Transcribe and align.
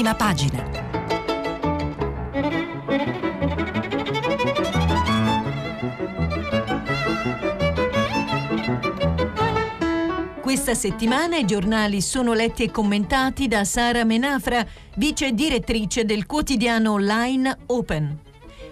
prima 0.00 0.14
pagina. 0.14 0.64
Questa 10.40 10.74
settimana 10.74 11.36
i 11.36 11.44
giornali 11.44 12.00
sono 12.00 12.32
letti 12.32 12.62
e 12.62 12.70
commentati 12.70 13.46
da 13.46 13.64
Sara 13.64 14.04
Menafra, 14.04 14.66
vice 14.96 15.32
direttrice 15.32 16.06
del 16.06 16.24
quotidiano 16.24 16.92
online 16.92 17.58
Open. 17.66 18.18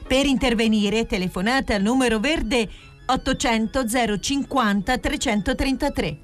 Per 0.07 0.25
intervenire 0.25 1.05
telefonate 1.05 1.75
al 1.75 1.83
numero 1.83 2.19
verde 2.21 2.67
800 3.05 4.19
050 4.19 4.97
333. 4.97 6.19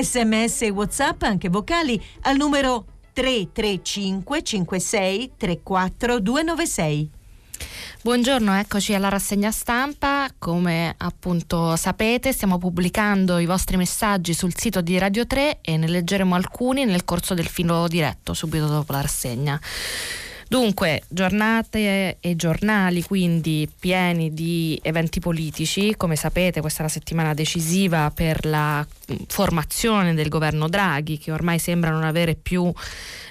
Sms 0.00 0.62
e 0.62 0.70
WhatsApp 0.70 1.22
anche 1.22 1.48
vocali 1.48 2.02
al 2.22 2.36
numero 2.36 2.86
335 3.12 4.42
56 4.42 5.32
34 5.36 6.20
296. 6.20 7.10
Buongiorno, 8.02 8.58
eccoci 8.58 8.94
alla 8.94 9.08
rassegna 9.08 9.50
stampa. 9.50 10.28
Come 10.38 10.94
appunto 10.96 11.76
sapete, 11.76 12.32
stiamo 12.32 12.58
pubblicando 12.58 13.38
i 13.38 13.46
vostri 13.46 13.76
messaggi 13.76 14.34
sul 14.34 14.56
sito 14.56 14.80
di 14.80 14.98
Radio 14.98 15.26
3 15.26 15.60
e 15.60 15.76
ne 15.76 15.86
leggeremo 15.86 16.34
alcuni 16.34 16.84
nel 16.84 17.04
corso 17.04 17.34
del 17.34 17.46
filo 17.46 17.86
diretto, 17.86 18.34
subito 18.34 18.66
dopo 18.66 18.92
la 18.92 19.02
rassegna. 19.02 19.60
Dunque, 20.52 21.00
giornate 21.08 22.18
e 22.20 22.36
giornali 22.36 23.02
quindi 23.02 23.66
pieni 23.80 24.34
di 24.34 24.78
eventi 24.82 25.18
politici, 25.18 25.94
come 25.96 26.14
sapete 26.14 26.60
questa 26.60 26.80
è 26.80 26.82
la 26.82 26.90
settimana 26.90 27.32
decisiva 27.32 28.12
per 28.14 28.44
la 28.44 28.86
formazione 29.28 30.12
del 30.12 30.28
governo 30.28 30.68
Draghi 30.68 31.16
che 31.16 31.32
ormai 31.32 31.58
sembra 31.58 31.88
non 31.88 32.04
avere 32.04 32.34
più 32.34 32.70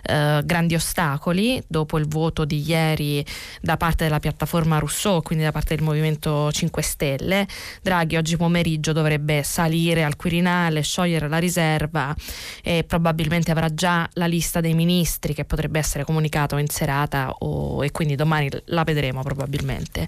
eh, 0.03 0.41
grandi 0.43 0.73
ostacoli 0.73 1.61
dopo 1.67 1.99
il 1.99 2.07
voto 2.07 2.43
di 2.43 2.67
ieri 2.67 3.23
da 3.61 3.77
parte 3.77 4.05
della 4.05 4.19
piattaforma 4.19 4.79
Rousseau, 4.79 5.21
quindi 5.21 5.43
da 5.43 5.51
parte 5.51 5.75
del 5.75 5.83
Movimento 5.83 6.51
5 6.51 6.81
Stelle. 6.81 7.47
Draghi 7.83 8.17
oggi 8.17 8.35
pomeriggio 8.35 8.93
dovrebbe 8.93 9.43
salire 9.43 10.03
al 10.03 10.15
Quirinale, 10.15 10.81
sciogliere 10.81 11.27
la 11.27 11.37
riserva 11.37 12.15
e 12.63 12.83
probabilmente 12.83 13.51
avrà 13.51 13.71
già 13.71 14.09
la 14.13 14.25
lista 14.25 14.59
dei 14.59 14.73
ministri 14.73 15.35
che 15.35 15.45
potrebbe 15.45 15.77
essere 15.77 16.03
comunicata 16.03 16.59
in 16.59 16.67
serata 16.67 17.09
o, 17.39 17.83
e 17.83 17.91
quindi 17.91 18.15
domani 18.15 18.49
la 18.65 18.83
vedremo 18.83 19.21
probabilmente. 19.21 20.07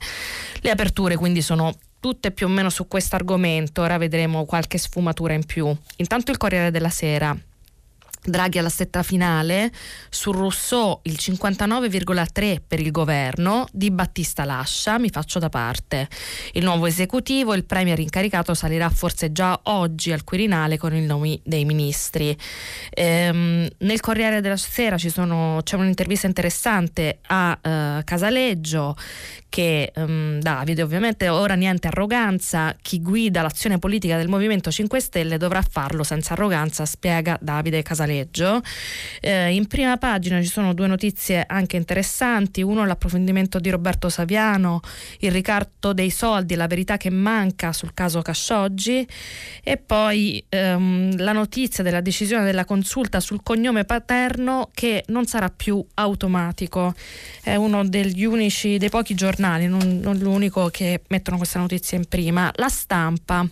Le 0.62 0.70
aperture 0.70 1.16
quindi 1.16 1.42
sono 1.42 1.74
tutte 2.00 2.32
più 2.32 2.48
o 2.48 2.50
meno 2.50 2.70
su 2.70 2.88
questo 2.88 3.16
argomento, 3.16 3.82
ora 3.82 3.98
vedremo 3.98 4.46
qualche 4.46 4.78
sfumatura 4.78 5.34
in 5.34 5.46
più. 5.46 5.74
Intanto 5.98 6.32
il 6.32 6.38
Corriere 6.38 6.72
della 6.72 6.90
Sera 6.90 7.38
Draghi 8.24 8.58
alla 8.58 8.70
setta 8.70 9.04
finale, 9.04 9.72
su 10.10 10.32
Rousseau 10.32 11.00
il 11.04 11.18
59,3 11.20 12.62
per 12.66 12.80
il 12.80 12.92
governo, 12.92 13.66
Di 13.72 13.92
Battista 13.92 14.46
lascia, 14.46 14.98
mi 14.98 15.10
faccio 15.10 15.40
da 15.40 15.50
parte. 15.50 16.08
Il 16.54 16.64
nuovo 16.64 16.86
esecutivo, 16.86 17.54
il 17.54 17.66
premier 17.66 18.00
incaricato 18.00 18.54
salirà 18.54 18.90
forse 18.90 19.32
già 19.32 19.60
oggi 19.64 20.12
al 20.12 20.24
Quirinale 20.24 20.78
con 20.78 20.96
i 20.96 21.06
nomi 21.06 21.40
dei 21.44 21.66
ministri. 21.66 22.36
Ehm, 22.92 23.68
nel 23.80 24.00
Corriere 24.00 24.40
della 24.40 24.58
Sera 24.58 24.98
sono, 24.98 25.60
c'è 25.64 25.76
un'intervista 25.76 26.28
interessante 26.28 27.20
a 27.28 27.52
uh, 27.62 28.04
Casaleggio 28.04 28.96
che 29.50 29.92
um, 29.98 30.40
Davide 30.40 30.82
ovviamente 30.82 31.30
ora 31.30 31.54
niente 31.54 31.88
arroganza, 31.88 32.76
chi 32.82 33.00
guida 33.02 33.44
l'azione 33.44 33.78
politica 33.78 34.18
del 34.18 34.28
Movimento 34.28 34.72
5 34.72 35.00
Stelle 35.00 35.38
dovrà 35.38 35.62
farlo 35.62 36.04
senza 36.04 36.34
arroganza, 36.34 36.86
spiega 36.86 37.38
Davide 37.40 37.84
Casaleggio. 37.84 38.13
Eh, 39.22 39.54
in 39.54 39.68
prima 39.68 39.98
pagina 39.98 40.42
ci 40.42 40.48
sono 40.48 40.74
due 40.74 40.88
notizie 40.88 41.44
anche 41.46 41.78
interessanti, 41.78 42.62
uno 42.62 42.86
l'approfondimento 42.86 43.60
di 43.60 43.70
Roberto 43.70 44.10
Saviano, 44.10 44.80
il 45.20 45.32
ricatto 45.32 45.94
dei 45.94 46.10
soldi, 46.10 46.56
la 46.56 46.68
verità 46.68 46.98
che 46.98 47.10
manca 47.10 47.74
sul 47.74 47.94
caso 47.94 48.22
Cascioggi 48.22 49.08
e 49.64 49.78
poi 49.78 50.44
ehm, 50.50 51.18
la 51.18 51.32
notizia 51.32 51.84
della 51.84 52.02
decisione 52.02 52.46
della 52.46 52.66
consulta 52.66 53.20
sul 53.20 53.42
cognome 53.44 53.86
paterno 53.86 54.70
che 54.74 55.04
non 55.08 55.26
sarà 55.26 55.50
più 55.50 55.86
automatico. 55.96 56.94
È 57.42 57.56
uno 57.56 57.86
degli 57.86 58.26
unici, 58.26 58.78
dei 58.78 58.90
pochi 58.90 59.14
giornali 59.16 59.32
giornali, 59.34 59.68
non, 59.68 60.00
non 60.02 60.18
l'unico 60.18 60.68
che 60.68 61.02
mettono 61.08 61.38
questa 61.38 61.60
notizia 61.60 61.98
in 61.98 62.06
prima. 62.08 62.52
La 62.56 62.70
stampa. 62.70 63.46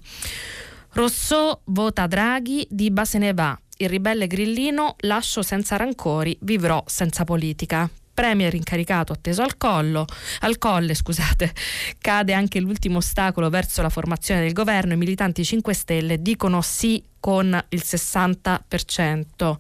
Rousseau 0.94 1.60
vota 1.66 2.08
Draghi, 2.08 2.68
Diba 2.70 3.06
se 3.06 3.18
ne 3.18 3.34
va. 3.34 3.58
Il 3.82 3.90
ribelle 3.90 4.28
grillino, 4.28 4.94
lascio 5.00 5.42
senza 5.42 5.76
rancori, 5.76 6.38
vivrò 6.42 6.84
senza 6.86 7.24
politica. 7.24 7.90
Premier 8.14 8.54
incaricato 8.54 9.12
atteso 9.12 9.42
al 9.42 9.58
collo, 9.58 10.06
al 10.42 10.60
colle, 10.60 10.94
scusate, 10.94 11.52
cade 11.98 12.34
anche 12.34 12.60
l'ultimo 12.60 12.98
ostacolo 12.98 13.50
verso 13.50 13.82
la 13.82 13.90
formazione 13.90 14.42
del 14.42 14.54
governo. 14.54 14.94
I 14.94 14.98
militanti 14.98 15.44
5 15.44 15.74
Stelle 15.74 16.22
dicono 16.22 16.62
sì 16.62 17.04
con 17.20 17.60
il 17.70 17.82
60% 17.84 19.56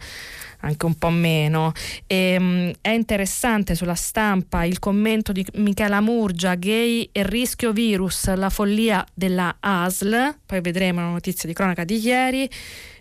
anche 0.61 0.85
un 0.85 0.95
po' 0.95 1.09
meno. 1.09 1.71
E, 2.07 2.35
um, 2.39 2.71
è 2.81 2.89
interessante 2.89 3.75
sulla 3.75 3.95
stampa 3.95 4.63
il 4.63 4.79
commento 4.79 5.31
di 5.31 5.45
Michela 5.55 6.01
Murgia, 6.01 6.55
gay 6.55 7.09
e 7.11 7.23
rischio 7.23 7.71
virus, 7.71 8.33
la 8.33 8.49
follia 8.49 9.05
della 9.13 9.57
ASL, 9.59 10.35
poi 10.45 10.61
vedremo 10.61 11.01
la 11.01 11.09
notizia 11.09 11.47
di 11.47 11.53
cronaca 11.53 11.83
di 11.83 11.99
ieri, 11.99 12.49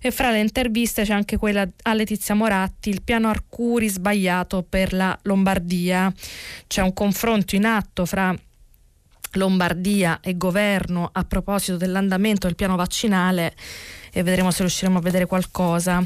e 0.00 0.10
fra 0.10 0.31
le 0.31 0.41
interviste 0.41 1.04
c'è 1.04 1.12
anche 1.12 1.37
quella 1.37 1.69
a 1.82 1.94
Letizia 1.94 2.34
Moratti, 2.34 2.88
il 2.88 3.03
piano 3.03 3.28
Arcuri 3.28 3.88
sbagliato 3.88 4.65
per 4.66 4.93
la 4.93 5.16
Lombardia. 5.22 6.12
C'è 6.66 6.81
un 6.81 6.94
confronto 6.94 7.54
in 7.54 7.66
atto 7.66 8.06
fra 8.06 8.34
Lombardia 9.32 10.20
e 10.20 10.37
governo 10.37 11.09
a 11.12 11.25
proposito 11.25 11.76
dell'andamento 11.76 12.47
del 12.47 12.56
piano 12.56 12.76
vaccinale 12.76 13.54
e 14.12 14.22
vedremo 14.22 14.50
se 14.50 14.60
riusciremo 14.60 14.99
a 14.99 15.03
vedere 15.03 15.26
qualcosa. 15.26 16.04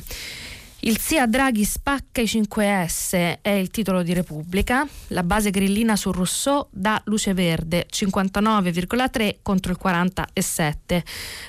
Il 0.87 0.99
sia 0.99 1.27
Draghi 1.27 1.65
spacca 1.65 2.21
i 2.21 2.25
5S 2.25 3.39
è 3.41 3.49
il 3.49 3.71
titolo 3.71 4.03
di 4.03 4.13
Repubblica. 4.13 4.87
La 5.09 5.23
base 5.23 5.49
grillina 5.49 5.97
su 5.97 6.13
Rousseau 6.13 6.67
dà 6.71 7.01
luce 7.07 7.33
verde 7.33 7.87
59,3 7.91 9.37
contro 9.41 9.73
il 9.73 9.79
47. 9.79 11.03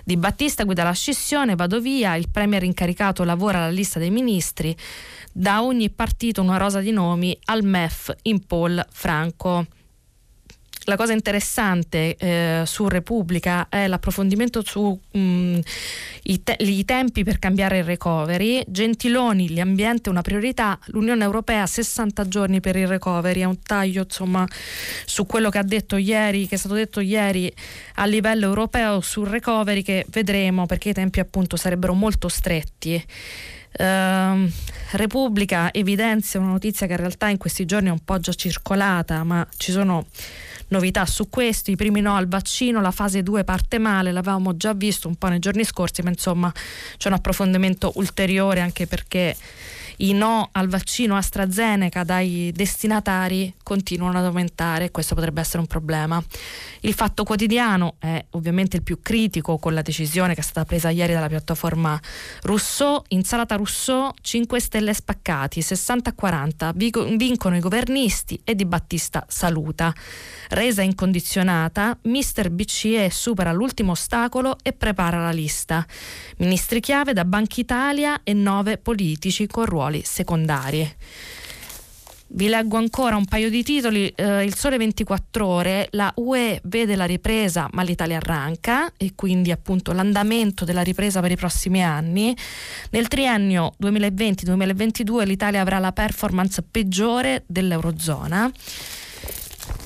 Di 0.06 0.16
Battista 0.16 0.64
guida 0.64 0.84
la 0.84 0.94
scissione, 0.94 1.56
vado 1.56 1.82
via, 1.82 2.16
il 2.16 2.30
premier 2.32 2.64
incaricato 2.64 3.26
lavora 3.26 3.58
alla 3.58 3.72
lista 3.72 4.00
dei 4.00 4.10
ministri. 4.10 4.74
Da 5.34 5.62
ogni 5.62 5.90
partito 5.90 6.42
una 6.42 6.56
rosa 6.56 6.80
di 6.80 6.92
nomi 6.92 7.38
al 7.44 7.66
MEF 7.66 8.16
in 8.22 8.46
Paul 8.46 8.86
Franco 8.90 9.66
la 10.86 10.96
cosa 10.96 11.14
interessante 11.14 12.16
eh, 12.16 12.64
su 12.66 12.88
Repubblica 12.88 13.68
è 13.70 13.88
l'approfondimento 13.88 14.64
su 14.64 15.00
mm, 15.18 15.60
te- 16.44 16.84
tempi 16.86 17.24
per 17.24 17.40
cambiare 17.40 17.80
il 17.80 17.84
recovery. 17.84 18.64
Gentiloni, 18.68 19.54
l'ambiente 19.56 20.10
una 20.10 20.22
priorità, 20.22 20.78
l'Unione 20.88 21.24
Europea 21.24 21.66
60 21.66 22.28
giorni 22.28 22.60
per 22.60 22.76
il 22.76 22.88
recovery, 22.88 23.42
è 23.42 23.46
un 23.46 23.62
taglio 23.62 24.04
insomma 24.04 24.48
su 25.06 25.26
quello 25.26 25.50
che 25.50 25.58
detto 25.64 25.98
ieri, 25.98 26.48
che 26.48 26.56
è 26.56 26.58
stato 26.58 26.76
detto 26.76 27.00
ieri 27.00 27.52
a 27.96 28.06
livello 28.06 28.46
europeo 28.46 29.02
sul 29.02 29.28
recovery 29.28 29.82
che 29.82 30.06
vedremo 30.10 30.66
perché 30.66 30.90
i 30.90 30.94
tempi 30.94 31.20
appunto 31.20 31.56
sarebbero 31.58 31.94
molto 31.94 32.28
stretti. 32.28 33.04
Uh, 33.78 34.50
Repubblica 34.92 35.74
evidenzia 35.74 36.40
una 36.40 36.52
notizia 36.52 36.86
che 36.88 36.94
in 36.94 37.00
realtà 37.00 37.28
in 37.28 37.38
questi 37.38 37.66
giorni 37.66 37.90
è 37.90 37.92
un 37.92 38.06
po' 38.06 38.20
già 38.20 38.32
circolata, 38.32 39.24
ma 39.26 39.46
ci 39.58 39.74
sono 39.74 40.06
novità 40.70 41.06
su 41.06 41.30
questo, 41.30 41.72
i 41.72 41.76
primi 41.76 42.02
no 42.02 42.16
al 42.16 42.28
vaccino, 42.28 42.82
la 42.82 42.92
fase 42.92 43.24
2 43.24 43.44
parte 43.44 43.78
male, 43.78 44.12
l'avevamo 44.12 44.56
già 44.58 44.74
visto 44.74 45.08
un 45.08 45.16
po' 45.16 45.28
nei 45.28 45.40
giorni 45.40 45.64
scorsi, 45.64 46.02
ma 46.02 46.10
insomma 46.10 46.52
c'è 46.98 47.08
un 47.08 47.16
approfondimento 47.16 47.92
ulteriore 47.96 48.62
anche 48.62 48.88
perché 48.88 49.36
i 49.98 50.14
no 50.14 50.50
al 50.52 50.68
vaccino 50.68 51.16
AstraZeneca 51.16 52.04
dai 52.04 52.52
destinatari 52.54 53.54
continuano 53.64 54.20
ad 54.20 54.26
aumentare 54.26 54.86
e 54.86 54.92
questo 54.92 55.16
potrebbe 55.16 55.42
essere 55.42 55.60
un 55.60 55.68
problema. 55.68 56.24
Il 56.82 56.94
fatto 56.94 57.24
quotidiano 57.24 57.96
è 58.00 58.24
ovviamente 58.32 58.78
il 58.78 58.84
più 58.84 59.00
critico 59.02 59.58
con 59.58 59.74
la 59.74 59.82
decisione 59.82 60.34
che 60.34 60.42
è 60.42 60.44
stata 60.44 60.66
presa 60.66 60.90
ieri 60.90 61.14
dalla 61.14 61.28
piattaforma 61.28 62.00
Rousseau, 62.44 63.04
insalata 63.10 63.56
Rousseau 63.56 64.12
5 64.22 64.60
stelle 64.60 64.94
spaccati, 64.94 65.62
60 65.62 66.10
a 66.10 66.14
40, 66.14 66.74
vincono 66.76 67.56
i 67.56 67.60
governisti 67.60 68.40
e 68.44 68.56
Di 68.56 68.66
Battista 68.66 69.26
saluta. 69.28 69.94
Resa 70.50 70.84
incondizionata, 70.84 71.98
Mister 72.04 72.52
BCE 72.52 73.10
supera 73.10 73.52
l'ultimo 73.52 73.92
ostacolo 73.92 74.58
e 74.62 74.74
prepara 74.74 75.20
la 75.20 75.32
lista. 75.32 75.86
Ministri 76.38 76.80
chiave 76.80 77.14
da 77.14 77.26
Banca 77.26 77.60
Italia 77.60 78.22
e 78.24 78.34
nove 78.34 78.78
politici 78.78 79.48
con 79.48 79.66
ruoli 79.86 80.02
secondari. 80.04 80.96
Vi 82.28 82.48
leggo 82.48 82.78
ancora 82.78 83.16
un 83.16 83.26
paio 83.26 83.50
di 83.50 83.64
titoli. 83.64 84.12
Eh, 84.16 84.44
il 84.44 84.56
Sole 84.56 84.78
24 84.78 85.46
Ore, 85.46 85.88
la 85.92 86.12
UE 86.16 86.60
vede 86.64 86.96
la 86.96 87.06
ripresa 87.06 87.70
ma 87.72 87.84
l'Italia 87.84 88.18
arranca 88.18 88.92
e 88.98 89.14
quindi 89.16 89.52
appunto 89.52 89.94
l'andamento 89.94 90.66
della 90.66 90.82
ripresa 90.82 91.22
per 91.22 91.32
i 91.32 91.36
prossimi 91.36 91.84
anni. 91.84 92.36
Nel 92.90 93.08
triennio 93.08 93.76
2020-2022 93.82 95.24
l'Italia 95.24 95.62
avrà 95.62 95.78
la 95.78 95.92
performance 95.92 96.64
peggiore 96.64 97.44
dell'Eurozona. 97.46 98.52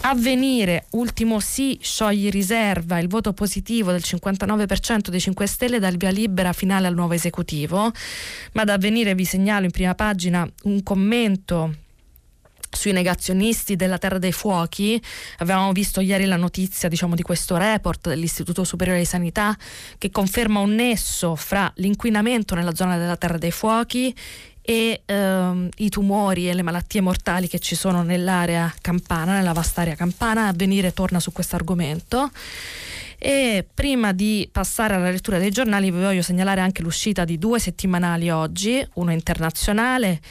Avvenire, 0.01 0.85
ultimo 0.91 1.39
sì, 1.39 1.77
scioglie 1.81 2.29
riserva, 2.29 2.99
il 2.99 3.09
voto 3.09 3.33
positivo 3.33 3.91
del 3.91 4.01
59% 4.03 5.09
dei 5.09 5.19
5 5.19 5.45
Stelle 5.45 5.79
dal 5.79 5.97
via 5.97 6.09
libera 6.09 6.53
finale 6.53 6.87
al 6.87 6.95
nuovo 6.95 7.13
esecutivo, 7.13 7.91
ma 8.53 8.63
da 8.63 8.73
avvenire 8.73 9.13
vi 9.13 9.25
segnalo 9.25 9.65
in 9.65 9.71
prima 9.71 9.95
pagina 9.95 10.49
un 10.63 10.81
commento 10.83 11.75
sui 12.71 12.91
negazionisti 12.91 13.75
della 13.75 13.97
Terra 13.97 14.19
dei 14.19 14.31
Fuochi. 14.31 15.01
Avevamo 15.39 15.71
visto 15.73 15.99
ieri 16.01 16.25
la 16.25 16.37
notizia 16.37 16.87
diciamo, 16.87 17.13
di 17.13 17.21
questo 17.21 17.57
report 17.57 18.07
dell'Istituto 18.07 18.63
Superiore 18.63 18.99
di 18.99 19.05
Sanità 19.05 19.55
che 19.97 20.11
conferma 20.11 20.59
un 20.59 20.75
nesso 20.75 21.35
fra 21.35 21.71
l'inquinamento 21.75 22.55
nella 22.55 22.73
zona 22.73 22.97
della 22.97 23.17
Terra 23.17 23.37
dei 23.37 23.51
Fuochi 23.51 24.15
e 24.69 25.01
ehm, 25.04 25.68
i 25.77 25.89
tumori 25.89 26.48
e 26.48 26.54
le 26.54 26.62
malattie 26.62 27.01
mortali 27.01 27.48
che 27.48 27.57
ci 27.57 27.74
sono 27.74 28.04
nell'area 28.04 28.71
campana, 28.81 29.33
nella 29.33 29.51
vasta 29.51 29.81
area 29.81 29.95
campana. 29.95 30.45
Avvenire 30.45 30.94
torna 30.94 31.19
su 31.19 31.31
questo 31.31 31.56
argomento. 31.56 32.30
E 33.18 33.66
prima 33.74 34.12
di 34.13 34.48
passare 34.51 34.94
alla 34.94 35.10
lettura 35.10 35.39
dei 35.39 35.50
giornali 35.50 35.89
vi 35.89 36.00
voglio 36.00 36.21
segnalare 36.21 36.62
anche 36.62 36.83
l'uscita 36.83 37.25
di 37.25 37.39
due 37.39 37.57
settimanali 37.57 38.30
oggi, 38.30 38.88
uno 38.94 39.12
internazionale 39.12 40.21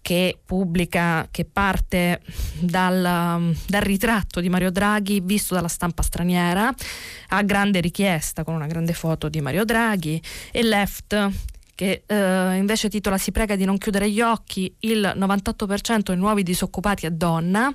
che 0.00 0.38
pubblica, 0.42 1.28
che 1.30 1.44
parte 1.44 2.22
dal, 2.60 3.54
dal, 3.66 3.82
ritratto 3.82 4.40
di 4.40 4.48
Mario 4.48 4.70
Draghi 4.70 5.20
visto 5.20 5.54
dalla 5.54 5.68
stampa 5.68 6.02
straniera, 6.02 6.72
a 7.28 7.42
grande 7.42 7.80
richiesta 7.80 8.42
con 8.42 8.54
una 8.54 8.66
grande 8.66 8.94
foto 8.94 9.28
di 9.28 9.42
Mario 9.42 9.66
Draghi, 9.66 10.20
e 10.50 10.62
Left 10.62 11.30
che 11.82 12.04
eh, 12.06 12.56
invece 12.58 12.88
titola 12.88 13.18
Si 13.18 13.32
prega 13.32 13.56
di 13.56 13.64
non 13.64 13.76
chiudere 13.76 14.08
gli 14.08 14.20
occhi, 14.20 14.72
il 14.80 15.14
98% 15.16 16.02
dei 16.04 16.16
nuovi 16.16 16.44
disoccupati 16.44 17.06
è 17.06 17.10
donna, 17.10 17.74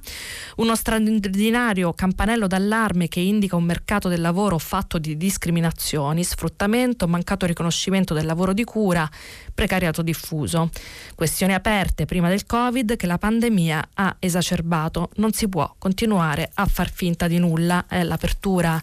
uno 0.57 0.75
straordinario 0.75 1.92
campanello 1.92 2.48
d'allarme 2.48 3.09
che 3.09 3.19
indica 3.19 3.57
un 3.57 3.65
mercato 3.65 4.07
del 4.07 4.21
lavoro 4.21 4.57
fatto 4.59 4.98
di 4.98 5.18
discriminazioni, 5.18 6.24
sfruttamento, 6.24 7.06
mancato 7.07 7.45
riconoscimento 7.45 8.13
del 8.13 8.25
lavoro 8.25 8.54
di 8.54 8.63
cura, 8.63 9.09
precariato 9.54 10.01
diffuso. 10.01 10.69
Questioni 11.13 11.54
aperte 11.54 12.06
prima 12.06 12.30
del 12.30 12.45
Covid 12.45 12.95
che 12.95 13.07
la 13.07 13.18
pandemia 13.18 13.89
ha 13.95 14.15
esacerbato. 14.19 15.09
Non 15.15 15.33
si 15.33 15.50
può 15.50 15.75
continuare 15.77 16.50
a 16.54 16.65
far 16.65 16.89
finta 16.89 17.27
di 17.27 17.39
nulla, 17.39 17.86
è 17.89 18.04
l'apertura 18.04 18.81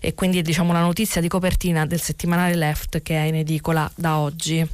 e 0.00 0.14
quindi 0.14 0.42
diciamo 0.42 0.72
la 0.72 0.80
notizia 0.80 1.20
di 1.20 1.28
copertina 1.28 1.86
del 1.86 2.00
settimanale 2.00 2.56
Left 2.56 3.02
che 3.02 3.16
è 3.16 3.26
in 3.26 3.36
edicola 3.36 3.90
da 3.94 4.18
oggi. 4.18 4.66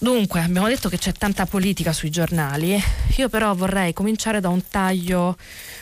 Dunque, 0.00 0.40
abbiamo 0.40 0.68
detto 0.68 0.88
che 0.88 0.96
c'è 0.96 1.12
tanta 1.12 1.44
politica 1.44 1.92
sui 1.92 2.08
giornali, 2.08 2.80
io 3.16 3.28
però 3.28 3.52
vorrei 3.54 3.92
cominciare 3.92 4.38
da 4.38 4.48
un 4.48 4.62
taglio, 4.68 5.36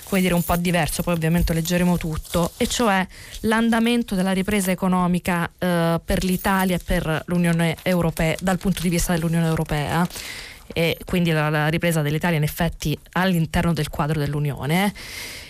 come 0.04 0.22
dire, 0.22 0.32
un 0.32 0.42
po' 0.42 0.56
diverso, 0.56 1.02
poi 1.02 1.12
ovviamente 1.12 1.52
leggeremo 1.52 1.98
tutto, 1.98 2.52
e 2.56 2.66
cioè 2.66 3.06
l'andamento 3.40 4.14
della 4.14 4.32
ripresa 4.32 4.70
economica 4.70 5.50
eh, 5.58 6.00
per 6.02 6.24
l'Italia 6.24 6.76
e 6.76 6.80
per 6.82 7.24
l'Unione 7.26 7.76
Europea, 7.82 8.34
dal 8.40 8.56
punto 8.56 8.80
di 8.80 8.88
vista 8.88 9.12
dell'Unione 9.12 9.48
Europea 9.48 10.08
e 10.76 10.98
quindi 11.06 11.30
la, 11.30 11.48
la 11.48 11.68
ripresa 11.68 12.02
dell'Italia 12.02 12.36
in 12.36 12.42
effetti 12.42 12.98
all'interno 13.12 13.72
del 13.72 13.88
quadro 13.88 14.18
dell'Unione. 14.18 14.92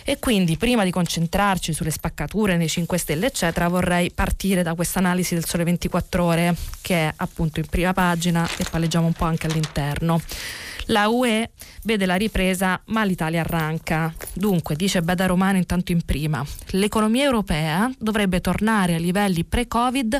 E 0.05 0.19
quindi 0.19 0.55
prima 0.55 0.85
di 0.85 0.89
concentrarci 0.89 1.73
sulle 1.73 1.91
spaccature 1.91 2.55
nei 2.55 2.69
5 2.69 2.97
Stelle, 2.97 3.25
eccetera, 3.25 3.67
vorrei 3.67 4.09
partire 4.09 4.63
da 4.63 4.73
questa 4.73 4.99
analisi 4.99 5.33
del 5.33 5.43
Sole 5.43 5.65
24 5.65 6.23
Ore, 6.23 6.55
che 6.79 7.09
è 7.09 7.13
appunto 7.17 7.59
in 7.59 7.65
prima 7.65 7.91
pagina 7.91 8.47
e 8.55 8.63
poi 8.71 8.79
leggiamo 8.79 9.07
un 9.07 9.11
po' 9.11 9.25
anche 9.25 9.47
all'interno. 9.47 10.21
La 10.89 11.09
UE 11.09 11.51
vede 11.83 12.05
la 12.05 12.15
ripresa, 12.15 12.81
ma 12.85 13.03
l'Italia 13.03 13.41
arranca. 13.41 14.13
Dunque, 14.33 14.75
dice 14.77 15.01
Beda 15.01 15.25
Romano 15.25 15.57
intanto 15.57 15.91
in 15.91 16.01
prima, 16.03 16.45
l'economia 16.71 17.25
europea 17.25 17.91
dovrebbe 17.97 18.39
tornare 18.39 18.95
a 18.95 18.97
livelli 18.97 19.43
pre-Covid 19.43 20.17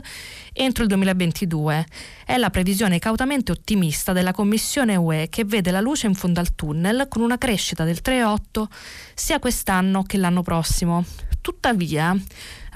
entro 0.51 0.83
il 0.83 0.89
2022. 0.89 1.85
È 2.25 2.35
la 2.35 2.49
previsione 2.49 2.99
cautamente 2.99 3.53
ottimista 3.53 4.11
della 4.11 4.33
Commissione 4.33 4.97
UE 4.97 5.27
che 5.29 5.45
vede 5.45 5.71
la 5.71 5.79
luce 5.79 6.07
in 6.07 6.15
fondo 6.15 6.41
al 6.41 6.53
tunnel 6.53 7.05
con 7.07 7.21
una 7.21 7.37
crescita 7.37 7.85
del 7.85 7.99
3,8 8.03 8.65
sia 9.13 9.39
quest'anno 9.39 10.03
che 10.03 10.17
l'anno 10.17 10.41
prossimo. 10.41 11.05
Tuttavia, 11.39 12.13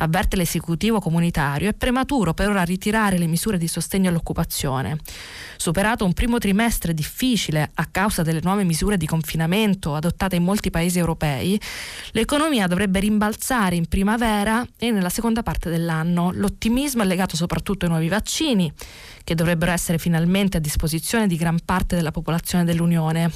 avverte 0.01 0.35
l'esecutivo 0.35 0.99
comunitario, 0.99 1.69
è 1.69 1.73
prematuro 1.73 2.33
per 2.33 2.49
ora 2.49 2.63
ritirare 2.63 3.17
le 3.17 3.27
misure 3.27 3.57
di 3.57 3.67
sostegno 3.67 4.09
all'occupazione. 4.09 4.97
Superato 5.57 6.05
un 6.05 6.13
primo 6.13 6.37
trimestre 6.37 6.93
difficile 6.93 7.69
a 7.75 7.87
causa 7.89 8.23
delle 8.23 8.39
nuove 8.43 8.63
misure 8.63 8.97
di 8.97 9.05
confinamento 9.05 9.95
adottate 9.95 10.35
in 10.35 10.43
molti 10.43 10.69
paesi 10.69 10.97
europei, 10.97 11.59
l'economia 12.11 12.67
dovrebbe 12.67 12.99
rimbalzare 12.99 13.75
in 13.75 13.87
primavera 13.87 14.65
e 14.77 14.91
nella 14.91 15.09
seconda 15.09 15.43
parte 15.43 15.69
dell'anno. 15.69 16.31
L'ottimismo 16.33 17.03
è 17.03 17.05
legato 17.05 17.35
soprattutto 17.35 17.85
ai 17.85 17.91
nuovi 17.91 18.07
vaccini, 18.07 18.71
che 19.23 19.35
dovrebbero 19.35 19.71
essere 19.71 19.97
finalmente 19.97 20.57
a 20.57 20.59
disposizione 20.59 21.27
di 21.27 21.35
gran 21.35 21.59
parte 21.63 21.95
della 21.95 22.11
popolazione 22.11 22.65
dell'Unione. 22.65 23.31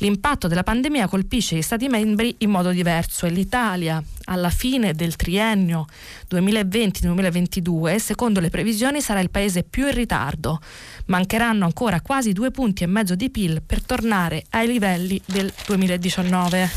L'impatto 0.00 0.46
della 0.46 0.62
pandemia 0.62 1.08
colpisce 1.08 1.56
gli 1.56 1.62
Stati 1.62 1.88
membri 1.88 2.36
in 2.38 2.50
modo 2.50 2.70
diverso 2.70 3.26
e 3.26 3.30
l'Italia 3.30 4.00
alla 4.26 4.50
fine 4.50 4.92
del 4.92 5.16
triennio 5.16 5.86
2020-2022, 6.30 7.96
secondo 7.96 8.38
le 8.38 8.48
previsioni, 8.48 9.00
sarà 9.00 9.18
il 9.18 9.30
paese 9.30 9.64
più 9.64 9.86
in 9.86 9.94
ritardo. 9.94 10.60
Mancheranno 11.06 11.64
ancora 11.64 12.00
quasi 12.00 12.32
due 12.32 12.52
punti 12.52 12.84
e 12.84 12.86
mezzo 12.86 13.16
di 13.16 13.28
PIL 13.28 13.60
per 13.66 13.82
tornare 13.82 14.44
ai 14.50 14.68
livelli 14.68 15.20
del 15.24 15.52
2019. 15.66 16.70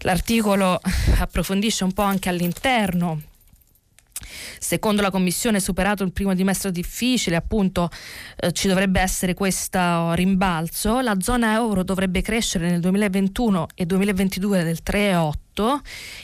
L'articolo 0.00 0.78
approfondisce 1.18 1.84
un 1.84 1.92
po' 1.92 2.02
anche 2.02 2.28
all'interno 2.28 3.22
Secondo 4.58 5.02
la 5.02 5.10
Commissione, 5.10 5.60
superato 5.60 6.02
il 6.02 6.12
primo 6.12 6.34
dimestre 6.34 6.70
difficile, 6.70 7.36
appunto 7.36 7.88
eh, 8.36 8.52
ci 8.52 8.68
dovrebbe 8.68 9.00
essere 9.00 9.34
questo 9.34 10.12
rimbalzo. 10.12 11.00
La 11.00 11.16
zona 11.20 11.54
euro 11.54 11.82
dovrebbe 11.82 12.22
crescere 12.22 12.70
nel 12.70 12.80
2021 12.80 13.66
e 13.74 13.86
2022 13.86 14.62
del 14.62 14.78
3,8 14.84 15.45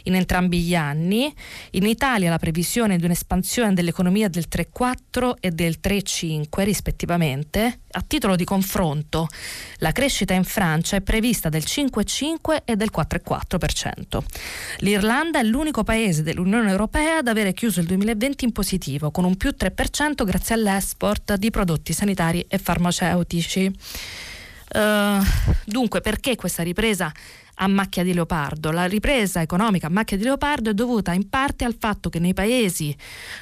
in 0.05 0.15
entrambi 0.15 0.61
gli 0.61 0.75
anni. 0.75 1.33
In 1.73 1.87
Italia 1.87 2.31
la 2.31 2.39
previsione 2.39 2.99
di 2.99 3.05
un'espansione 3.05 3.75
dell'economia 3.75 4.29
del 4.29 4.47
3,4 4.51 5.35
e 5.41 5.51
del 5.51 5.79
3,5 5.83 6.65
rispettivamente. 6.65 7.81
A 7.93 8.05
titolo 8.07 8.37
di 8.37 8.45
confronto, 8.45 9.29
la 9.77 9.93
crescita 9.93 10.33
in 10.35 10.45
Francia 10.45 10.97
è 10.97 11.01
prevista 11.01 11.49
del 11.49 11.63
5,5 11.67 12.63
e 12.65 12.77
del 12.77 12.91
4,4%. 12.95 14.23
L'Irlanda 14.79 15.41
è 15.41 15.43
l'unico 15.43 15.85
paese 15.85 16.23
dell'Unione 16.23 16.71
Europea 16.71 17.19
ad 17.19 17.29
avere 17.29 17.53
chiuso 17.53 17.81
il 17.81 17.87
2020 17.87 18.45
in 18.45 18.53
positivo, 18.53 19.11
con 19.11 19.25
un 19.25 19.37
più 19.37 19.55
3% 19.59 20.25
grazie 20.25 20.55
all'export 20.55 21.35
di 21.35 21.51
prodotti 21.51 21.93
sanitari 21.93 22.45
e 22.49 22.59
farmaceutici. 22.59 23.71
Uh, 24.75 25.23
dunque, 25.65 26.01
perché 26.01 26.35
questa 26.35 26.63
ripresa 26.63 27.13
a 27.57 27.67
macchia 27.69 28.03
di 28.03 28.15
leopardo. 28.15 28.71
La 28.71 28.87
ripresa 28.87 29.43
economica 29.43 29.87
a 29.87 29.91
macchia 29.91 30.17
di 30.17 30.25
leopardo 30.25 30.71
è 30.71 30.75
dovuta 30.75 31.13
in 31.13 31.29
parte 31.29 31.65
al 31.65 31.77
fatto 31.79 32.09
che 32.09 32.19
nei 32.19 32.35
paesi 32.35 32.95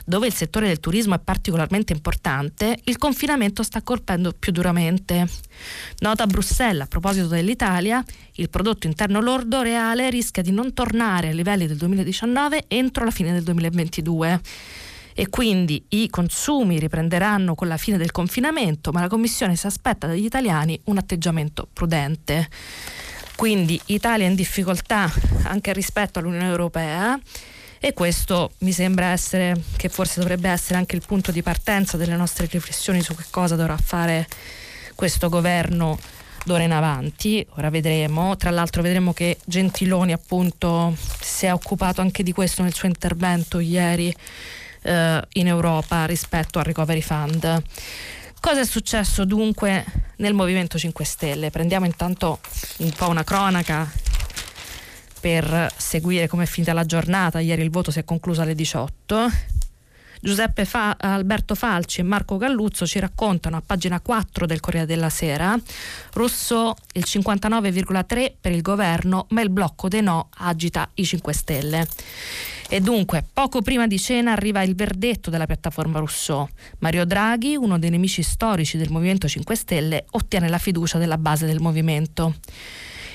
dove 0.05 0.27
il 0.27 0.35
settore 0.35 0.67
del 0.67 0.81
turismo 0.81 1.15
è 1.15 1.21
particolarmente 1.21 1.93
importante, 1.93 2.79
il 2.85 2.99
confinamento 2.99 3.63
sta 3.63 3.83
colpendo 3.83 4.33
più 4.39 4.53
duramente. 4.53 5.29
Nota 6.01 6.25
a 6.25 6.27
Bruxelles 6.27 6.83
a 6.83 6.87
proposito 6.87 7.29
dell'Italia, 7.29 8.03
il 8.35 8.51
prodotto 8.51 8.87
interno 8.87 9.21
lordo 9.21 9.63
reale 9.63 10.11
rischia 10.11 10.43
di 10.43 10.51
non 10.51 10.75
tornare 10.75 11.29
ai 11.29 11.35
livelli 11.35 11.67
del 11.67 11.77
2019 11.77 12.65
entro 12.69 13.05
la 13.05 13.11
fine 13.11 13.33
del 13.33 13.43
2022 13.43 14.41
e 15.15 15.29
quindi 15.29 15.85
i 15.91 16.09
consumi 16.09 16.79
riprenderanno 16.79 17.55
con 17.55 17.69
la 17.69 17.77
fine 17.77 17.97
del 17.97 18.11
confinamento, 18.11 18.93
ma 18.93 19.01
la 19.01 19.09
Commissione 19.09 19.57
si 19.57 19.67
aspetta 19.67 20.07
dagli 20.07 20.25
italiani 20.25 20.81
un 20.85 20.99
atteggiamento 20.99 21.69
prudente. 21.73 22.49
Quindi 23.37 23.81
Italia 23.87 24.27
in 24.27 24.35
difficoltà 24.35 25.11
anche 25.45 25.73
rispetto 25.73 26.19
all'Unione 26.19 26.49
Europea 26.49 27.19
e 27.79 27.95
questo 27.95 28.53
mi 28.59 28.73
sembra 28.73 29.07
essere 29.07 29.59
che 29.77 29.89
forse 29.89 30.21
dovrebbe 30.21 30.51
essere 30.51 30.79
anche 30.79 30.97
il 30.97 31.03
punto 31.07 31.33
di 31.33 31.43
partenza 31.43 31.97
delle 31.97 32.17
nostre 32.17 32.47
riflessioni 32.51 33.01
su 33.01 33.15
che 33.15 33.25
cosa 33.31 33.57
dovrà 33.57 33.79
fare 33.79 34.29
questo 34.95 35.31
governo 35.31 35.99
d'ora 36.45 36.63
in 36.63 36.73
avanti, 36.73 37.47
ora 37.57 37.71
vedremo, 37.71 38.37
tra 38.37 38.51
l'altro 38.51 38.83
vedremo 38.83 39.13
che 39.15 39.39
Gentiloni 39.45 40.13
appunto 40.13 40.95
si 41.21 41.47
è 41.47 41.53
occupato 41.53 42.03
anche 42.03 42.23
di 42.23 42.33
questo 42.33 42.63
nel 42.63 42.75
suo 42.75 42.89
intervento 42.89 43.61
ieri 43.61 44.15
eh, 44.83 45.23
in 45.35 45.47
Europa 45.47 46.05
rispetto 46.07 46.59
al 46.59 46.65
Recovery 46.65 47.01
Fund. 47.01 47.63
Cosa 48.41 48.61
è 48.61 48.65
successo 48.65 49.25
dunque 49.25 49.85
nel 50.17 50.35
Movimento 50.35 50.79
5 50.79 51.05
Stelle? 51.05 51.51
Prendiamo 51.51 51.87
intanto 51.87 52.41
un 52.79 52.91
po' 52.91 53.09
una 53.09 53.25
cronaca 53.25 53.91
per 55.21 55.71
seguire 55.77 56.27
come 56.27 56.45
è 56.45 56.47
finita 56.47 56.73
la 56.73 56.87
giornata. 56.87 57.41
Ieri 57.41 57.63
il 57.63 57.71
voto 57.71 57.91
si 57.91 57.99
è 57.99 58.05
concluso 58.05 58.41
alle 58.41 58.55
18. 58.55 59.31
Giuseppe 60.21 60.67
Fa- 60.67 60.97
Alberto 60.99 61.55
Falci 61.55 62.01
e 62.01 62.03
Marco 62.03 62.37
Galluzzo 62.37 62.87
ci 62.87 62.99
raccontano 62.99 63.57
a 63.57 63.63
pagina 63.65 64.01
4 64.01 64.45
del 64.45 64.61
Corriere 64.61 64.87
della 64.87 65.09
Sera 65.09 65.59
Rousseau 66.13 66.75
il 66.93 67.05
59,3 67.07 68.33
per 68.39 68.53
il 68.53 68.61
governo 68.61 69.27
ma 69.31 69.41
il 69.41 69.49
blocco 69.49 69.89
dei 69.89 70.03
no 70.03 70.29
agita 70.37 70.89
i 70.95 71.05
5 71.05 71.33
Stelle. 71.33 71.89
E 72.73 72.81
dunque, 72.81 73.25
poco 73.33 73.63
prima 73.63 73.89
di 73.89 73.99
cena 73.99 74.31
arriva 74.31 74.63
il 74.63 74.77
verdetto 74.77 75.29
della 75.29 75.47
piattaforma 75.47 75.99
Rousseau. 75.99 76.49
Mario 76.79 77.05
Draghi, 77.05 77.57
uno 77.57 77.81
dei 77.81 77.91
nemici 77.91 78.23
storici 78.23 78.77
del 78.77 78.91
Movimento 78.91 79.27
5 79.27 79.57
Stelle, 79.57 80.05
ottiene 80.11 80.49
la 80.49 80.59
fiducia 80.59 80.97
della 80.97 81.19
base 81.19 81.47
del 81.47 81.59
movimento. 81.59 82.37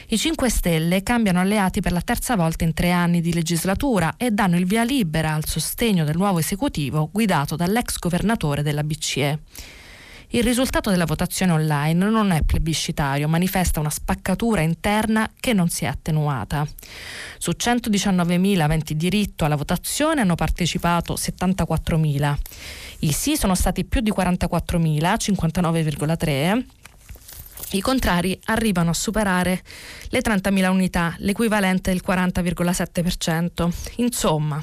I 0.10 0.20
5 0.20 0.50
Stelle 0.52 1.02
cambiano 1.02 1.40
alleati 1.40 1.82
per 1.82 1.92
la 1.92 2.02
terza 2.02 2.36
volta 2.36 2.64
in 2.64 2.76
tre 2.76 2.92
anni 2.92 3.22
di 3.22 3.34
legislatura 3.34 4.14
e 4.18 4.30
danno 4.30 4.56
il 4.56 4.66
via 4.66 4.84
libera 4.84 5.34
al 5.34 5.48
sostegno 5.48 6.04
del 6.04 6.16
nuovo 6.16 6.38
esecutivo 6.38 7.10
guidato 7.12 7.56
dall'ex 7.56 7.98
governatore 7.98 8.62
della 8.62 8.84
BCE. 8.84 9.40
Il 10.30 10.44
risultato 10.44 10.92
della 10.92 11.06
votazione 11.06 11.54
online 11.54 12.08
non 12.08 12.30
è 12.30 12.44
plebiscitario, 12.44 13.28
manifesta 13.28 13.80
una 13.80 13.90
spaccatura 13.90 14.62
interna 14.62 15.32
che 15.40 15.54
non 15.54 15.70
si 15.70 15.86
è 15.86 15.88
attenuata. 15.88 16.68
Su 17.40 17.54
119.000 17.58 18.60
aventi 18.60 18.96
diritto 18.96 19.44
alla 19.44 19.56
votazione 19.56 20.22
hanno 20.22 20.36
partecipato 20.36 21.16
74.000. 21.16 22.36
I 23.00 23.12
sì 23.12 23.38
sono 23.38 23.56
stati 23.56 23.86
più 23.86 24.02
di 24.02 24.12
44.000, 24.12 25.16
59,3 25.18 26.64
i 27.72 27.82
contrari 27.82 28.40
arrivano 28.46 28.92
a 28.92 28.94
superare 28.94 29.62
le 30.10 30.22
30.000 30.22 30.70
unità, 30.70 31.16
l'equivalente 31.20 31.92
del 31.92 32.02
40,7%. 32.06 33.70
Insomma, 33.98 34.62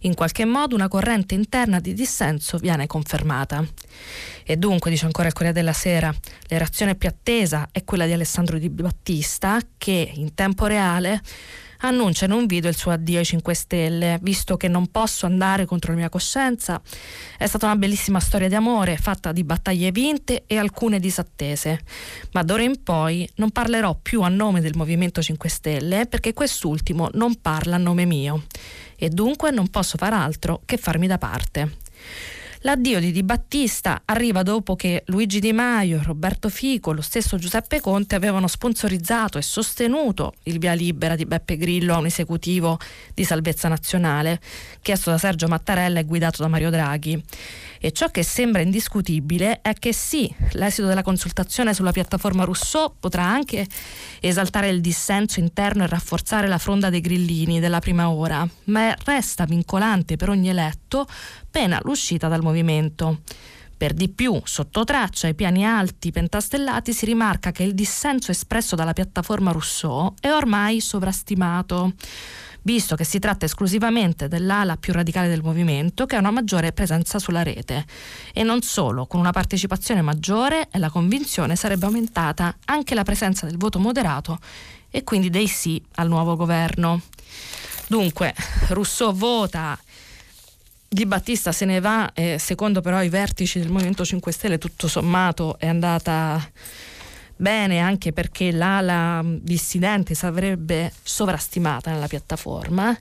in 0.00 0.14
qualche 0.14 0.44
modo 0.44 0.74
una 0.74 0.88
corrente 0.88 1.34
interna 1.34 1.80
di 1.80 1.94
dissenso 1.94 2.58
viene 2.58 2.86
confermata. 2.86 3.64
E 4.44 4.56
dunque, 4.56 4.90
dice 4.90 5.06
ancora 5.06 5.28
il 5.28 5.32
Corriere 5.32 5.56
della 5.56 5.72
Sera, 5.72 6.12
la 6.48 6.58
reazione 6.58 6.96
più 6.96 7.08
attesa 7.08 7.68
è 7.70 7.84
quella 7.84 8.06
di 8.06 8.12
Alessandro 8.12 8.58
Di 8.58 8.68
Battista 8.68 9.60
che 9.78 10.10
in 10.14 10.34
tempo 10.34 10.66
reale 10.66 11.22
annuncia 11.80 12.24
in 12.24 12.32
un 12.32 12.46
video 12.46 12.70
il 12.70 12.76
suo 12.76 12.90
addio 12.90 13.18
ai 13.18 13.24
5 13.24 13.54
Stelle, 13.54 14.18
visto 14.22 14.56
che 14.56 14.68
non 14.68 14.88
posso 14.88 15.26
andare 15.26 15.64
contro 15.64 15.92
la 15.92 15.98
mia 15.98 16.08
coscienza. 16.08 16.80
È 17.36 17.46
stata 17.46 17.66
una 17.66 17.76
bellissima 17.76 18.20
storia 18.20 18.48
di 18.48 18.54
amore, 18.54 18.96
fatta 18.96 19.32
di 19.32 19.44
battaglie 19.44 19.90
vinte 19.90 20.44
e 20.46 20.56
alcune 20.56 20.98
disattese. 20.98 21.80
Ma 22.32 22.42
d'ora 22.42 22.62
in 22.62 22.82
poi 22.82 23.28
non 23.36 23.50
parlerò 23.50 23.98
più 24.00 24.22
a 24.22 24.28
nome 24.28 24.60
del 24.60 24.76
Movimento 24.76 25.22
5 25.22 25.48
Stelle 25.48 26.06
perché 26.06 26.32
quest'ultimo 26.32 27.08
non 27.12 27.40
parla 27.40 27.76
a 27.76 27.78
nome 27.78 28.04
mio. 28.04 28.44
E 28.96 29.08
dunque 29.08 29.50
non 29.50 29.68
posso 29.68 29.96
far 29.96 30.12
altro 30.12 30.62
che 30.64 30.76
farmi 30.76 31.06
da 31.06 31.18
parte. 31.18 31.76
L'addio 32.64 33.00
di 33.00 33.10
Di 33.10 33.22
Battista 33.22 34.02
arriva 34.04 34.42
dopo 34.42 34.76
che 34.76 35.02
Luigi 35.06 35.40
Di 35.40 35.50
Maio, 35.54 36.02
Roberto 36.04 36.50
Fico, 36.50 36.92
lo 36.92 37.00
stesso 37.00 37.38
Giuseppe 37.38 37.80
Conte 37.80 38.16
avevano 38.16 38.48
sponsorizzato 38.48 39.38
e 39.38 39.42
sostenuto 39.42 40.34
il 40.42 40.58
via 40.58 40.74
libera 40.74 41.16
di 41.16 41.24
Beppe 41.24 41.56
Grillo 41.56 41.94
a 41.94 41.98
un 41.98 42.04
esecutivo 42.04 42.78
di 43.14 43.24
salvezza 43.24 43.68
nazionale, 43.68 44.38
chiesto 44.82 45.08
da 45.08 45.16
Sergio 45.16 45.48
Mattarella 45.48 46.00
e 46.00 46.04
guidato 46.04 46.42
da 46.42 46.48
Mario 46.48 46.68
Draghi. 46.68 47.24
E 47.82 47.92
ciò 47.92 48.08
che 48.08 48.22
sembra 48.22 48.60
indiscutibile 48.60 49.62
è 49.62 49.72
che 49.72 49.94
sì, 49.94 50.30
l'esito 50.52 50.86
della 50.86 51.02
consultazione 51.02 51.72
sulla 51.72 51.92
piattaforma 51.92 52.44
Rousseau 52.44 52.92
potrà 53.00 53.24
anche 53.24 53.66
esaltare 54.20 54.68
il 54.68 54.82
dissenso 54.82 55.40
interno 55.40 55.84
e 55.84 55.86
rafforzare 55.86 56.46
la 56.46 56.58
fronda 56.58 56.90
dei 56.90 57.00
grillini 57.00 57.58
della 57.58 57.78
prima 57.78 58.10
ora, 58.10 58.46
ma 58.64 58.94
resta 59.04 59.46
vincolante 59.46 60.16
per 60.16 60.28
ogni 60.28 60.50
eletto 60.50 61.06
pena 61.50 61.80
l'uscita 61.82 62.28
dal 62.28 62.42
movimento. 62.42 63.22
Per 63.78 63.94
di 63.94 64.10
più, 64.10 64.38
sotto 64.44 64.84
traccia 64.84 65.26
ai 65.28 65.34
piani 65.34 65.64
alti 65.64 66.10
pentastellati 66.10 66.92
si 66.92 67.06
rimarca 67.06 67.50
che 67.50 67.62
il 67.62 67.72
dissenso 67.72 68.30
espresso 68.30 68.76
dalla 68.76 68.92
piattaforma 68.92 69.52
Rousseau 69.52 70.12
è 70.20 70.30
ormai 70.30 70.80
sovrastimato 70.80 71.94
visto 72.62 72.96
che 72.96 73.04
si 73.04 73.18
tratta 73.18 73.44
esclusivamente 73.44 74.28
dell'ala 74.28 74.76
più 74.76 74.92
radicale 74.92 75.28
del 75.28 75.42
movimento 75.42 76.06
che 76.06 76.16
ha 76.16 76.18
una 76.18 76.30
maggiore 76.30 76.72
presenza 76.72 77.18
sulla 77.18 77.42
rete. 77.42 77.84
E 78.32 78.42
non 78.42 78.62
solo, 78.62 79.06
con 79.06 79.20
una 79.20 79.32
partecipazione 79.32 80.02
maggiore 80.02 80.68
e 80.70 80.78
la 80.78 80.90
convinzione 80.90 81.56
sarebbe 81.56 81.86
aumentata 81.86 82.56
anche 82.66 82.94
la 82.94 83.02
presenza 83.02 83.46
del 83.46 83.56
voto 83.56 83.78
moderato 83.78 84.38
e 84.90 85.04
quindi 85.04 85.30
dei 85.30 85.46
sì 85.46 85.82
al 85.96 86.08
nuovo 86.08 86.36
governo. 86.36 87.00
Dunque, 87.86 88.34
Rousseau 88.68 89.12
vota 89.12 89.78
di 90.92 91.06
Battista 91.06 91.52
se 91.52 91.64
ne 91.64 91.78
va 91.78 92.12
e 92.12 92.38
secondo 92.38 92.80
però 92.80 93.00
i 93.02 93.08
vertici 93.08 93.60
del 93.60 93.70
Movimento 93.70 94.04
5 94.04 94.32
Stelle 94.32 94.58
tutto 94.58 94.88
sommato 94.88 95.56
è 95.58 95.68
andata 95.68 96.50
bene 97.40 97.78
anche 97.78 98.12
perché 98.12 98.52
l'ala 98.52 99.24
dissidente 99.24 100.14
sarebbe 100.14 100.92
sovrastimata 101.02 101.90
nella 101.90 102.06
piattaforma. 102.06 102.96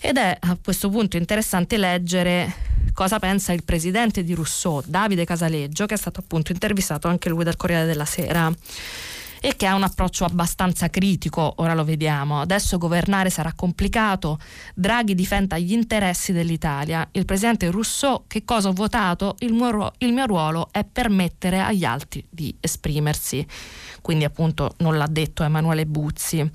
Ed 0.00 0.16
è 0.16 0.36
a 0.40 0.56
questo 0.62 0.88
punto 0.88 1.16
interessante 1.16 1.76
leggere 1.76 2.66
cosa 2.94 3.18
pensa 3.18 3.52
il 3.52 3.64
presidente 3.64 4.24
di 4.24 4.32
Rousseau, 4.32 4.82
Davide 4.84 5.24
Casaleggio, 5.24 5.86
che 5.86 5.94
è 5.94 5.98
stato 5.98 6.20
appunto 6.20 6.52
intervistato 6.52 7.08
anche 7.08 7.28
lui 7.28 7.44
dal 7.44 7.56
Corriere 7.56 7.84
della 7.84 8.04
Sera 8.04 8.52
e 9.40 9.56
che 9.56 9.66
ha 9.66 9.74
un 9.74 9.82
approccio 9.82 10.24
abbastanza 10.24 10.90
critico, 10.90 11.54
ora 11.56 11.74
lo 11.74 11.84
vediamo. 11.84 12.40
Adesso 12.40 12.78
governare 12.78 13.30
sarà 13.30 13.52
complicato, 13.54 14.38
Draghi 14.74 15.14
difenda 15.14 15.58
gli 15.58 15.72
interessi 15.72 16.32
dell'Italia. 16.32 17.08
Il 17.12 17.24
presidente 17.24 17.70
Rousseau, 17.70 18.24
che 18.26 18.44
cosa 18.44 18.68
ho 18.68 18.72
votato? 18.72 19.36
Il 19.40 19.52
mio, 19.52 19.92
il 19.98 20.12
mio 20.12 20.26
ruolo 20.26 20.68
è 20.70 20.84
permettere 20.84 21.60
agli 21.60 21.84
altri 21.84 22.24
di 22.28 22.54
esprimersi. 22.60 23.46
Quindi 24.00 24.24
appunto 24.24 24.74
non 24.78 24.96
l'ha 24.96 25.08
detto 25.08 25.42
Emanuele 25.42 25.86
Buzzi. 25.86 26.50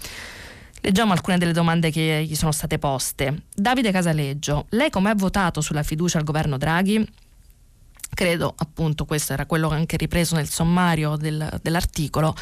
Leggiamo 0.85 1.13
alcune 1.13 1.37
delle 1.37 1.53
domande 1.53 1.91
che 1.91 2.25
gli 2.27 2.35
sono 2.35 2.51
state 2.51 2.77
poste. 2.77 3.43
Davide 3.55 3.91
Casaleggio, 3.91 4.65
lei 4.71 4.89
come 4.89 5.11
ha 5.11 5.15
votato 5.15 5.61
sulla 5.61 5.81
fiducia 5.81 6.17
al 6.17 6.25
governo 6.25 6.57
Draghi? 6.57 7.07
Credo 8.13 8.53
appunto 8.57 9.05
questo 9.05 9.33
era 9.33 9.45
quello 9.45 9.69
anche 9.69 9.97
ripreso 9.97 10.35
nel 10.35 10.49
sommario 10.49 11.15
del, 11.15 11.59
dell'articolo 11.61 12.35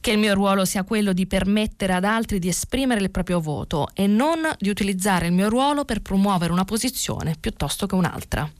che 0.00 0.12
il 0.12 0.18
mio 0.18 0.34
ruolo 0.34 0.64
sia 0.64 0.84
quello 0.84 1.12
di 1.12 1.26
permettere 1.26 1.92
ad 1.92 2.04
altri 2.04 2.38
di 2.38 2.48
esprimere 2.48 3.00
il 3.00 3.10
proprio 3.10 3.40
voto 3.40 3.88
e 3.94 4.06
non 4.06 4.40
di 4.58 4.68
utilizzare 4.68 5.26
il 5.26 5.32
mio 5.32 5.48
ruolo 5.48 5.84
per 5.84 6.00
promuovere 6.00 6.52
una 6.52 6.64
posizione 6.64 7.36
piuttosto 7.38 7.86
che 7.86 7.94
un'altra. 7.94 8.50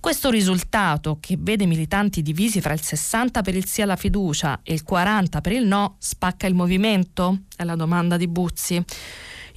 Questo 0.00 0.30
risultato, 0.30 1.18
che 1.20 1.36
vede 1.38 1.66
militanti 1.66 2.22
divisi 2.22 2.60
fra 2.60 2.72
il 2.72 2.80
60 2.80 3.42
per 3.42 3.56
il 3.56 3.66
sì 3.66 3.82
alla 3.82 3.96
fiducia 3.96 4.60
e 4.62 4.72
il 4.72 4.84
40 4.84 5.40
per 5.40 5.52
il 5.52 5.66
no, 5.66 5.96
spacca 5.98 6.46
il 6.46 6.54
movimento? 6.54 7.40
È 7.56 7.64
la 7.64 7.74
domanda 7.74 8.16
di 8.16 8.28
Buzzi. 8.28 8.82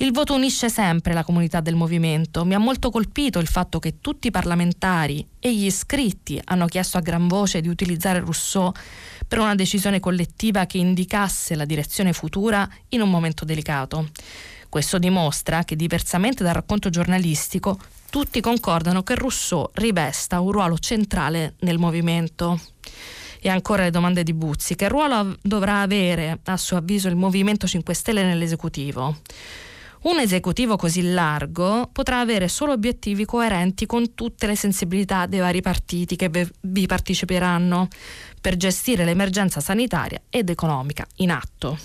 Il 0.01 0.12
voto 0.12 0.34
unisce 0.34 0.67
sempre 0.67 1.13
la 1.13 1.24
comunità 1.24 1.60
del 1.60 1.75
movimento. 1.75 2.43
Mi 2.43 2.55
ha 2.55 2.58
molto 2.58 2.89
colpito 2.89 3.38
il 3.38 3.46
fatto 3.46 3.77
che 3.77 4.00
tutti 4.01 4.29
i 4.29 4.31
parlamentari 4.31 5.24
e 5.38 5.53
gli 5.53 5.65
iscritti 5.65 6.41
hanno 6.46 6.65
chiesto 6.65 6.98
a 6.98 7.01
gran 7.01 7.27
voce 7.27 7.62
di 7.62 7.67
utilizzare 7.67 8.20
Rousseau 8.20 8.72
per 9.27 9.38
una 9.38 9.53
decisione 9.53 10.00
collettiva 10.00 10.65
che 10.65 10.79
indicasse 10.79 11.53
la 11.53 11.65
direzione 11.65 12.13
futura 12.13 12.67
in 12.89 13.01
un 13.01 13.12
momento 13.12 13.46
delicato. 13.46 14.10
Questo 14.70 14.98
dimostra 14.98 15.63
che, 15.65 15.75
diversamente 15.75 16.43
dal 16.43 16.55
racconto 16.55 16.89
giornalistico, 16.89 17.77
tutti 18.10 18.41
concordano 18.41 19.03
che 19.03 19.13
Rousseau 19.13 19.70
rivesta 19.74 20.39
un 20.39 20.51
ruolo 20.51 20.79
centrale 20.79 21.53
nel 21.60 21.77
movimento. 21.77 22.60
E 23.39 23.50
ancora 23.50 23.84
le 23.84 23.91
domande 23.91 24.24
di 24.24 24.34
Buzzi. 24.34 24.74
Che 24.74 24.88
ruolo 24.88 25.38
dovrà 25.43 25.81
avere, 25.81 26.39
a 26.43 26.58
suo 26.58 26.77
avviso, 26.77 27.08
il 27.08 27.15
Movimento 27.15 27.67
5 27.67 27.93
Stelle 27.93 28.24
nell'esecutivo? 28.24 29.17
Un 30.03 30.17
esecutivo 30.17 30.77
così 30.77 31.12
largo 31.12 31.88
potrà 31.91 32.22
avere 32.22 32.48
solo 32.48 32.72
obiettivi 32.72 33.24
coerenti 33.24 33.86
con 33.86 34.15
tutte 34.15 34.48
le 34.48 34.55
sensibilità 34.55 35.27
dei 35.27 35.39
vari 35.39 35.62
partiti 35.62 36.15
che 36.15 36.31
vi 36.62 36.88
parteciperanno 36.88 37.88
per 38.41 38.58
gestire 38.58 39.05
l'emergenza 39.05 39.60
sanitaria 39.60 40.20
ed 40.31 40.50
economica 40.50 41.05
in 41.17 41.29
atto. 41.29 41.77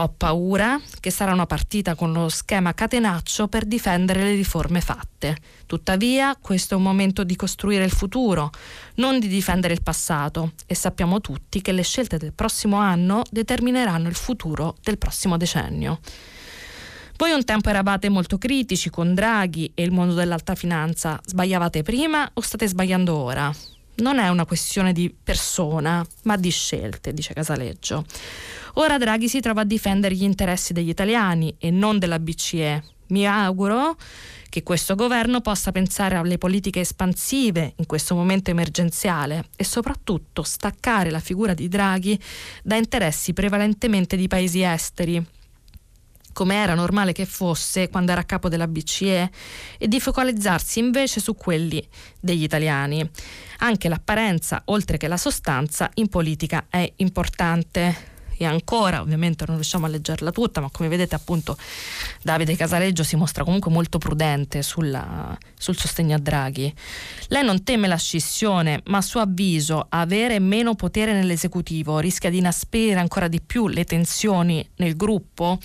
Ho 0.00 0.14
paura 0.16 0.80
che 0.98 1.10
sarà 1.10 1.32
una 1.32 1.46
partita 1.46 1.94
con 1.94 2.12
lo 2.12 2.28
schema 2.28 2.74
catenaccio 2.74 3.46
per 3.46 3.66
difendere 3.66 4.24
le 4.24 4.34
riforme 4.34 4.80
fatte. 4.80 5.36
Tuttavia, 5.66 6.36
questo 6.40 6.74
è 6.74 6.76
un 6.76 6.82
momento 6.82 7.22
di 7.22 7.36
costruire 7.36 7.84
il 7.84 7.92
futuro, 7.92 8.50
non 8.96 9.20
di 9.20 9.28
difendere 9.28 9.74
il 9.74 9.82
passato 9.82 10.54
e 10.66 10.74
sappiamo 10.74 11.20
tutti 11.20 11.62
che 11.62 11.70
le 11.70 11.82
scelte 11.82 12.18
del 12.18 12.32
prossimo 12.32 12.78
anno 12.78 13.22
determineranno 13.30 14.08
il 14.08 14.16
futuro 14.16 14.74
del 14.82 14.98
prossimo 14.98 15.36
decennio. 15.36 16.00
Voi 17.18 17.32
un 17.32 17.42
tempo 17.44 17.68
eravate 17.68 18.08
molto 18.08 18.38
critici 18.38 18.90
con 18.90 19.12
Draghi 19.12 19.72
e 19.74 19.82
il 19.82 19.90
mondo 19.90 20.14
dell'alta 20.14 20.54
finanza. 20.54 21.18
Sbagliavate 21.24 21.82
prima 21.82 22.30
o 22.32 22.40
state 22.40 22.68
sbagliando 22.68 23.12
ora? 23.12 23.52
Non 23.96 24.20
è 24.20 24.28
una 24.28 24.46
questione 24.46 24.92
di 24.92 25.12
persona, 25.20 26.06
ma 26.22 26.36
di 26.36 26.50
scelte, 26.50 27.12
dice 27.12 27.34
Casaleggio. 27.34 28.04
Ora 28.74 28.98
Draghi 28.98 29.28
si 29.28 29.40
trova 29.40 29.62
a 29.62 29.64
difendere 29.64 30.14
gli 30.14 30.22
interessi 30.22 30.72
degli 30.72 30.90
italiani 30.90 31.52
e 31.58 31.72
non 31.72 31.98
della 31.98 32.20
BCE. 32.20 32.84
Mi 33.08 33.26
auguro 33.26 33.96
che 34.48 34.62
questo 34.62 34.94
governo 34.94 35.40
possa 35.40 35.72
pensare 35.72 36.14
alle 36.14 36.38
politiche 36.38 36.78
espansive 36.78 37.72
in 37.78 37.86
questo 37.86 38.14
momento 38.14 38.52
emergenziale 38.52 39.46
e 39.56 39.64
soprattutto 39.64 40.44
staccare 40.44 41.10
la 41.10 41.18
figura 41.18 41.52
di 41.52 41.66
Draghi 41.66 42.16
da 42.62 42.76
interessi 42.76 43.32
prevalentemente 43.32 44.16
di 44.16 44.28
paesi 44.28 44.62
esteri 44.62 45.36
come 46.38 46.54
era 46.54 46.74
normale 46.74 47.10
che 47.10 47.26
fosse 47.26 47.88
quando 47.88 48.12
era 48.12 48.20
a 48.20 48.24
capo 48.24 48.48
della 48.48 48.68
BCE, 48.68 49.28
e 49.76 49.88
di 49.88 49.98
focalizzarsi 49.98 50.78
invece 50.78 51.18
su 51.18 51.34
quelli 51.34 51.84
degli 52.20 52.44
italiani. 52.44 53.10
Anche 53.58 53.88
l'apparenza, 53.88 54.62
oltre 54.66 54.98
che 54.98 55.08
la 55.08 55.16
sostanza, 55.16 55.90
in 55.94 56.06
politica 56.06 56.66
è 56.70 56.92
importante 56.98 58.16
e 58.38 58.44
ancora, 58.44 59.00
ovviamente 59.00 59.44
non 59.48 59.56
riusciamo 59.56 59.86
a 59.86 59.88
leggerla 59.88 60.30
tutta, 60.30 60.60
ma 60.60 60.70
come 60.70 60.88
vedete 60.88 61.16
appunto 61.16 61.56
Davide 62.22 62.54
Casaleggio 62.54 63.02
si 63.02 63.16
mostra 63.16 63.42
comunque 63.42 63.72
molto 63.72 63.98
prudente 63.98 64.62
sulla, 64.62 65.36
sul 65.58 65.76
sostegno 65.76 66.14
a 66.14 66.20
Draghi. 66.20 66.72
Lei 67.30 67.44
non 67.44 67.64
teme 67.64 67.88
la 67.88 67.96
scissione, 67.96 68.80
ma 68.84 68.98
a 68.98 69.02
suo 69.02 69.18
avviso 69.18 69.86
avere 69.88 70.38
meno 70.38 70.76
potere 70.76 71.12
nell'esecutivo 71.14 71.98
rischia 71.98 72.30
di 72.30 72.38
inasprire 72.38 73.00
ancora 73.00 73.26
di 73.26 73.40
più 73.40 73.66
le 73.66 73.82
tensioni 73.82 74.64
nel 74.76 74.94
gruppo? 74.94 75.58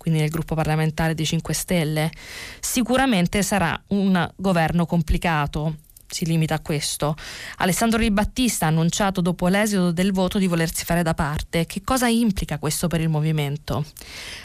Quindi 0.00 0.20
nel 0.20 0.30
gruppo 0.30 0.54
parlamentare 0.54 1.14
dei 1.14 1.26
5 1.26 1.52
Stelle, 1.52 2.10
sicuramente 2.58 3.42
sarà 3.42 3.78
un 3.88 4.30
governo 4.34 4.86
complicato 4.86 5.74
si 6.10 6.26
limita 6.26 6.54
a 6.54 6.60
questo. 6.60 7.14
Alessandro 7.58 8.00
Di 8.00 8.10
Battista 8.10 8.64
ha 8.64 8.68
annunciato 8.68 9.20
dopo 9.20 9.48
l'esito 9.48 9.92
del 9.92 10.12
voto 10.12 10.38
di 10.38 10.46
volersi 10.46 10.84
fare 10.84 11.02
da 11.02 11.14
parte. 11.14 11.66
Che 11.66 11.82
cosa 11.82 12.08
implica 12.08 12.58
questo 12.58 12.88
per 12.88 13.00
il 13.00 13.08
movimento? 13.08 13.84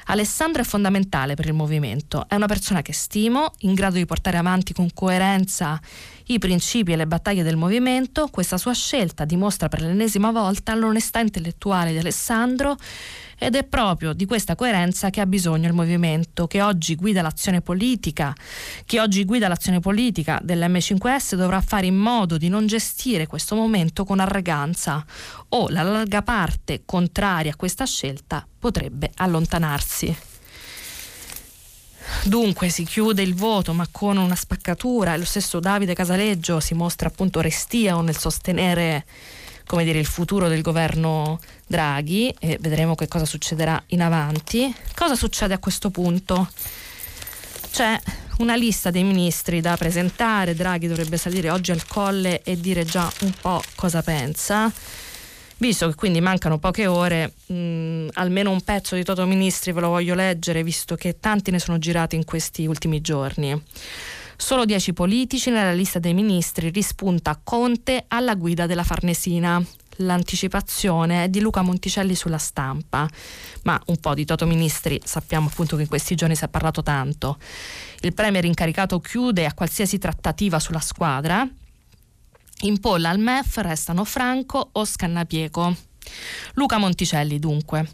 Alessandro 0.06 0.62
è 0.62 0.66
fondamentale 0.66 1.36
per 1.36 1.48
il 1.48 1.54
movimento, 1.54 2.28
è 2.28 2.36
una 2.36 2.46
persona 2.46 2.82
che 2.82 2.94
stimo, 2.94 3.54
in 3.60 3.74
grado 3.74 3.96
di 3.96 4.06
portare 4.06 4.38
avanti 4.38 4.74
con 4.74 4.90
coerenza 4.94 5.80
i 6.28 6.40
principi 6.40 6.94
e 6.94 6.96
le 6.96 7.08
battaglie 7.08 7.44
del 7.44 7.58
movimento. 7.58 8.28
Questa 8.28 8.58
sua 8.58 8.74
scelta 8.74 9.26
dimostra 9.26 9.68
per 9.68 9.82
l'ennesima 9.82 10.32
volta 10.32 10.74
l'onestà 10.76 11.20
intellettuale 11.20 11.92
di 11.92 11.98
Alessandro 11.98 12.78
ed 13.38 13.56
è 13.56 13.64
proprio 13.64 14.14
di 14.14 14.26
questa 14.26 14.56
coerenza 14.56 15.10
che 15.10 15.22
ha 15.22 15.26
bisogno 15.26 15.68
il 15.68 15.74
movimento 15.74 16.48
che 16.48 16.62
oggi 16.62 16.96
guida 16.96 17.22
l'azione 17.22 17.62
politica, 17.62 18.34
che 18.86 19.00
oggi 19.00 19.26
guida 19.26 19.48
l'azione 19.48 19.80
politica 19.80 20.40
dell'M5S 20.42 21.36
dovrà 21.36 21.62
fare 21.62 21.86
in 21.86 21.96
modo 21.96 22.38
di 22.38 22.48
non 22.48 22.66
gestire 22.66 23.28
questo 23.28 23.56
momento 23.56 24.06
con 24.06 24.20
arroganza 24.20 25.06
o 25.50 25.68
la 25.70 25.84
larga 25.84 26.22
parte 26.22 26.84
contraria 26.86 27.52
a 27.52 27.56
questa 27.56 27.86
scelta 27.86 28.46
potrebbe 28.58 29.12
allontanarsi. 29.16 30.35
Dunque 32.28 32.70
si 32.70 32.86
chiude 32.86 33.22
il 33.22 33.36
voto 33.36 33.72
ma 33.74 33.88
con 33.92 34.18
una 34.18 34.34
spaccatura 34.34 35.16
lo 35.16 35.26
stesso 35.26 35.60
Davide 35.60 35.94
Casaleggio 35.94 36.60
si 36.60 36.74
mostra 36.74 37.08
appunto 37.08 37.40
restio 37.40 38.02
nel 38.02 38.18
sostenere 38.18 39.06
come 39.68 39.84
dire, 39.84 40.00
il 40.00 40.08
futuro 40.08 40.48
del 40.48 40.62
governo 40.62 41.40
Draghi 41.68 42.34
e 42.40 42.58
vedremo 42.60 42.96
che 42.96 43.08
cosa 43.08 43.26
succederà 43.26 43.82
in 43.88 44.02
avanti. 44.02 44.74
Cosa 44.96 45.16
succede 45.16 45.54
a 45.54 45.60
questo 45.60 45.90
punto? 45.90 46.50
C'è 47.72 48.00
una 48.40 48.56
lista 48.56 48.90
dei 48.90 49.04
ministri 49.04 49.62
da 49.62 49.76
presentare, 49.78 50.56
Draghi 50.56 50.88
dovrebbe 50.88 51.18
salire 51.18 51.50
oggi 51.50 51.72
al 51.72 51.86
colle 51.86 52.42
e 52.44 52.60
dire 52.60 52.86
già 52.86 53.12
un 53.22 53.34
po' 53.40 53.62
cosa 53.76 54.02
pensa. 54.02 54.72
Visto 55.58 55.88
che 55.88 55.96
quindi 55.96 56.20
mancano 56.20 56.60
poche 56.60 56.86
ore, 56.86 57.34
mh, 57.46 58.08
almeno 58.14 58.52
un 58.52 58.62
pezzo 58.62 58.96
di 58.96 59.04
Toto 59.04 59.26
Ministri 59.26 59.72
ve 59.72 59.80
lo 59.80 59.90
voglio 59.90 60.14
leggere, 60.14 60.64
visto 60.64 60.96
che 60.96 61.20
tanti 61.20 61.50
ne 61.50 61.60
sono 61.60 61.78
girati 61.78 62.16
in 62.16 62.26
questi 62.26 62.66
ultimi 62.66 63.00
giorni. 63.00 63.64
Solo 64.38 64.66
dieci 64.66 64.92
politici 64.92 65.50
nella 65.50 65.72
lista 65.72 65.98
dei 66.00 66.14
ministri 66.14 66.70
rispunta 66.70 67.40
Conte 67.42 68.04
alla 68.10 68.36
guida 68.36 68.66
della 68.66 68.84
Farnesina. 68.84 69.64
L'anticipazione 70.00 71.24
è 71.24 71.30
di 71.30 71.40
Luca 71.40 71.62
Monticelli 71.62 72.16
sulla 72.16 72.38
stampa, 72.38 73.08
ma 73.64 73.82
un 73.86 73.98
po' 73.98 74.14
di 74.14 74.26
Toto 74.26 74.46
Ministri 74.46 75.00
sappiamo 75.02 75.48
appunto 75.48 75.78
che 75.78 75.84
in 75.84 75.88
questi 75.88 76.16
giorni 76.16 76.36
si 76.36 76.44
è 76.44 76.50
parlato 76.50 76.84
tanto. 76.84 77.38
Il 78.02 78.14
premier 78.14 78.44
incaricato 78.44 79.00
chiude 79.00 79.46
a 79.46 79.54
qualsiasi 79.54 79.98
trattativa 79.98 80.60
sulla 80.60 80.82
squadra. 80.82 81.48
In 82.66 82.80
polla 82.80 83.10
al 83.10 83.20
MEF 83.20 83.58
restano 83.58 84.04
Franco 84.04 84.70
o 84.72 84.86
Scannapieco. 84.86 85.76
Luca 86.56 86.80
Monticelli 86.80 87.38
dunque. 87.38 87.88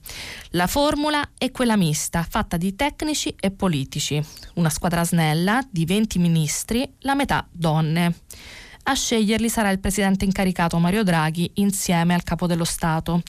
La 0.51 0.65
formula 0.65 1.31
è 1.37 1.51
quella 1.51 1.75
mista, 1.75 2.25
fatta 2.27 2.55
di 2.55 2.73
tecnici 2.73 3.35
e 3.37 3.51
politici. 3.51 4.23
Una 4.55 4.69
squadra 4.69 5.03
snella 5.03 5.61
di 5.69 5.83
20 5.83 6.19
ministri, 6.19 6.89
la 6.99 7.15
metà 7.15 7.45
donne. 7.51 8.15
A 8.83 8.93
sceglierli 8.93 9.49
sarà 9.49 9.71
il 9.71 9.81
presidente 9.81 10.23
incaricato 10.23 10.79
Mario 10.79 11.03
Draghi 11.03 11.51
insieme 11.55 12.13
al 12.13 12.23
capo 12.23 12.47
dello 12.47 12.63
Stato. 12.63 13.23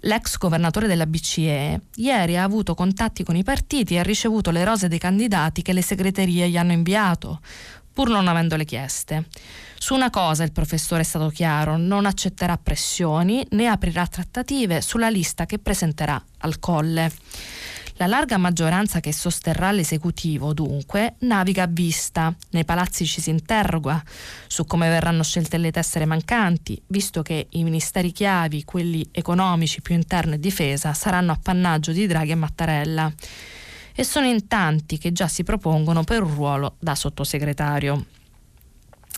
L'ex 0.00 0.38
governatore 0.38 0.88
della 0.88 1.06
BCE 1.06 1.82
ieri 1.94 2.36
ha 2.36 2.42
avuto 2.42 2.74
contatti 2.74 3.22
con 3.22 3.36
i 3.36 3.44
partiti 3.44 3.94
e 3.94 4.00
ha 4.00 4.02
ricevuto 4.02 4.50
le 4.50 4.64
rose 4.64 4.88
dei 4.88 4.98
candidati 4.98 5.62
che 5.62 5.72
le 5.72 5.82
segreterie 5.82 6.48
gli 6.48 6.56
hanno 6.56 6.72
inviato, 6.72 7.38
pur 7.92 8.08
non 8.08 8.26
avendole 8.26 8.64
chieste. 8.64 9.26
Su 9.78 9.94
una 9.94 10.10
cosa 10.10 10.44
il 10.44 10.52
professore 10.52 11.02
è 11.02 11.04
stato 11.04 11.28
chiaro, 11.28 11.76
non 11.76 12.06
accetterà 12.06 12.56
pressioni 12.56 13.46
né 13.50 13.66
aprirà 13.66 14.06
trattative 14.06 14.80
sulla 14.80 15.10
lista 15.10 15.46
che 15.46 15.58
presenterà 15.58 16.22
al 16.38 16.58
colle. 16.58 17.12
La 17.98 18.06
larga 18.08 18.38
maggioranza 18.38 18.98
che 18.98 19.12
sosterrà 19.12 19.70
l'esecutivo, 19.70 20.52
dunque, 20.52 21.14
naviga 21.20 21.62
a 21.62 21.68
vista. 21.70 22.34
Nei 22.50 22.64
palazzi 22.64 23.06
ci 23.06 23.20
si 23.20 23.30
interroga 23.30 24.02
su 24.48 24.64
come 24.64 24.88
verranno 24.88 25.22
scelte 25.22 25.58
le 25.58 25.70
tessere 25.70 26.04
mancanti, 26.04 26.80
visto 26.88 27.22
che 27.22 27.46
i 27.50 27.62
ministeri 27.62 28.10
chiavi, 28.10 28.64
quelli 28.64 29.06
economici 29.12 29.80
più 29.80 29.94
interno 29.94 30.34
e 30.34 30.40
difesa, 30.40 30.92
saranno 30.92 31.30
appannaggio 31.30 31.92
di 31.92 32.08
Draghi 32.08 32.32
e 32.32 32.34
Mattarella. 32.34 33.12
E 33.94 34.02
sono 34.02 34.26
in 34.26 34.48
tanti 34.48 34.98
che 34.98 35.12
già 35.12 35.28
si 35.28 35.44
propongono 35.44 36.02
per 36.02 36.24
un 36.24 36.34
ruolo 36.34 36.76
da 36.80 36.96
sottosegretario. 36.96 38.06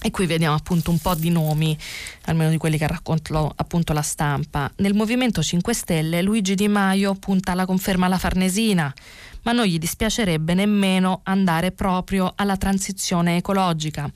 E 0.03 0.11
qui 0.11 0.27
vediamo 0.27 0.55
appunto 0.55 0.91
un 0.91 0.99
po' 0.99 1.15
di 1.15 1.31
nomi, 1.31 1.77
almeno 2.27 2.51
di 2.51 2.59
quelli 2.59 2.79
che 2.79 2.87
raccontano 2.87 3.53
appunto 3.57 3.93
la 3.93 4.03
stampa. 4.03 4.71
Nel 4.77 4.95
Movimento 4.95 5.43
5 5.43 5.75
Stelle 5.75 6.23
Luigi 6.23 6.55
Di 6.55 6.69
Maio 6.69 7.15
punta 7.15 7.53
alla 7.53 7.67
conferma 7.67 8.07
alla 8.07 8.19
Farnesina, 8.19 8.93
ma 9.43 9.53
non 9.53 9.65
gli 9.65 9.79
dispiacerebbe 9.79 10.55
nemmeno 10.55 11.21
andare 11.25 11.73
proprio 11.73 12.33
alla 12.37 12.57
transizione 12.57 13.37
ecologica, 13.37 14.11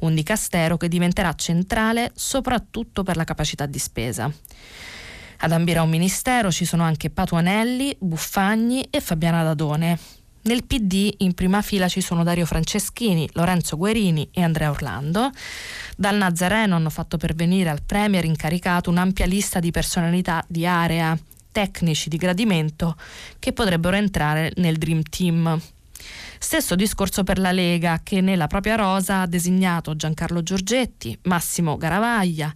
un 0.00 0.14
dicastero 0.14 0.76
che 0.76 0.88
diventerà 0.88 1.32
centrale 1.34 2.10
soprattutto 2.14 3.02
per 3.02 3.16
la 3.16 3.24
capacità 3.24 3.66
di 3.66 3.78
spesa. 3.78 4.30
Ad 5.42 5.52
ambire 5.52 5.78
a 5.78 5.82
un 5.82 5.90
ministero 5.90 6.50
ci 6.50 6.66
sono 6.66 6.82
anche 6.82 7.08
Patuanelli, 7.08 7.96
Buffagni 7.98 8.86
e 8.90 9.00
Fabiana 9.00 9.42
Dadone. 9.42 10.19
Nel 10.42 10.64
PD 10.64 11.12
in 11.18 11.34
prima 11.34 11.60
fila 11.60 11.86
ci 11.86 12.00
sono 12.00 12.24
Dario 12.24 12.46
Franceschini, 12.46 13.28
Lorenzo 13.34 13.76
Guerini 13.76 14.28
e 14.32 14.42
Andrea 14.42 14.70
Orlando. 14.70 15.30
Dal 15.96 16.16
Nazareno 16.16 16.76
hanno 16.76 16.88
fatto 16.88 17.18
pervenire 17.18 17.68
al 17.68 17.82
Premier 17.82 18.24
incaricato 18.24 18.88
un'ampia 18.88 19.26
lista 19.26 19.60
di 19.60 19.70
personalità 19.70 20.42
di 20.48 20.66
area, 20.66 21.16
tecnici 21.52 22.08
di 22.08 22.16
gradimento 22.16 22.96
che 23.38 23.52
potrebbero 23.52 23.96
entrare 23.96 24.52
nel 24.56 24.78
Dream 24.78 25.02
Team. 25.02 25.60
Stesso 26.38 26.74
discorso 26.74 27.22
per 27.22 27.38
la 27.38 27.52
Lega 27.52 28.00
che 28.02 28.22
nella 28.22 28.46
propria 28.46 28.76
rosa 28.76 29.20
ha 29.20 29.26
designato 29.26 29.94
Giancarlo 29.94 30.42
Giorgetti, 30.42 31.18
Massimo 31.24 31.76
Garavaglia, 31.76 32.50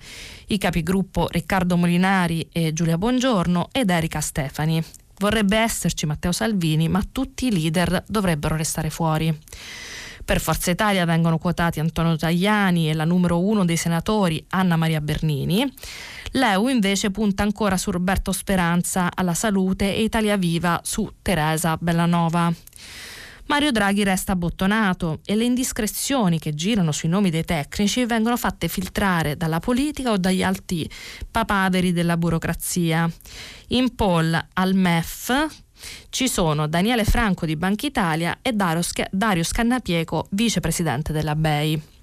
i 0.46 0.56
capigruppo 0.56 1.28
Riccardo 1.30 1.76
Molinari 1.76 2.48
e 2.50 2.72
Giulia 2.72 2.96
Bongiorno 2.96 3.68
ed 3.72 3.90
Erika 3.90 4.22
Stefani. 4.22 4.82
Vorrebbe 5.18 5.56
esserci 5.56 6.06
Matteo 6.06 6.32
Salvini, 6.32 6.88
ma 6.88 7.02
tutti 7.10 7.46
i 7.46 7.52
leader 7.52 8.04
dovrebbero 8.06 8.56
restare 8.56 8.90
fuori. 8.90 9.36
Per 10.24 10.40
Forza 10.40 10.70
Italia 10.70 11.04
vengono 11.04 11.36
quotati 11.36 11.80
Antonio 11.80 12.16
Tajani 12.16 12.88
e 12.88 12.94
la 12.94 13.04
numero 13.04 13.40
uno 13.40 13.64
dei 13.66 13.76
senatori 13.76 14.42
Anna 14.50 14.76
Maria 14.76 15.02
Bernini. 15.02 15.70
L'EU 16.32 16.68
invece 16.68 17.10
punta 17.10 17.42
ancora 17.42 17.76
su 17.76 17.90
Roberto 17.90 18.32
Speranza 18.32 19.10
alla 19.14 19.34
salute 19.34 19.94
e 19.94 20.02
Italia 20.02 20.36
Viva 20.36 20.80
su 20.82 21.12
Teresa 21.20 21.76
Bellanova. 21.78 22.52
Mario 23.46 23.72
Draghi 23.72 24.04
resta 24.04 24.36
bottonato 24.36 25.20
e 25.24 25.36
le 25.36 25.44
indiscrezioni 25.44 26.38
che 26.38 26.54
girano 26.54 26.92
sui 26.92 27.08
nomi 27.08 27.30
dei 27.30 27.44
tecnici 27.44 28.06
vengono 28.06 28.36
fatte 28.36 28.68
filtrare 28.68 29.36
dalla 29.36 29.60
politica 29.60 30.12
o 30.12 30.16
dagli 30.16 30.42
alti 30.42 30.90
papaveri 31.30 31.92
della 31.92 32.16
burocrazia. 32.16 33.08
In 33.68 33.94
poll 33.94 34.38
al 34.54 34.74
MEF 34.74 35.46
ci 36.08 36.26
sono 36.26 36.66
Daniele 36.66 37.04
Franco 37.04 37.44
di 37.44 37.56
Banca 37.56 37.86
Italia 37.86 38.38
e 38.40 38.52
Dario, 38.52 39.42
Scannapieco, 39.42 40.28
vicepresidente 40.30 41.12
della 41.12 41.36
BEI. 41.36 41.93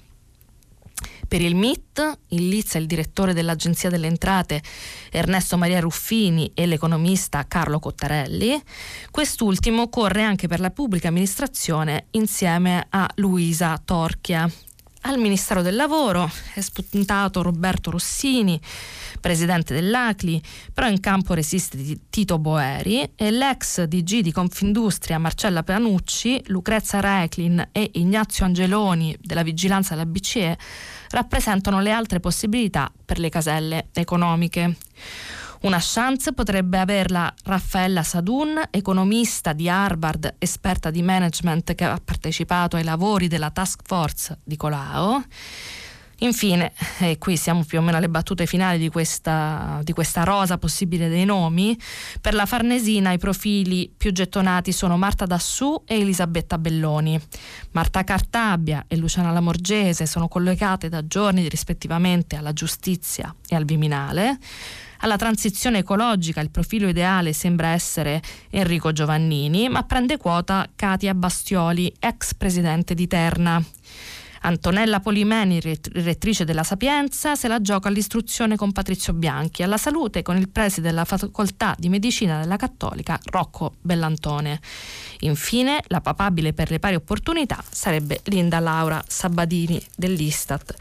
Per 1.31 1.41
il 1.41 1.55
MIT, 1.55 2.17
il 2.31 2.49
Liz 2.49 2.75
è 2.75 2.77
il 2.77 2.87
direttore 2.87 3.33
dell'Agenzia 3.33 3.89
delle 3.89 4.07
Entrate 4.07 4.61
Ernesto 5.09 5.57
Maria 5.57 5.79
Ruffini 5.79 6.51
e 6.53 6.65
l'economista 6.65 7.47
Carlo 7.47 7.79
Cottarelli. 7.79 8.61
Quest'ultimo 9.11 9.87
corre 9.87 10.23
anche 10.23 10.49
per 10.49 10.59
la 10.59 10.71
pubblica 10.71 11.07
amministrazione 11.07 12.07
insieme 12.11 12.85
a 12.89 13.09
Luisa 13.15 13.81
Torchia. 13.81 14.51
Al 15.03 15.17
Ministero 15.17 15.63
del 15.63 15.75
Lavoro 15.75 16.29
è 16.53 16.61
spuntato 16.61 17.41
Roberto 17.41 17.89
Rossini, 17.89 18.61
presidente 19.19 19.73
dell'ACLI, 19.73 20.39
però 20.71 20.87
in 20.87 20.99
campo 20.99 21.33
resiste 21.33 21.77
Tito 22.11 22.37
Boeri 22.37 23.13
e 23.15 23.31
l'ex 23.31 23.83
DG 23.85 24.19
di 24.19 24.31
Confindustria 24.31 25.17
Marcella 25.17 25.63
Panucci, 25.63 26.43
Lucrezia 26.47 26.99
Reclin 26.99 27.69
e 27.71 27.89
Ignazio 27.93 28.45
Angeloni 28.45 29.17
della 29.19 29.41
vigilanza 29.41 29.95
della 29.95 30.05
BCE 30.05 30.55
rappresentano 31.09 31.81
le 31.81 31.89
altre 31.89 32.19
possibilità 32.19 32.91
per 33.03 33.17
le 33.17 33.29
caselle 33.29 33.87
economiche. 33.93 34.75
Una 35.61 35.79
chance 35.79 36.33
potrebbe 36.33 36.79
averla 36.79 37.31
Raffaella 37.43 38.03
Sadun, 38.03 38.61
economista 38.71 39.53
di 39.53 39.69
Harvard, 39.69 40.35
esperta 40.39 40.89
di 40.89 41.03
management 41.03 41.75
che 41.75 41.83
ha 41.83 41.99
partecipato 42.03 42.77
ai 42.77 42.83
lavori 42.83 43.27
della 43.27 43.51
task 43.51 43.81
force 43.83 44.39
di 44.43 44.57
Colau 44.57 45.23
Infine, 46.23 46.71
e 46.99 47.17
qui 47.17 47.35
siamo 47.35 47.63
più 47.63 47.79
o 47.79 47.81
meno 47.81 47.97
alle 47.97 48.09
battute 48.09 48.45
finali 48.45 48.77
di 48.77 48.89
questa, 48.89 49.79
di 49.83 49.91
questa, 49.91 50.23
rosa 50.23 50.59
possibile 50.59 51.09
dei 51.09 51.25
nomi, 51.25 51.75
per 52.19 52.35
la 52.35 52.45
Farnesina 52.45 53.11
i 53.11 53.17
profili 53.17 53.91
più 53.95 54.11
gettonati 54.11 54.71
sono 54.71 54.97
Marta 54.97 55.25
Dassù 55.25 55.81
e 55.83 55.99
Elisabetta 55.99 56.59
Belloni. 56.59 57.19
Marta 57.71 58.03
Cartabia 58.03 58.85
e 58.87 58.97
Luciana 58.97 59.31
Lamorgese 59.31 60.05
sono 60.05 60.27
collegate 60.27 60.89
da 60.89 61.05
giorni 61.07 61.49
rispettivamente 61.49 62.35
alla 62.35 62.53
giustizia 62.53 63.33
e 63.47 63.55
al 63.55 63.65
Viminale. 63.65 64.37
Alla 65.03 65.17
transizione 65.17 65.79
ecologica 65.79 66.41
il 66.41 66.51
profilo 66.51 66.87
ideale 66.87 67.33
sembra 67.33 67.69
essere 67.69 68.21
Enrico 68.51 68.91
Giovannini, 68.91 69.67
ma 69.67 69.83
prende 69.83 70.17
quota 70.17 70.69
Katia 70.75 71.15
Bastioli, 71.15 71.91
ex 71.99 72.35
presidente 72.35 72.93
di 72.93 73.07
Terna. 73.07 73.63
Antonella 74.43 74.99
Polimeni, 74.99 75.59
rettrice 75.59 76.45
della 76.45 76.63
Sapienza, 76.63 77.35
se 77.35 77.47
la 77.47 77.61
gioca 77.61 77.89
all'istruzione 77.89 78.55
con 78.55 78.71
Patrizio 78.71 79.13
Bianchi, 79.13 79.61
alla 79.61 79.77
salute 79.77 80.23
con 80.23 80.37
il 80.37 80.49
preside 80.49 80.89
della 80.89 81.05
facoltà 81.05 81.75
di 81.77 81.89
medicina 81.89 82.39
della 82.39 82.55
Cattolica 82.55 83.19
Rocco 83.25 83.75
Bellantone. 83.81 84.59
Infine, 85.19 85.83
la 85.87 86.01
papabile 86.01 86.53
per 86.53 86.71
le 86.71 86.79
pari 86.79 86.95
opportunità 86.95 87.63
sarebbe 87.69 88.21
Linda 88.25 88.59
Laura 88.59 89.03
Sabadini 89.07 89.83
dell'Istat 89.95 90.75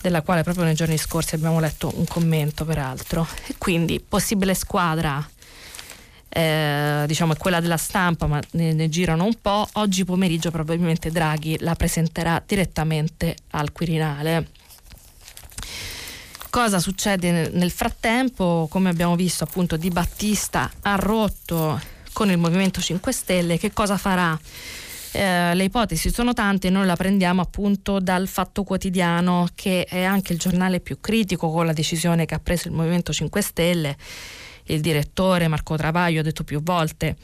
della 0.00 0.22
quale 0.22 0.42
proprio 0.42 0.64
nei 0.64 0.74
giorni 0.74 0.96
scorsi 0.96 1.34
abbiamo 1.34 1.60
letto 1.60 1.92
un 1.96 2.06
commento 2.06 2.64
peraltro. 2.64 3.26
E 3.46 3.54
quindi 3.58 4.00
possibile 4.00 4.54
squadra 4.54 5.26
eh, 6.30 7.04
diciamo 7.06 7.32
è 7.32 7.36
quella 7.36 7.60
della 7.60 7.76
stampa, 7.76 8.26
ma 8.26 8.40
ne, 8.52 8.72
ne, 8.72 8.88
girano 8.88 9.24
un 9.24 9.40
po'. 9.40 9.66
Oggi 9.74 10.04
pomeriggio 10.04 10.50
probabilmente 10.50 11.10
Draghi 11.10 11.56
la 11.60 11.74
presenterà 11.74 12.42
direttamente 12.44 13.36
al 13.50 13.72
Quirinale. 13.72 14.50
Cosa 16.50 16.78
succede 16.78 17.50
nel 17.50 17.70
frattempo? 17.70 18.66
Come 18.70 18.88
abbiamo 18.88 19.16
visto, 19.16 19.44
appunto, 19.44 19.76
Di 19.76 19.90
Battista 19.90 20.70
ha 20.82 20.96
rotto 20.96 21.80
con 22.12 22.30
il 22.30 22.38
Movimento 22.38 22.80
5 22.80 23.12
Stelle. 23.12 23.58
Che 23.58 23.72
cosa 23.72 23.96
farà? 23.96 24.38
Eh, 25.12 25.54
le 25.54 25.64
ipotesi 25.64 26.10
sono 26.10 26.32
tante, 26.32 26.70
noi 26.70 26.86
la 26.86 26.96
prendiamo 26.96 27.40
appunto 27.40 27.98
dal 28.00 28.28
Fatto 28.28 28.62
Quotidiano, 28.64 29.48
che 29.54 29.84
è 29.84 30.02
anche 30.02 30.32
il 30.32 30.38
giornale 30.38 30.80
più 30.80 31.00
critico 31.00 31.50
con 31.50 31.66
la 31.66 31.72
decisione 31.72 32.26
che 32.26 32.34
ha 32.34 32.40
preso 32.40 32.68
il 32.68 32.74
Movimento 32.74 33.12
5 33.12 33.40
Stelle 33.40 33.96
il 34.68 34.80
direttore 34.80 35.48
Marco 35.48 35.76
Travaglio 35.76 36.20
ha 36.20 36.22
detto 36.22 36.44
più 36.44 36.62
volte 36.62 37.16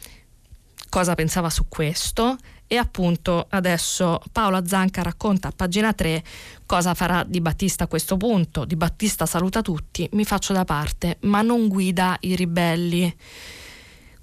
cosa 0.88 1.14
pensava 1.14 1.50
su 1.50 1.66
questo 1.68 2.36
e 2.66 2.76
appunto 2.76 3.46
adesso 3.50 4.22
Paola 4.30 4.64
Zanca 4.64 5.02
racconta 5.02 5.48
a 5.48 5.52
pagina 5.54 5.92
3 5.92 6.22
cosa 6.66 6.94
farà 6.94 7.24
Di 7.26 7.40
Battista 7.40 7.84
a 7.84 7.86
questo 7.88 8.16
punto. 8.16 8.64
Di 8.64 8.76
Battista 8.76 9.26
saluta 9.26 9.60
tutti, 9.60 10.08
mi 10.12 10.24
faccio 10.24 10.52
da 10.52 10.64
parte, 10.64 11.18
ma 11.22 11.42
non 11.42 11.66
guida 11.66 12.16
i 12.20 12.36
ribelli. 12.36 13.14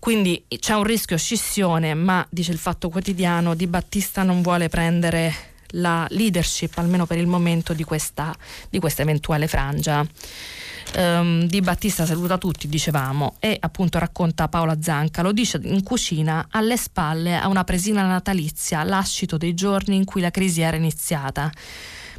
Quindi 0.02 0.44
c'è 0.58 0.74
un 0.74 0.84
rischio 0.84 1.16
scissione, 1.16 1.94
ma 1.94 2.26
dice 2.28 2.52
il 2.52 2.58
Fatto 2.58 2.90
Quotidiano, 2.90 3.54
Di 3.54 3.68
Battista 3.68 4.24
non 4.24 4.42
vuole 4.42 4.68
prendere 4.68 5.32
la 5.74 6.08
leadership, 6.10 6.76
almeno 6.80 7.06
per 7.06 7.20
il 7.20 7.28
momento, 7.28 7.74
di 7.74 7.84
questa, 7.84 8.36
di 8.68 8.80
questa 8.80 9.04
eventuale 9.04 9.48
frangia 9.48 10.04
um, 10.96 11.46
Di 11.46 11.62
Battista 11.62 12.08
saluta 12.08 12.40
tutti, 12.40 12.68
dicevamo, 12.68 13.36
e 13.40 13.58
appunto 13.60 14.00
racconta 14.00 14.48
Paola 14.48 14.82
Zanca, 14.82 15.22
lo 15.22 15.32
dice 15.32 15.60
in 15.62 15.84
cucina, 15.84 16.48
alle 16.50 16.78
spalle 16.78 17.38
a 17.38 17.48
una 17.48 17.64
presina 17.64 18.04
natalizia, 18.04 18.84
lascito 18.84 19.38
dei 19.38 19.54
giorni 19.54 19.96
in 19.96 20.06
cui 20.06 20.22
la 20.22 20.32
crisi 20.32 20.62
era 20.62 20.78
iniziata. 20.78 21.52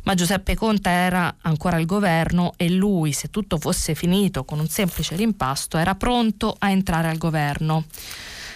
Ma 0.05 0.15
Giuseppe 0.15 0.57
Conte 0.57 0.91
era 0.91 1.37
ancora 1.43 1.77
al 1.77 1.87
governo 1.87 2.55
e 2.57 2.71
lui, 2.71 3.12
se 3.12 3.31
tutto 3.31 3.59
fosse 3.59 3.95
finito 3.95 4.45
con 4.45 4.59
un 4.59 4.69
semplice 4.69 5.15
rimpasto, 5.15 5.79
era 5.79 5.95
pronto 5.95 6.57
a 6.59 6.71
entrare 6.71 7.09
al 7.09 7.19
governo. 7.19 7.85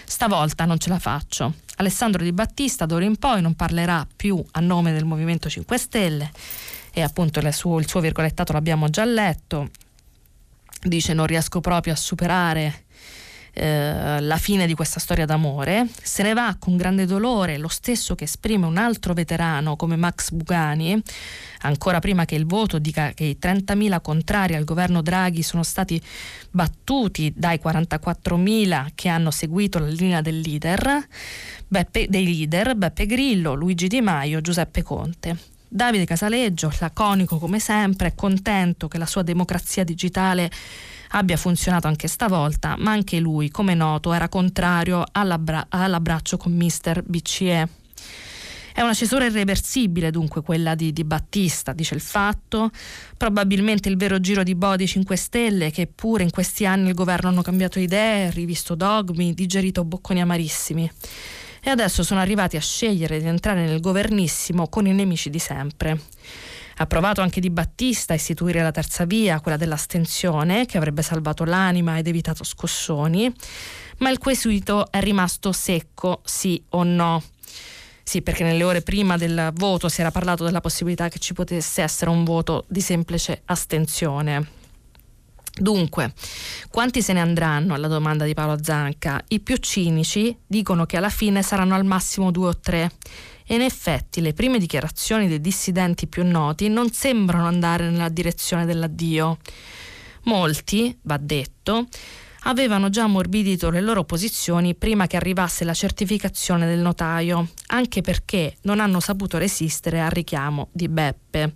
Stavolta 0.04 0.64
non 0.64 0.78
ce 0.78 0.88
la 0.88 0.98
faccio. 0.98 1.54
Alessandro 1.76 2.22
Di 2.22 2.32
Battista 2.32 2.86
d'ora 2.86 3.04
in 3.04 3.16
poi 3.16 3.42
non 3.42 3.54
parlerà 3.54 4.06
più 4.16 4.42
a 4.52 4.60
nome 4.60 4.92
del 4.92 5.04
Movimento 5.04 5.48
5 5.48 5.78
Stelle 5.78 6.30
e 6.92 7.02
appunto 7.02 7.40
il 7.40 7.52
suo, 7.52 7.78
il 7.78 7.88
suo 7.88 8.00
virgolettato 8.00 8.52
l'abbiamo 8.52 8.88
già 8.88 9.04
letto 9.04 9.68
dice 10.82 11.12
non 11.12 11.26
riesco 11.26 11.60
proprio 11.60 11.92
a 11.92 11.96
superare 11.96 12.84
eh, 13.58 14.20
la 14.20 14.36
fine 14.36 14.66
di 14.66 14.74
questa 14.74 15.00
storia 15.00 15.24
d'amore, 15.24 15.88
se 16.02 16.22
ne 16.22 16.34
va 16.34 16.56
con 16.58 16.76
grande 16.76 17.06
dolore, 17.06 17.56
lo 17.56 17.68
stesso 17.68 18.14
che 18.14 18.24
esprime 18.24 18.66
un 18.66 18.76
altro 18.76 19.14
veterano 19.14 19.76
come 19.76 19.96
Max 19.96 20.30
Bugani, 20.30 21.02
ancora 21.62 21.98
prima 21.98 22.26
che 22.26 22.34
il 22.34 22.44
voto 22.44 22.78
dica 22.78 23.12
che 23.14 23.24
i 23.24 23.38
30.000 23.40 24.02
contrari 24.02 24.56
al 24.56 24.64
governo 24.64 25.00
Draghi 25.00 25.42
sono 25.42 25.62
stati 25.62 25.98
battuti 26.50 27.32
dai 27.34 27.58
44.000 27.64 28.88
che 28.94 29.08
hanno 29.08 29.30
seguito 29.30 29.78
la 29.78 29.86
linea 29.86 30.20
del 30.20 30.38
leader, 30.38 31.06
Beppe, 31.66 32.08
dei 32.10 32.24
leader 32.24 32.76
Beppe 32.76 33.06
Grillo, 33.06 33.54
Luigi 33.54 33.86
Di 33.88 34.02
Maio, 34.02 34.42
Giuseppe 34.42 34.82
Conte. 34.82 35.38
Davide 35.66 36.04
Casaleggio, 36.04 36.70
laconico 36.78 37.38
come 37.38 37.58
sempre, 37.58 38.08
è 38.08 38.14
contento 38.14 38.86
che 38.86 38.98
la 38.98 39.06
sua 39.06 39.22
democrazia 39.22 39.82
digitale 39.82 40.50
abbia 41.16 41.36
funzionato 41.36 41.86
anche 41.86 42.08
stavolta, 42.08 42.76
ma 42.78 42.92
anche 42.92 43.18
lui, 43.18 43.50
come 43.50 43.74
noto, 43.74 44.12
era 44.12 44.28
contrario 44.28 45.04
all'abbra- 45.12 45.66
all'abbraccio 45.68 46.36
con 46.36 46.52
Mister 46.52 47.02
BCE. 47.02 47.68
È 48.72 48.82
una 48.82 48.92
cesura 48.92 49.24
irreversibile 49.24 50.10
dunque 50.10 50.42
quella 50.42 50.74
di, 50.74 50.92
di, 50.92 51.02
Battista, 51.02 51.72
dice 51.72 51.94
il 51.94 52.02
fatto. 52.02 52.70
Probabilmente 53.16 53.88
il 53.88 53.96
vero 53.96 54.20
giro 54.20 54.42
di 54.42 54.54
Bodi 54.54 54.86
5 54.86 55.16
Stelle, 55.16 55.70
che 55.70 55.86
pure 55.86 56.22
in 56.22 56.30
questi 56.30 56.66
anni 56.66 56.88
il 56.88 56.94
governo 56.94 57.30
hanno 57.30 57.40
cambiato 57.40 57.78
idee, 57.78 58.30
rivisto 58.30 58.74
dogmi, 58.74 59.32
digerito 59.32 59.82
bocconi 59.82 60.20
amarissimi 60.20 60.90
e 61.66 61.70
adesso 61.70 62.04
sono 62.04 62.20
arrivati 62.20 62.56
a 62.56 62.60
scegliere 62.60 63.18
di 63.18 63.26
entrare 63.26 63.64
nel 63.64 63.80
governissimo 63.80 64.68
con 64.68 64.86
i 64.86 64.92
nemici 64.92 65.30
di 65.30 65.40
sempre. 65.40 66.00
Ha 66.78 66.86
provato 66.86 67.22
anche 67.22 67.40
Di 67.40 67.48
Battista 67.48 68.12
a 68.12 68.16
istituire 68.16 68.62
la 68.62 68.70
terza 68.70 69.06
via, 69.06 69.40
quella 69.40 69.56
dell'astensione, 69.56 70.66
che 70.66 70.76
avrebbe 70.76 71.02
salvato 71.02 71.44
l'anima 71.44 71.96
ed 71.96 72.06
evitato 72.06 72.44
scossoni, 72.44 73.32
ma 73.98 74.10
il 74.10 74.18
quesito 74.18 74.90
è 74.90 75.00
rimasto 75.00 75.52
secco, 75.52 76.20
sì 76.24 76.62
o 76.70 76.82
no. 76.82 77.22
Sì, 78.02 78.22
perché 78.22 78.44
nelle 78.44 78.62
ore 78.62 78.82
prima 78.82 79.16
del 79.16 79.50
voto 79.54 79.88
si 79.88 80.00
era 80.00 80.10
parlato 80.10 80.44
della 80.44 80.60
possibilità 80.60 81.08
che 81.08 81.18
ci 81.18 81.32
potesse 81.32 81.82
essere 81.82 82.10
un 82.10 82.24
voto 82.24 82.64
di 82.68 82.80
semplice 82.80 83.40
astensione. 83.46 84.46
Dunque, 85.58 86.12
quanti 86.70 87.00
se 87.00 87.14
ne 87.14 87.20
andranno 87.20 87.72
alla 87.72 87.88
domanda 87.88 88.26
di 88.26 88.34
Paolo 88.34 88.62
Zanca? 88.62 89.24
I 89.28 89.40
più 89.40 89.56
cinici 89.56 90.36
dicono 90.46 90.84
che 90.84 90.98
alla 90.98 91.08
fine 91.08 91.42
saranno 91.42 91.74
al 91.74 91.86
massimo 91.86 92.30
due 92.30 92.48
o 92.48 92.58
tre. 92.58 92.92
E 93.46 93.54
in 93.54 93.60
effetti 93.60 94.20
le 94.20 94.32
prime 94.32 94.58
dichiarazioni 94.58 95.28
dei 95.28 95.40
dissidenti 95.40 96.08
più 96.08 96.24
noti 96.24 96.68
non 96.68 96.90
sembrano 96.90 97.46
andare 97.46 97.88
nella 97.88 98.08
direzione 98.08 98.66
dell'addio. 98.66 99.38
Molti, 100.24 100.98
va 101.02 101.16
detto, 101.16 101.86
avevano 102.46 102.90
già 102.90 103.04
ammorbidito 103.04 103.70
le 103.70 103.80
loro 103.80 104.04
posizioni 104.04 104.74
prima 104.74 105.06
che 105.06 105.16
arrivasse 105.16 105.64
la 105.64 105.74
certificazione 105.74 106.66
del 106.66 106.78
notaio, 106.78 107.48
anche 107.68 108.00
perché 108.00 108.56
non 108.62 108.80
hanno 108.80 109.00
saputo 109.00 109.38
resistere 109.38 110.00
al 110.00 110.10
richiamo 110.10 110.68
di 110.72 110.88
Beppe. 110.88 111.54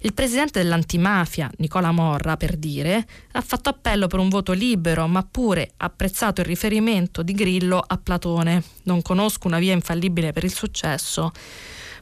Il 0.00 0.12
presidente 0.12 0.62
dell'antimafia, 0.62 1.50
Nicola 1.58 1.90
Morra, 1.90 2.36
per 2.36 2.56
dire, 2.56 3.06
ha 3.32 3.40
fatto 3.40 3.70
appello 3.70 4.08
per 4.08 4.18
un 4.18 4.28
voto 4.28 4.52
libero, 4.52 5.06
ma 5.06 5.26
pure 5.28 5.72
apprezzato 5.78 6.42
il 6.42 6.46
riferimento 6.46 7.22
di 7.22 7.32
Grillo 7.32 7.82
a 7.84 7.96
Platone. 7.96 8.62
Non 8.84 9.02
conosco 9.02 9.46
una 9.46 9.58
via 9.58 9.72
infallibile 9.72 10.32
per 10.32 10.44
il 10.44 10.52
successo, 10.52 11.32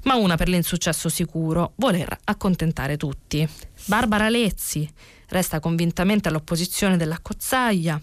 ma 0.04 0.14
una 0.14 0.36
per 0.36 0.48
l'insuccesso 0.48 1.08
sicuro, 1.08 1.72
voler 1.76 2.16
accontentare 2.24 2.96
tutti. 2.96 3.46
Barbara 3.86 4.28
Lezzi 4.28 4.88
resta 5.28 5.60
convintamente 5.60 6.28
all'opposizione 6.28 6.96
della 6.96 7.18
Cozzaglia. 7.20 8.00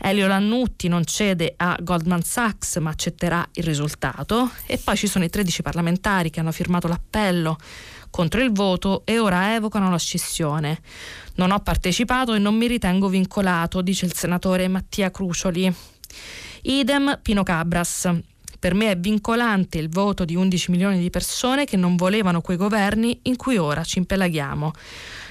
Elio 0.00 0.26
Lannutti 0.26 0.88
non 0.88 1.04
cede 1.04 1.54
a 1.56 1.76
Goldman 1.80 2.22
Sachs 2.22 2.76
ma 2.76 2.90
accetterà 2.90 3.46
il 3.54 3.64
risultato. 3.64 4.50
E 4.66 4.78
poi 4.78 4.96
ci 4.96 5.06
sono 5.06 5.24
i 5.24 5.30
13 5.30 5.62
parlamentari 5.62 6.30
che 6.30 6.40
hanno 6.40 6.52
firmato 6.52 6.88
l'appello 6.88 7.58
contro 8.10 8.42
il 8.42 8.52
voto 8.52 9.02
e 9.04 9.18
ora 9.18 9.54
evocano 9.54 9.90
la 9.90 9.98
scissione. 9.98 10.80
Non 11.34 11.50
ho 11.50 11.60
partecipato 11.60 12.34
e 12.34 12.38
non 12.38 12.56
mi 12.56 12.66
ritengo 12.66 13.08
vincolato, 13.08 13.82
dice 13.82 14.06
il 14.06 14.14
senatore 14.14 14.68
Mattia 14.68 15.10
Crucioli. 15.10 15.74
Idem 16.62 17.18
Pino 17.22 17.42
Cabras. 17.42 18.08
Per 18.58 18.74
me 18.74 18.90
è 18.90 18.96
vincolante 18.96 19.78
il 19.78 19.88
voto 19.88 20.24
di 20.24 20.34
11 20.34 20.70
milioni 20.72 20.98
di 20.98 21.10
persone 21.10 21.64
che 21.64 21.76
non 21.76 21.94
volevano 21.94 22.40
quei 22.40 22.56
governi 22.56 23.20
in 23.22 23.36
cui 23.36 23.56
ora 23.56 23.84
ci 23.84 23.98
impelaghiamo. 23.98 24.72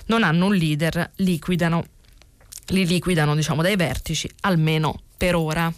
Non 0.06 0.24
hanno 0.24 0.46
un 0.46 0.56
leader, 0.56 1.12
liquidano. 1.16 1.86
Li 2.68 2.86
liquidano, 2.86 3.36
diciamo, 3.36 3.62
dai 3.62 3.76
vertici, 3.76 4.30
almeno 4.42 5.02
per 5.18 5.36
ora. 5.36 5.74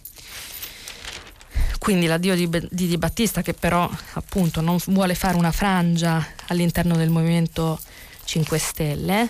Quindi 1.79 2.05
l'addio 2.05 2.35
di, 2.35 2.47
di 2.69 2.87
Di 2.87 2.97
Battista 2.97 3.41
che 3.41 3.53
però 3.53 3.89
appunto 4.13 4.61
non 4.61 4.77
vuole 4.87 5.15
fare 5.15 5.37
una 5.37 5.51
frangia 5.51 6.23
all'interno 6.47 6.95
del 6.95 7.09
Movimento 7.09 7.79
5 8.25 8.57
Stelle. 8.59 9.29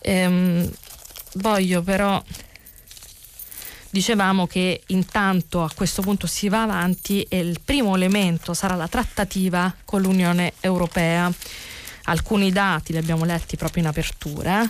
Ehm, 0.00 0.68
voglio 1.34 1.82
però 1.82 2.20
dicevamo 3.90 4.46
che 4.46 4.82
intanto 4.88 5.62
a 5.62 5.70
questo 5.74 6.02
punto 6.02 6.26
si 6.26 6.48
va 6.48 6.62
avanti 6.62 7.22
e 7.28 7.38
il 7.38 7.60
primo 7.64 7.94
elemento 7.94 8.54
sarà 8.54 8.74
la 8.74 8.88
trattativa 8.88 9.74
con 9.84 10.02
l'Unione 10.02 10.54
Europea. 10.60 11.30
Alcuni 12.04 12.50
dati 12.50 12.92
li 12.92 12.98
abbiamo 12.98 13.24
letti 13.24 13.56
proprio 13.56 13.82
in 13.82 13.88
apertura 13.88 14.68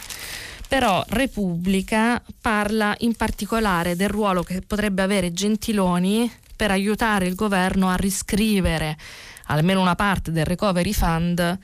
però 0.71 1.05
Repubblica 1.09 2.23
parla 2.41 2.95
in 2.99 3.17
particolare 3.17 3.97
del 3.97 4.09
ruolo 4.09 4.45
che 4.45 4.61
potrebbe 4.65 5.03
avere 5.03 5.33
Gentiloni 5.33 6.31
per 6.55 6.71
aiutare 6.71 7.27
il 7.27 7.35
governo 7.35 7.89
a 7.89 7.97
riscrivere 7.97 8.97
almeno 9.47 9.81
una 9.81 9.97
parte 9.97 10.31
del 10.31 10.45
recovery 10.45 10.93
fund 10.93 11.59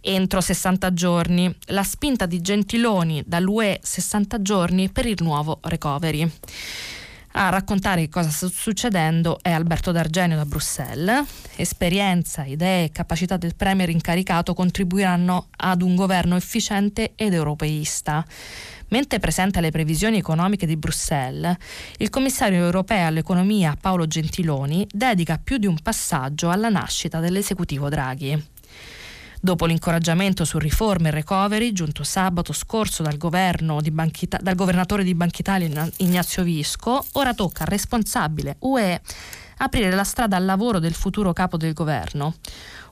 entro 0.00 0.40
60 0.40 0.92
giorni. 0.94 1.54
La 1.66 1.82
spinta 1.82 2.24
di 2.24 2.40
Gentiloni 2.40 3.22
dall'UE 3.26 3.78
60 3.82 4.40
giorni 4.40 4.88
per 4.88 5.04
il 5.04 5.18
nuovo 5.20 5.58
recovery. 5.64 6.30
A 7.38 7.50
raccontare 7.50 8.08
cosa 8.08 8.30
sta 8.30 8.48
succedendo 8.48 9.38
è 9.42 9.50
Alberto 9.50 9.92
D'Argenio 9.92 10.36
da 10.36 10.46
Bruxelles. 10.46 11.22
Esperienza, 11.56 12.46
idee 12.46 12.84
e 12.84 12.90
capacità 12.90 13.36
del 13.36 13.54
Premier 13.54 13.90
incaricato 13.90 14.54
contribuiranno 14.54 15.48
ad 15.54 15.82
un 15.82 15.96
governo 15.96 16.36
efficiente 16.36 17.12
ed 17.14 17.34
europeista. 17.34 18.24
Mentre 18.88 19.18
presenta 19.18 19.60
le 19.60 19.70
previsioni 19.70 20.16
economiche 20.16 20.64
di 20.64 20.78
Bruxelles, 20.78 21.54
il 21.98 22.08
commissario 22.08 22.64
europeo 22.64 23.06
all'economia 23.06 23.76
Paolo 23.78 24.06
Gentiloni 24.06 24.86
dedica 24.90 25.38
più 25.38 25.58
di 25.58 25.66
un 25.66 25.76
passaggio 25.82 26.48
alla 26.48 26.70
nascita 26.70 27.20
dell'esecutivo 27.20 27.90
Draghi. 27.90 28.54
Dopo 29.40 29.66
l'incoraggiamento 29.66 30.44
su 30.44 30.58
riforme 30.58 31.08
e 31.08 31.12
recovery 31.12 31.72
giunto 31.72 32.02
sabato 32.02 32.52
scorso 32.52 33.02
dal, 33.02 33.18
Banchita- 33.18 34.38
dal 34.40 34.54
governatore 34.54 35.04
di 35.04 35.14
Banca 35.14 35.38
Italia 35.40 35.88
Ignazio 35.98 36.42
Visco, 36.42 37.04
ora 37.12 37.34
tocca 37.34 37.62
al 37.62 37.68
responsabile 37.68 38.56
UE 38.60 39.00
aprire 39.58 39.90
la 39.90 40.04
strada 40.04 40.36
al 40.36 40.44
lavoro 40.44 40.78
del 40.78 40.94
futuro 40.94 41.32
capo 41.32 41.56
del 41.56 41.72
governo. 41.72 42.34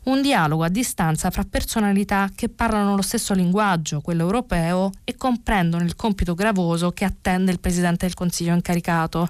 Un 0.04 0.20
dialogo 0.20 0.64
a 0.64 0.68
distanza 0.68 1.30
fra 1.30 1.46
personalità 1.48 2.28
che 2.34 2.50
parlano 2.50 2.94
lo 2.94 3.02
stesso 3.02 3.32
linguaggio, 3.32 4.02
quello 4.02 4.22
europeo, 4.22 4.90
e 5.02 5.16
comprendono 5.16 5.82
il 5.82 5.96
compito 5.96 6.34
gravoso 6.34 6.92
che 6.92 7.06
attende 7.06 7.52
il 7.52 7.60
Presidente 7.60 8.04
del 8.04 8.14
Consiglio 8.14 8.52
incaricato, 8.52 9.28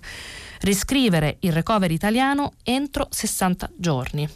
riscrivere 0.62 1.36
il 1.40 1.52
recovery 1.52 1.94
italiano 1.94 2.54
entro 2.64 3.06
60 3.08 3.70
giorni. 3.76 4.28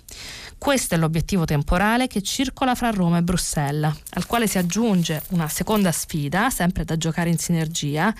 Questo 0.59 0.97
è 0.97 0.99
l'obiettivo 0.99 1.45
temporale 1.45 2.09
che 2.09 2.21
circola 2.21 2.75
fra 2.75 2.91
Roma 2.91 3.19
e 3.19 3.23
Bruxelles, 3.23 3.95
al 4.11 4.27
quale 4.27 4.49
si 4.49 4.59
aggiunge 4.59 5.23
una 5.29 5.49
seconda 5.49 5.93
sfida, 5.93 6.51
sempre 6.51 6.85
da 6.85 6.97
giocare 6.97 7.31
in 7.31 7.39
sinergia, 7.39 8.13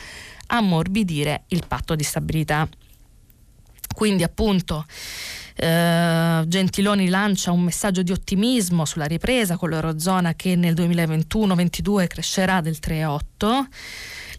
ammorbidire 0.47 1.43
il 1.49 1.65
patto 1.67 1.97
di 1.97 2.05
stabilità. 2.05 2.69
Quindi 3.93 4.23
appunto 4.23 4.87
eh, 5.57 6.45
Gentiloni 6.47 7.09
lancia 7.09 7.51
un 7.51 7.63
messaggio 7.63 8.03
di 8.03 8.13
ottimismo 8.13 8.85
sulla 8.85 9.07
ripresa 9.07 9.57
con 9.57 9.71
l'Eurozona 9.71 10.35
che 10.35 10.55
nel 10.55 10.75
2021-22 10.75 12.07
crescerà 12.07 12.61
del 12.61 12.79
3,8 12.81 13.67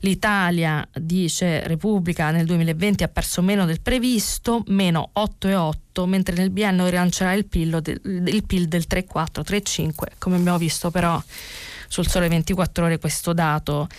L'Italia, 0.01 0.87
dice 0.93 1.67
Repubblica, 1.67 2.31
nel 2.31 2.45
2020 2.45 3.03
ha 3.03 3.09
perso 3.09 3.41
meno 3.41 3.65
del 3.65 3.81
previsto, 3.81 4.63
meno 4.67 5.11
8,8, 5.15 6.05
mentre 6.05 6.35
nel 6.35 6.51
biennio 6.51 6.85
rilancerà 6.87 7.33
il 7.33 7.45
PIL, 7.45 7.81
il 8.27 8.43
PIL 8.45 8.67
del 8.67 8.85
3,4, 8.89 9.41
3,5. 9.41 9.91
Come 10.17 10.37
abbiamo 10.37 10.57
visto 10.57 10.89
però 10.89 11.21
sul 11.89 12.07
sole 12.07 12.29
24 12.29 12.85
ore 12.85 12.99
questo 12.99 13.33
dato 13.33 13.89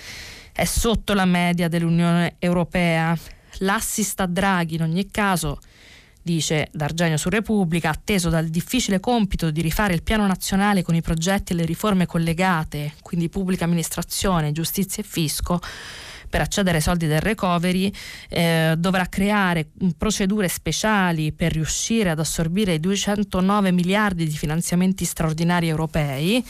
è 0.52 0.64
sotto 0.64 1.12
la 1.12 1.26
media 1.26 1.68
dell'Unione 1.68 2.36
Europea. 2.38 3.16
L'assist 3.58 4.20
a 4.20 4.26
Draghi 4.26 4.76
in 4.76 4.82
ogni 4.82 5.10
caso 5.10 5.58
dice 6.22 6.68
D'Argenio 6.72 7.16
su 7.16 7.28
Repubblica, 7.28 7.90
atteso 7.90 8.28
dal 8.28 8.48
difficile 8.48 9.00
compito 9.00 9.50
di 9.50 9.60
rifare 9.60 9.94
il 9.94 10.02
piano 10.02 10.26
nazionale 10.26 10.82
con 10.82 10.94
i 10.94 11.00
progetti 11.00 11.52
e 11.52 11.56
le 11.56 11.64
riforme 11.64 12.06
collegate, 12.06 12.94
quindi 13.02 13.28
pubblica 13.28 13.64
amministrazione, 13.64 14.52
giustizia 14.52 15.02
e 15.02 15.06
fisco, 15.06 15.60
per 16.30 16.40
accedere 16.40 16.76
ai 16.76 16.82
soldi 16.82 17.08
del 17.08 17.20
recovery 17.20 17.92
eh, 18.28 18.74
dovrà 18.78 19.06
creare 19.06 19.66
procedure 19.98 20.46
speciali 20.46 21.32
per 21.32 21.52
riuscire 21.52 22.08
ad 22.08 22.20
assorbire 22.20 22.74
i 22.74 22.80
209 22.80 23.72
miliardi 23.72 24.24
di 24.24 24.36
finanziamenti 24.36 25.04
straordinari 25.04 25.66
europei 25.66 26.42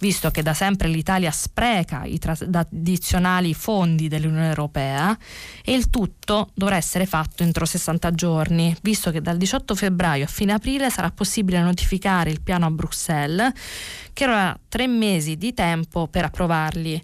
visto 0.00 0.30
che 0.30 0.42
da 0.42 0.54
sempre 0.54 0.88
l'Italia 0.88 1.30
spreca 1.30 2.04
i 2.04 2.18
tradizionali 2.18 3.54
fondi 3.54 4.08
dell'Unione 4.08 4.48
Europea 4.48 5.16
e 5.64 5.72
il 5.72 5.88
tutto 5.90 6.48
dovrà 6.54 6.76
essere 6.76 7.06
fatto 7.06 7.42
entro 7.42 7.64
60 7.64 8.10
giorni, 8.12 8.74
visto 8.82 9.10
che 9.10 9.20
dal 9.20 9.36
18 9.36 9.74
febbraio 9.74 10.24
a 10.24 10.28
fine 10.28 10.52
aprile 10.52 10.90
sarà 10.90 11.10
possibile 11.10 11.60
notificare 11.60 12.30
il 12.30 12.40
piano 12.42 12.66
a 12.66 12.70
Bruxelles, 12.70 13.52
che 14.12 14.24
avrà 14.24 14.58
tre 14.68 14.86
mesi 14.86 15.36
di 15.36 15.54
tempo 15.54 16.08
per 16.08 16.24
approvarli. 16.24 17.02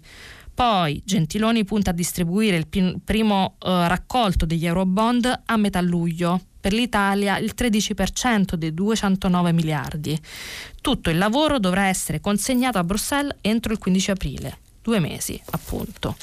Poi 0.53 1.01
Gentiloni 1.05 1.63
punta 1.65 1.91
a 1.91 1.93
distribuire 1.93 2.57
il 2.57 2.99
primo 3.03 3.57
eh, 3.59 3.87
raccolto 3.87 4.47
degli 4.47 4.65
Eurobond 4.65 5.43
a 5.45 5.55
metà 5.55 5.81
luglio, 5.81 6.41
per 6.67 6.75
l'Italia 6.75 7.37
il 7.37 7.53
13% 7.57 8.55
dei 8.55 8.73
209 8.73 9.53
miliardi. 9.53 10.19
Tutto 10.81 11.09
il 11.09 11.17
lavoro 11.17 11.59
dovrà 11.59 11.85
essere 11.85 12.19
consegnato 12.19 12.77
a 12.77 12.83
Bruxelles 12.83 13.37
entro 13.39 13.71
il 13.71 13.79
15 13.79 14.11
aprile, 14.11 14.57
due 14.81 14.99
mesi 14.99 15.41
appunto. 15.51 16.17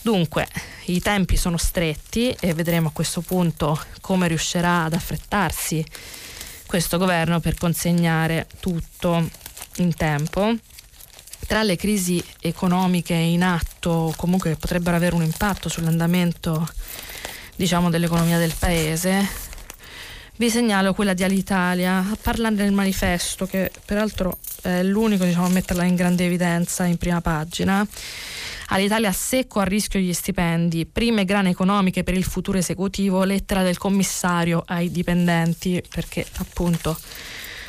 Dunque, 0.00 0.48
i 0.86 0.98
tempi 1.02 1.36
sono 1.36 1.58
stretti 1.58 2.34
e 2.40 2.54
vedremo 2.54 2.88
a 2.88 2.92
questo 2.92 3.20
punto 3.20 3.78
come 4.00 4.28
riuscirà 4.28 4.84
ad 4.84 4.94
affrettarsi 4.94 5.84
questo 6.66 6.96
governo 6.96 7.40
per 7.40 7.56
consegnare 7.56 8.46
tutto 8.60 9.28
in 9.76 9.94
tempo. 9.94 10.56
Tra 11.46 11.62
le 11.62 11.76
crisi 11.76 12.24
economiche 12.40 13.12
in 13.12 13.42
atto, 13.42 14.14
comunque 14.16 14.52
che 14.52 14.56
potrebbero 14.56 14.96
avere 14.96 15.14
un 15.14 15.22
impatto 15.22 15.68
sull'andamento 15.68 16.66
diciamo, 17.56 17.90
dell'economia 17.90 18.38
del 18.38 18.54
paese, 18.58 19.41
vi 20.36 20.50
segnalo 20.50 20.94
quella 20.94 21.14
di 21.14 21.22
Alitalia, 21.22 21.98
a 21.98 22.16
parlare 22.20 22.54
del 22.54 22.72
manifesto, 22.72 23.46
che 23.46 23.70
peraltro 23.84 24.38
è 24.62 24.82
l'unico 24.82 25.24
diciamo, 25.24 25.46
a 25.46 25.50
metterla 25.50 25.84
in 25.84 25.94
grande 25.94 26.24
evidenza 26.24 26.84
in 26.84 26.96
prima 26.96 27.20
pagina. 27.20 27.86
All'Italia 28.68 29.12
secco 29.12 29.60
a 29.60 29.64
rischio 29.64 30.00
gli 30.00 30.12
stipendi, 30.12 30.86
prime 30.86 31.24
grane 31.24 31.50
economiche 31.50 32.04
per 32.04 32.14
il 32.14 32.24
futuro 32.24 32.58
esecutivo, 32.58 33.24
lettera 33.24 33.62
del 33.62 33.76
commissario 33.76 34.62
ai 34.66 34.90
dipendenti, 34.90 35.82
perché 35.90 36.24
appunto 36.38 36.98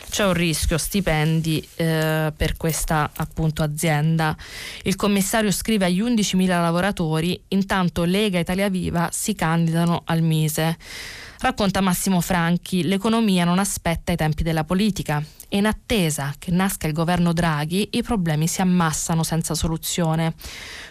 c'è 0.10 0.26
un 0.26 0.34
rischio 0.34 0.78
stipendi 0.78 1.68
eh, 1.76 2.32
per 2.38 2.56
questa 2.56 3.10
appunto 3.16 3.64
azienda. 3.64 4.38
Il 4.84 4.96
commissario 4.96 5.52
scrive 5.52 5.86
agli 5.86 6.02
11.000 6.02 6.46
lavoratori, 6.48 7.42
intanto 7.50 8.04
Lega 8.04 8.40
Italia 8.40 8.70
Viva 8.70 9.10
si 9.12 9.34
candidano 9.36 10.04
al 10.06 10.22
Mise. 10.22 10.78
Racconta 11.44 11.82
Massimo 11.82 12.22
Franchi, 12.22 12.84
l'economia 12.84 13.44
non 13.44 13.60
aspetta 13.60 14.14
i 14.14 14.16
tempi 14.16 14.44
della 14.44 14.64
politica 14.64 15.22
e 15.54 15.58
in 15.58 15.68
attesa 15.68 16.34
che 16.40 16.50
nasca 16.50 16.88
il 16.88 16.94
governo 16.94 17.32
Draghi 17.32 17.90
i 17.92 18.02
problemi 18.02 18.48
si 18.48 18.62
ammassano 18.62 19.22
senza 19.22 19.54
soluzione. 19.54 20.34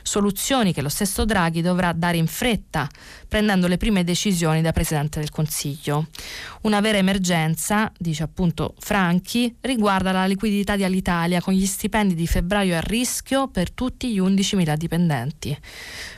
Soluzioni 0.02 0.72
che 0.72 0.82
lo 0.82 0.88
stesso 0.88 1.24
Draghi 1.24 1.62
dovrà 1.62 1.90
dare 1.92 2.16
in 2.16 2.28
fretta, 2.28 2.88
prendendo 3.26 3.66
le 3.66 3.76
prime 3.76 4.04
decisioni 4.04 4.62
da 4.62 4.70
Presidente 4.70 5.18
del 5.18 5.30
Consiglio. 5.30 6.06
Una 6.60 6.78
vera 6.78 6.98
emergenza, 6.98 7.90
dice 7.98 8.22
appunto 8.22 8.76
Franchi, 8.78 9.52
riguarda 9.62 10.12
la 10.12 10.26
liquidità 10.26 10.76
di 10.76 10.84
Alitalia 10.84 11.40
con 11.40 11.54
gli 11.54 11.66
stipendi 11.66 12.14
di 12.14 12.28
febbraio 12.28 12.76
a 12.76 12.80
rischio 12.80 13.48
per 13.48 13.72
tutti 13.72 14.12
gli 14.12 14.20
11.000 14.20 14.76
dipendenti. 14.76 15.58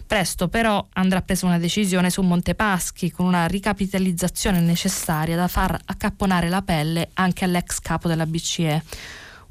Presto 0.07 0.48
però 0.48 0.87
andrà 0.92 1.22
presa 1.22 1.46
una 1.46 1.59
decisione 1.59 2.11
su 2.11 2.20
Montepaschi 2.20 3.11
con 3.11 3.24
una 3.24 3.46
ricapitalizzazione 3.46 4.61
necessaria 4.61 5.35
da 5.35 5.48
far 5.48 5.78
accapponare 5.83 6.50
la 6.50 6.61
pelle 6.61 7.09
anche 7.14 7.44
all'ex 7.44 7.78
capo 7.78 8.07
della 8.07 8.26
BCE. 8.35 8.83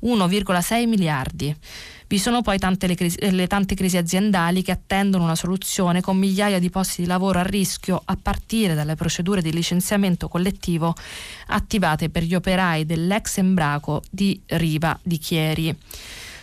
1,6 0.04 0.88
miliardi. 0.88 1.56
Vi 2.08 2.19
sono 2.19 2.41
poi 2.41 2.60
tante 2.60 2.86
le, 2.86 2.96
crisi, 2.96 3.17
le, 3.32 3.48
tante 3.48 3.74
crisi 3.74 3.98
aziendali 3.98 4.62
che 4.62 4.72
attendono 4.72 5.24
una 5.24 5.36
soluzione 5.36 6.02
con 6.02 6.17
migliaia 6.17 6.60
di 6.60 6.69
posti 6.69 7.02
di 7.02 7.08
lavoro 7.08 7.39
a 7.39 7.43
rischio 7.43 8.02
a 8.04 8.17
partire 8.22 8.76
dalle 8.76 8.96
procedure 8.96 9.41
di 9.41 9.52
licenziamento 9.52 10.28
collettivo 10.28 10.93
attivate 11.48 12.10
per 12.10 12.24
gli 12.24 12.36
operai 12.36 12.86
dell'ex 12.86 13.38
Embraco 13.38 14.04
di 14.12 14.39
Riva 14.48 15.00
di 15.02 15.17
Chieri. 15.17 15.78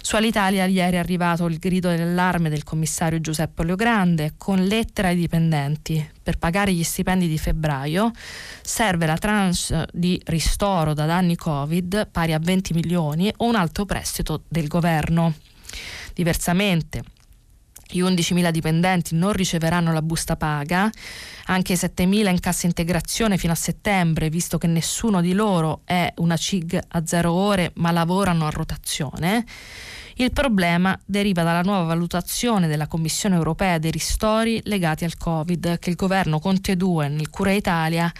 Su 0.03 0.17
Alitalia 0.17 0.65
ieri 0.65 0.97
è 0.97 0.99
arrivato 0.99 1.47
il 1.47 1.59
grido 1.59 1.89
dell'allarme 1.89 2.49
del 2.49 2.65
commissario 2.65 3.21
Giuseppe 3.21 3.65
Leogrande 3.65 4.35
con 4.39 4.65
lettera 4.65 5.09
ai 5.09 5.17
dipendenti. 5.17 6.11
Per 6.23 6.39
pagare 6.39 6.73
gli 6.73 6.83
stipendi 6.83 7.29
di 7.29 7.39
febbraio 7.39 8.11
serve 8.63 9.07
la 9.07 9.19
tranche 9.19 9.87
di 9.93 10.21
ristoro 10.25 10.95
da 10.95 11.07
danni 11.07 11.37
Covid 11.37 12.09
pari 12.11 12.33
a 12.33 12.39
20 12.39 12.73
milioni 12.73 13.33
o 13.37 13.45
un 13.45 13.55
alto 13.55 13.85
prestito 13.85 14.43
del 14.49 14.69
governo. 14.69 15.35
Diversamente, 16.15 17.05
gli 17.91 18.03
11.000 18.03 18.51
dipendenti 18.51 19.15
non 19.15 19.33
riceveranno 19.33 19.93
la 19.93 20.03
busta 20.03 20.37
paga, 20.37 20.91
anche 21.47 21.73
i 21.73 21.77
7.000 21.77 22.31
in 22.31 22.41
cassa 22.41 22.67
integrazione 22.67 23.37
fino 23.37 23.53
a 23.53 23.57
settembre, 23.57 24.31
visto 24.31 24.59
che 24.59 24.67
nessuno 24.67 25.21
di 25.21 25.33
loro 25.33 25.83
è 25.85 26.13
una 26.17 26.37
CIG 26.37 26.79
a 26.89 27.07
zero 27.07 27.33
ore 27.33 27.73
ma 27.75 27.91
lavorano 27.91 28.47
a 28.47 28.51
rotazione. 28.51 29.45
Il 30.17 30.33
problema 30.33 30.99
deriva 31.05 31.43
dalla 31.43 31.63
nuova 31.63 31.85
valutazione 31.85 32.67
della 32.67 32.87
Commissione 32.87 33.37
europea 33.37 33.79
dei 33.79 33.91
ristori 33.91 34.61
legati 34.65 35.05
al 35.05 35.17
Covid 35.17 35.79
che 35.79 35.89
il 35.89 35.97
governo 35.97 36.41
Conte 36.41 36.77
2 36.77 37.09
nel 37.09 37.31
Cura 37.31 37.53
Italia 37.53 38.13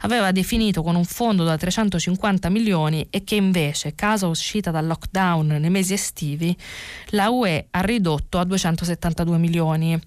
aveva 0.00 0.32
definito 0.32 0.82
con 0.82 0.94
un 0.94 1.04
fondo 1.04 1.44
da 1.44 1.56
350 1.56 2.48
milioni 2.48 3.06
e 3.10 3.24
che 3.24 3.34
invece, 3.34 3.94
caso 3.94 4.28
uscita 4.28 4.70
dal 4.70 4.86
lockdown 4.86 5.46
nei 5.46 5.70
mesi 5.70 5.92
estivi, 5.92 6.56
la 7.10 7.30
UE 7.30 7.66
ha 7.70 7.80
ridotto 7.80 8.38
a 8.38 8.44
272 8.44 9.38
milioni, 9.38 9.98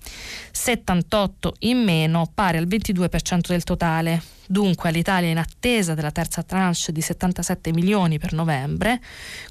78 0.51 1.55
in 1.59 1.83
meno, 1.83 2.29
pari 2.33 2.57
al 2.57 2.67
22% 2.67 3.47
del 3.47 3.63
totale. 3.63 4.21
Dunque 4.45 4.91
l'Italia 4.91 5.29
è 5.29 5.31
in 5.31 5.37
attesa 5.37 5.93
della 5.93 6.11
terza 6.11 6.43
tranche 6.43 6.91
di 6.91 7.01
77 7.01 7.71
milioni 7.71 8.19
per 8.19 8.33
novembre, 8.33 9.01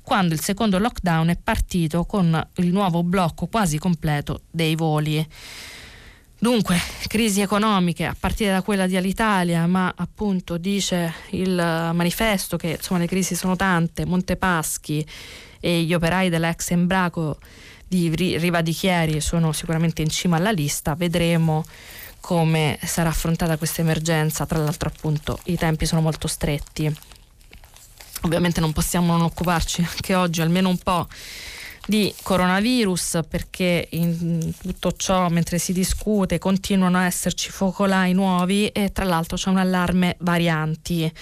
quando 0.03 0.35
il 0.35 0.41
secondo 0.41 0.79
lockdown 0.79 1.29
è 1.29 1.37
partito 1.37 2.05
con 2.05 2.49
il 2.57 2.73
nuovo 2.73 3.03
blocco 3.03 3.47
quasi 3.47 3.79
completo 3.79 4.43
dei 4.51 4.75
voli. 4.75 5.27
Dunque, 6.43 6.77
crisi 7.07 7.41
economiche 7.41 8.05
a 8.05 8.17
partire 8.19 8.51
da 8.51 8.63
quella 8.63 8.89
di 8.89 8.97
Alitalia, 8.97 9.65
ma 9.69 9.95
appunto 9.97 10.57
dice 10.57 11.15
il 11.31 11.55
manifesto 11.55 12.57
che 12.57 12.71
insomma, 12.71 12.99
le 12.99 13.07
crisi 13.07 13.37
sono 13.37 13.55
tante, 13.55 14.05
Montepaschi 14.05 15.07
e 15.61 15.83
gli 15.83 15.95
operai 15.95 16.31
dell'ex 16.31 16.73
Embraco 16.73 17.39
di 17.87 18.13
Riva 18.13 18.61
di 18.61 18.73
Chieri 18.73 19.21
sono 19.21 19.53
sicuramente 19.53 20.03
in 20.03 20.09
cima 20.09 20.37
alla 20.37 20.51
lista, 20.51 20.97
vedremo 20.97 21.65
come 22.19 22.77
sarà 22.83 23.11
affrontata 23.11 23.57
questa 23.57 23.83
emergenza, 23.83 24.45
tra 24.45 24.59
l'altro 24.59 24.89
appunto 24.89 25.39
i 25.45 25.57
tempi 25.57 25.87
sono 25.87 26.01
molto 26.01 26.27
stretti. 26.27 26.93
Ovviamente 28.23 28.59
non 28.59 28.73
possiamo 28.73 29.13
non 29.13 29.23
occuparci 29.27 29.87
anche 29.89 30.17
oggi 30.17 30.41
almeno 30.41 30.71
un 30.71 30.79
po' 30.79 31.07
di 31.87 32.15
coronavirus 32.23 33.21
perché 33.29 33.89
in 33.91 34.53
tutto 34.61 34.93
ciò 34.93 35.29
mentre 35.29 35.59
si 35.59 35.73
discute 35.73 36.39
continuano 36.39 36.99
a 36.99 37.05
esserci 37.05 37.51
focolai 37.51 38.13
nuovi 38.13 38.69
e 38.69 38.93
tra 38.93 39.05
l'altro 39.05 39.37
c'è 39.37 39.51
un 39.51 39.59
allarme 39.59 40.17
varianti. 40.21 41.13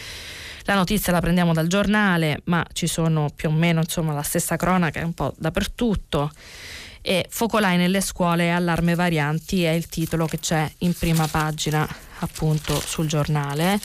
La 0.65 0.75
notizia 0.75 1.13
la 1.13 1.21
prendiamo 1.21 1.53
dal 1.53 1.67
giornale, 1.67 2.43
ma 2.45 2.65
ci 2.73 2.87
sono 2.87 3.31
più 3.35 3.49
o 3.49 3.53
meno 3.53 3.81
insomma, 3.81 4.13
la 4.13 4.23
stessa 4.23 4.57
cronaca 4.57 5.05
un 5.05 5.15
po' 5.15 5.35
dappertutto. 5.39 6.31
E 7.03 7.27
focolai 7.31 7.79
nelle 7.79 8.03
scuole 8.03 8.45
e 8.45 8.49
allarme 8.51 8.95
varianti 8.95 9.65
è 9.65 9.71
il 9.71 9.87
titolo 9.87 10.27
che 10.27 10.39
c'è 10.39 10.71
in 10.79 10.93
prima 10.93 11.27
pagina 11.27 11.89
appunto 12.19 12.79
sul 12.79 13.07
giornale. 13.07 13.81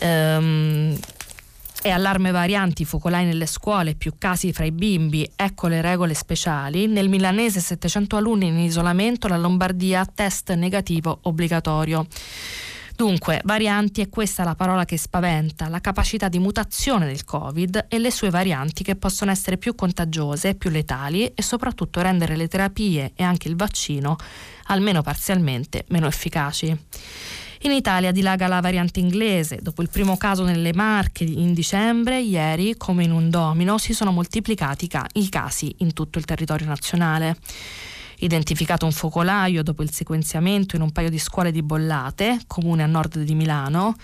Ehm, 0.00 0.98
e 1.86 1.90
allarme 1.90 2.32
varianti, 2.32 2.84
focolai 2.84 3.24
nelle 3.24 3.46
scuole, 3.46 3.94
più 3.94 4.14
casi 4.18 4.52
fra 4.52 4.64
i 4.64 4.72
bimbi, 4.72 5.30
ecco 5.36 5.68
le 5.68 5.80
regole 5.80 6.14
speciali. 6.14 6.88
Nel 6.88 7.08
milanese 7.08 7.60
700 7.60 8.16
alunni 8.16 8.48
in 8.48 8.58
isolamento, 8.58 9.28
la 9.28 9.36
Lombardia 9.36 10.04
test 10.04 10.52
negativo 10.54 11.20
obbligatorio. 11.22 12.04
Dunque, 12.96 13.40
varianti 13.44 14.00
è 14.00 14.08
questa 14.08 14.42
la 14.42 14.56
parola 14.56 14.84
che 14.84 14.98
spaventa, 14.98 15.68
la 15.68 15.80
capacità 15.80 16.28
di 16.28 16.40
mutazione 16.40 17.06
del 17.06 17.24
Covid 17.24 17.84
e 17.86 17.98
le 18.00 18.10
sue 18.10 18.30
varianti 18.30 18.82
che 18.82 18.96
possono 18.96 19.30
essere 19.30 19.56
più 19.56 19.76
contagiose, 19.76 20.56
più 20.56 20.70
letali 20.70 21.26
e 21.26 21.40
soprattutto 21.40 22.00
rendere 22.00 22.34
le 22.34 22.48
terapie 22.48 23.12
e 23.14 23.22
anche 23.22 23.46
il 23.46 23.54
vaccino, 23.54 24.16
almeno 24.64 25.02
parzialmente, 25.02 25.84
meno 25.90 26.08
efficaci. 26.08 26.76
In 27.62 27.72
Italia 27.72 28.12
dilaga 28.12 28.46
la 28.46 28.60
variante 28.60 29.00
inglese. 29.00 29.58
Dopo 29.62 29.82
il 29.82 29.88
primo 29.88 30.16
caso 30.16 30.44
nelle 30.44 30.72
Marche 30.74 31.24
in 31.24 31.54
dicembre, 31.54 32.20
ieri, 32.20 32.76
come 32.76 33.04
in 33.04 33.12
un 33.12 33.30
domino, 33.30 33.78
si 33.78 33.94
sono 33.94 34.12
moltiplicati 34.12 34.88
i 35.14 35.28
casi 35.28 35.74
in 35.78 35.92
tutto 35.92 36.18
il 36.18 36.24
territorio 36.24 36.66
nazionale 36.66 37.36
identificato 38.18 38.84
un 38.84 38.92
focolaio 38.92 39.62
dopo 39.62 39.82
il 39.82 39.92
sequenziamento 39.92 40.76
in 40.76 40.82
un 40.82 40.92
paio 40.92 41.10
di 41.10 41.18
scuole 41.18 41.50
di 41.50 41.62
Bollate, 41.62 42.40
comune 42.46 42.82
a 42.82 42.86
nord 42.86 43.18
di 43.18 43.34
Milano. 43.34 43.94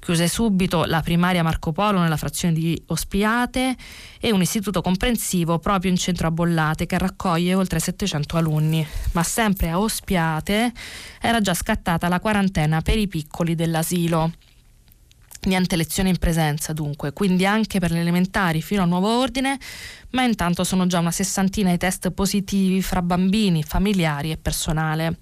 Chiuse 0.00 0.28
subito 0.28 0.84
la 0.84 1.00
primaria 1.00 1.42
Marco 1.42 1.72
Polo 1.72 2.00
nella 2.00 2.16
frazione 2.16 2.54
di 2.54 2.80
Ospiate 2.86 3.76
e 4.20 4.32
un 4.32 4.42
istituto 4.42 4.82
comprensivo 4.82 5.58
proprio 5.58 5.90
in 5.90 5.96
centro 5.96 6.26
a 6.26 6.30
Bollate 6.30 6.86
che 6.86 6.98
raccoglie 6.98 7.54
oltre 7.54 7.78
700 7.78 8.36
alunni. 8.36 8.86
Ma 9.12 9.22
sempre 9.22 9.70
a 9.70 9.78
Ospiate 9.78 10.72
era 11.20 11.40
già 11.40 11.54
scattata 11.54 12.08
la 12.08 12.20
quarantena 12.20 12.82
per 12.82 12.98
i 12.98 13.08
piccoli 13.08 13.54
dell'asilo. 13.54 14.32
Niente 15.44 15.76
lezioni 15.76 16.08
in 16.08 16.18
presenza 16.18 16.72
dunque, 16.72 17.12
quindi 17.12 17.44
anche 17.44 17.78
per 17.78 17.90
le 17.90 18.00
elementari 18.00 18.62
fino 18.62 18.82
a 18.82 18.86
nuovo 18.86 19.18
ordine, 19.18 19.58
ma 20.10 20.22
intanto 20.22 20.64
sono 20.64 20.86
già 20.86 20.98
una 20.98 21.10
sessantina 21.10 21.70
i 21.70 21.76
test 21.76 22.10
positivi 22.12 22.80
fra 22.80 23.02
bambini, 23.02 23.62
familiari 23.62 24.30
e 24.30 24.38
personale. 24.38 25.18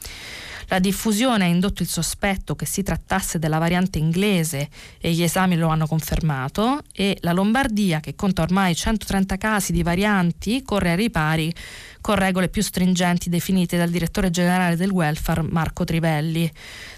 La 0.72 0.78
diffusione 0.78 1.44
ha 1.44 1.48
indotto 1.48 1.82
il 1.82 1.88
sospetto 1.88 2.56
che 2.56 2.64
si 2.64 2.82
trattasse 2.82 3.38
della 3.38 3.58
variante 3.58 3.98
inglese 3.98 4.70
e 5.02 5.12
gli 5.12 5.22
esami 5.22 5.54
lo 5.58 5.68
hanno 5.68 5.86
confermato 5.86 6.80
e 6.94 7.18
la 7.20 7.32
Lombardia, 7.32 8.00
che 8.00 8.14
conta 8.14 8.40
ormai 8.40 8.74
130 8.74 9.36
casi 9.36 9.72
di 9.72 9.82
varianti, 9.82 10.62
corre 10.62 10.92
ai 10.92 10.96
ripari 10.96 11.52
con 12.00 12.14
regole 12.14 12.48
più 12.48 12.62
stringenti 12.62 13.28
definite 13.28 13.76
dal 13.76 13.90
direttore 13.90 14.30
generale 14.30 14.76
del 14.76 14.88
welfare 14.88 15.42
Marco 15.42 15.84
Trivelli 15.84 16.50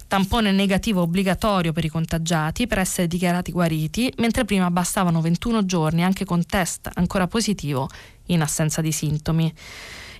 tampone 0.06 0.52
negativo 0.52 1.00
obbligatorio 1.00 1.72
per 1.72 1.84
i 1.84 1.88
contagiati 1.88 2.68
per 2.68 2.78
essere 2.78 3.08
dichiarati 3.08 3.50
guariti, 3.50 4.12
mentre 4.18 4.44
prima 4.44 4.70
bastavano 4.70 5.20
21 5.20 5.64
giorni 5.64 6.04
anche 6.04 6.24
con 6.24 6.46
test 6.46 6.88
ancora 6.94 7.26
positivo 7.26 7.88
in 8.26 8.40
assenza 8.40 8.80
di 8.80 8.92
sintomi. 8.92 9.52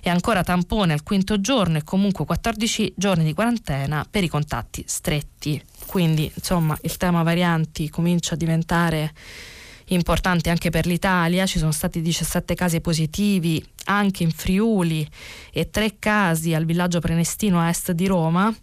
E 0.07 0.11
ancora 0.11 0.43
tampone 0.43 0.93
al 0.93 1.01
quinto 1.01 1.41
giorno 1.41 1.79
e 1.79 1.83
comunque 1.83 2.25
14 2.25 2.93
giorni 2.95 3.23
di 3.23 3.33
quarantena 3.33 4.05
per 4.07 4.23
i 4.23 4.27
contatti 4.27 4.83
stretti. 4.85 5.59
Quindi, 5.87 6.31
insomma, 6.31 6.77
il 6.83 6.95
tema 6.97 7.23
varianti 7.23 7.89
comincia 7.89 8.35
a 8.35 8.37
diventare 8.37 9.11
importante 9.85 10.51
anche 10.51 10.69
per 10.69 10.85
l'Italia, 10.85 11.47
ci 11.47 11.57
sono 11.57 11.71
stati 11.71 12.03
17 12.03 12.53
casi 12.53 12.81
positivi 12.81 13.65
anche 13.85 14.21
in 14.21 14.29
Friuli 14.29 15.09
e 15.51 15.71
3 15.71 15.95
casi 15.97 16.53
al 16.53 16.65
villaggio 16.65 16.99
Prenestino 16.99 17.59
a 17.59 17.69
est 17.69 17.91
di 17.91 18.05
Roma 18.05 18.55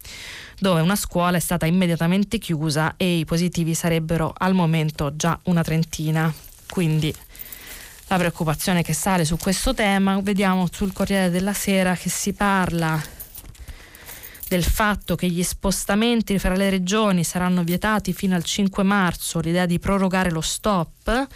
dove 0.61 0.81
una 0.81 0.94
scuola 0.94 1.38
è 1.38 1.40
stata 1.40 1.66
immediatamente 1.66 2.38
chiusa 2.38 2.94
e 2.96 3.18
i 3.18 3.24
positivi 3.24 3.74
sarebbero 3.74 4.33
al 4.37 4.55
momento 4.55 5.16
già 5.16 5.37
una 5.46 5.64
trentina. 5.64 6.33
Quindi 6.68 7.12
la 8.12 8.18
preoccupazione 8.18 8.83
che 8.83 8.92
sale 8.92 9.25
su 9.25 9.38
questo 9.38 9.72
tema, 9.72 10.20
vediamo 10.20 10.69
sul 10.71 10.92
Corriere 10.92 11.31
della 11.31 11.54
Sera 11.54 11.94
che 11.94 12.10
si 12.10 12.35
parla 12.35 13.02
del 14.48 14.63
fatto 14.63 15.15
che 15.17 15.29
gli 15.29 15.42
spostamenti 15.42 16.38
fra 16.38 16.54
le 16.54 16.69
regioni 16.69 17.25
saranno 17.25 17.63
vietati 17.63 18.13
fino 18.13 18.35
al 18.35 18.44
5 18.44 18.83
marzo, 18.83 19.40
l'idea 19.40 19.65
di 19.65 19.79
prorogare 19.79 20.31
lo 20.31 20.42
stop 20.42 21.27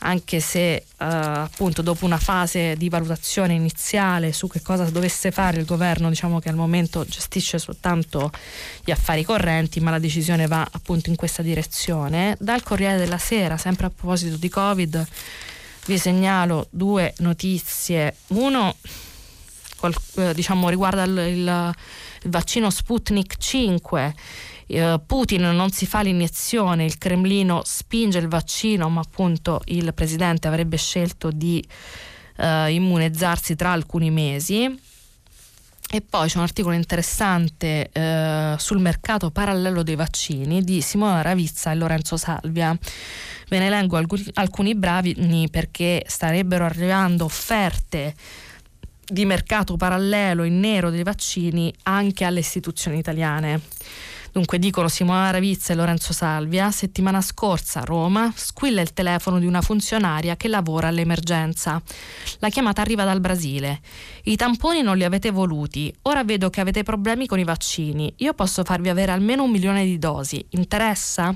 anche 0.00 0.38
se 0.38 0.74
eh, 0.74 0.84
appunto 0.96 1.82
dopo 1.82 2.04
una 2.04 2.18
fase 2.18 2.76
di 2.76 2.88
valutazione 2.88 3.54
iniziale 3.54 4.32
su 4.32 4.46
che 4.46 4.60
cosa 4.62 4.84
dovesse 4.84 5.32
fare 5.32 5.58
il 5.58 5.64
governo, 5.64 6.08
diciamo 6.08 6.38
che 6.38 6.50
al 6.50 6.54
momento 6.54 7.04
gestisce 7.04 7.58
soltanto 7.58 8.30
gli 8.84 8.92
affari 8.92 9.24
correnti, 9.24 9.80
ma 9.80 9.90
la 9.90 9.98
decisione 9.98 10.46
va 10.46 10.68
appunto 10.70 11.10
in 11.10 11.16
questa 11.16 11.42
direzione. 11.42 12.36
Dal 12.38 12.62
Corriere 12.62 12.98
della 12.98 13.18
Sera, 13.18 13.56
sempre 13.56 13.86
a 13.86 13.90
proposito 13.90 14.36
di 14.36 14.48
Covid, 14.48 15.08
vi 15.86 15.98
segnalo 15.98 16.66
due 16.70 17.14
notizie. 17.18 18.16
Uno 18.28 18.76
eh, 20.16 20.34
diciamo, 20.34 20.68
riguarda 20.68 21.04
il, 21.04 21.16
il, 21.16 21.74
il 22.22 22.30
vaccino 22.30 22.70
Sputnik 22.70 23.36
5 23.36 24.14
eh, 24.66 25.00
Putin 25.04 25.42
non 25.42 25.70
si 25.70 25.86
fa 25.86 26.02
l'iniezione, 26.02 26.84
il 26.84 26.98
Cremlino 26.98 27.62
spinge 27.64 28.18
il 28.18 28.28
vaccino, 28.28 28.88
ma 28.88 29.00
appunto 29.00 29.60
il 29.66 29.94
presidente 29.94 30.48
avrebbe 30.48 30.76
scelto 30.76 31.30
di 31.30 31.64
eh, 32.36 32.72
immunizzarsi 32.72 33.54
tra 33.54 33.72
alcuni 33.72 34.10
mesi. 34.10 34.94
E 35.88 36.00
poi 36.00 36.28
c'è 36.28 36.38
un 36.38 36.42
articolo 36.42 36.74
interessante 36.74 37.90
eh, 37.92 38.54
sul 38.58 38.80
mercato 38.80 39.30
parallelo 39.30 39.84
dei 39.84 39.94
vaccini 39.94 40.62
di 40.62 40.80
Simona 40.80 41.22
Ravizza 41.22 41.70
e 41.70 41.76
Lorenzo 41.76 42.16
Salvia. 42.16 42.76
Ve 43.48 43.58
ne 43.60 43.68
alcuni, 43.96 44.24
alcuni 44.34 44.74
bravi 44.74 45.14
perché 45.48 46.02
starebbero 46.06 46.64
arrivando 46.64 47.24
offerte 47.24 48.14
di 49.04 49.24
mercato 49.24 49.76
parallelo 49.76 50.42
in 50.42 50.58
nero 50.58 50.90
dei 50.90 51.04
vaccini 51.04 51.72
anche 51.84 52.24
alle 52.24 52.40
istituzioni 52.40 52.98
italiane. 52.98 53.60
Dunque 54.36 54.58
dicono 54.58 54.88
Simona 54.88 55.30
Ravizza 55.30 55.72
e 55.72 55.76
Lorenzo 55.76 56.12
Salvia, 56.12 56.70
settimana 56.70 57.22
scorsa 57.22 57.80
a 57.80 57.84
Roma 57.84 58.30
squilla 58.36 58.82
il 58.82 58.92
telefono 58.92 59.38
di 59.38 59.46
una 59.46 59.62
funzionaria 59.62 60.36
che 60.36 60.48
lavora 60.48 60.88
all'emergenza. 60.88 61.80
La 62.40 62.50
chiamata 62.50 62.82
arriva 62.82 63.04
dal 63.04 63.20
Brasile. 63.20 63.80
I 64.24 64.36
tamponi 64.36 64.82
non 64.82 64.98
li 64.98 65.04
avete 65.04 65.30
voluti, 65.30 65.90
ora 66.02 66.22
vedo 66.22 66.50
che 66.50 66.60
avete 66.60 66.82
problemi 66.82 67.26
con 67.26 67.38
i 67.38 67.44
vaccini. 67.44 68.12
Io 68.18 68.34
posso 68.34 68.62
farvi 68.62 68.90
avere 68.90 69.10
almeno 69.10 69.44
un 69.44 69.50
milione 69.50 69.86
di 69.86 69.98
dosi. 69.98 70.44
Interessa? 70.50 71.34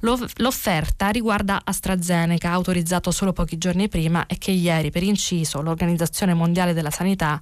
L'offerta 0.00 1.10
riguarda 1.10 1.60
AstraZeneca, 1.62 2.50
autorizzato 2.50 3.12
solo 3.12 3.32
pochi 3.32 3.58
giorni 3.58 3.88
prima 3.88 4.26
e 4.26 4.38
che 4.38 4.50
ieri, 4.50 4.90
per 4.90 5.04
inciso, 5.04 5.62
l'Organizzazione 5.62 6.34
Mondiale 6.34 6.74
della 6.74 6.90
Sanità 6.90 7.40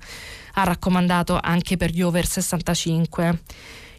ha 0.53 0.65
raccomandato 0.65 1.39
anche 1.43 1.79
per 1.79 1.89
gli 1.89 2.03
over 2.03 2.27
65. 2.27 3.41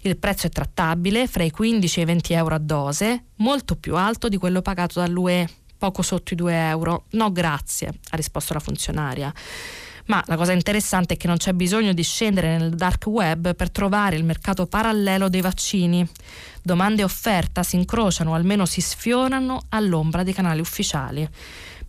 Il 0.05 0.17
prezzo 0.17 0.47
è 0.47 0.49
trattabile 0.49 1.27
fra 1.27 1.43
i 1.43 1.49
15 1.49 1.99
e 1.99 2.01
i 2.03 2.05
20 2.05 2.33
euro 2.33 2.55
a 2.55 2.59
dose, 2.59 3.27
molto 3.37 3.77
più 3.77 3.95
alto 3.95 4.27
di 4.27 4.35
quello 4.35 4.61
pagato 4.61 4.99
dall'UE, 4.99 5.47
poco 5.77 6.01
sotto 6.01 6.33
i 6.33 6.35
2 6.35 6.53
euro. 6.67 7.05
No, 7.11 7.31
grazie, 7.31 7.87
ha 7.87 8.15
risposto 8.17 8.53
la 8.53 8.59
funzionaria. 8.59 9.33
Ma 10.07 10.21
la 10.27 10.35
cosa 10.35 10.51
interessante 10.51 11.13
è 11.13 11.17
che 11.17 11.27
non 11.27 11.37
c'è 11.37 11.53
bisogno 11.53 11.93
di 11.93 12.03
scendere 12.03 12.57
nel 12.57 12.75
dark 12.75 13.05
web 13.05 13.55
per 13.55 13.71
trovare 13.71 14.17
il 14.17 14.25
mercato 14.25 14.65
parallelo 14.65 15.29
dei 15.29 15.39
vaccini. 15.39 16.05
Domande 16.61 16.99
e 16.99 17.05
offerta 17.05 17.63
si 17.63 17.77
incrociano 17.77 18.31
o 18.31 18.33
almeno 18.33 18.65
si 18.65 18.81
sfiorano 18.81 19.61
all'ombra 19.69 20.23
dei 20.23 20.33
canali 20.33 20.59
ufficiali 20.59 21.25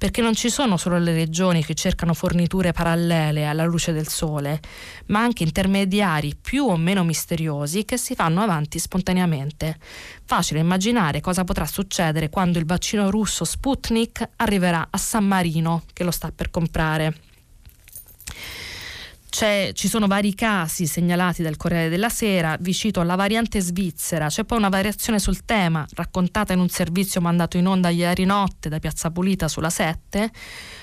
perché 0.05 0.21
non 0.21 0.35
ci 0.35 0.51
sono 0.51 0.77
solo 0.77 0.99
le 0.99 1.15
regioni 1.15 1.65
che 1.65 1.73
cercano 1.73 2.13
forniture 2.13 2.73
parallele 2.73 3.47
alla 3.47 3.65
luce 3.65 3.91
del 3.91 4.07
sole, 4.07 4.61
ma 5.07 5.21
anche 5.21 5.45
intermediari 5.45 6.37
più 6.39 6.67
o 6.67 6.77
meno 6.77 7.05
misteriosi 7.05 7.87
che 7.87 7.97
si 7.97 8.15
fanno 8.15 8.43
avanti 8.43 8.79
spontaneamente. 8.79 9.79
Facile 10.27 10.61
immaginare 10.61 11.23
cosa 11.23 11.45
potrà 11.45 11.65
succedere 11.65 12.29
quando 12.29 12.59
il 12.59 12.67
vaccino 12.67 13.09
russo 13.09 13.47
Sputnik 13.47 14.29
arriverà 14.37 14.89
a 14.91 14.99
San 14.99 15.25
Marino, 15.25 15.85
che 15.95 16.05
lo 16.05 16.11
sta 16.11 16.31
per 16.37 16.51
comprare. 16.51 17.24
Ci 19.37 19.89
sono 19.89 20.07
vari 20.07 20.33
casi 20.33 20.87
segnalati 20.87 21.43
dal 21.43 21.57
Corriere 21.57 21.89
della 21.89 22.09
Sera, 22.09 22.57
vi 22.61 22.73
cito 22.73 23.03
la 23.03 23.17
variante 23.17 23.59
svizzera, 23.59 24.29
c'è 24.29 24.45
poi 24.45 24.59
una 24.59 24.69
variazione 24.69 25.19
sul 25.19 25.45
tema 25.45 25.85
raccontata 25.95 26.53
in 26.53 26.61
un 26.61 26.69
servizio 26.69 27.21
mandato 27.21 27.57
in 27.57 27.67
onda 27.67 27.89
ieri 27.89 28.25
notte 28.27 28.69
da 28.69 28.79
Piazza 28.79 29.11
Pulita 29.11 29.49
sulla 29.49 29.71
7. 29.71 30.31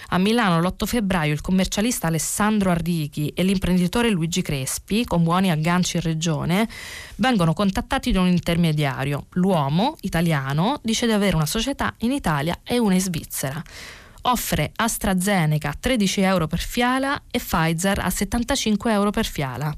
A 0.09 0.17
Milano 0.17 0.59
l'8 0.59 0.85
febbraio 0.85 1.31
il 1.31 1.39
commercialista 1.39 2.07
Alessandro 2.07 2.71
Arrighi 2.71 3.29
e 3.29 3.41
l'imprenditore 3.43 4.09
Luigi 4.09 4.41
Crespi, 4.41 5.05
con 5.05 5.23
buoni 5.23 5.49
agganci 5.49 5.95
in 5.95 6.03
regione, 6.03 6.67
vengono 7.15 7.53
contattati 7.53 8.11
da 8.11 8.19
un 8.19 8.27
intermediario. 8.27 9.27
L'uomo, 9.35 9.95
italiano, 10.01 10.77
dice 10.83 11.05
di 11.05 11.13
avere 11.13 11.37
una 11.37 11.45
società 11.45 11.93
in 11.99 12.11
Italia 12.11 12.59
e 12.65 12.77
una 12.79 12.95
in 12.95 13.01
Svizzera 13.01 13.63
offre 14.21 14.71
AstraZeneca 14.75 15.69
a 15.69 15.77
13 15.79 16.21
euro 16.21 16.47
per 16.47 16.59
fiala 16.59 17.23
e 17.31 17.39
Pfizer 17.39 17.99
a 17.99 18.09
75 18.09 18.91
euro 18.91 19.09
per 19.09 19.25
fiala. 19.25 19.75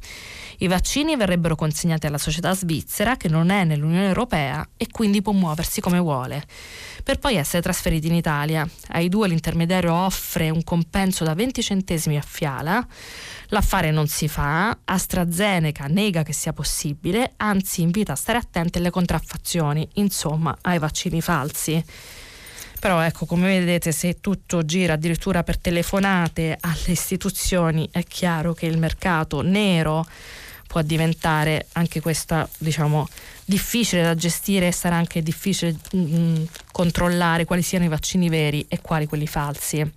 I 0.60 0.68
vaccini 0.68 1.16
verrebbero 1.16 1.56
consegnati 1.56 2.06
alla 2.08 2.18
società 2.18 2.54
svizzera 2.54 3.18
che 3.18 3.28
non 3.28 3.50
è 3.50 3.64
nell'Unione 3.64 4.08
Europea 4.08 4.68
e 4.78 4.88
quindi 4.90 5.22
può 5.22 5.34
muoversi 5.34 5.82
come 5.82 6.00
vuole, 6.00 6.46
per 7.04 7.20
poi 7.20 7.36
essere 7.36 7.62
trasferiti 7.62 8.08
in 8.08 8.14
Italia. 8.14 8.68
Ai 8.90 9.10
due 9.10 9.28
l'intermediario 9.28 9.94
offre 9.94 10.50
un 10.50 10.64
compenso 10.64 11.24
da 11.24 11.34
20 11.34 11.62
centesimi 11.62 12.18
a 12.18 12.22
fiala, 12.22 12.86
l'affare 13.48 13.92
non 13.92 14.08
si 14.08 14.28
fa, 14.28 14.78
AstraZeneca 14.86 15.88
nega 15.88 16.24
che 16.24 16.34
sia 16.34 16.54
possibile, 16.54 17.34
anzi 17.38 17.82
invita 17.82 18.14
a 18.14 18.18
stare 18.18 18.38
attenti 18.38 18.78
alle 18.78 18.92
contraffazioni, 18.92 19.88
insomma 19.96 20.56
ai 20.62 20.80
vaccini 20.80 21.20
falsi. 21.22 21.84
Però 22.84 23.00
ecco, 23.00 23.26
come 23.26 23.60
vedete, 23.60 23.94
se 23.94 24.20
tutto 24.20 24.66
gira 24.66 24.96
addirittura 24.96 25.42
per 25.42 25.58
telefonate 25.58 26.58
alle 26.60 26.82
istituzioni, 26.88 27.88
è 27.90 28.04
chiaro 28.04 28.54
che 28.54 28.66
il 28.66 28.78
mercato 28.78 29.40
nero 29.42 30.06
può 30.68 30.82
diventare 30.82 31.68
anche 31.72 32.02
questa, 32.02 32.46
diciamo, 32.58 33.08
difficile 33.46 34.02
da 34.02 34.16
gestire 34.16 34.68
e 34.68 34.74
sarà 34.74 34.98
anche 34.98 35.24
difficile 35.24 35.78
mh, 35.94 35.98
mm, 35.98 36.44
controllare 36.74 37.46
quali 37.46 37.62
siano 37.62 37.86
i 37.86 37.88
vaccini 37.88 38.28
veri 38.28 38.66
e 38.68 38.82
quali 38.82 39.06
quelli 39.06 39.28
falsi. 39.28 39.90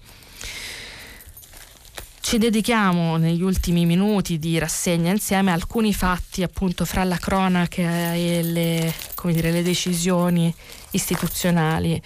Ci 2.21 2.39
dedichiamo 2.39 3.17
negli 3.17 3.43
ultimi 3.43 3.85
minuti 3.85 4.39
di 4.39 4.61
rassegna 4.61 5.11
insieme 5.11 5.51
a 5.51 5.55
alcuni 5.55 5.93
fatti 5.93 6.45
appunto 6.45 6.85
fra 6.85 7.03
la 7.03 7.19
cronaca 7.19 8.15
e 8.15 8.43
le, 8.45 8.95
dire, 9.25 9.51
le 9.51 9.63
decisioni 9.65 10.55
istituzionali. 10.93 12.01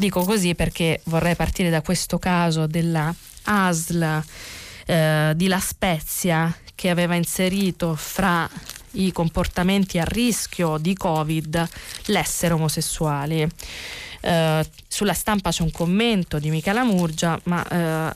Dico 0.00 0.24
così 0.24 0.54
perché 0.54 1.02
vorrei 1.04 1.36
partire 1.36 1.68
da 1.68 1.82
questo 1.82 2.18
caso 2.18 2.66
della 2.66 3.14
ASL 3.42 4.22
eh, 4.86 5.32
di 5.36 5.46
La 5.46 5.60
Spezia 5.60 6.56
che 6.74 6.88
aveva 6.88 7.16
inserito 7.16 7.94
fra 7.96 8.48
i 8.92 9.12
comportamenti 9.12 9.98
a 9.98 10.04
rischio 10.04 10.78
di 10.78 10.94
Covid 10.94 11.68
l'essere 12.06 12.54
omosessuali. 12.54 13.46
Eh, 14.22 14.70
sulla 14.88 15.12
stampa 15.12 15.50
c'è 15.50 15.62
un 15.64 15.70
commento 15.70 16.38
di 16.38 16.48
Michela 16.48 16.82
Murgia, 16.82 17.38
ma 17.44 17.68
eh, 17.68 18.14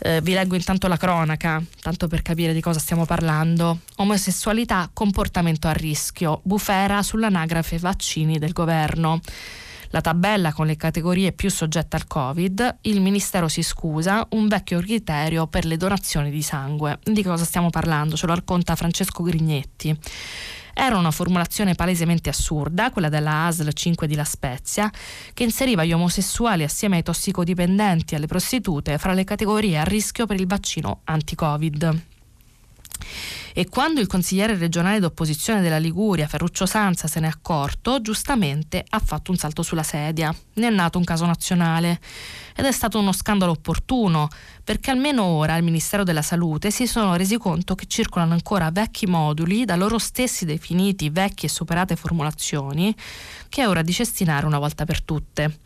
eh, 0.00 0.20
vi 0.20 0.34
leggo 0.34 0.56
intanto 0.56 0.88
la 0.88 0.98
cronaca, 0.98 1.62
tanto 1.80 2.06
per 2.06 2.20
capire 2.20 2.52
di 2.52 2.60
cosa 2.60 2.80
stiamo 2.80 3.06
parlando. 3.06 3.78
Omosessualità, 3.96 4.90
comportamento 4.92 5.68
a 5.68 5.72
rischio, 5.72 6.40
bufera 6.42 7.02
sull'anagrafe 7.02 7.78
vaccini 7.78 8.38
del 8.38 8.52
governo 8.52 9.22
la 9.90 10.00
tabella 10.00 10.52
con 10.52 10.66
le 10.66 10.76
categorie 10.76 11.32
più 11.32 11.50
soggette 11.50 11.96
al 11.96 12.06
Covid, 12.06 12.78
il 12.82 13.00
Ministero 13.00 13.48
si 13.48 13.62
scusa, 13.62 14.26
un 14.30 14.48
vecchio 14.48 14.80
criterio 14.80 15.46
per 15.46 15.64
le 15.64 15.76
donazioni 15.76 16.30
di 16.30 16.42
sangue. 16.42 16.98
Di 17.02 17.22
cosa 17.22 17.44
stiamo 17.44 17.70
parlando? 17.70 18.16
Ce 18.16 18.26
lo 18.26 18.34
racconta 18.34 18.76
Francesco 18.76 19.22
Grignetti. 19.22 19.96
Era 20.74 20.96
una 20.96 21.10
formulazione 21.10 21.74
palesemente 21.74 22.28
assurda, 22.28 22.90
quella 22.90 23.08
della 23.08 23.46
ASL 23.46 23.72
5 23.72 24.06
di 24.06 24.14
La 24.14 24.22
Spezia, 24.22 24.88
che 25.34 25.42
inseriva 25.42 25.84
gli 25.84 25.92
omosessuali 25.92 26.62
assieme 26.62 26.96
ai 26.96 27.02
tossicodipendenti 27.02 28.14
e 28.14 28.18
alle 28.18 28.28
prostitute 28.28 28.96
fra 28.96 29.12
le 29.12 29.24
categorie 29.24 29.78
a 29.78 29.82
rischio 29.82 30.26
per 30.26 30.38
il 30.38 30.46
vaccino 30.46 31.00
anti-Covid. 31.04 32.02
E 33.58 33.68
quando 33.68 33.98
il 34.00 34.06
consigliere 34.06 34.56
regionale 34.56 35.00
d'opposizione 35.00 35.60
della 35.60 35.78
Liguria, 35.78 36.28
Ferruccio 36.28 36.64
Sanza, 36.64 37.08
se 37.08 37.18
n'è 37.18 37.26
accorto, 37.26 38.00
giustamente 38.00 38.84
ha 38.88 39.00
fatto 39.00 39.32
un 39.32 39.36
salto 39.36 39.64
sulla 39.64 39.82
sedia. 39.82 40.32
Ne 40.54 40.66
è 40.68 40.70
nato 40.70 40.96
un 40.96 41.02
caso 41.02 41.26
nazionale. 41.26 41.98
Ed 42.54 42.64
è 42.64 42.70
stato 42.70 43.00
uno 43.00 43.10
scandalo 43.10 43.50
opportuno, 43.50 44.28
perché 44.62 44.92
almeno 44.92 45.24
ora 45.24 45.54
al 45.54 45.64
Ministero 45.64 46.04
della 46.04 46.22
Salute 46.22 46.70
si 46.70 46.86
sono 46.86 47.16
resi 47.16 47.36
conto 47.36 47.74
che 47.74 47.86
circolano 47.86 48.32
ancora 48.32 48.70
vecchi 48.70 49.08
moduli, 49.08 49.64
da 49.64 49.74
loro 49.74 49.98
stessi 49.98 50.44
definiti 50.44 51.10
vecchie 51.10 51.48
e 51.48 51.50
superate 51.50 51.96
formulazioni, 51.96 52.94
che 53.48 53.62
è 53.62 53.66
ora 53.68 53.82
di 53.82 53.92
cestinare 53.92 54.46
una 54.46 54.60
volta 54.60 54.84
per 54.84 55.02
tutte. 55.02 55.58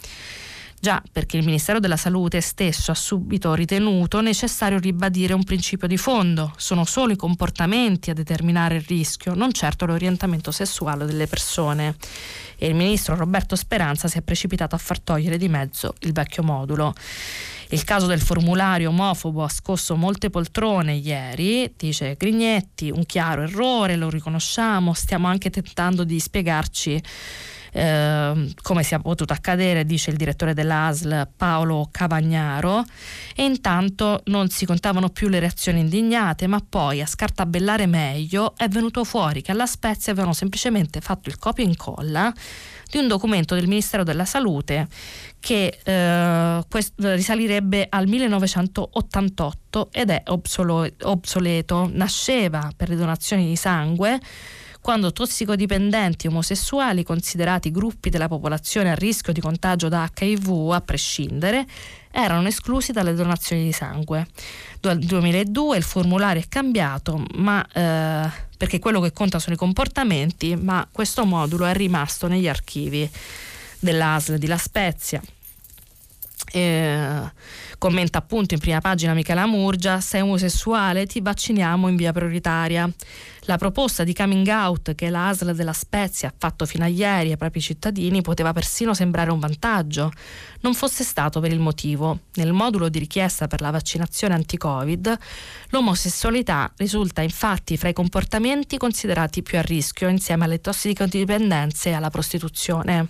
Già 0.82 1.00
perché 1.12 1.36
il 1.36 1.44
Ministero 1.44 1.78
della 1.78 1.96
Salute 1.96 2.40
stesso 2.40 2.90
ha 2.90 2.94
subito 2.96 3.54
ritenuto 3.54 4.20
necessario 4.20 4.80
ribadire 4.80 5.32
un 5.32 5.44
principio 5.44 5.86
di 5.86 5.96
fondo. 5.96 6.52
Sono 6.56 6.84
solo 6.84 7.12
i 7.12 7.16
comportamenti 7.16 8.10
a 8.10 8.14
determinare 8.14 8.74
il 8.74 8.84
rischio, 8.88 9.34
non 9.34 9.52
certo 9.52 9.86
l'orientamento 9.86 10.50
sessuale 10.50 11.06
delle 11.06 11.28
persone. 11.28 11.94
E 12.56 12.66
il 12.66 12.74
ministro 12.74 13.14
Roberto 13.14 13.54
Speranza 13.54 14.08
si 14.08 14.18
è 14.18 14.22
precipitato 14.22 14.74
a 14.74 14.78
far 14.78 14.98
togliere 14.98 15.36
di 15.36 15.48
mezzo 15.48 15.94
il 16.00 16.10
vecchio 16.10 16.42
modulo. 16.42 16.94
Il 17.68 17.84
caso 17.84 18.06
del 18.06 18.20
formulario 18.20 18.88
omofobo 18.88 19.44
ha 19.44 19.48
scosso 19.48 19.94
molte 19.94 20.30
poltrone 20.30 20.94
ieri, 20.94 21.72
dice 21.76 22.16
Grignetti, 22.18 22.90
un 22.90 23.06
chiaro 23.06 23.42
errore, 23.42 23.94
lo 23.94 24.10
riconosciamo, 24.10 24.94
stiamo 24.94 25.28
anche 25.28 25.48
tentando 25.48 26.02
di 26.02 26.18
spiegarci 26.18 27.00
eh, 27.72 28.54
come 28.60 28.82
sia 28.82 28.98
potuto 28.98 29.32
accadere, 29.32 29.84
dice 29.84 30.10
il 30.10 30.16
direttore 30.16 30.54
dell'ASL 30.54 31.28
Paolo 31.36 31.88
Cavagnaro, 31.90 32.84
e 33.34 33.44
intanto 33.44 34.20
non 34.26 34.48
si 34.50 34.66
contavano 34.66 35.08
più 35.08 35.28
le 35.28 35.40
reazioni 35.40 35.80
indignate, 35.80 36.46
ma 36.46 36.62
poi 36.66 37.00
a 37.00 37.06
scartabellare 37.06 37.86
meglio 37.86 38.54
è 38.56 38.68
venuto 38.68 39.04
fuori 39.04 39.42
che 39.42 39.52
alla 39.52 39.66
Spezia 39.66 40.12
avevano 40.12 40.34
semplicemente 40.34 41.00
fatto 41.00 41.28
il 41.28 41.38
copia 41.38 41.64
e 41.64 41.68
incolla 41.68 42.32
di 42.90 42.98
un 42.98 43.08
documento 43.08 43.54
del 43.54 43.66
Ministero 43.66 44.04
della 44.04 44.26
Salute 44.26 44.86
che 45.40 45.78
eh, 45.82 46.64
quest- 46.68 46.92
risalirebbe 46.98 47.86
al 47.88 48.06
1988 48.06 49.88
ed 49.90 50.10
è 50.10 50.22
obsolo- 50.26 50.86
obsoleto. 51.02 51.88
Nasceva 51.90 52.70
per 52.76 52.90
le 52.90 52.96
donazioni 52.96 53.46
di 53.46 53.56
sangue 53.56 54.20
quando 54.82 55.12
tossicodipendenti 55.12 56.26
omosessuali, 56.26 57.04
considerati 57.04 57.70
gruppi 57.70 58.10
della 58.10 58.26
popolazione 58.26 58.90
a 58.90 58.94
rischio 58.94 59.32
di 59.32 59.40
contagio 59.40 59.88
da 59.88 60.10
HIV 60.12 60.72
a 60.72 60.80
prescindere, 60.80 61.64
erano 62.10 62.48
esclusi 62.48 62.90
dalle 62.90 63.14
donazioni 63.14 63.62
di 63.62 63.72
sangue. 63.72 64.26
Nel 64.80 64.98
2002 64.98 65.76
il 65.76 65.84
formulario 65.84 66.42
è 66.42 66.48
cambiato, 66.48 67.24
ma, 67.36 67.64
eh, 67.72 68.28
perché 68.56 68.80
quello 68.80 69.00
che 69.00 69.12
conta 69.12 69.38
sono 69.38 69.54
i 69.54 69.58
comportamenti, 69.58 70.56
ma 70.56 70.86
questo 70.90 71.24
modulo 71.24 71.64
è 71.64 71.72
rimasto 71.72 72.26
negli 72.26 72.48
archivi 72.48 73.08
dell'ASL 73.78 74.36
di 74.36 74.48
La 74.48 74.58
Spezia. 74.58 75.22
Eh, 76.50 77.32
commenta 77.78 78.18
appunto 78.18 78.54
in 78.54 78.60
prima 78.60 78.80
pagina 78.80 79.14
Michela 79.14 79.46
Murgia, 79.46 80.00
sei 80.00 80.20
omosessuale 80.20 81.06
ti 81.06 81.20
vacciniamo 81.20 81.88
in 81.88 81.96
via 81.96 82.12
prioritaria. 82.12 82.90
La 83.46 83.56
proposta 83.56 84.04
di 84.04 84.14
coming 84.14 84.46
out 84.46 84.94
che 84.94 85.08
l'ASL 85.08 85.54
della 85.54 85.72
Spezia 85.72 86.28
ha 86.28 86.34
fatto 86.36 86.64
fino 86.64 86.84
a 86.84 86.88
ieri 86.88 87.30
ai 87.30 87.36
propri 87.36 87.60
cittadini 87.60 88.22
poteva 88.22 88.52
persino 88.52 88.94
sembrare 88.94 89.32
un 89.32 89.40
vantaggio, 89.40 90.12
non 90.60 90.74
fosse 90.74 91.02
stato 91.02 91.40
per 91.40 91.52
il 91.52 91.58
motivo. 91.58 92.20
Nel 92.34 92.52
modulo 92.52 92.88
di 92.88 93.00
richiesta 93.00 93.48
per 93.48 93.60
la 93.60 93.70
vaccinazione 93.70 94.34
anti-Covid, 94.34 95.18
l'omosessualità 95.70 96.72
risulta 96.76 97.22
infatti 97.22 97.76
fra 97.76 97.88
i 97.88 97.92
comportamenti 97.92 98.76
considerati 98.76 99.42
più 99.42 99.58
a 99.58 99.62
rischio 99.62 100.08
insieme 100.08 100.44
alle 100.44 100.60
tossicodipendenze 100.60 101.88
e 101.88 101.92
alla 101.94 102.10
prostituzione 102.10 103.08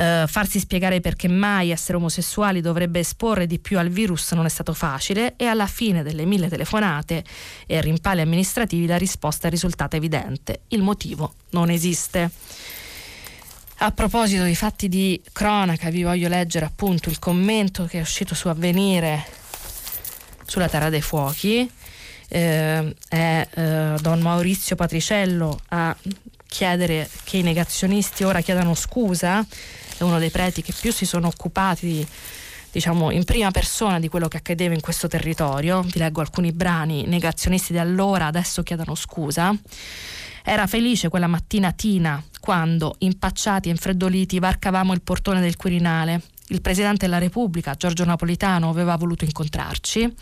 eh, 0.00 0.24
farsi 0.26 0.58
spiegare 0.58 1.00
perché 1.00 1.28
mai 1.28 1.70
essere 1.70 1.98
omosessuali 1.98 2.62
dovrebbe 2.62 3.00
esporre 3.00 3.46
di 3.46 3.58
più 3.58 3.78
al 3.78 3.90
virus 3.90 4.32
non 4.32 4.46
è 4.46 4.48
stato 4.48 4.72
facile 4.72 5.34
e 5.36 5.44
alla 5.44 5.66
fine 5.66 6.02
delle 6.02 6.24
mille 6.24 6.48
telefonate 6.48 7.22
e 7.66 7.80
rimpalli 7.82 8.22
amministrativi 8.22 8.86
la 8.86 8.96
risposta 8.96 9.48
è 9.48 9.50
risultata 9.50 9.96
evidente. 9.96 10.60
Il 10.68 10.80
motivo 10.80 11.34
non 11.50 11.68
esiste. 11.68 12.30
A 13.82 13.92
proposito 13.92 14.44
di 14.44 14.54
fatti 14.54 14.88
di 14.88 15.20
cronaca, 15.32 15.90
vi 15.90 16.02
voglio 16.02 16.28
leggere 16.28 16.64
appunto 16.64 17.10
il 17.10 17.18
commento 17.18 17.84
che 17.84 17.98
è 17.98 18.00
uscito 18.00 18.34
su 18.34 18.48
Avvenire 18.48 19.24
sulla 20.46 20.68
Terra 20.68 20.88
dei 20.88 21.02
Fuochi. 21.02 21.70
Eh, 22.28 22.96
è 23.08 23.48
eh, 23.50 23.94
Don 24.00 24.20
Maurizio 24.20 24.76
Patriciello 24.76 25.58
a 25.68 25.94
chiedere 26.46 27.08
che 27.24 27.38
i 27.38 27.42
negazionisti 27.42 28.24
ora 28.24 28.40
chiedano 28.40 28.74
scusa 28.74 29.44
è 30.00 30.06
uno 30.06 30.18
dei 30.18 30.30
preti 30.30 30.62
che 30.62 30.72
più 30.78 30.92
si 30.92 31.04
sono 31.04 31.26
occupati 31.26 32.06
diciamo 32.72 33.10
in 33.10 33.24
prima 33.24 33.50
persona 33.50 33.98
di 33.98 34.08
quello 34.08 34.28
che 34.28 34.38
accadeva 34.38 34.74
in 34.74 34.80
questo 34.80 35.08
territorio. 35.08 35.82
Vi 35.82 35.98
leggo 35.98 36.20
alcuni 36.20 36.52
brani, 36.52 37.04
negazionisti 37.04 37.72
di 37.72 37.78
allora 37.78 38.26
adesso 38.26 38.62
chiedono 38.62 38.94
scusa. 38.94 39.54
Era 40.42 40.66
felice 40.66 41.08
quella 41.08 41.26
mattina 41.26 41.72
Tina 41.72 42.22
quando, 42.40 42.94
impacciati 42.98 43.68
e 43.68 43.72
infreddoliti, 43.72 44.38
varcavamo 44.38 44.94
il 44.94 45.02
portone 45.02 45.40
del 45.40 45.56
Quirinale. 45.56 46.22
Il 46.48 46.62
Presidente 46.62 47.04
della 47.04 47.18
Repubblica, 47.18 47.74
Giorgio 47.74 48.04
Napolitano, 48.04 48.70
aveva 48.70 48.96
voluto 48.96 49.24
incontrarci 49.24 50.14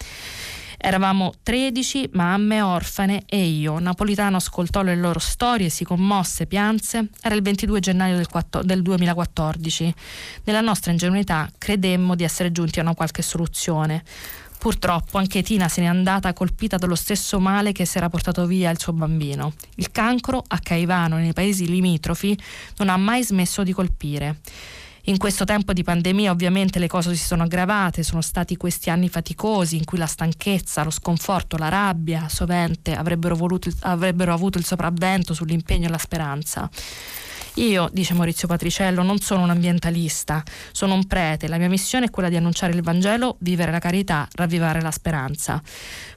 Eravamo 0.80 1.32
13 1.42 2.10
mamme 2.12 2.62
orfane 2.62 3.24
e 3.26 3.44
io. 3.44 3.80
Napolitano 3.80 4.36
ascoltò 4.36 4.82
le 4.82 4.94
loro 4.94 5.18
storie, 5.18 5.70
si 5.70 5.82
commosse, 5.82 6.46
pianse. 6.46 7.08
Era 7.20 7.34
il 7.34 7.42
22 7.42 7.80
gennaio 7.80 8.14
del, 8.14 8.28
4, 8.28 8.62
del 8.62 8.82
2014. 8.82 9.92
Nella 10.44 10.60
nostra 10.60 10.92
ingenuità 10.92 11.50
credemmo 11.58 12.14
di 12.14 12.22
essere 12.22 12.52
giunti 12.52 12.78
a 12.78 12.82
una 12.82 12.94
qualche 12.94 13.22
soluzione. 13.22 14.04
Purtroppo 14.56 15.18
anche 15.18 15.42
Tina 15.42 15.68
se 15.68 15.80
n'è 15.80 15.86
andata 15.86 16.32
colpita 16.32 16.76
dallo 16.76 16.94
stesso 16.94 17.40
male 17.40 17.72
che 17.72 17.84
si 17.84 17.96
era 17.96 18.08
portato 18.08 18.46
via 18.46 18.70
il 18.70 18.78
suo 18.78 18.92
bambino. 18.92 19.54
Il 19.76 19.90
cancro 19.90 20.44
a 20.46 20.60
Caivano 20.60 21.16
nei 21.16 21.32
paesi 21.32 21.66
limitrofi 21.66 22.38
non 22.76 22.88
ha 22.88 22.96
mai 22.96 23.24
smesso 23.24 23.64
di 23.64 23.72
colpire. 23.72 24.38
In 25.08 25.16
questo 25.16 25.46
tempo 25.46 25.72
di 25.72 25.82
pandemia 25.82 26.30
ovviamente 26.30 26.78
le 26.78 26.86
cose 26.86 27.14
si 27.14 27.24
sono 27.24 27.44
aggravate, 27.44 28.02
sono 28.02 28.20
stati 28.20 28.58
questi 28.58 28.90
anni 28.90 29.08
faticosi 29.08 29.76
in 29.76 29.86
cui 29.86 29.96
la 29.96 30.04
stanchezza, 30.04 30.84
lo 30.84 30.90
sconforto, 30.90 31.56
la 31.56 31.70
rabbia 31.70 32.28
sovente 32.28 32.94
avrebbero, 32.94 33.34
voluto, 33.34 33.70
avrebbero 33.80 34.34
avuto 34.34 34.58
il 34.58 34.66
sopravvento 34.66 35.32
sull'impegno 35.32 35.86
e 35.86 35.90
la 35.90 35.96
speranza. 35.96 36.68
Io, 37.58 37.88
dice 37.92 38.14
Maurizio 38.14 38.46
Patriciello, 38.46 39.02
non 39.02 39.18
sono 39.18 39.42
un 39.42 39.50
ambientalista, 39.50 40.44
sono 40.70 40.94
un 40.94 41.08
prete. 41.08 41.48
La 41.48 41.58
mia 41.58 41.68
missione 41.68 42.06
è 42.06 42.10
quella 42.10 42.28
di 42.28 42.36
annunciare 42.36 42.72
il 42.72 42.82
Vangelo, 42.82 43.34
vivere 43.40 43.72
la 43.72 43.80
carità, 43.80 44.28
ravvivare 44.34 44.80
la 44.80 44.92
speranza. 44.92 45.60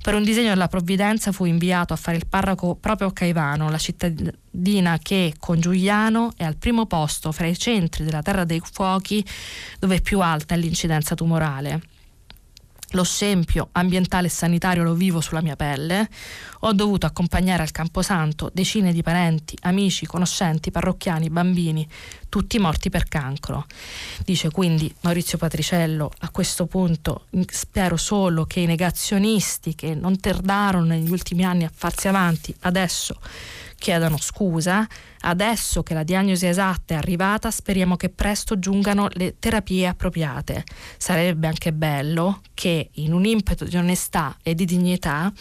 Per 0.04 0.14
un 0.14 0.24
disegno 0.24 0.50
della 0.50 0.68
provvidenza 0.68 1.32
fu 1.32 1.46
inviato 1.46 1.94
a 1.94 1.96
fare 1.96 2.18
il 2.18 2.28
parroco 2.28 2.76
proprio 2.76 3.08
a 3.08 3.14
Caivano, 3.14 3.72
la 3.72 3.80
cittadina 3.80 5.00
che 5.02 5.34
con 5.40 5.60
Giuliano 5.60 6.32
è 6.38 6.44
al 6.44 6.58
primo 6.58 6.86
posto 6.86 7.32
fra 7.32 7.48
i 7.48 7.58
centri 7.58 8.04
della 8.04 8.22
Terra 8.22 8.44
dei 8.44 8.62
Fuochi 8.64 9.26
dove 9.80 10.00
più 10.00 10.20
alta 10.20 10.54
è 10.54 10.58
l'incidenza 10.60 11.16
tumorale 11.16 11.82
lo 12.92 13.04
scempio 13.04 13.70
ambientale 13.74 14.28
e 14.28 14.30
sanitario 14.30 14.84
lo 14.84 14.94
vivo 14.94 15.22
sulla 15.22 15.42
mia 15.42 15.56
pelle, 15.56 16.10
ho 16.62 16.74
dovuto 16.74 17.06
accompagnare 17.06 17.62
al 17.64 17.72
Camposanto 17.72 18.50
decine 18.54 18.94
di 18.94 19.02
parenti, 19.02 19.58
amici, 19.62 20.06
conoscenti, 20.06 20.72
parrocchiani, 20.72 21.30
bambini, 21.30 21.88
tutti 22.30 22.60
morti 22.60 22.90
per 22.90 23.08
cancro. 23.08 23.66
Dice 24.24 24.52
quindi 24.52 24.94
Maurizio 25.02 25.38
Patriciello, 25.38 26.12
a 26.20 26.30
questo 26.30 26.66
punto 26.66 27.26
spero 27.48 27.98
solo 27.98 28.46
che 28.46 28.62
i 28.62 28.66
negazionisti 28.66 29.76
che 29.76 29.96
non 29.96 30.20
tardarono 30.20 30.86
negli 30.86 31.10
ultimi 31.10 31.44
anni 31.44 31.64
a 31.64 31.72
farsi 31.74 32.08
avanti, 32.08 32.56
adesso 32.62 33.16
chiedano 33.82 34.18
scusa. 34.20 34.88
Adesso 35.24 35.82
che 35.82 35.96
la 35.96 36.04
diagnosi 36.04 36.46
esatta 36.46 36.94
è 36.94 36.98
arrivata, 36.98 37.50
speriamo 37.50 37.96
che 37.96 38.10
presto 38.10 38.60
giungano 38.60 39.08
le 39.14 39.40
terapie 39.40 39.88
appropriate. 39.88 40.64
Sarebbe 40.98 41.48
anche 41.48 41.74
bello 41.74 42.42
che, 42.54 42.92
in 42.94 43.12
un 43.12 43.26
impeto 43.26 43.66
di 43.66 43.76
onestà 43.78 44.38
e 44.44 44.54
di 44.54 44.66
dignità, 44.66 45.34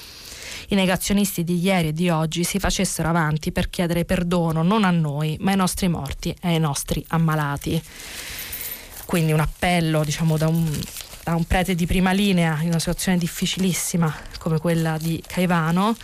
i 0.68 0.74
negazionisti 0.74 1.45
di 1.45 1.61
ieri 1.61 1.88
e 1.88 1.93
di 1.93 2.09
oggi 2.09 2.43
si 2.43 2.59
facessero 2.59 3.09
avanti 3.09 3.53
per 3.53 3.68
chiedere 3.68 4.07
perdono 4.07 4.62
non 4.62 4.84
a 4.84 4.91
noi, 4.91 5.36
ma 5.41 5.51
ai 5.51 5.57
nostri 5.59 5.88
morti 5.88 6.30
e 6.41 6.49
ai 6.49 6.59
nostri 6.59 7.05
ammalati. 7.09 7.80
Quindi 9.05 9.32
un 9.32 9.41
appello, 9.41 10.03
diciamo, 10.03 10.38
da 10.38 10.49
un, 10.49 10.66
da 11.24 11.34
un 11.34 11.45
prete 11.45 11.74
di 11.74 11.84
prima 11.84 12.12
linea 12.12 12.59
in 12.62 12.68
una 12.68 12.78
situazione 12.78 13.18
difficilissima 13.18 14.14
come 14.38 14.59
quella 14.59 14.97
di 14.97 15.22
Caivano 15.26 15.95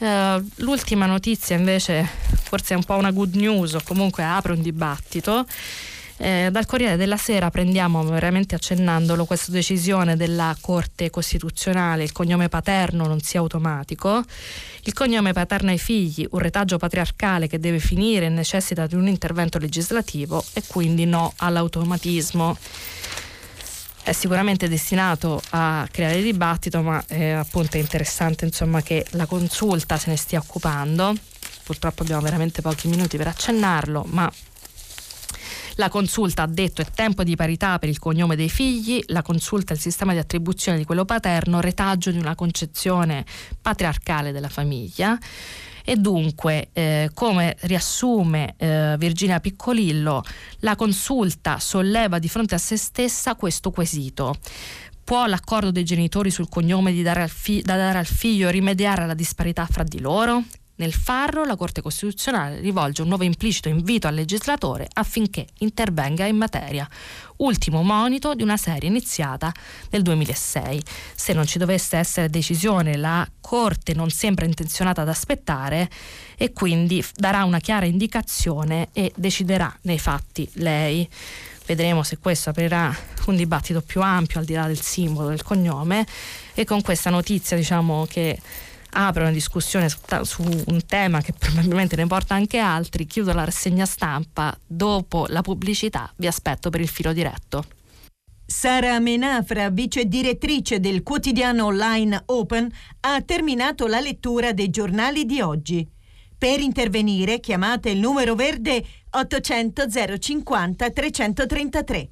Uh, 0.00 0.48
l'ultima 0.56 1.06
notizia 1.06 1.56
invece 1.56 2.08
forse 2.48 2.74
è 2.74 2.76
un 2.76 2.84
po' 2.84 2.94
una 2.94 3.10
good 3.10 3.34
news 3.34 3.74
o 3.74 3.80
comunque 3.84 4.22
apre 4.24 4.52
un 4.52 4.62
dibattito. 4.62 5.44
Eh, 6.20 6.48
dal 6.50 6.66
Corriere 6.66 6.96
della 6.96 7.16
Sera 7.16 7.48
prendiamo 7.48 8.02
veramente 8.02 8.56
accennandolo 8.56 9.24
questa 9.24 9.52
decisione 9.52 10.16
della 10.16 10.56
Corte 10.60 11.10
Costituzionale, 11.10 12.02
il 12.02 12.10
cognome 12.10 12.48
paterno 12.48 13.06
non 13.06 13.20
sia 13.20 13.38
automatico, 13.38 14.24
il 14.82 14.92
cognome 14.94 15.32
paterno 15.32 15.70
ai 15.70 15.78
figli, 15.78 16.26
un 16.30 16.40
retaggio 16.40 16.76
patriarcale 16.76 17.46
che 17.46 17.60
deve 17.60 17.78
finire 17.78 18.26
e 18.26 18.30
necessita 18.30 18.88
di 18.88 18.96
un 18.96 19.06
intervento 19.06 19.58
legislativo 19.58 20.42
e 20.54 20.64
quindi 20.66 21.04
no 21.04 21.32
all'automatismo 21.36 22.56
è 24.08 24.12
sicuramente 24.12 24.68
destinato 24.68 25.42
a 25.50 25.86
creare 25.90 26.22
dibattito, 26.22 26.80
ma 26.80 27.04
è 27.06 27.28
appunto 27.28 27.76
interessante 27.76 28.46
insomma, 28.46 28.80
che 28.80 29.04
la 29.10 29.26
consulta 29.26 29.98
se 29.98 30.08
ne 30.08 30.16
stia 30.16 30.38
occupando. 30.38 31.14
Purtroppo 31.62 32.04
abbiamo 32.04 32.22
veramente 32.22 32.62
pochi 32.62 32.88
minuti 32.88 33.18
per 33.18 33.26
accennarlo, 33.26 34.06
ma 34.08 34.32
La 35.78 35.88
consulta 35.88 36.42
ha 36.42 36.46
detto 36.48 36.82
è 36.82 36.86
tempo 36.92 37.22
di 37.22 37.36
parità 37.36 37.78
per 37.78 37.88
il 37.88 38.00
cognome 38.00 38.34
dei 38.34 38.48
figli, 38.48 39.00
la 39.06 39.22
consulta 39.22 39.72
è 39.72 39.76
il 39.76 39.80
sistema 39.80 40.12
di 40.12 40.18
attribuzione 40.18 40.76
di 40.76 40.84
quello 40.84 41.04
paterno, 41.04 41.60
retaggio 41.60 42.10
di 42.10 42.18
una 42.18 42.34
concezione 42.34 43.24
patriarcale 43.62 44.32
della 44.32 44.48
famiglia. 44.48 45.16
E 45.88 45.96
dunque, 45.96 46.68
eh, 46.74 47.08
come 47.14 47.56
riassume 47.60 48.56
eh, 48.58 48.96
Virginia 48.98 49.40
Piccolillo, 49.40 50.22
la 50.58 50.76
consulta 50.76 51.58
solleva 51.58 52.18
di 52.18 52.28
fronte 52.28 52.54
a 52.54 52.58
se 52.58 52.76
stessa 52.76 53.36
questo 53.36 53.70
quesito. 53.70 54.34
Può 55.02 55.24
l'accordo 55.24 55.70
dei 55.70 55.84
genitori 55.84 56.30
sul 56.30 56.50
cognome 56.50 56.92
dare 57.02 57.26
fi- 57.26 57.62
da 57.62 57.78
dare 57.78 57.96
al 57.96 58.04
figlio 58.04 58.50
rimediare 58.50 59.04
alla 59.04 59.14
disparità 59.14 59.64
fra 59.64 59.82
di 59.82 59.98
loro? 60.00 60.44
Nel 60.78 60.92
farlo, 60.92 61.44
la 61.44 61.56
Corte 61.56 61.82
Costituzionale 61.82 62.60
rivolge 62.60 63.02
un 63.02 63.08
nuovo 63.08 63.24
implicito 63.24 63.68
invito 63.68 64.06
al 64.06 64.14
legislatore 64.14 64.88
affinché 64.92 65.46
intervenga 65.58 66.24
in 66.24 66.36
materia. 66.36 66.88
Ultimo 67.38 67.82
monito 67.82 68.34
di 68.36 68.44
una 68.44 68.56
serie 68.56 68.88
iniziata 68.88 69.52
nel 69.90 70.02
2006. 70.02 70.82
Se 71.16 71.32
non 71.32 71.46
ci 71.46 71.58
dovesse 71.58 71.96
essere 71.96 72.30
decisione, 72.30 72.96
la 72.96 73.28
Corte 73.40 73.92
non 73.92 74.10
sembra 74.10 74.44
intenzionata 74.44 75.02
ad 75.02 75.08
aspettare 75.08 75.90
e 76.36 76.52
quindi 76.52 77.04
darà 77.16 77.42
una 77.42 77.58
chiara 77.58 77.86
indicazione 77.86 78.90
e 78.92 79.12
deciderà 79.16 79.76
nei 79.82 79.98
fatti 79.98 80.48
lei. 80.54 81.08
Vedremo 81.66 82.04
se 82.04 82.18
questo 82.18 82.50
aprirà 82.50 82.96
un 83.26 83.34
dibattito 83.36 83.82
più 83.82 84.00
ampio 84.00 84.38
al 84.38 84.46
di 84.46 84.54
là 84.54 84.68
del 84.68 84.80
simbolo 84.80 85.28
del 85.28 85.42
cognome 85.42 86.06
e 86.54 86.64
con 86.64 86.82
questa 86.82 87.10
notizia 87.10 87.56
diciamo 87.56 88.06
che 88.08 88.40
apre 88.90 89.22
una 89.22 89.32
discussione 89.32 89.88
su, 89.88 90.42
un 90.42 90.86
tema 90.86 91.20
che 91.20 91.32
probabilmente 91.32 91.96
ne 91.96 92.06
porta 92.06 92.34
anche 92.34 92.58
altri. 92.58 93.06
Chiudo 93.06 93.32
la 93.32 93.44
rassegna 93.44 93.84
stampa. 93.84 94.56
Dopo 94.66 95.26
la 95.28 95.42
pubblicità 95.42 96.12
vi 96.16 96.26
aspetto 96.26 96.70
per 96.70 96.80
il 96.80 96.88
filo 96.88 97.12
diretto. 97.12 97.64
Sara 98.46 98.98
Menafra, 98.98 99.68
vice 99.68 100.06
direttrice 100.06 100.80
del 100.80 101.02
quotidiano 101.02 101.66
online 101.66 102.22
Open, 102.26 102.70
ha 103.00 103.20
terminato 103.20 103.86
la 103.86 104.00
lettura 104.00 104.52
dei 104.52 104.70
giornali 104.70 105.26
di 105.26 105.40
oggi. 105.40 105.86
Per 106.38 106.60
intervenire 106.60 107.40
chiamate 107.40 107.90
il 107.90 107.98
numero 107.98 108.34
verde 108.34 108.82
800 109.10 110.18
050 110.18 110.90
333. 110.90 112.08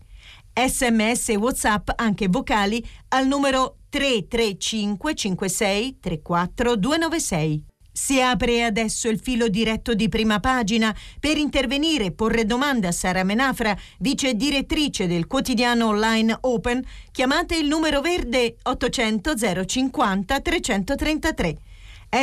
Sms 0.59 1.29
e 1.29 1.37
WhatsApp 1.37 1.91
anche 1.97 2.29
vocali 2.29 2.83
al 3.09 3.27
numero 3.27 3.81
335 3.91 5.15
56 5.15 5.99
34 6.01 6.77
296. 6.77 7.65
Si 7.93 8.23
apre 8.23 8.65
adesso 8.65 9.09
il 9.09 9.21
filo 9.21 9.49
diretto 9.49 9.93
di 9.93 10.09
prima 10.09 10.41
pagina. 10.41 10.97
Per 11.21 11.37
intervenire 11.37 12.07
e 12.07 12.13
porre 12.13 12.47
domande 12.47 12.87
a 12.87 12.93
Sara 12.93 13.23
Menafra, 13.23 13.77
vice 13.99 14.35
direttrice 14.35 15.07
del 15.07 15.27
quotidiano 15.27 15.89
online 15.89 16.37
Open, 16.41 16.83
chiamate 17.11 17.57
il 17.57 17.67
numero 17.67 18.01
verde 18.01 18.57
800 18.63 19.35
050 19.67 20.41
333. 20.41 21.57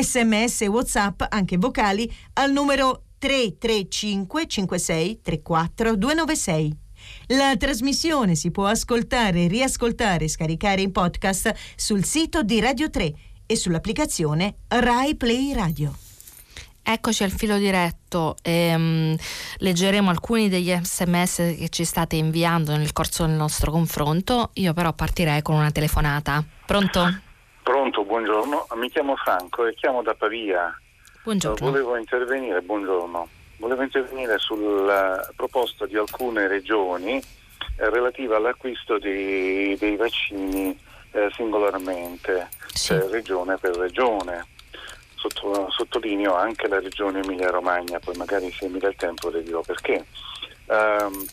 Sms 0.02 0.62
e 0.62 0.68
WhatsApp, 0.68 1.22
anche 1.30 1.58
vocali, 1.58 2.12
al 2.34 2.52
numero 2.52 3.04
335 3.20 4.48
56 4.48 5.22
34 5.22 5.96
296. 5.96 6.83
La 7.28 7.56
trasmissione 7.58 8.36
si 8.36 8.52
può 8.52 8.66
ascoltare, 8.66 9.48
riascoltare 9.48 10.26
e 10.26 10.30
scaricare 10.30 10.82
in 10.82 10.92
podcast 10.92 11.54
sul 11.78 12.04
sito 12.04 12.44
di 12.44 12.60
Radio 12.60 12.90
3 12.90 13.14
e 13.46 13.56
sull'applicazione 13.56 14.56
Rai 14.68 15.16
Play 15.16 15.54
Radio. 15.54 15.94
Eccoci 16.84 17.24
al 17.24 17.32
filo 17.32 17.58
diretto, 17.58 18.36
ehm, 18.42 19.16
leggeremo 19.60 20.10
alcuni 20.10 20.50
degli 20.50 20.70
sms 20.70 21.56
che 21.58 21.70
ci 21.70 21.86
state 21.86 22.18
inviando 22.18 22.76
nel 22.76 22.92
corso 22.92 23.26
del 23.26 23.36
nostro 23.36 23.72
confronto, 23.72 24.50
io 24.56 24.74
però 24.74 24.92
partirei 24.92 25.42
con 25.42 25.56
una 25.56 25.72
telefonata. 25.72 26.44
Pronto? 26.66 27.22
Pronto, 27.64 28.04
buongiorno, 28.04 28.68
mi 28.76 28.90
chiamo 28.90 29.16
Franco 29.16 29.66
e 29.66 29.74
chiamo 29.76 30.04
da 30.04 30.14
Pavia. 30.14 30.78
Buongiorno. 31.24 31.70
Volevo 31.70 31.96
intervenire, 31.96 32.60
buongiorno 32.60 33.30
volevo 33.58 33.84
intervenire 33.84 34.38
sulla 34.38 35.30
proposta 35.36 35.86
di 35.86 35.98
alcune 35.98 36.48
regioni 36.48 37.16
eh, 37.18 37.90
relativa 37.90 38.38
all'acquisto 38.38 38.98
di, 38.98 39.76
dei 39.80 39.96
vaccini 39.96 40.78
eh, 41.12 41.30
singolarmente, 41.36 42.50
sì. 42.74 42.88
cioè 42.88 43.08
regione 43.10 43.58
per 43.58 43.76
regione. 43.76 44.48
Sotto, 45.16 45.70
sottolineo 45.70 46.36
anche 46.36 46.68
la 46.68 46.82
regione 46.82 47.22
Emilia-Romagna, 47.22 48.00
poi 48.00 48.16
magari 48.18 48.52
se 48.52 48.68
mi 48.68 48.78
dà 48.78 48.90
il 48.90 48.96
tempo 48.98 49.30
le 49.30 49.42
dirò 49.42 49.62
perché. 49.62 50.06
Um, 50.66 51.26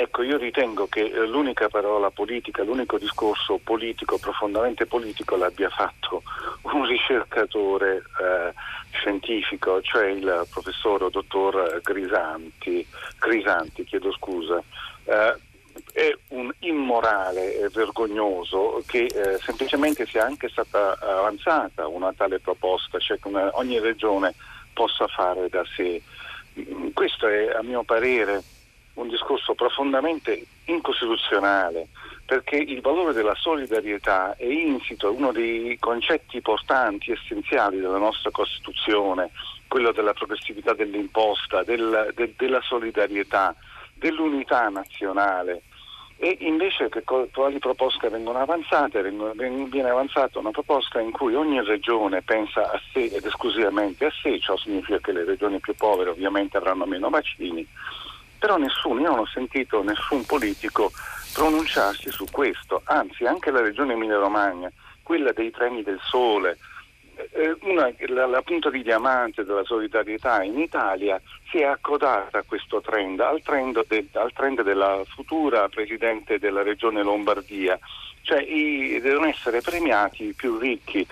Ecco, 0.00 0.22
io 0.22 0.38
ritengo 0.38 0.86
che 0.86 1.02
eh, 1.02 1.26
l'unica 1.26 1.68
parola 1.68 2.10
politica, 2.10 2.62
l'unico 2.62 2.96
discorso 2.96 3.60
politico, 3.62 4.16
profondamente 4.16 4.86
politico, 4.86 5.36
l'abbia 5.36 5.68
fatto 5.68 6.22
un 6.72 6.86
ricercatore 6.86 7.96
eh, 7.96 8.54
scientifico, 8.92 9.82
cioè 9.82 10.06
il 10.06 10.46
professor 10.50 11.10
dottor 11.10 11.82
Grisanti, 11.82 12.86
Grisanti 13.18 13.84
chiedo 13.84 14.10
scusa. 14.12 14.62
Eh, 15.04 15.36
è 15.92 16.16
un 16.28 16.50
immorale 16.60 17.58
e 17.58 17.68
vergognoso 17.68 18.82
che 18.86 19.04
eh, 19.04 19.38
semplicemente 19.40 20.06
sia 20.06 20.24
anche 20.24 20.48
stata 20.48 20.98
avanzata 20.98 21.86
una 21.88 22.14
tale 22.14 22.38
proposta, 22.38 22.98
cioè 22.98 23.18
che 23.18 23.28
una, 23.28 23.50
ogni 23.58 23.78
regione 23.78 24.34
possa 24.72 25.06
fare 25.08 25.50
da 25.50 25.62
sé. 25.76 26.00
Mm, 26.58 26.88
questo 26.94 27.28
è 27.28 27.50
a 27.50 27.62
mio 27.62 27.82
parere 27.82 28.42
un 29.00 29.08
discorso 29.08 29.54
profondamente 29.54 30.44
incostituzionale 30.66 31.88
perché 32.30 32.56
il 32.56 32.80
valore 32.80 33.12
della 33.12 33.34
solidarietà 33.34 34.36
è 34.36 34.44
insito, 34.44 35.08
è 35.08 35.10
uno 35.10 35.32
dei 35.32 35.76
concetti 35.80 36.40
portanti, 36.40 37.10
essenziali 37.10 37.80
della 37.80 37.98
nostra 37.98 38.30
Costituzione, 38.30 39.30
quello 39.66 39.90
della 39.90 40.12
progressività 40.12 40.72
dell'imposta, 40.72 41.64
del, 41.64 42.12
de, 42.14 42.32
della 42.36 42.60
solidarietà, 42.60 43.52
dell'unità 43.94 44.68
nazionale. 44.68 45.62
E 46.18 46.36
invece 46.42 46.88
che 46.88 47.02
quali 47.02 47.58
proposte 47.58 48.08
vengono 48.08 48.38
avanzate? 48.38 49.02
Viene 49.02 49.88
avanzata 49.88 50.38
una 50.38 50.52
proposta 50.52 51.00
in 51.00 51.10
cui 51.10 51.34
ogni 51.34 51.60
regione 51.64 52.22
pensa 52.22 52.70
a 52.70 52.80
sé 52.92 53.06
ed 53.06 53.24
esclusivamente 53.24 54.04
a 54.04 54.12
sé, 54.22 54.38
ciò 54.38 54.56
significa 54.56 54.98
che 54.98 55.10
le 55.10 55.24
regioni 55.24 55.58
più 55.58 55.74
povere 55.74 56.10
ovviamente 56.10 56.58
avranno 56.58 56.84
meno 56.84 57.10
vaccini, 57.10 57.66
però 58.40 58.56
nessuno, 58.56 59.00
io 59.00 59.10
non 59.10 59.18
ho 59.20 59.26
sentito 59.26 59.82
nessun 59.82 60.24
politico 60.24 60.90
pronunciarsi 61.34 62.10
su 62.10 62.24
questo, 62.32 62.80
anzi 62.86 63.26
anche 63.26 63.50
la 63.50 63.60
regione 63.60 63.92
Emilia-Romagna, 63.92 64.72
quella 65.02 65.32
dei 65.32 65.50
treni 65.50 65.82
del 65.82 66.00
sole, 66.02 66.58
eh, 67.32 67.56
una, 67.62 67.92
la, 68.08 68.26
la, 68.26 68.42
punta 68.42 68.70
di 68.70 68.82
diamante 68.82 69.44
della 69.44 69.64
solidarietà 69.64 70.42
in 70.42 70.58
Italia 70.58 71.20
si 71.50 71.58
è 71.58 71.64
accodata 71.64 72.38
a 72.38 72.44
questo 72.46 72.80
trend, 72.80 73.20
al 73.20 73.42
trend, 73.42 73.84
de, 73.86 74.06
al 74.12 74.32
trend 74.32 74.62
della 74.62 75.02
futura 75.06 75.68
presidente 75.68 76.38
della 76.38 76.62
regione 76.62 77.02
Lombardia, 77.02 77.78
cioè 78.22 78.40
i, 78.40 78.98
devono 79.00 79.26
essere 79.26 79.60
premiati 79.60 80.28
i 80.28 80.34
più 80.34 80.58
ricchi. 80.58 81.00
eh, 81.00 81.06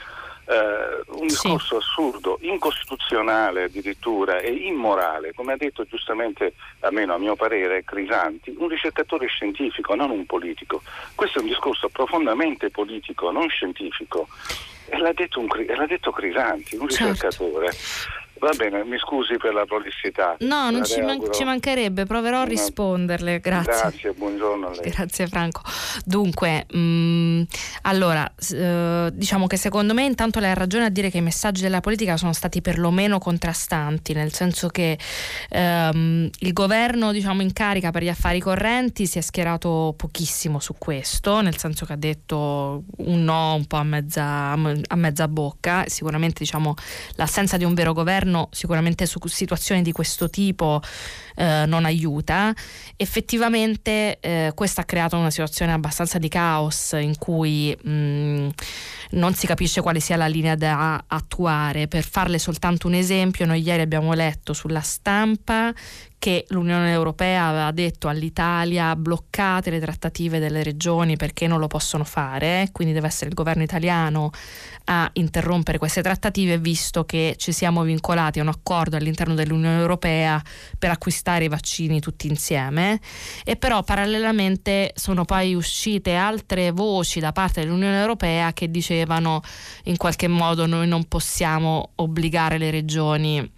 un 0.49 1.27
discorso 1.27 1.81
sì. 1.81 1.87
assurdo, 1.87 2.39
incostituzionale 2.41 3.65
addirittura 3.65 4.39
e 4.39 4.51
immorale, 4.51 5.35
come 5.35 5.53
ha 5.53 5.57
detto 5.57 5.85
giustamente, 5.85 6.55
almeno 6.81 7.15
a 7.15 7.19
mio 7.19 7.37
parere, 7.37 7.85
Crisanti, 7.85 8.55
un 8.57 8.69
ricercatore 8.69 9.27
scientifico, 9.27 9.95
non 9.95 10.11
un 10.11 10.25
politico. 10.25 10.83
Questo 11.15 11.39
è 11.39 11.43
un 11.43 11.49
discorso 11.49 11.89
profondamente 11.91 12.71
politico, 12.71 13.31
non 13.31 13.49
scientifico. 13.49 14.29
E 14.87 14.97
l'ha 14.97 15.13
detto, 15.13 15.41
un, 15.41 15.49
l'ha 15.49 15.87
detto 15.87 16.11
Crisanti, 16.13 16.77
un 16.77 16.89
certo. 16.89 17.13
ricercatore. 17.13 17.73
Va 18.39 18.53
bene, 18.57 18.85
mi 18.85 18.99
scusi 18.99 19.37
per 19.37 19.53
la 19.53 19.65
prolissità. 19.65 20.37
No, 20.41 20.71
non 20.71 20.85
ci, 20.85 21.01
man- 21.01 21.21
ci, 21.33 21.43
mancherebbe, 21.43 22.05
proverò 22.05 22.43
a 22.43 22.45
risponderle. 22.45 23.41
Grazie. 23.41 23.73
Grazie, 23.73 24.13
buongiorno 24.13 24.69
a 24.69 24.71
lei. 24.71 24.91
Grazie 24.91 25.27
Franco. 25.27 25.63
Dunque, 26.05 26.67
mh, 26.71 26.79
mm, 26.79 27.43
allora, 27.83 28.31
eh, 28.53 29.11
diciamo 29.13 29.47
che 29.47 29.57
secondo 29.57 29.93
me 29.93 30.05
intanto 30.05 30.39
lei 30.39 30.51
ha 30.51 30.55
ragione 30.55 30.85
a 30.85 30.89
dire 30.89 31.11
che 31.11 31.19
i 31.19 31.23
messaggi 31.23 31.63
della 31.63 31.81
politica 31.81 32.17
sono 32.17 32.33
stati 32.33 32.61
perlomeno 32.61 33.19
contrastanti, 33.19 34.13
nel 34.13 34.33
senso 34.33 34.69
che 34.69 34.97
ehm, 35.49 36.31
il 36.39 36.53
governo 36.53 37.11
diciamo, 37.11 37.43
in 37.43 37.53
carica 37.53 37.91
per 37.91 38.03
gli 38.03 38.09
affari 38.09 38.39
correnti 38.39 39.07
si 39.07 39.19
è 39.19 39.21
schierato 39.21 39.95
pochissimo 39.97 40.61
su 40.61 40.75
questo, 40.79 41.41
nel 41.41 41.57
senso 41.57 41.87
che 41.87 41.95
ha 41.95 41.97
detto 41.97 42.85
un 42.99 43.25
no 43.25 43.55
un 43.55 43.67
po' 43.67 43.77
a 43.77 43.85
mezza, 43.85 44.53
a 44.53 44.97
mezza 44.97 45.27
bocca. 45.27 45.85
Sicuramente 45.87 46.37
diciamo, 46.39 46.75
l'assenza 47.17 47.57
di 47.57 47.65
un 47.65 47.75
vero 47.75 47.93
governo 47.93 48.28
governo 48.29 48.49
sicuramente 48.53 49.07
su 49.07 49.19
situazioni 49.27 49.83
di 49.83 49.93
questo 49.93 50.29
tipo 50.29 50.81
eh, 51.35 51.65
non 51.67 51.85
aiuta. 51.85 52.55
Effettivamente 52.97 54.19
eh, 54.21 54.53
questo 54.55 54.83
ha 54.83 54.85
creato 54.85 55.17
una 55.17 55.31
situazione 55.31 55.73
abbastanza 55.73 56.19
di 56.19 56.29
caos 56.29 56.93
in 56.93 57.17
cui 57.17 57.77
mh, 57.81 57.91
mm, 57.91 58.49
non 59.11 59.35
si 59.35 59.47
capisce 59.47 59.81
quale 59.81 60.01
sia 60.01 60.17
la 60.17 60.27
linea 60.27 60.55
da 60.55 61.03
attuare. 61.07 61.89
Per 61.89 62.05
farle 62.05 62.39
soltanto 62.39 62.87
un 62.87 62.95
esempio, 62.95 63.47
noi 63.47 63.63
ieri 63.63 63.83
abbiamo 63.83 64.13
letto 64.13 64.53
sulla 64.53 64.83
stampa 64.83 65.73
che 66.19 66.47
l'Unione 66.49 66.91
Europea 66.91 67.47
aveva 67.47 67.71
detto 67.71 68.09
all'Italia 68.09 68.97
bloccate 68.97 69.71
le 69.71 69.79
trattative 69.79 70.41
delle 70.41 70.65
regioni 70.65 71.17
perché 71.17 71.47
non 71.47 71.61
lo 71.61 71.69
possono 71.69 72.03
fare, 72.03 72.71
quindi 72.73 72.93
deve 72.93 73.07
essere 73.07 73.29
il 73.29 73.37
governo 73.37 73.63
italiano 73.63 74.33
a 74.91 75.09
interrompere 75.15 75.79
queste 75.79 76.03
trattative 76.03 76.59
visto 76.59 77.05
che 77.05 77.35
ci 77.37 77.53
siamo 77.53 77.83
vincolati 77.83 78.39
a 78.39 78.43
un 78.43 78.49
accordo 78.49 78.97
all'interno 78.97 79.35
dell'Unione 79.35 79.79
Europea 79.79 80.43
per 80.79 80.91
acquistare 80.91 81.45
i 81.45 81.49
vaccini 81.49 82.01
tutti 82.01 82.27
insieme. 82.27 83.01
E 83.45 83.57
però 83.57 83.83
parallelamente 83.83 84.93
sono 84.95 85.25
poi 85.25 85.55
uscite 85.55 86.15
altre 86.15 86.71
voci 86.71 87.21
da 87.21 87.33
parte 87.33 87.61
dell'Unione 87.61 88.01
Europea 88.01 88.53
che 88.53 88.71
dicevano 88.71 89.43
in 89.85 89.97
qualche 89.97 90.29
modo 90.29 90.67
noi 90.67 90.89
non 90.89 91.05
possiamo 91.05 91.91
obbligare 91.97 92.57
le 92.57 92.71
regioni 92.71 93.57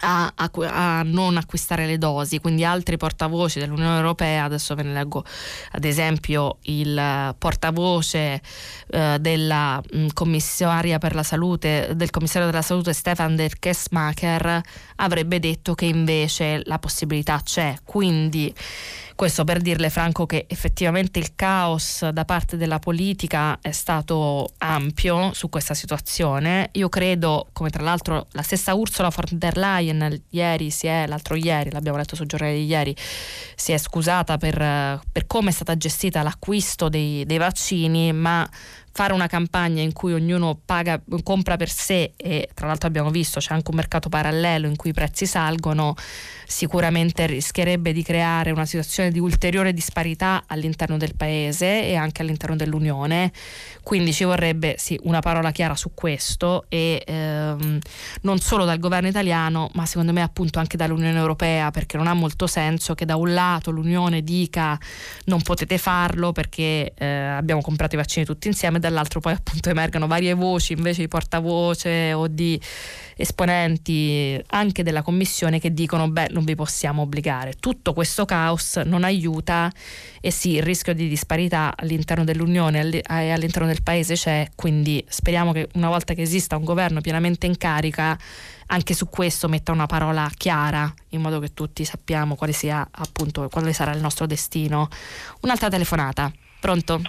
a, 0.00 0.32
a, 0.34 0.50
a, 0.52 1.02
non 1.02 1.36
acquistare 1.36 1.86
le 1.86 1.98
dosi, 1.98 2.38
quindi 2.38 2.64
altri 2.64 2.96
portavoci 2.96 3.58
dell'Unione 3.58 3.96
Europea, 3.96 4.44
adesso 4.44 4.74
ve 4.74 4.82
ne 4.82 4.92
leggo 4.92 5.24
ad 5.72 5.84
esempio 5.84 6.58
il 6.62 7.34
portavoce 7.38 8.40
eh, 8.88 9.16
della 9.20 9.80
mh, 9.92 10.08
commissaria 10.12 10.98
per 10.98 11.14
la 11.14 11.22
salute, 11.22 11.92
del 11.94 12.10
commissario 12.10 12.48
della 12.48 12.62
salute 12.62 12.92
Stefan 12.92 13.36
der 13.36 13.58
Kessmacher 13.58 14.60
avrebbe 14.96 15.38
detto 15.38 15.74
che 15.74 15.86
invece 15.86 16.62
la 16.64 16.78
possibilità 16.78 17.40
c'è, 17.42 17.76
quindi 17.84 18.54
questo 19.20 19.44
per 19.44 19.60
dirle 19.60 19.90
Franco 19.90 20.24
che 20.24 20.46
effettivamente 20.48 21.18
il 21.18 21.34
caos 21.34 22.08
da 22.08 22.24
parte 22.24 22.56
della 22.56 22.78
politica 22.78 23.58
è 23.60 23.70
stato 23.70 24.48
ampio 24.56 25.34
su 25.34 25.50
questa 25.50 25.74
situazione. 25.74 26.70
Io 26.72 26.88
credo, 26.88 27.48
come 27.52 27.68
tra 27.68 27.82
l'altro 27.82 28.28
la 28.30 28.40
stessa 28.40 28.72
Ursula 28.72 29.12
von 29.14 29.38
der 29.38 29.58
Leyen 29.58 29.89
ieri 30.30 30.70
si 30.70 30.86
è, 30.86 31.06
l'altro 31.06 31.34
ieri, 31.34 31.70
l'abbiamo 31.70 31.98
letto 31.98 32.16
sul 32.16 32.26
giornale 32.26 32.54
di 32.54 32.64
ieri, 32.66 32.94
si 33.54 33.72
è 33.72 33.78
scusata 33.78 34.36
per, 34.36 35.00
per 35.10 35.26
come 35.26 35.50
è 35.50 35.52
stata 35.52 35.76
gestita 35.76 36.22
l'acquisto 36.22 36.88
dei, 36.88 37.24
dei 37.26 37.38
vaccini, 37.38 38.12
ma 38.12 38.48
fare 38.92 39.12
una 39.12 39.28
campagna 39.28 39.82
in 39.82 39.92
cui 39.92 40.12
ognuno 40.12 40.60
paga, 40.64 41.00
compra 41.22 41.56
per 41.56 41.70
sé 41.70 42.12
e 42.16 42.48
tra 42.54 42.66
l'altro 42.66 42.88
abbiamo 42.88 43.10
visto 43.10 43.38
c'è 43.38 43.54
anche 43.54 43.70
un 43.70 43.76
mercato 43.76 44.08
parallelo 44.08 44.66
in 44.66 44.76
cui 44.76 44.90
i 44.90 44.92
prezzi 44.92 45.26
salgono, 45.26 45.94
sicuramente 46.50 47.26
rischierebbe 47.26 47.92
di 47.92 48.02
creare 48.02 48.50
una 48.50 48.66
situazione 48.66 49.12
di 49.12 49.20
ulteriore 49.20 49.72
disparità 49.72 50.42
all'interno 50.48 50.96
del 50.96 51.14
paese 51.14 51.84
e 51.86 51.94
anche 51.94 52.22
all'interno 52.22 52.56
dell'Unione. 52.56 53.30
Quindi 53.84 54.12
ci 54.12 54.24
vorrebbe 54.24 54.74
sì, 54.76 54.98
una 55.04 55.20
parola 55.20 55.52
chiara 55.52 55.76
su 55.76 55.92
questo 55.94 56.64
e 56.68 57.04
ehm, 57.06 57.78
non 58.22 58.38
solo 58.40 58.64
dal 58.64 58.80
governo 58.80 59.08
italiano, 59.08 59.70
ma 59.74 59.86
secondo 59.86 60.12
me 60.12 60.22
appunto 60.22 60.58
anche 60.58 60.76
dall'Unione 60.76 61.18
Europea, 61.18 61.70
perché 61.70 61.96
non 61.96 62.08
ha 62.08 62.14
molto 62.14 62.48
senso 62.48 62.94
che 62.94 63.04
da 63.04 63.14
un 63.14 63.32
lato 63.32 63.70
l'Unione 63.70 64.22
dica 64.22 64.76
non 65.26 65.40
potete 65.42 65.78
farlo 65.78 66.32
perché 66.32 66.92
eh, 66.96 67.06
abbiamo 67.06 67.60
comprato 67.60 67.94
i 67.94 67.98
vaccini 67.98 68.26
tutti 68.26 68.48
insieme 68.48 68.80
dall'altro 68.80 69.20
poi 69.20 69.34
appunto 69.34 69.70
emergano 69.70 70.06
varie 70.06 70.34
voci 70.34 70.72
invece 70.72 71.02
di 71.02 71.08
portavoce 71.08 72.12
o 72.12 72.26
di 72.26 72.60
esponenti 73.20 74.42
anche 74.48 74.82
della 74.82 75.02
commissione 75.02 75.60
che 75.60 75.72
dicono 75.74 76.08
beh 76.08 76.28
non 76.30 76.44
vi 76.44 76.54
possiamo 76.54 77.02
obbligare. 77.02 77.54
Tutto 77.60 77.92
questo 77.92 78.24
caos 78.24 78.76
non 78.84 79.04
aiuta 79.04 79.70
e 80.20 80.30
sì 80.30 80.54
il 80.54 80.62
rischio 80.62 80.94
di 80.94 81.08
disparità 81.08 81.74
all'interno 81.76 82.24
dell'Unione 82.24 82.88
e 82.88 83.30
all'interno 83.30 83.66
del 83.66 83.82
paese 83.82 84.14
c'è, 84.14 84.48
quindi 84.54 85.04
speriamo 85.08 85.52
che 85.52 85.68
una 85.74 85.88
volta 85.88 86.14
che 86.14 86.22
esista 86.22 86.56
un 86.56 86.64
governo 86.64 87.00
pienamente 87.00 87.46
in 87.46 87.56
carica 87.56 88.18
anche 88.66 88.94
su 88.94 89.08
questo 89.08 89.48
metta 89.48 89.72
una 89.72 89.86
parola 89.86 90.30
chiara 90.36 90.92
in 91.10 91.20
modo 91.20 91.40
che 91.40 91.52
tutti 91.52 91.84
sappiamo 91.84 92.36
quale 92.36 92.52
sia 92.52 92.86
appunto 92.90 93.48
quale 93.48 93.72
sarà 93.72 93.92
il 93.92 94.00
nostro 94.00 94.26
destino. 94.26 94.88
Un'altra 95.40 95.68
telefonata. 95.68 96.32
Pronto? 96.60 97.00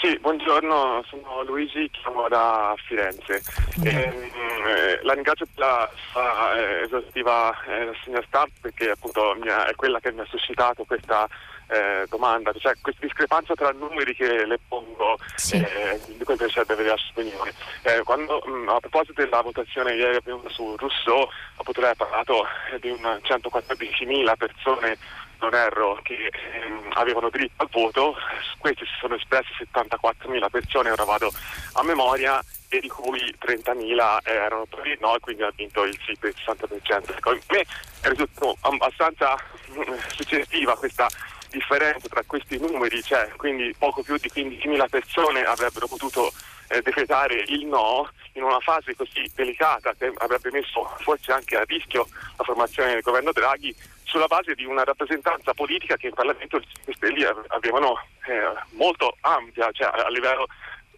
Sì, 0.00 0.18
buongiorno, 0.18 1.04
sono 1.08 1.42
Luigi, 1.44 1.88
chiamo 1.90 2.28
da 2.28 2.74
Firenze. 2.86 3.42
E, 3.82 3.88
ehm, 3.88 4.30
eh, 4.66 5.00
la 5.02 5.12
ringrazio 5.12 5.46
per 5.54 5.64
la 5.64 5.90
sua 6.10 6.56
eh, 6.56 6.82
esaustiva 6.84 7.54
eh, 7.66 7.84
rassegna 7.84 8.22
stampa 8.26 8.54
perché 8.60 8.90
appunto 8.90 9.30
ha, 9.30 9.66
è 9.66 9.74
quella 9.74 10.00
che 10.00 10.10
mi 10.12 10.20
ha 10.20 10.26
suscitato 10.26 10.84
questa 10.84 11.28
eh, 11.68 12.06
domanda, 12.08 12.52
cioè 12.58 12.74
questa 12.80 13.04
discrepanza 13.04 13.54
tra 13.54 13.70
numeri 13.72 14.14
che 14.14 14.44
le 14.44 14.58
pongo, 14.66 15.16
sì. 15.36 15.56
eh, 15.56 16.00
di 16.06 16.24
cui 16.24 16.36
piacerebbe 16.36 16.72
avere 16.72 16.88
la 16.88 16.96
sua 16.96 17.10
opinione. 17.22 17.52
Eh, 17.82 18.02
quando, 18.02 18.42
mh, 18.44 18.50
mm, 18.50 18.68
a 18.68 18.80
proposito 18.80 19.22
della 19.22 19.42
votazione 19.42 19.94
ieri 19.94 20.18
su 20.48 20.76
Rousseau, 20.76 21.28
appunto 21.56 21.80
lei 21.80 21.90
ha 21.90 21.94
parlato 21.94 22.46
di 22.80 22.90
un 22.90 23.20
114.000 23.22 24.36
persone 24.36 24.98
non 25.44 25.54
erro, 25.54 26.00
che 26.02 26.30
ehm, 26.32 26.90
avevano 26.94 27.28
diritto 27.28 27.62
al 27.62 27.68
voto, 27.70 28.16
su 28.50 28.58
questi 28.58 28.84
si 28.84 28.92
sono 28.98 29.14
espresse 29.14 29.52
74.000 29.72 30.50
persone, 30.50 30.90
ora 30.90 31.04
vado 31.04 31.32
a 31.74 31.82
memoria, 31.82 32.42
e 32.68 32.80
di 32.80 32.88
cui 32.88 33.20
30.000 33.38 34.18
erano 34.24 34.66
per 34.66 34.86
il 34.86 34.98
no, 35.00 35.14
e 35.14 35.20
quindi 35.20 35.42
ha 35.42 35.52
vinto 35.54 35.84
il 35.84 35.98
sì 36.04 36.16
per 36.18 36.30
il 36.30 36.42
60%. 36.44 37.16
Ecco, 37.16 37.30
a 37.30 37.38
me 37.50 37.64
è 38.00 38.08
risultato 38.08 38.56
abbastanza 38.62 39.36
mm, 39.70 39.94
suggestiva 40.08 40.76
questa 40.76 41.08
differenza 41.50 42.08
tra 42.08 42.22
questi 42.26 42.58
numeri, 42.58 43.02
cioè 43.02 43.30
quindi 43.36 43.72
poco 43.78 44.02
più 44.02 44.16
di 44.16 44.30
15.000 44.34 44.88
persone 44.88 45.44
avrebbero 45.44 45.86
potuto 45.86 46.32
eh, 46.68 46.82
decretare 46.82 47.44
il 47.46 47.66
no 47.66 48.08
in 48.32 48.42
una 48.42 48.58
fase 48.58 48.96
così 48.96 49.30
delicata 49.34 49.94
che 49.94 50.12
avrebbe 50.16 50.50
messo 50.50 50.92
forse 50.98 51.30
anche 51.30 51.56
a 51.56 51.62
rischio 51.64 52.08
la 52.36 52.42
formazione 52.42 52.94
del 52.94 53.02
governo 53.02 53.30
Draghi 53.30 53.74
sulla 54.14 54.26
base 54.26 54.54
di 54.54 54.64
una 54.64 54.84
rappresentanza 54.84 55.52
politica 55.54 55.96
che 55.96 56.06
in 56.06 56.14
Parlamento 56.14 56.58
i 56.58 56.66
5 56.84 56.94
Stelle 56.94 57.34
avevano 57.48 57.98
eh, 58.26 58.54
molto 58.76 59.16
ampia, 59.22 59.72
cioè 59.72 59.90
a 59.92 60.08
livello 60.08 60.46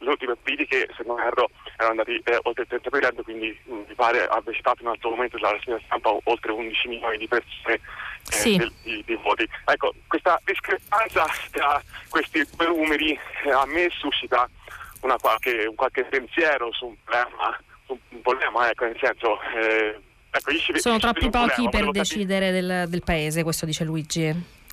le 0.01 0.11
ultime 0.11 0.37
politiche, 0.37 0.87
se 0.95 1.03
non 1.07 1.19
erro, 1.19 1.49
erano 1.79 1.93
andati 1.93 2.21
eh, 2.25 2.39
oltre 2.43 2.67
il 2.69 2.81
30%, 2.83 3.23
quindi 3.23 3.59
mh, 3.65 3.73
mi 3.73 3.95
pare 3.95 4.27
abbia 4.27 4.53
citato 4.53 4.83
in 4.83 4.89
un 4.89 4.93
altro 4.93 5.09
momento 5.09 5.37
della 5.37 5.53
rassegna 5.53 5.81
stampa 5.87 6.15
oltre 6.25 6.53
11 6.53 6.89
milioni 6.89 7.17
di 7.17 7.27
persone 7.27 7.75
eh, 7.75 7.81
sì. 8.21 8.59
del, 8.59 8.71
di, 8.83 9.03
di, 9.07 9.15
voti. 9.15 9.49
Ecco, 9.65 9.95
questa 10.07 10.39
discrepanza 10.45 11.25
tra 11.53 11.83
questi 12.11 12.47
due 12.55 12.67
numeri 12.67 13.19
eh, 13.45 13.51
a 13.51 13.65
me 13.65 13.89
suscita 13.97 14.47
qualche, 15.01 15.65
un 15.65 15.75
qualche 15.75 16.05
pensiero 16.05 16.71
su 16.75 16.89
un 16.89 16.97
problema, 17.03 17.59
su 17.87 17.99
un 18.11 18.21
problema 18.21 18.69
ecco, 18.71 18.85
nel 18.85 18.99
senso 19.01 19.41
Ecco, 20.37 20.79
Sono 20.79 20.99
troppi 20.99 21.31
pochi 21.31 21.69
per 21.71 21.91
decidere 21.91 22.51
del, 22.51 22.85
del, 22.89 23.03
paese, 23.03 23.43
questo 23.43 23.65
dice 23.65 23.85
Luigi. 23.85 24.25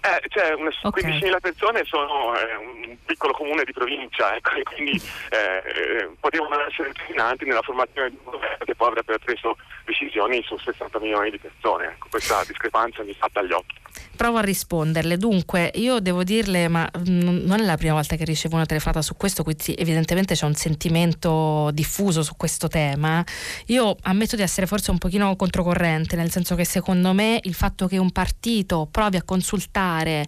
Eh, 0.05 0.21
cioè, 0.27 0.53
una, 0.53 0.69
okay. 0.81 1.17
15.000 1.17 1.39
persone 1.39 1.83
sono 1.85 2.35
eh, 2.35 2.55
un 2.55 2.97
piccolo 3.05 3.31
comune 3.31 3.63
di 3.63 3.71
provincia, 3.71 4.35
ecco, 4.35 4.51
e 4.51 4.63
quindi 4.63 5.01
eh, 5.29 5.63
eh, 5.65 6.09
potevano 6.19 6.59
essere 6.67 6.89
determinanti 6.89 7.45
nella 7.45 7.61
formazione 7.61 8.09
di 8.09 8.17
un 8.21 8.31
governo 8.31 8.65
che 8.65 8.75
poi 8.75 8.89
avrebbe 8.89 9.17
preso 9.19 9.55
decisioni 9.85 10.43
su 10.43 10.57
60 10.57 10.99
milioni 10.99 11.31
di 11.31 11.39
persone. 11.39 11.85
Ecco, 11.85 12.07
questa 12.09 12.43
discrepanza 12.45 13.01
mi 13.03 13.15
salta 13.17 13.39
agli 13.39 13.53
occhi. 13.53 13.75
Provo 14.15 14.37
a 14.37 14.41
risponderle. 14.41 15.17
Dunque, 15.17 15.71
io 15.75 15.99
devo 15.99 16.23
dirle, 16.23 16.67
ma 16.67 16.89
non 17.05 17.59
è 17.59 17.63
la 17.63 17.77
prima 17.77 17.93
volta 17.93 18.15
che 18.15 18.25
ricevo 18.25 18.55
una 18.55 18.65
telefonata 18.65 19.01
su 19.01 19.15
questo, 19.15 19.43
quindi 19.43 19.73
evidentemente 19.75 20.35
c'è 20.35 20.45
un 20.45 20.55
sentimento 20.55 21.71
diffuso 21.73 22.23
su 22.23 22.35
questo 22.35 22.67
tema. 22.67 23.23
Io 23.67 23.95
ammetto 24.01 24.35
di 24.35 24.41
essere 24.41 24.67
forse 24.67 24.91
un 24.91 24.97
pochino 24.97 25.35
controcorrente, 25.35 26.15
nel 26.15 26.31
senso 26.31 26.55
che 26.55 26.65
secondo 26.65 27.13
me 27.13 27.39
il 27.43 27.53
fatto 27.53 27.87
che 27.87 27.97
un 27.97 28.11
partito 28.11 28.87
provi 28.89 29.17
a 29.17 29.23
consultare 29.23 30.25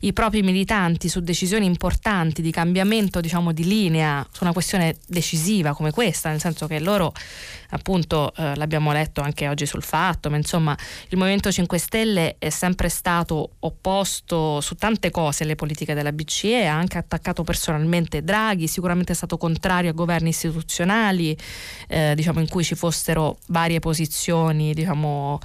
i 0.00 0.12
propri 0.12 0.42
militanti 0.42 1.08
su 1.08 1.20
decisioni 1.20 1.66
importanti 1.66 2.42
di 2.42 2.50
cambiamento, 2.50 3.20
diciamo, 3.20 3.52
di 3.52 3.64
linea 3.64 4.26
su 4.30 4.44
una 4.44 4.52
questione 4.52 4.96
decisiva 5.06 5.74
come 5.74 5.90
questa, 5.90 6.30
nel 6.30 6.40
senso 6.40 6.66
che 6.66 6.80
loro 6.80 7.12
appunto 7.70 8.32
eh, 8.36 8.54
l'abbiamo 8.56 8.92
letto 8.92 9.20
anche 9.20 9.48
oggi 9.48 9.66
sul 9.66 9.82
fatto, 9.82 10.30
ma 10.30 10.36
insomma 10.36 10.76
il 11.08 11.18
Movimento 11.18 11.50
5 11.50 11.78
Stelle 11.78 12.36
è 12.38 12.50
sempre 12.50 12.88
stato 12.88 13.52
opposto 13.60 14.60
su 14.60 14.74
tante 14.74 15.10
cose 15.10 15.44
alle 15.44 15.54
politiche 15.54 15.94
della 15.94 16.12
BCE, 16.12 16.66
ha 16.66 16.76
anche 16.76 16.98
attaccato 16.98 17.44
personalmente 17.44 18.22
Draghi, 18.22 18.68
sicuramente 18.68 19.12
è 19.12 19.16
stato 19.16 19.36
contrario 19.36 19.90
a 19.90 19.94
governi 19.94 20.28
istituzionali, 20.28 21.36
eh, 21.88 22.12
diciamo 22.14 22.40
in 22.40 22.48
cui 22.48 22.64
ci 22.64 22.74
fossero 22.74 23.38
varie 23.48 23.78
posizioni 23.78 24.74
diciamo, 24.74 25.38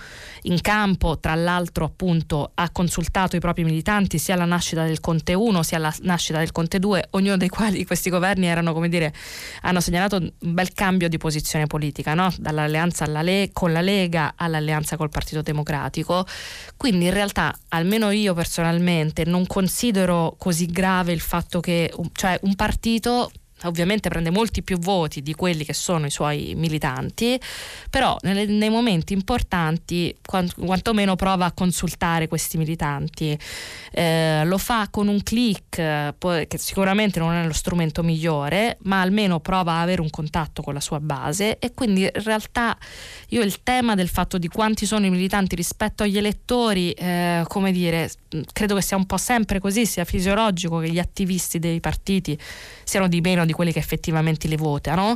in 0.43 0.61
campo, 0.61 1.19
tra 1.19 1.35
l'altro 1.35 1.85
appunto 1.85 2.51
ha 2.53 2.69
consultato 2.71 3.35
i 3.35 3.39
propri 3.39 3.63
militanti 3.63 4.17
sia 4.17 4.35
alla 4.35 4.45
nascita 4.45 4.83
del 4.83 4.99
Conte 4.99 5.33
1 5.33 5.63
sia 5.63 5.77
alla 5.77 5.93
nascita 6.01 6.39
del 6.39 6.51
Conte 6.51 6.79
2, 6.79 7.07
ognuno 7.11 7.37
dei 7.37 7.49
quali 7.49 7.85
questi 7.85 8.09
governi 8.09 8.47
erano 8.47 8.73
come 8.73 8.89
dire 8.89 9.13
hanno 9.61 9.79
segnalato 9.79 10.17
un 10.17 10.53
bel 10.53 10.73
cambio 10.73 11.09
di 11.09 11.17
posizione 11.17 11.67
politica 11.67 12.13
no? 12.13 12.33
dall'alleanza 12.37 13.05
Le- 13.21 13.49
con 13.53 13.71
la 13.71 13.81
Lega 13.81 14.33
all'alleanza 14.35 14.97
col 14.97 15.09
Partito 15.09 15.41
Democratico. 15.41 16.25
Quindi 16.77 17.05
in 17.05 17.13
realtà, 17.13 17.55
almeno 17.69 18.11
io 18.11 18.33
personalmente, 18.33 19.25
non 19.25 19.45
considero 19.45 20.35
così 20.37 20.65
grave 20.65 21.11
il 21.11 21.19
fatto 21.19 21.59
che 21.59 21.93
cioè 22.13 22.39
un 22.43 22.55
partito 22.55 23.31
ovviamente 23.64 24.09
prende 24.09 24.30
molti 24.30 24.64
più 24.64 24.78
voti 24.78 25.22
di 25.22 25.34
quelli 25.34 25.66
che 25.66 25.74
sono 25.74 26.05
i 26.05 26.12
suoi 26.12 26.53
militanti, 26.55 27.39
però 27.89 28.18
nelle, 28.22 28.45
nei 28.45 28.70
momenti 28.70 29.14
importanti 29.14 30.16
quant, 30.26 30.53
quantomeno 30.55 31.16
prova 31.16 31.45
a 31.45 31.51
consultare 31.51 32.28
questi 32.28 32.57
militanti. 32.57 33.38
Eh, 33.91 34.43
lo 34.45 34.57
fa 34.57 34.88
con 34.89 35.07
un 35.07 35.22
click, 35.24 36.16
che 36.47 36.57
sicuramente 36.57 37.20
non 37.20 37.34
è 37.34 37.45
lo 37.45 37.53
strumento 37.53 38.03
migliore, 38.03 38.78
ma 38.84 39.01
almeno 39.01 39.39
prova 39.39 39.74
a 39.74 39.82
avere 39.82 40.01
un 40.01 40.09
contatto 40.09 40.62
con 40.62 40.74
la 40.74 40.80
sua 40.80 40.99
base 40.99 41.59
e 41.59 41.74
quindi 41.74 42.01
in 42.03 42.24
realtà 42.24 42.78
io 43.30 43.41
il 43.41 43.64
tema 43.64 43.95
del 43.95 44.09
fatto 44.09 44.38
di 44.38 44.47
quanti 44.47 44.86
sono 44.86 45.05
i 45.05 45.09
militanti 45.09 45.55
rispetto 45.55 46.03
agli 46.03 46.18
elettori, 46.18 46.91
eh, 46.91 47.43
come 47.47 47.72
dire, 47.72 48.09
credo 48.51 48.76
che 48.76 48.82
sia 48.82 48.97
un 48.97 49.05
po' 49.05 49.18
sempre 49.18 49.59
così, 49.59 49.86
sia 49.86 50.05
fisiologico 50.05 50.80
che 50.80 50.89
gli 50.89 50.99
attivisti 50.99 51.59
dei 51.59 51.80
partiti 51.80 52.38
siano 52.84 53.07
di 53.07 53.22
meno 53.22 53.45
di 53.45 53.51
quelli 53.54 53.72
che 53.72 53.80
effettivamente 53.80 54.47
li 54.47 54.56
votano, 54.56 55.16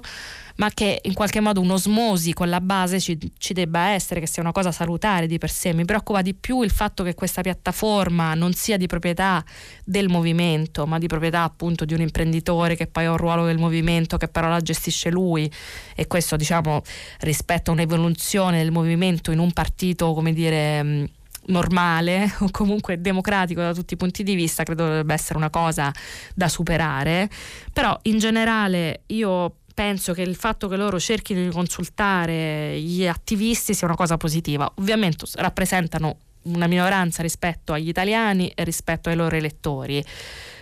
ma 0.57 0.69
che 0.69 0.99
in 1.03 1.13
qualche 1.13 1.39
modo 1.39 1.59
un'osmosi 1.61 2.33
con 2.33 2.49
la 2.49 2.61
base 2.61 2.99
ci, 2.99 3.17
ci, 3.37 3.53
debba 3.53 3.89
essere, 3.89 4.19
che 4.19 4.27
sia 4.27 4.41
una 4.41 4.51
cosa 4.51 4.71
salutare 4.71 5.27
di 5.27 5.37
per 5.37 5.49
sé. 5.49 5.73
Mi 5.73 5.85
preoccupa 5.85 6.21
di 6.21 6.33
più 6.33 6.61
il 6.61 6.71
fatto 6.71 7.03
che 7.03 7.13
questa 7.13 7.41
piattaforma 7.41 8.33
non 8.33 8.53
sia 8.53 8.77
di 8.77 8.87
proprietà 8.87 9.43
del 9.83 10.07
movimento, 10.07 10.85
ma 10.85 10.97
di 10.97 11.07
proprietà 11.07 11.43
appunto 11.43 11.85
di 11.85 11.93
un 11.93 12.01
imprenditore 12.01 12.75
che 12.75 12.87
poi 12.87 13.05
ha 13.05 13.11
un 13.11 13.17
ruolo 13.17 13.45
del 13.45 13.57
movimento, 13.57 14.17
che 14.17 14.27
però 14.27 14.47
la 14.47 14.61
gestisce 14.61 15.09
lui 15.09 15.51
e 15.95 16.07
questo 16.07 16.35
diciamo 16.35 16.81
rispetto 17.19 17.71
a 17.71 17.73
un'evoluzione 17.73 18.57
del 18.57 18.71
movimento 18.71 19.31
in 19.31 19.39
un 19.39 19.51
partito, 19.51 20.13
come 20.13 20.33
dire 20.33 21.09
normale 21.47 22.33
o 22.41 22.49
comunque 22.51 22.99
democratico 22.99 23.61
da 23.61 23.73
tutti 23.73 23.93
i 23.93 23.97
punti 23.97 24.23
di 24.23 24.35
vista, 24.35 24.63
credo 24.63 24.85
dovrebbe 24.85 25.13
essere 25.13 25.37
una 25.37 25.49
cosa 25.49 25.91
da 26.33 26.47
superare, 26.47 27.29
però 27.71 27.97
in 28.03 28.17
generale 28.19 29.01
io 29.07 29.57
penso 29.73 30.13
che 30.13 30.21
il 30.21 30.35
fatto 30.35 30.67
che 30.67 30.77
loro 30.77 30.99
cerchino 30.99 31.41
di 31.41 31.49
consultare 31.49 32.79
gli 32.79 33.05
attivisti 33.05 33.73
sia 33.73 33.87
una 33.87 33.97
cosa 33.97 34.15
positiva. 34.17 34.71
Ovviamente 34.75 35.25
rappresentano 35.35 36.17
una 36.43 36.67
minoranza 36.67 37.21
rispetto 37.21 37.73
agli 37.73 37.89
italiani 37.89 38.49
e 38.49 38.63
rispetto 38.63 39.09
ai 39.09 39.15
loro 39.15 39.35
elettori, 39.35 40.03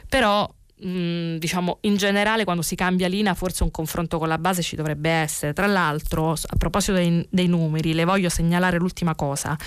però 0.09 0.49
mh, 0.77 1.37
diciamo 1.37 1.77
in 1.81 1.95
generale 1.95 2.43
quando 2.43 2.61
si 2.61 2.75
cambia 2.75 3.07
linea 3.07 3.33
forse 3.33 3.63
un 3.63 3.71
confronto 3.71 4.17
con 4.17 4.27
la 4.27 4.37
base 4.37 4.61
ci 4.61 4.75
dovrebbe 4.75 5.09
essere. 5.09 5.53
Tra 5.53 5.67
l'altro, 5.67 6.31
a 6.31 6.55
proposito 6.57 6.93
dei, 6.93 7.25
dei 7.29 7.47
numeri, 7.47 7.93
le 7.93 8.05
voglio 8.05 8.29
segnalare 8.29 8.77
l'ultima 8.77 9.15
cosa, 9.15 9.57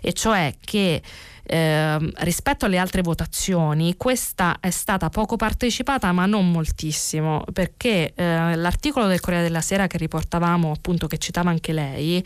e 0.00 0.12
cioè 0.12 0.54
che 0.60 1.02
eh, 1.46 2.12
rispetto 2.18 2.64
alle 2.64 2.78
altre 2.78 3.02
votazioni 3.02 3.98
questa 3.98 4.56
è 4.60 4.70
stata 4.70 5.10
poco 5.10 5.36
partecipata 5.36 6.10
ma 6.10 6.24
non 6.24 6.50
moltissimo 6.50 7.44
perché 7.52 8.14
eh, 8.14 8.56
l'articolo 8.56 9.06
del 9.06 9.20
Corriere 9.20 9.44
della 9.44 9.60
Sera 9.60 9.86
che 9.86 9.98
riportavamo 9.98 10.70
appunto 10.70 11.06
che 11.06 11.18
citava 11.18 11.50
anche 11.50 11.74
lei 11.74 12.24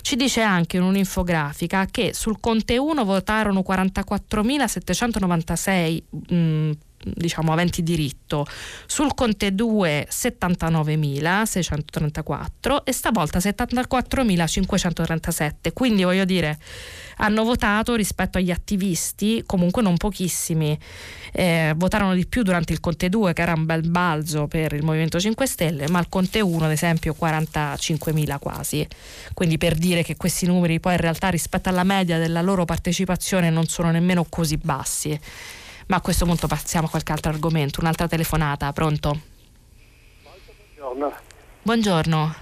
ci 0.00 0.16
dice 0.16 0.40
anche 0.40 0.78
in 0.78 0.82
un'infografica 0.82 1.84
che 1.90 2.14
sul 2.14 2.40
Conte 2.40 2.78
1 2.78 3.04
votarono 3.04 3.62
44.796 3.66 6.02
mh, 6.28 6.70
diciamo 7.04 7.52
aventi 7.52 7.82
diritto, 7.82 8.46
sul 8.86 9.12
Conte 9.14 9.54
2 9.54 10.08
79.634 10.10 12.82
e 12.84 12.92
stavolta 12.92 13.38
74.537, 13.38 15.72
quindi 15.72 16.04
voglio 16.04 16.24
dire 16.24 16.58
hanno 17.18 17.44
votato 17.44 17.94
rispetto 17.94 18.38
agli 18.38 18.50
attivisti, 18.50 19.42
comunque 19.46 19.82
non 19.82 19.96
pochissimi, 19.96 20.76
eh, 21.32 21.72
votarono 21.76 22.14
di 22.14 22.26
più 22.26 22.42
durante 22.42 22.72
il 22.72 22.80
Conte 22.80 23.08
2 23.08 23.32
che 23.32 23.42
era 23.42 23.52
un 23.52 23.66
bel 23.66 23.88
balzo 23.88 24.46
per 24.46 24.72
il 24.72 24.82
Movimento 24.82 25.20
5 25.20 25.46
Stelle, 25.46 25.88
ma 25.88 26.00
il 26.00 26.08
Conte 26.08 26.40
1 26.40 26.64
ad 26.64 26.72
esempio 26.72 27.14
45.000 27.18 28.38
quasi, 28.38 28.86
quindi 29.32 29.58
per 29.58 29.76
dire 29.76 30.02
che 30.02 30.16
questi 30.16 30.46
numeri 30.46 30.80
poi 30.80 30.94
in 30.94 31.00
realtà 31.00 31.28
rispetto 31.28 31.68
alla 31.68 31.84
media 31.84 32.18
della 32.18 32.42
loro 32.42 32.64
partecipazione 32.64 33.50
non 33.50 33.66
sono 33.66 33.90
nemmeno 33.90 34.26
così 34.28 34.56
bassi. 34.56 35.18
Ma 35.86 35.96
a 35.96 36.00
questo 36.00 36.24
punto 36.24 36.46
passiamo 36.46 36.86
a 36.86 36.90
qualche 36.90 37.12
altro 37.12 37.30
argomento. 37.30 37.80
Un'altra 37.80 38.08
telefonata, 38.08 38.72
pronto? 38.72 39.18
Buongiorno. 40.22 41.12
Buongiorno. 41.62 42.34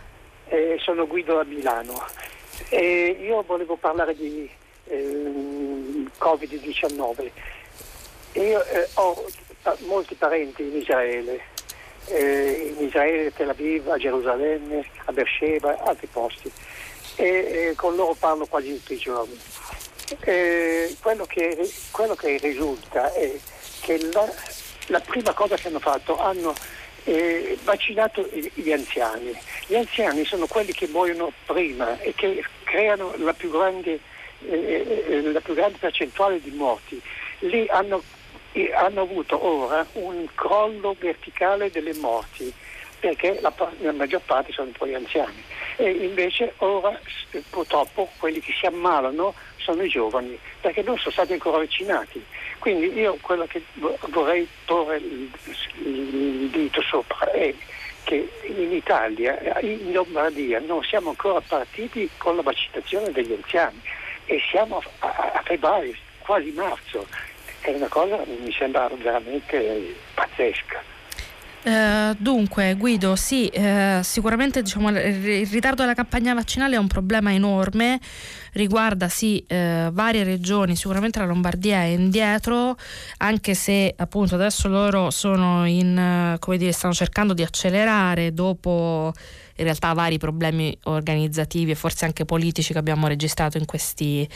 Eh, 0.46 0.78
sono 0.80 1.08
Guido 1.08 1.40
a 1.40 1.44
Milano. 1.44 2.04
Eh, 2.68 3.18
io 3.20 3.42
volevo 3.42 3.76
parlare 3.76 4.14
di 4.14 4.48
eh, 4.84 6.06
Covid-19. 6.18 7.30
Io 8.34 8.64
ho 8.94 9.24
molti 9.86 10.14
parenti 10.14 10.62
in 10.62 10.76
Israele, 10.76 11.40
eh, 12.06 12.74
in 12.78 12.86
Israele, 12.86 13.32
Tel 13.32 13.48
Aviv, 13.48 13.88
a 13.88 13.98
Gerusalemme, 13.98 14.86
a 15.06 15.12
Beersheba, 15.12 15.82
altri 15.82 16.06
posti. 16.06 16.50
E 17.16 17.26
eh, 17.26 17.72
con 17.74 17.96
loro 17.96 18.14
parlo 18.14 18.46
quasi 18.46 18.72
tutti 18.76 18.94
i 18.94 18.98
giorni 18.98 19.36
eh, 20.20 20.96
quello, 21.00 21.24
che, 21.26 21.70
quello, 21.90 22.14
che, 22.14 22.38
risulta 22.38 23.12
è 23.12 23.38
che 23.80 24.08
la, 24.12 24.30
la, 24.86 25.00
prima 25.00 25.32
cosa 25.32 25.56
che 25.56 25.68
hanno 25.68 25.80
fatto 25.80 26.18
hanno 26.18 26.54
eh, 27.04 27.58
vaccinato 27.64 28.28
gli 28.54 28.72
anziani. 28.72 29.36
Gli 29.66 29.74
anziani 29.74 30.24
sono 30.24 30.46
quelli 30.46 30.72
che 30.72 30.86
muoiono 30.88 31.32
prima 31.46 31.98
e 32.00 32.14
che 32.14 32.44
creano 32.64 33.14
la 33.16 33.32
più 33.32 33.50
grande, 33.50 33.98
eh, 34.46 35.04
eh 35.08 35.22
la 35.32 35.40
più 35.40 35.54
grande 35.54 35.78
percentuale 35.78 36.40
di 36.40 36.50
morti. 36.50 37.00
Lì 37.40 37.66
hanno, 37.68 38.02
hanno 38.74 39.00
avuto 39.00 39.44
ora 39.44 39.86
un 39.92 40.26
crollo 40.34 40.94
verticale 40.98 41.70
delle 41.70 41.94
morti 41.94 42.52
perché 43.00 43.40
la, 43.40 43.52
la 43.80 43.92
maggior 43.92 44.20
parte 44.24 44.52
sono 44.52 44.70
poi 44.78 44.94
anziani 44.94 45.42
e 45.76 45.90
invece 45.90 46.54
ora 46.58 46.98
purtroppo 47.50 48.08
quelli 48.18 48.40
che 48.40 48.52
si 48.52 48.66
ammalano 48.66 49.34
sono 49.56 49.82
i 49.82 49.88
giovani 49.88 50.38
perché 50.60 50.82
non 50.82 50.98
sono 50.98 51.12
stati 51.12 51.32
ancora 51.32 51.58
vaccinati. 51.58 52.24
Quindi 52.58 52.92
io 52.92 53.16
quello 53.20 53.46
che 53.46 53.62
vorrei 54.10 54.46
porre 54.64 54.96
il, 54.96 55.30
dito 56.50 56.82
sopra 56.82 57.30
è 57.32 57.52
che 58.04 58.30
in 58.46 58.72
Italia, 58.72 59.58
in 59.60 59.92
Lombardia, 59.92 60.60
non 60.60 60.82
siamo 60.82 61.10
ancora 61.10 61.40
partiti 61.40 62.08
con 62.16 62.36
la 62.36 62.42
vaccinazione 62.42 63.10
degli 63.10 63.32
anziani 63.32 63.80
e 64.26 64.40
siamo 64.50 64.82
a 65.00 65.42
febbraio, 65.44 65.94
quasi 66.18 66.50
marzo. 66.52 67.06
È 67.60 67.70
una 67.70 67.88
cosa 67.88 68.18
che 68.18 68.36
mi 68.40 68.52
sembra 68.52 68.88
veramente 68.92 69.94
pazzesca. 70.14 70.82
Uh, 71.64 72.16
dunque 72.18 72.74
Guido, 72.74 73.14
sì, 73.14 73.48
uh, 73.54 74.02
sicuramente 74.02 74.62
diciamo, 74.62 74.90
il 74.90 75.46
ritardo 75.46 75.82
della 75.82 75.94
campagna 75.94 76.34
vaccinale 76.34 76.74
è 76.74 76.78
un 76.78 76.88
problema 76.88 77.32
enorme, 77.32 78.00
riguarda 78.54 79.08
sì 79.08 79.44
uh, 79.48 79.92
varie 79.92 80.24
regioni, 80.24 80.74
sicuramente 80.74 81.20
la 81.20 81.26
Lombardia 81.26 81.82
è 81.82 81.84
indietro, 81.84 82.76
anche 83.18 83.54
se 83.54 83.94
appunto 83.96 84.34
adesso 84.34 84.66
loro 84.66 85.10
sono 85.10 85.64
in, 85.64 86.36
come 86.40 86.56
dire, 86.56 86.72
stanno 86.72 86.94
cercando 86.94 87.32
di 87.32 87.44
accelerare 87.44 88.34
dopo 88.34 89.12
in 89.62 89.68
realtà 89.68 89.92
vari 89.92 90.18
problemi 90.18 90.76
organizzativi 90.84 91.72
e 91.72 91.74
forse 91.74 92.04
anche 92.04 92.24
politici 92.24 92.72
che 92.72 92.78
abbiamo 92.78 93.06
registrato 93.06 93.58
in, 93.58 93.64
questi, 93.64 94.28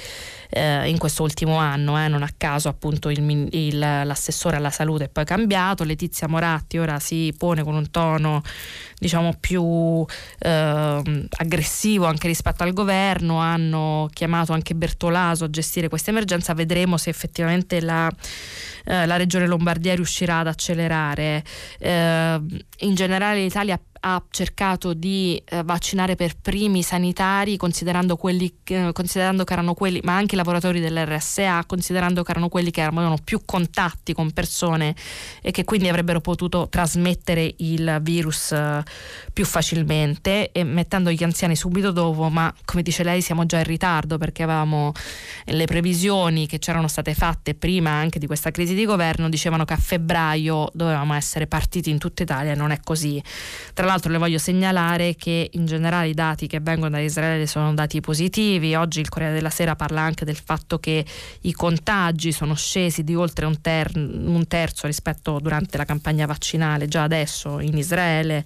eh, 0.50 0.88
in 0.88 0.98
questo 0.98 1.22
ultimo 1.22 1.56
anno. 1.56 2.02
Eh. 2.02 2.08
Non 2.08 2.22
a 2.22 2.30
caso 2.36 2.68
appunto 2.68 3.10
il, 3.10 3.48
il, 3.50 3.78
l'assessore 3.78 4.56
alla 4.56 4.70
salute 4.70 5.04
è 5.04 5.08
poi 5.08 5.24
cambiato, 5.24 5.84
Letizia 5.84 6.28
Moratti 6.28 6.78
ora 6.78 6.98
si 6.98 7.34
pone 7.36 7.62
con 7.62 7.74
un 7.74 7.90
tono 7.90 8.42
diciamo 8.98 9.34
più 9.38 10.04
eh, 10.38 11.26
aggressivo 11.36 12.06
anche 12.06 12.28
rispetto 12.28 12.62
al 12.62 12.72
governo, 12.72 13.38
hanno 13.38 14.08
chiamato 14.12 14.52
anche 14.52 14.74
Bertolaso 14.74 15.44
a 15.44 15.50
gestire 15.50 15.88
questa 15.88 16.10
emergenza, 16.10 16.54
vedremo 16.54 16.96
se 16.96 17.10
effettivamente 17.10 17.80
la, 17.80 18.10
eh, 18.84 19.06
la 19.06 19.16
regione 19.16 19.46
Lombardia 19.46 19.94
riuscirà 19.94 20.38
ad 20.38 20.46
accelerare. 20.46 21.44
Eh, 21.78 22.40
in 22.80 22.94
generale 22.94 23.40
l'Italia 23.40 23.78
ha 24.08 24.22
cercato 24.30 24.94
di 24.94 25.42
eh, 25.44 25.64
vaccinare 25.64 26.14
per 26.14 26.36
primi 26.40 26.78
i 26.78 26.82
sanitari, 26.84 27.56
considerando, 27.56 28.16
quelli, 28.16 28.54
eh, 28.66 28.90
considerando 28.92 29.42
che 29.42 29.52
erano 29.52 29.74
quelli, 29.74 30.00
ma 30.04 30.14
anche 30.14 30.34
i 30.34 30.38
lavoratori 30.38 30.78
dell'RSA, 30.78 31.64
considerando 31.66 32.22
che 32.22 32.30
erano 32.30 32.48
quelli 32.48 32.70
che 32.70 32.82
avevano 32.82 33.18
più 33.22 33.40
contatti 33.44 34.12
con 34.12 34.30
persone 34.30 34.94
e 35.42 35.50
che 35.50 35.64
quindi 35.64 35.88
avrebbero 35.88 36.20
potuto 36.20 36.68
trasmettere 36.70 37.52
il 37.58 37.98
virus 38.00 38.52
eh, 38.52 38.84
più 39.32 39.44
facilmente 39.44 40.52
e 40.52 40.62
mettendo 40.62 41.10
gli 41.10 41.24
anziani 41.24 41.56
subito 41.56 41.90
dopo, 41.90 42.28
ma 42.28 42.54
come 42.64 42.82
dice 42.82 43.02
lei 43.02 43.20
siamo 43.20 43.44
già 43.44 43.58
in 43.58 43.64
ritardo 43.64 44.18
perché 44.18 44.44
avevamo 44.44 44.92
le 45.46 45.64
previsioni 45.64 46.46
che 46.46 46.60
c'erano 46.60 46.86
state 46.86 47.12
fatte 47.12 47.54
prima 47.54 47.90
anche 47.90 48.20
di 48.20 48.28
questa 48.28 48.52
crisi 48.52 48.74
di 48.74 48.84
governo, 48.84 49.28
dicevano 49.28 49.64
che 49.64 49.72
a 49.72 49.78
febbraio 49.78 50.70
dovevamo 50.72 51.12
essere 51.14 51.48
partiti 51.48 51.90
in 51.90 51.98
tutta 51.98 52.22
Italia 52.22 52.54
non 52.54 52.70
è 52.70 52.78
così. 52.80 53.20
Tra 53.74 53.84
l'altro 53.84 53.95
l'altro 53.96 54.12
le 54.12 54.18
voglio 54.18 54.38
segnalare 54.38 55.16
che 55.16 55.48
in 55.52 55.64
generale 55.64 56.08
i 56.08 56.14
dati 56.14 56.46
che 56.46 56.60
vengono 56.60 56.90
da 56.90 57.00
Israele 57.00 57.46
sono 57.46 57.72
dati 57.72 58.00
positivi. 58.00 58.74
Oggi 58.74 59.00
il 59.00 59.08
Corriere 59.08 59.34
della 59.34 59.50
Sera 59.50 59.74
parla 59.74 60.02
anche 60.02 60.26
del 60.26 60.36
fatto 60.36 60.78
che 60.78 61.04
i 61.42 61.52
contagi 61.52 62.30
sono 62.30 62.54
scesi 62.54 63.04
di 63.04 63.14
oltre 63.14 63.46
un, 63.46 63.60
ter- 63.60 63.96
un 63.96 64.44
terzo 64.46 64.86
rispetto 64.86 65.38
durante 65.40 65.78
la 65.78 65.86
campagna 65.86 66.26
vaccinale 66.26 66.88
già 66.88 67.04
adesso 67.04 67.58
in 67.60 67.76
Israele. 67.78 68.44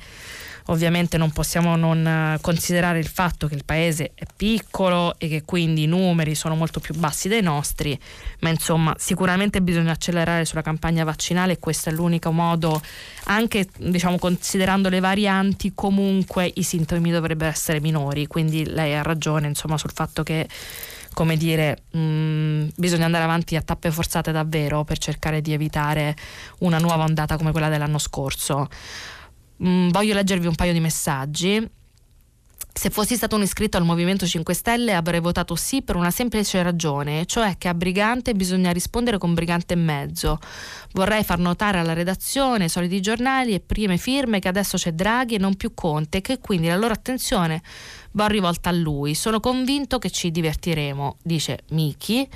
Ovviamente 0.67 1.17
non 1.17 1.31
possiamo 1.31 1.77
non 1.77 2.07
eh, 2.07 2.39
considerare 2.41 2.99
il 2.99 3.07
fatto 3.07 3.47
che 3.47 3.55
il 3.55 3.65
paese 3.65 4.13
è 4.15 4.25
piccolo 4.35 5.15
e 5.19 5.29
che 5.29 5.43
quindi 5.45 5.85
i 5.85 5.87
numeri 5.87 6.35
sono 6.35 6.55
molto 6.55 6.81
più 6.81 6.95
bassi 6.95 7.29
dei 7.29 7.43
nostri, 7.43 7.99
ma 8.41 8.51
insomma 8.51 8.95
sicuramente 8.99 9.63
bisogna 9.63 9.93
accelerare 9.93 10.45
sulla 10.45 10.63
campagna 10.63 11.05
vaccinale 11.05 11.53
e 11.53 11.59
questo 11.59 11.89
è 11.89 11.93
l'unico 11.93 12.31
modo, 12.31 12.81
anche 13.25 13.69
diciamo, 13.79 14.19
considerando 14.19 14.89
le 14.89 15.01
varianti, 15.01 15.73
comunque 15.75 16.51
i 16.55 16.63
sintomi 16.63 17.11
dovrebbero 17.11 17.51
essere 17.51 17.81
minori, 17.81 18.27
quindi 18.27 18.67
lei 18.67 18.95
ha 18.95 19.03
ragione 19.03 19.49
insomma, 19.49 19.79
sul 19.79 19.93
fatto 19.93 20.23
che 20.23 20.47
come 21.13 21.37
dire, 21.37 21.83
mh, 21.91 21.99
mm, 21.99 22.69
bisogna 22.77 23.05
andare 23.05 23.25
avanti 23.25 23.57
a 23.57 23.63
tappe 23.63 23.91
forzate 23.91 24.33
davvero 24.33 24.85
per 24.85 24.99
cercare 24.99 25.41
di 25.41 25.53
evitare 25.53 26.17
una 26.59 26.79
nuova 26.79 27.05
ondata 27.05 27.37
come 27.37 27.51
quella 27.51 27.69
dell'anno 27.69 27.99
scorso. 27.99 28.69
Mm, 29.63 29.91
voglio 29.91 30.15
leggervi 30.15 30.47
un 30.47 30.55
paio 30.55 30.73
di 30.73 30.81
messaggi. 30.81 31.69
Se 32.73 32.89
fossi 32.89 33.17
stato 33.17 33.37
un 33.37 33.43
iscritto 33.43 33.77
al 33.77 33.85
Movimento 33.85 34.27
5 34.27 34.55
Stelle 34.55 34.95
avrei 34.95 35.21
votato 35.21 35.55
sì 35.57 35.83
per 35.83 35.97
una 35.97 36.11
semplice 36.11 36.63
ragione, 36.63 37.27
cioè 37.27 37.57
che 37.59 37.69
a 37.69 37.75
brigante 37.75 38.33
bisogna 38.33 38.71
rispondere 38.71 39.19
con 39.19 39.35
brigante 39.35 39.75
e 39.75 39.77
mezzo. 39.77 40.39
Vorrei 40.93 41.25
far 41.25 41.41
notare 41.41 41.79
alla 41.79 41.93
redazione, 41.93 42.65
ai 42.65 42.69
soliti 42.71 43.01
giornali 43.01 43.55
e 43.55 43.61
prime 43.61 43.99
firme 43.99 44.39
che 44.39 44.49
adesso 44.49 44.77
c'è 44.77 44.93
Draghi 44.93 45.35
e 45.35 45.39
non 45.39 45.57
più 45.57 45.75
Conte 45.75 46.21
che 46.21 46.39
quindi 46.39 46.69
la 46.69 46.77
loro 46.77 46.95
attenzione 46.95 47.61
va 48.13 48.27
rivolta 48.27 48.71
a 48.71 48.73
lui. 48.73 49.15
Sono 49.15 49.41
convinto 49.41 49.99
che 49.99 50.11
ci 50.11 50.31
divertiremo, 50.31 51.17
dice 51.23 51.61
Miki. 51.71 52.29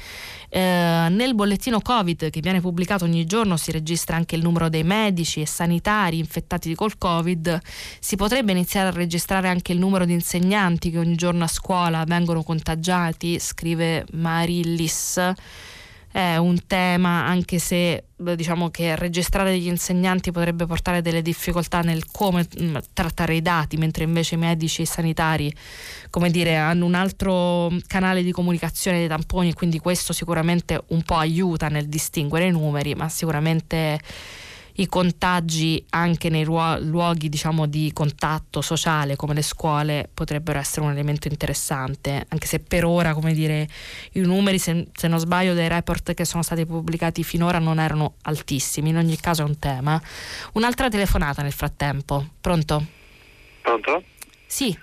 Eh, 0.48 1.08
nel 1.10 1.34
bollettino 1.34 1.80
Covid 1.80 2.30
che 2.30 2.40
viene 2.40 2.60
pubblicato 2.60 3.04
ogni 3.04 3.24
giorno 3.26 3.56
si 3.56 3.72
registra 3.72 4.16
anche 4.16 4.36
il 4.36 4.42
numero 4.42 4.68
dei 4.68 4.84
medici 4.84 5.40
e 5.40 5.46
sanitari 5.46 6.18
infettati 6.18 6.74
col 6.74 6.96
Covid. 6.98 7.60
Si 7.98 8.16
potrebbe 8.16 8.52
iniziare 8.52 8.88
a 8.88 8.92
registrare 8.92 9.48
anche 9.48 9.72
il 9.72 9.78
numero 9.78 10.04
di 10.04 10.12
insegnanti 10.12 10.90
che 10.90 10.98
ogni 10.98 11.16
giorno 11.16 11.44
a 11.44 11.48
scuola 11.48 12.04
vengono 12.06 12.42
contagiati, 12.42 13.38
scrive 13.38 14.06
Marillis 14.12 15.32
è 16.14 16.36
un 16.36 16.64
tema, 16.68 17.26
anche 17.26 17.58
se 17.58 18.04
diciamo 18.14 18.70
che 18.70 18.94
registrare 18.94 19.50
degli 19.50 19.66
insegnanti 19.66 20.30
potrebbe 20.30 20.64
portare 20.64 21.02
delle 21.02 21.22
difficoltà 21.22 21.80
nel 21.80 22.06
come 22.06 22.46
mm, 22.60 22.76
trattare 22.92 23.34
i 23.34 23.42
dati, 23.42 23.76
mentre 23.76 24.04
invece 24.04 24.36
i 24.36 24.38
medici 24.38 24.78
e 24.78 24.84
i 24.84 24.86
sanitari, 24.86 25.52
come 26.10 26.30
dire, 26.30 26.54
hanno 26.54 26.86
un 26.86 26.94
altro 26.94 27.72
canale 27.88 28.22
di 28.22 28.30
comunicazione 28.30 28.98
dei 28.98 29.08
tamponi, 29.08 29.54
quindi 29.54 29.80
questo 29.80 30.12
sicuramente 30.12 30.84
un 30.90 31.02
po' 31.02 31.16
aiuta 31.16 31.66
nel 31.66 31.88
distinguere 31.88 32.46
i 32.46 32.52
numeri, 32.52 32.94
ma 32.94 33.08
sicuramente 33.08 33.98
i 34.76 34.86
contagi 34.86 35.84
anche 35.90 36.28
nei 36.28 36.44
luoghi 36.44 37.28
diciamo, 37.28 37.66
di 37.66 37.92
contatto 37.92 38.60
sociale 38.60 39.16
come 39.16 39.34
le 39.34 39.42
scuole 39.42 40.08
potrebbero 40.12 40.58
essere 40.58 40.86
un 40.86 40.92
elemento 40.92 41.28
interessante, 41.28 42.26
anche 42.28 42.46
se 42.46 42.60
per 42.60 42.84
ora 42.84 43.14
come 43.14 43.32
dire, 43.32 43.68
i 44.12 44.20
numeri, 44.20 44.58
se, 44.58 44.88
se 44.92 45.08
non 45.08 45.18
sbaglio, 45.18 45.54
dei 45.54 45.68
report 45.68 46.14
che 46.14 46.24
sono 46.24 46.42
stati 46.42 46.66
pubblicati 46.66 47.22
finora 47.22 47.58
non 47.58 47.78
erano 47.78 48.14
altissimi, 48.22 48.88
in 48.88 48.96
ogni 48.96 49.16
caso 49.18 49.42
è 49.42 49.44
un 49.44 49.58
tema. 49.58 50.00
Un'altra 50.54 50.88
telefonata 50.88 51.42
nel 51.42 51.52
frattempo, 51.52 52.26
pronto? 52.40 52.84
Pronto? 53.62 54.02
Sì. 54.46 54.76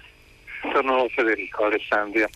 Sono 0.73 1.07
Federico 1.09 1.65
Alessandria. 1.65 2.29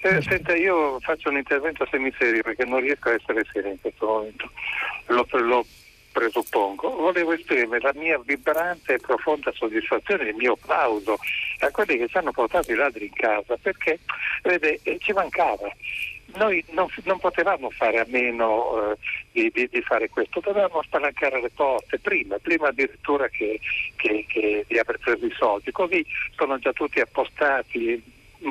Eh, 0.00 0.22
senta, 0.22 0.54
io 0.54 1.00
faccio 1.00 1.30
un 1.30 1.36
intervento 1.36 1.86
semiserio 1.90 2.42
perché 2.42 2.64
non 2.64 2.80
riesco 2.80 3.08
a 3.08 3.14
essere 3.14 3.44
serio 3.50 3.70
in 3.70 3.80
questo 3.80 4.06
momento. 4.06 4.50
Lo, 5.06 5.26
lo 5.40 5.66
presuppongo, 6.14 6.90
volevo 6.90 7.32
esprimere 7.32 7.80
la 7.80 7.92
mia 7.96 8.20
vibrante 8.24 8.94
e 8.94 8.98
profonda 9.00 9.50
soddisfazione, 9.52 10.28
il 10.28 10.36
mio 10.36 10.54
plauso 10.54 11.18
a 11.58 11.70
quelli 11.72 11.98
che 11.98 12.06
ci 12.06 12.16
hanno 12.16 12.30
portato 12.30 12.70
i 12.70 12.76
ladri 12.76 13.06
in 13.06 13.12
casa, 13.12 13.56
perché 13.60 13.98
vede, 14.44 14.78
eh, 14.84 14.96
ci 15.00 15.12
mancava. 15.12 15.68
Noi 16.36 16.64
non, 16.70 16.86
non, 17.02 17.18
potevamo 17.18 17.68
fare 17.70 17.98
a 17.98 18.06
meno 18.08 18.92
eh, 18.92 18.96
di, 19.32 19.50
di, 19.52 19.68
di, 19.68 19.82
fare 19.82 20.08
questo, 20.08 20.40
dovevamo 20.40 20.82
spalancare 20.82 21.40
le 21.40 21.50
porte 21.50 21.98
prima, 21.98 22.38
prima 22.38 22.68
addirittura 22.68 23.28
che, 23.28 23.60
che, 23.96 24.24
che 24.28 24.64
di 24.68 24.78
aver 24.78 24.98
preso 24.98 25.26
i 25.26 25.34
soldi, 25.36 25.72
così 25.72 26.04
sono 26.36 26.58
già 26.58 26.72
tutti 26.72 27.00
appostati, 27.00 28.02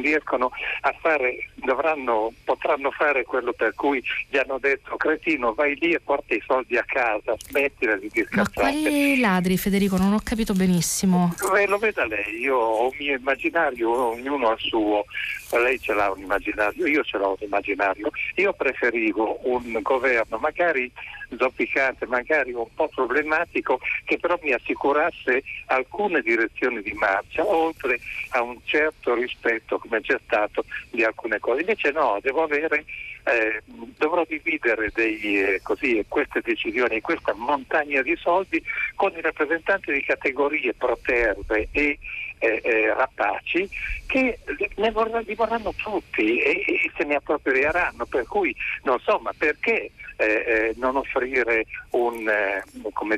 riescono 0.01 0.51
a 0.81 0.95
fare, 0.99 1.49
dovranno, 1.55 2.31
potranno 2.43 2.91
fare 2.91 3.23
quello 3.23 3.53
per 3.53 3.73
cui 3.75 4.03
gli 4.29 4.37
hanno 4.37 4.57
detto 4.57 4.95
cretino 4.97 5.53
vai 5.53 5.75
lì 5.75 5.93
e 5.93 5.99
porta 5.99 6.33
i 6.33 6.43
soldi 6.45 6.77
a 6.77 6.83
casa, 6.83 7.35
smettila 7.37 7.95
di 7.95 8.09
dire 8.11 8.27
Ma 8.31 8.47
quali 8.53 9.19
ladri 9.19 9.57
Federico? 9.57 9.97
Non 9.97 10.13
ho 10.13 10.19
capito 10.23 10.53
benissimo. 10.53 11.35
Eh, 11.55 11.67
lo 11.67 11.77
veda 11.77 12.05
lei, 12.05 12.39
io 12.39 12.57
ho 12.57 12.85
un 12.85 12.95
mio 12.97 13.15
immaginario, 13.15 13.91
ognuno 13.91 14.49
ha 14.49 14.53
il 14.53 14.59
suo, 14.59 15.05
lei 15.51 15.79
ce 15.79 15.93
l'ha 15.93 16.11
un 16.11 16.21
immaginario, 16.21 16.87
io 16.87 17.03
ce 17.03 17.17
l'ho 17.17 17.29
un 17.29 17.45
immaginario. 17.45 18.09
Io 18.35 18.53
preferivo 18.53 19.39
un 19.43 19.79
governo 19.81 20.37
magari 20.37 20.91
zoppicante, 21.37 22.05
magari 22.05 22.53
un 22.53 22.67
po' 22.73 22.89
problematico, 22.89 23.79
che 24.05 24.17
però 24.17 24.37
mi 24.41 24.53
assicurasse 24.53 25.43
alcune 25.67 26.21
direzioni 26.21 26.81
di 26.81 26.93
marcia, 26.93 27.45
oltre 27.45 27.99
a 28.29 28.41
un 28.41 28.57
certo 28.63 29.13
rispetto, 29.13 29.81
come 29.83 30.01
c'è 30.01 30.17
stato, 30.25 30.63
di 30.89 31.03
alcune 31.03 31.39
cose. 31.39 31.61
Invece 31.61 31.91
no, 31.91 32.19
devo 32.21 32.43
avere 32.43 32.85
eh, 33.23 33.61
dovrò 33.97 34.25
dividere 34.27 34.91
dei, 34.93 35.39
eh, 35.39 35.59
così, 35.61 36.03
queste 36.07 36.41
decisioni, 36.41 37.01
questa 37.01 37.33
montagna 37.33 38.01
di 38.01 38.15
soldi 38.17 38.63
con 38.95 39.11
i 39.15 39.21
rappresentanti 39.21 39.91
di 39.91 40.03
categorie 40.03 40.73
proterve 40.73 41.67
e 41.71 41.97
eh, 42.39 42.61
eh, 42.61 42.93
rapaci 42.93 43.69
che 44.05 44.39
ne 44.75 44.91
vorranno, 44.91 45.23
li 45.25 45.35
vorranno 45.35 45.73
tutti 45.75 46.39
e, 46.39 46.63
e, 46.67 46.91
se 46.97 47.03
ne 47.05 47.15
approprieranno. 47.15 48.05
Per 48.05 48.25
cui 48.27 48.53
non 48.83 48.99
so, 48.99 49.19
ma 49.19 49.31
perché 49.37 49.91
eh, 50.17 50.25
eh 50.25 50.73
non 50.75 50.97
offrire 50.97 51.65
un, 51.91 52.29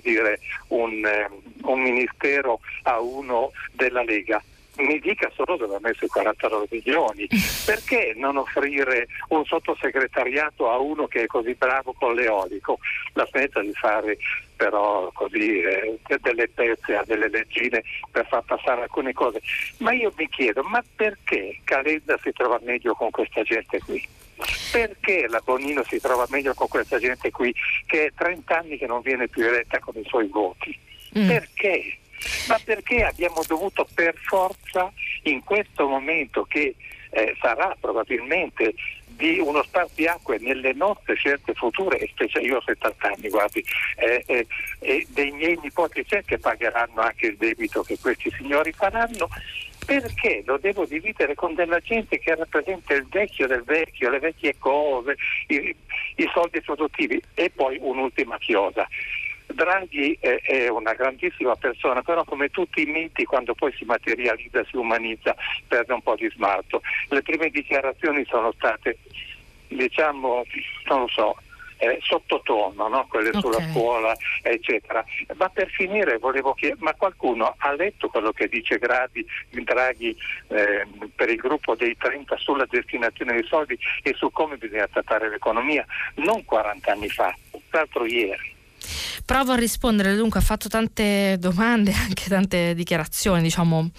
dire, 0.02 0.40
un, 0.68 1.28
un 1.64 1.82
ministero 1.82 2.60
a 2.84 3.00
uno 3.00 3.52
della 3.72 4.04
Lega? 4.04 4.42
Mi 4.78 5.00
dica 5.00 5.32
solo 5.36 5.58
dove 5.58 5.76
ha 5.76 5.80
messo 5.82 6.06
i 6.06 6.10
49 6.10 6.68
milioni. 6.70 7.28
Perché 7.66 8.14
non 8.16 8.38
offrire 8.38 9.08
un 9.30 9.46
sottosegretariato 9.46 10.70
a 10.70 10.78
uno 10.78 11.08
che 11.08 11.24
è 11.24 11.26
così 11.26 11.54
bravo 11.56 11.94
con 11.94 12.16
l'eolico? 12.16 12.80
La 13.14 13.28
smetta 13.30 13.62
di 13.62 13.74
fare 13.74 14.18
però 14.56 15.12
così 15.14 15.60
eh, 15.60 16.00
delle 16.22 16.48
pezze 16.48 16.96
a 16.96 17.04
delle 17.06 17.30
leggine 17.30 17.84
per 18.10 18.26
far 18.28 18.44
passare 18.44 18.84
alcune 18.84 19.14
cose. 19.14 19.42
Ma 19.80 19.92
io 19.92 20.14
mi 20.16 20.30
chiedo, 20.30 20.64
ma 20.64 20.84
perché 20.96 21.60
Calenda 21.64 22.18
si 22.22 22.32
trova 22.32 22.60
meglio 22.64 22.94
con 22.94 23.12
questa 23.12 23.44
gente 23.44 23.80
qui? 23.80 24.08
Perché 24.72 25.28
la 25.28 25.42
Bonino 25.44 25.84
si 25.84 26.00
trova 26.00 26.26
meglio 26.30 26.54
con 26.54 26.68
questa 26.68 27.00
gente 27.00 27.32
qui 27.32 27.54
che 27.86 28.08
è 28.08 28.12
30 28.14 28.58
anni 28.58 28.78
che 28.78 28.86
non 28.86 29.02
viene 29.02 29.28
più 29.28 29.46
eletta 29.46 29.80
con 29.80 29.94
i 29.98 30.04
suoi 30.06 30.28
voti? 30.28 30.78
Mm. 31.18 31.28
Perché? 31.28 31.98
Ma 32.48 32.60
perché 32.64 33.04
abbiamo 33.04 33.42
dovuto 33.48 33.88
per 33.94 34.16
forza 34.16 34.92
in 35.24 35.44
questo 35.44 35.88
momento 35.88 36.44
che 36.44 36.76
eh, 37.12 37.36
sarà 37.40 37.76
probabilmente 37.80 38.74
di 39.06 39.40
uno 39.40 39.64
spartiacque 39.64 40.38
nelle 40.40 40.74
nostre 40.74 41.16
scelte 41.16 41.54
future, 41.54 41.98
e 41.98 42.08
specie 42.08 42.40
io 42.40 42.58
ho 42.58 42.62
70 42.62 43.08
anni, 43.08 43.30
guardi, 43.30 43.64
eh, 43.98 44.24
eh, 44.28 44.48
e 44.80 45.08
dei 45.10 45.32
miei 45.32 45.58
nipoti 45.62 46.04
c'è 46.04 46.24
che 46.26 46.38
pagheranno 46.38 47.02
anche 47.02 47.28
il 47.28 47.38
debito 47.38 47.82
che 47.84 47.98
questi 47.98 48.30
signori 48.38 48.74
faranno, 48.74 49.30
perché? 49.86 50.42
Lo 50.46 50.58
devo 50.58 50.86
dividere 50.86 51.36
con 51.36 51.54
della 51.54 51.80
gente 51.80 52.18
che 52.18 52.36
rappresenta 52.36 52.94
il 52.96 53.06
vecchio 53.08 53.46
del 53.46 53.64
vecchio, 53.64 54.10
le 54.10 54.20
vecchie 54.20 54.56
cose, 54.58 55.16
i, 55.48 55.76
i 56.16 56.30
soldi 56.34 56.60
produttivi. 56.62 57.22
E 57.36 57.52
poi 57.52 57.78
un'ultima 57.80 58.38
chiosa. 58.40 58.88
Draghi 59.48 60.18
è, 60.20 60.42
è, 60.42 60.68
una 60.70 60.94
grandissima 60.94 61.56
persona, 61.56 62.02
però 62.02 62.24
come 62.24 62.50
tutti 62.50 62.82
i 62.82 62.86
miti 62.86 63.26
quando 63.26 63.54
poi 63.54 63.74
si 63.74 63.86
materializza, 63.86 64.64
si 64.66 64.78
umanizza, 64.78 65.36
perde 65.68 65.94
un 65.94 66.02
po' 66.02 66.16
di 66.16 66.30
smalto. 66.34 66.82
Le 67.10 67.22
prime 67.22 67.50
dichiarazioni 67.50 68.26
sono 68.26 68.52
state, 68.54 68.98
diciamo, 69.68 70.44
non 70.88 71.02
lo 71.02 71.08
so, 71.08 71.36
eh, 71.78 72.00
sottotono, 72.02 72.88
no? 72.88 73.06
quelle 73.08 73.30
okay. 73.30 73.42
sulla 73.42 73.62
scuola, 73.72 74.16
eccetera. 74.42 75.04
Ma 75.36 75.50
per 75.50 75.70
finire 75.70 76.18
volevo 76.18 76.54
chiedere, 76.54 76.82
ma 76.82 76.94
qualcuno 76.94 77.54
ha 77.58 77.72
letto 77.74 78.08
quello 78.10 78.32
che 78.32 78.48
dice 78.48 78.78
Draghi, 78.78 79.26
Draghi 79.50 80.16
eh, 80.48 80.88
per 81.16 81.30
il 81.30 81.38
gruppo 81.38 81.76
dei 81.76 81.96
30 81.98 82.38
sulla 82.38 82.66
destinazione 82.70 83.34
dei 83.34 83.46
soldi 83.46 83.78
e 84.04 84.14
su 84.14 84.32
come 84.32 84.58
bisogna 84.58 84.88
trattare 84.88 85.30
l'economia? 85.30 85.86
Non 86.16 86.44
40 86.46 86.92
anni 86.92 87.10
fa, 87.10 87.36
l'altro 87.72 88.06
ieri. 88.06 88.54
Provo 89.26 89.54
a 89.54 89.56
rispondere, 89.56 90.16
dunque 90.16 90.40
ha 90.40 90.44
fatto 90.44 90.70
tante 90.70 91.38
domande, 91.40 91.92
anche 91.98 92.30
tante 92.30 92.74
dichiarazioni, 92.76 93.42
diciamo. 93.42 93.90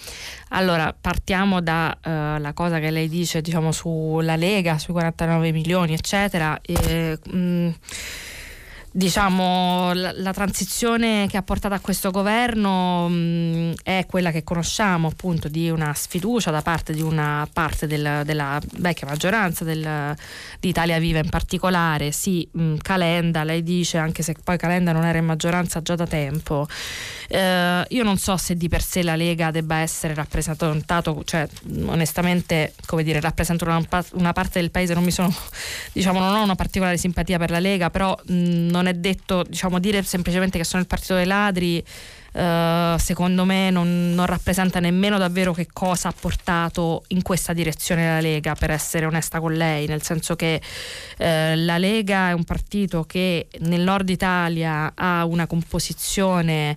Allora, 0.50 0.94
partiamo 0.98 1.60
dalla 1.60 2.38
uh, 2.38 2.54
cosa 2.54 2.78
che 2.78 2.90
lei 2.90 3.08
dice, 3.08 3.40
diciamo, 3.40 3.72
sulla 3.72 4.36
Lega, 4.36 4.78
sui 4.78 4.92
49 4.92 5.52
milioni, 5.52 5.94
eccetera. 5.94 6.58
E, 6.62 7.18
mh, 7.22 7.36
mm, 7.36 7.70
diciamo, 8.96 9.92
la, 9.92 10.10
la, 10.16 10.32
transizione 10.32 11.26
che 11.28 11.36
ha 11.36 11.42
portato 11.42 11.74
a 11.74 11.80
questo 11.80 12.10
governo 12.10 13.06
mh, 13.10 13.74
è 13.82 14.06
quella 14.08 14.30
che 14.30 14.42
conosciamo 14.42 15.08
appunto 15.08 15.48
di 15.48 15.68
una 15.68 15.92
sfiducia 15.92 16.50
da 16.50 16.62
parte 16.62 16.94
di 16.94 17.02
una 17.02 17.46
parte 17.52 17.86
del, 17.86 18.22
della 18.24 18.58
vecchia 18.78 19.06
maggioranza 19.06 19.64
del, 19.64 20.16
di 20.58 20.70
Italia 20.70 20.98
Viva 20.98 21.18
in 21.18 21.28
particolare. 21.28 22.10
Sì, 22.10 22.48
mh, 22.50 22.76
Calenda, 22.76 23.44
lei 23.44 23.62
dice, 23.62 23.98
anche 23.98 24.22
se 24.22 24.34
poi 24.42 24.56
Calenda 24.56 24.92
non 24.92 25.04
era 25.04 25.18
in 25.18 25.26
maggioranza 25.26 25.82
già 25.82 25.94
da 25.94 26.06
tempo, 26.06 26.66
eh, 27.28 27.84
io 27.86 28.02
non 28.02 28.16
so 28.16 28.38
se 28.38 28.56
di 28.56 28.68
per 28.68 28.82
sé 28.82 29.02
la 29.02 29.14
Lega 29.14 29.50
debba 29.50 29.76
essere 29.76 30.14
rappresentato, 30.14 31.22
cioè 31.24 31.46
onestamente, 31.84 32.72
come 32.86 33.02
dire, 33.02 33.20
rappresento 33.20 33.66
una, 33.66 33.82
una 34.12 34.32
parte 34.32 34.58
del 34.58 34.70
paese, 34.70 34.94
non 34.94 35.04
mi 35.04 35.10
sono, 35.10 35.34
diciamo, 35.92 36.18
non 36.18 36.34
ho 36.34 36.42
una 36.42 36.54
particolare 36.54 36.96
simpatia 36.96 37.36
per 37.36 37.50
la 37.50 37.58
Lega, 37.58 37.90
però 37.90 38.16
mh, 38.26 38.68
non 38.68 38.85
è 38.88 38.94
detto, 38.94 39.44
diciamo, 39.48 39.78
dire 39.78 40.02
semplicemente 40.02 40.58
che 40.58 40.64
sono 40.64 40.82
il 40.82 40.88
partito 40.88 41.14
dei 41.14 41.26
ladri. 41.26 41.84
Uh, 42.36 42.98
secondo 42.98 43.46
me 43.46 43.70
non, 43.70 44.12
non, 44.12 44.26
rappresenta 44.26 44.78
nemmeno 44.78 45.16
davvero 45.16 45.54
che 45.54 45.68
cosa 45.72 46.08
ha 46.08 46.12
portato 46.12 47.04
in 47.08 47.22
questa 47.22 47.54
direzione 47.54 48.06
la 48.06 48.20
Lega, 48.20 48.54
per 48.54 48.70
essere 48.70 49.06
onesta 49.06 49.40
con 49.40 49.54
lei, 49.54 49.86
nel 49.86 50.02
senso 50.02 50.36
che 50.36 50.60
uh, 50.60 51.24
la 51.54 51.78
Lega 51.78 52.28
è 52.28 52.32
un 52.32 52.44
partito 52.44 53.04
che 53.04 53.48
nel 53.60 53.80
nord 53.80 54.10
Italia 54.10 54.92
ha 54.94 55.24
una 55.24 55.46
composizione 55.46 56.76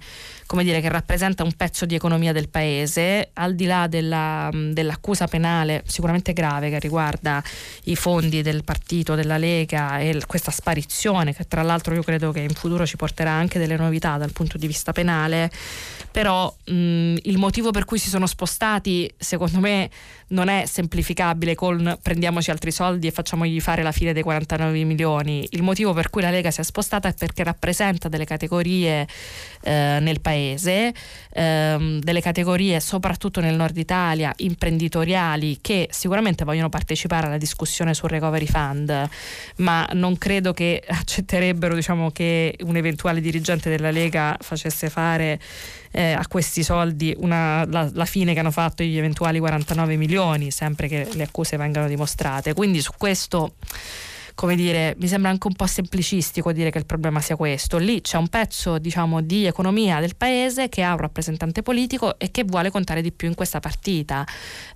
come 0.49 0.63
dire, 0.63 0.81
che 0.81 0.89
rappresenta 0.89 1.43
un 1.43 1.53
pezzo 1.53 1.85
di 1.85 1.93
economia 1.93 2.33
del 2.33 2.49
paese, 2.49 3.29
al 3.33 3.53
di 3.53 3.67
là 3.67 3.85
della, 3.85 4.49
dell'accusa 4.51 5.27
penale 5.27 5.83
sicuramente 5.85 6.33
grave 6.33 6.71
che 6.71 6.79
riguarda 6.79 7.39
i 7.83 7.95
fondi 7.95 8.41
del 8.41 8.63
partito, 8.63 9.13
della 9.13 9.37
Lega 9.37 9.99
e 9.99 10.19
questa 10.25 10.49
sparizione, 10.49 11.35
che 11.35 11.43
tra 11.47 11.61
l'altro 11.61 11.93
io 11.93 12.01
credo 12.01 12.31
che 12.31 12.39
in 12.39 12.55
futuro 12.55 12.87
ci 12.87 12.95
porterà 12.95 13.29
anche 13.29 13.59
delle 13.59 13.75
novità 13.75 14.17
dal 14.17 14.31
punto 14.31 14.57
di 14.57 14.65
vista 14.65 14.91
penale, 14.91 15.51
però 16.11 16.51
mh, 16.65 17.17
il 17.21 17.37
motivo 17.37 17.69
per 17.69 17.85
cui 17.85 17.99
si 17.99 18.09
sono 18.09 18.25
spostati, 18.25 19.07
secondo 19.17 19.59
me, 19.59 19.87
non 20.29 20.47
è 20.47 20.65
semplificabile 20.65 21.55
con 21.55 21.97
prendiamoci 22.01 22.51
altri 22.51 22.71
soldi 22.71 23.07
e 23.07 23.11
facciamogli 23.11 23.59
fare 23.61 23.83
la 23.83 23.91
fine 23.91 24.13
dei 24.13 24.23
49 24.23 24.83
milioni. 24.83 25.47
Il 25.51 25.61
motivo 25.61 25.93
per 25.93 26.09
cui 26.09 26.21
la 26.21 26.29
Lega 26.29 26.51
si 26.51 26.61
è 26.61 26.63
spostata 26.63 27.07
è 27.07 27.13
perché 27.13 27.43
rappresenta 27.43 28.09
delle 28.09 28.25
categorie 28.25 29.07
eh, 29.61 29.97
nel 30.01 30.19
paese, 30.21 30.38
ehm, 31.31 31.99
delle 31.99 32.21
categorie 32.21 32.79
soprattutto 32.79 33.41
nel 33.41 33.55
nord 33.55 33.77
Italia, 33.77 34.33
imprenditoriali, 34.37 35.59
che 35.61 35.87
sicuramente 35.91 36.43
vogliono 36.43 36.69
partecipare 36.69 37.27
alla 37.27 37.37
discussione 37.37 37.93
sul 37.93 38.09
recovery 38.09 38.47
fund, 38.47 39.09
ma 39.57 39.87
non 39.93 40.17
credo 40.17 40.53
che 40.53 40.83
accetterebbero 40.85 41.75
diciamo, 41.75 42.11
che 42.11 42.55
un 42.61 42.75
eventuale 42.75 43.21
dirigente 43.21 43.69
della 43.69 43.91
Lega 43.91 44.37
facesse 44.39 44.89
fare 44.89 45.39
eh, 45.91 46.11
a 46.11 46.25
questi 46.27 46.63
soldi 46.63 47.15
una, 47.17 47.65
la, 47.65 47.89
la, 47.93 48.05
fine 48.05 48.33
che 48.33 48.39
hanno 48.39 48.51
fatto 48.51 48.83
gli 48.83 48.97
eventuali 48.97 49.39
49 49.39 49.95
milioni, 49.95 50.51
sempre 50.51 50.87
che 50.87 51.07
le 51.13 51.23
accuse 51.23 51.57
vengano 51.57 51.87
dimostrate. 51.87 52.53
Quindi 52.53 52.81
su 52.81 52.91
questo 52.97 53.53
come 54.39 54.55
dire, 54.55 54.95
mi 54.99 55.09
sembra 55.09 55.31
anche 55.31 55.47
un 55.47 55.53
po' 55.53 55.65
semplicistico 55.65 56.53
dire 56.53 56.69
che 56.69 56.77
il 56.77 56.85
problema 56.85 57.19
sia 57.19 57.35
questo. 57.35 57.77
Lì 57.77 57.99
c'è 57.99 58.15
un 58.15 58.29
pezzo, 58.29 58.77
diciamo, 58.77 59.19
di 59.19 59.45
economia 59.45 59.99
del 59.99 60.15
paese 60.15 60.69
che 60.69 60.81
ha 60.81 60.93
un 60.93 60.99
rappresentante 60.99 61.61
politico 61.61 62.17
e 62.17 62.31
che 62.31 62.45
vuole 62.45 62.71
contare 62.71 63.01
di 63.01 63.11
più 63.11 63.27
in 63.27 63.35
questa 63.35 63.59
partita. 63.59 64.25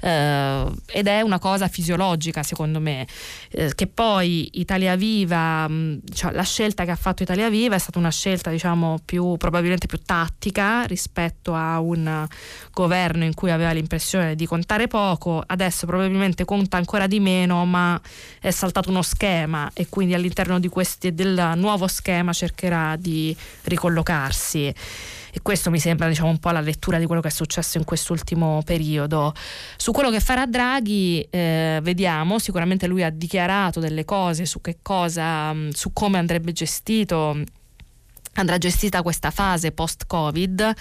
Eh, 0.02 0.66
ed 0.88 1.08
è 1.08 1.22
una 1.22 1.40
cosa 1.40 1.70
fisiologica, 1.70 2.44
secondo 2.44 2.82
me. 2.82 3.08
Eh, 3.52 3.74
che 3.74 3.88
poi 3.88 4.50
Italia 4.60 4.98
Viva, 4.98 5.66
mh, 5.66 6.02
cioè 6.14 6.34
la 6.34 6.44
scelta 6.44 6.84
che 6.84 6.92
ha 6.92 6.98
fatto 6.98 7.24
Italia 7.24 7.50
Viva 7.50 7.76
è 7.76 7.80
stata 7.80 8.00
una 8.00 8.12
scelta, 8.12 8.50
diciamo, 8.50 9.00
più 9.06 9.38
probabilmente 9.38 9.88
più 9.88 10.02
tattica 10.06 10.84
rispetto 10.84 11.54
a 11.54 11.80
un 11.80 12.28
governo 12.74 13.24
in 13.24 13.34
cui 13.34 13.50
aveva 13.50 13.72
l'impressione 13.72 14.36
di 14.36 14.46
contare 14.46 14.88
poco. 14.88 15.42
Adesso 15.46 15.86
probabilmente 15.86 16.44
conta 16.44 16.76
ancora 16.76 17.08
di 17.08 17.22
meno, 17.22 17.64
ma 17.64 17.98
è 18.42 18.52
saltato 18.52 18.90
uno 18.90 19.02
schema 19.02 19.52
schema 19.54 19.70
e 19.74 19.88
quindi 19.90 20.14
all'interno 20.16 20.60
questi, 20.70 21.14
del 21.14 21.54
nuovo 21.56 21.88
schema 21.88 22.34
cercherà 22.34 22.96
di 22.98 23.36
ricollocarsi 23.64 24.74
e 25.36 25.42
questo 25.42 25.72
mi 25.72 25.80
sembra 25.80 26.08
diciamo, 26.08 26.30
un 26.30 26.38
po' 26.38 26.52
la 26.52 26.62
lettura 26.62 27.00
di 27.00 27.06
quello 27.06 27.22
che 27.22 27.30
è 27.30 27.32
successo 27.32 27.80
in 27.80 27.86
quest'ultimo 27.86 28.62
periodo. 28.64 29.34
Su 29.78 29.92
quello 29.92 30.12
che 30.12 30.20
farà 30.20 30.46
Draghi 30.46 31.26
eh, 31.30 31.80
vediamo, 31.82 32.38
sicuramente 32.38 32.86
lui 32.86 33.04
ha 33.04 33.10
dichiarato 33.10 33.80
delle 33.80 34.06
cose 34.06 34.46
su 34.46 34.62
che 34.62 34.78
cosa, 34.84 35.56
su 35.72 35.92
come 35.92 36.20
andrebbe 36.20 36.52
gestito 36.52 37.42
andrà 38.34 38.58
gestita 38.58 39.02
questa 39.02 39.32
fase 39.32 39.72
post-Covid, 39.72 40.74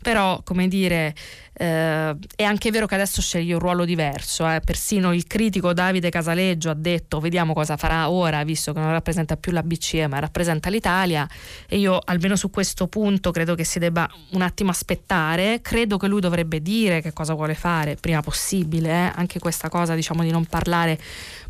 però 0.00 0.40
come 0.42 0.68
dire 0.68 1.14
eh, 1.54 2.16
è 2.34 2.42
anche 2.42 2.70
vero 2.70 2.86
che 2.86 2.94
adesso 2.94 3.20
sceglie 3.20 3.54
un 3.54 3.60
ruolo 3.60 3.84
diverso, 3.84 4.48
eh. 4.48 4.60
persino 4.64 5.12
il 5.12 5.26
critico 5.26 5.72
Davide 5.72 6.10
Casaleggio 6.10 6.70
ha 6.70 6.74
detto 6.74 7.20
vediamo 7.20 7.52
cosa 7.52 7.76
farà 7.76 8.08
ora, 8.10 8.42
visto 8.44 8.72
che 8.72 8.80
non 8.80 8.90
rappresenta 8.90 9.36
più 9.36 9.52
la 9.52 9.62
BCE 9.62 10.06
ma 10.06 10.18
rappresenta 10.18 10.70
l'Italia 10.70 11.28
e 11.68 11.78
io 11.78 11.98
almeno 12.02 12.36
su 12.36 12.50
questo 12.50 12.86
punto 12.86 13.30
credo 13.30 13.54
che 13.54 13.64
si 13.64 13.78
debba 13.78 14.08
un 14.30 14.42
attimo 14.42 14.70
aspettare, 14.70 15.60
credo 15.60 15.98
che 15.98 16.06
lui 16.06 16.20
dovrebbe 16.20 16.62
dire 16.62 17.00
che 17.00 17.12
cosa 17.12 17.34
vuole 17.34 17.54
fare 17.54 17.96
prima 17.96 18.22
possibile, 18.22 18.88
eh. 18.88 19.12
anche 19.14 19.38
questa 19.38 19.68
cosa 19.68 19.94
diciamo 19.94 20.22
di 20.22 20.30
non 20.30 20.46
parlare 20.46 20.98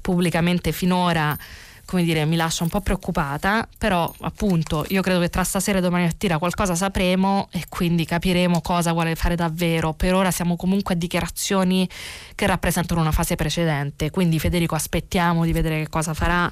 pubblicamente 0.00 0.72
finora 0.72 1.36
come 1.84 2.04
dire, 2.04 2.24
mi 2.24 2.36
lascia 2.36 2.62
un 2.62 2.70
po' 2.70 2.80
preoccupata, 2.80 3.68
però 3.76 4.12
appunto 4.20 4.84
io 4.88 5.02
credo 5.02 5.20
che 5.20 5.28
tra 5.28 5.44
stasera 5.44 5.78
e 5.78 5.80
domani 5.80 6.04
mattina 6.04 6.38
qualcosa 6.38 6.74
sapremo 6.74 7.48
e 7.50 7.64
quindi 7.68 8.04
capiremo 8.04 8.60
cosa 8.60 8.92
vuole 8.92 9.14
fare 9.14 9.34
davvero. 9.34 9.92
Per 9.92 10.14
ora 10.14 10.30
siamo 10.30 10.56
comunque 10.56 10.94
a 10.94 10.96
dichiarazioni 10.96 11.88
che 12.34 12.46
rappresentano 12.46 13.00
una 13.00 13.12
fase 13.12 13.34
precedente, 13.34 14.10
quindi 14.10 14.38
Federico 14.38 14.74
aspettiamo 14.74 15.44
di 15.44 15.52
vedere 15.52 15.80
che 15.80 15.88
cosa 15.88 16.14
farà 16.14 16.50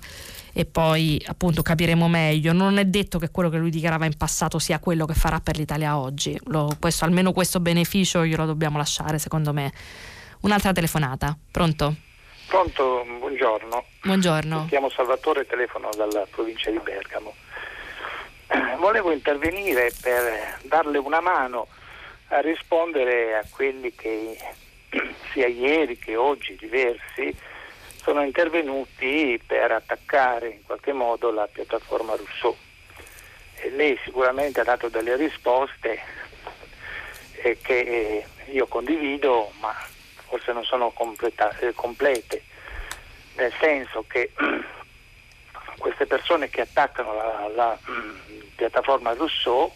e 0.52 0.64
poi 0.64 1.22
appunto 1.26 1.62
capiremo 1.62 2.08
meglio. 2.08 2.52
Non 2.52 2.78
è 2.78 2.84
detto 2.84 3.18
che 3.18 3.30
quello 3.30 3.48
che 3.48 3.58
lui 3.58 3.70
dichiarava 3.70 4.04
in 4.04 4.16
passato 4.16 4.58
sia 4.58 4.78
quello 4.78 5.06
che 5.06 5.14
farà 5.14 5.40
per 5.40 5.56
l'Italia 5.56 5.96
oggi. 5.98 6.38
Lo, 6.46 6.76
questo, 6.78 7.04
almeno 7.04 7.32
questo 7.32 7.60
beneficio 7.60 8.24
glielo 8.24 8.46
dobbiamo 8.46 8.78
lasciare, 8.78 9.18
secondo 9.18 9.52
me. 9.52 9.72
Un'altra 10.40 10.72
telefonata. 10.72 11.36
Pronto? 11.50 11.96
Pronto, 12.50 13.06
buongiorno. 13.06 13.84
Buongiorno. 14.02 14.62
Mi 14.62 14.66
chiamo 14.66 14.90
Salvatore, 14.90 15.46
telefono 15.46 15.88
dalla 15.94 16.26
provincia 16.28 16.68
di 16.68 16.80
Bergamo. 16.80 17.32
Volevo 18.76 19.12
intervenire 19.12 19.92
per 20.02 20.58
darle 20.62 20.98
una 20.98 21.20
mano 21.20 21.68
a 22.30 22.40
rispondere 22.40 23.36
a 23.36 23.44
quelli 23.48 23.94
che 23.94 24.36
sia 25.30 25.46
ieri 25.46 25.96
che 25.96 26.16
oggi 26.16 26.56
diversi 26.56 27.32
sono 28.02 28.24
intervenuti 28.24 29.40
per 29.46 29.70
attaccare 29.70 30.48
in 30.48 30.64
qualche 30.64 30.92
modo 30.92 31.30
la 31.30 31.46
piattaforma 31.46 32.16
Rousseau. 32.16 32.56
E 33.54 33.70
lei 33.70 33.96
sicuramente 34.02 34.58
ha 34.58 34.64
dato 34.64 34.88
delle 34.88 35.14
risposte 35.14 36.00
eh, 37.42 37.58
che 37.62 38.24
io 38.46 38.66
condivido, 38.66 39.52
ma 39.60 39.72
forse 40.30 40.52
non 40.52 40.64
sono 40.64 40.90
completa, 40.90 41.50
eh, 41.58 41.74
complete, 41.74 42.44
nel 43.34 43.52
senso 43.60 44.04
che 44.06 44.30
queste 45.76 46.06
persone 46.06 46.48
che 46.48 46.60
attaccano 46.60 47.12
la, 47.14 47.50
la 47.52 47.78
mm, 47.90 48.40
piattaforma 48.54 49.12
Rousseau 49.12 49.72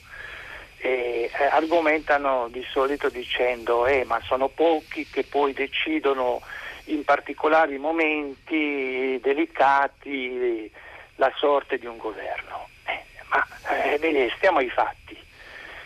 eh, 0.76 1.28
argomentano 1.50 2.46
di 2.50 2.64
solito 2.70 3.08
dicendo 3.08 3.84
eh, 3.86 4.04
ma 4.04 4.20
sono 4.22 4.46
pochi 4.48 5.08
che 5.08 5.24
poi 5.24 5.52
decidono 5.52 6.40
in 6.84 7.02
particolari 7.02 7.78
momenti 7.78 9.18
delicati 9.20 10.70
la 11.16 11.32
sorte 11.36 11.78
di 11.78 11.86
un 11.86 11.96
governo. 11.96 12.68
Eh, 12.84 13.02
ma 13.28 13.44
eh, 13.70 14.32
stiamo 14.36 14.58
ai 14.58 14.68
fatti 14.68 15.23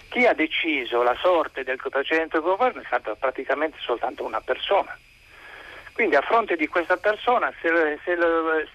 chi 0.09 0.26
ha 0.26 0.32
deciso 0.32 1.02
la 1.02 1.16
sorte 1.20 1.64
del 1.64 1.76
precedente 1.76 2.40
governo 2.40 2.80
è 2.80 2.84
stata 2.86 3.14
praticamente 3.14 3.76
soltanto 3.80 4.24
una 4.24 4.40
persona. 4.40 4.96
Quindi 5.92 6.16
a 6.16 6.22
fronte 6.22 6.56
di 6.56 6.68
questa 6.68 6.96
persona, 6.96 7.52
se, 7.61 7.98
se, 8.04 8.16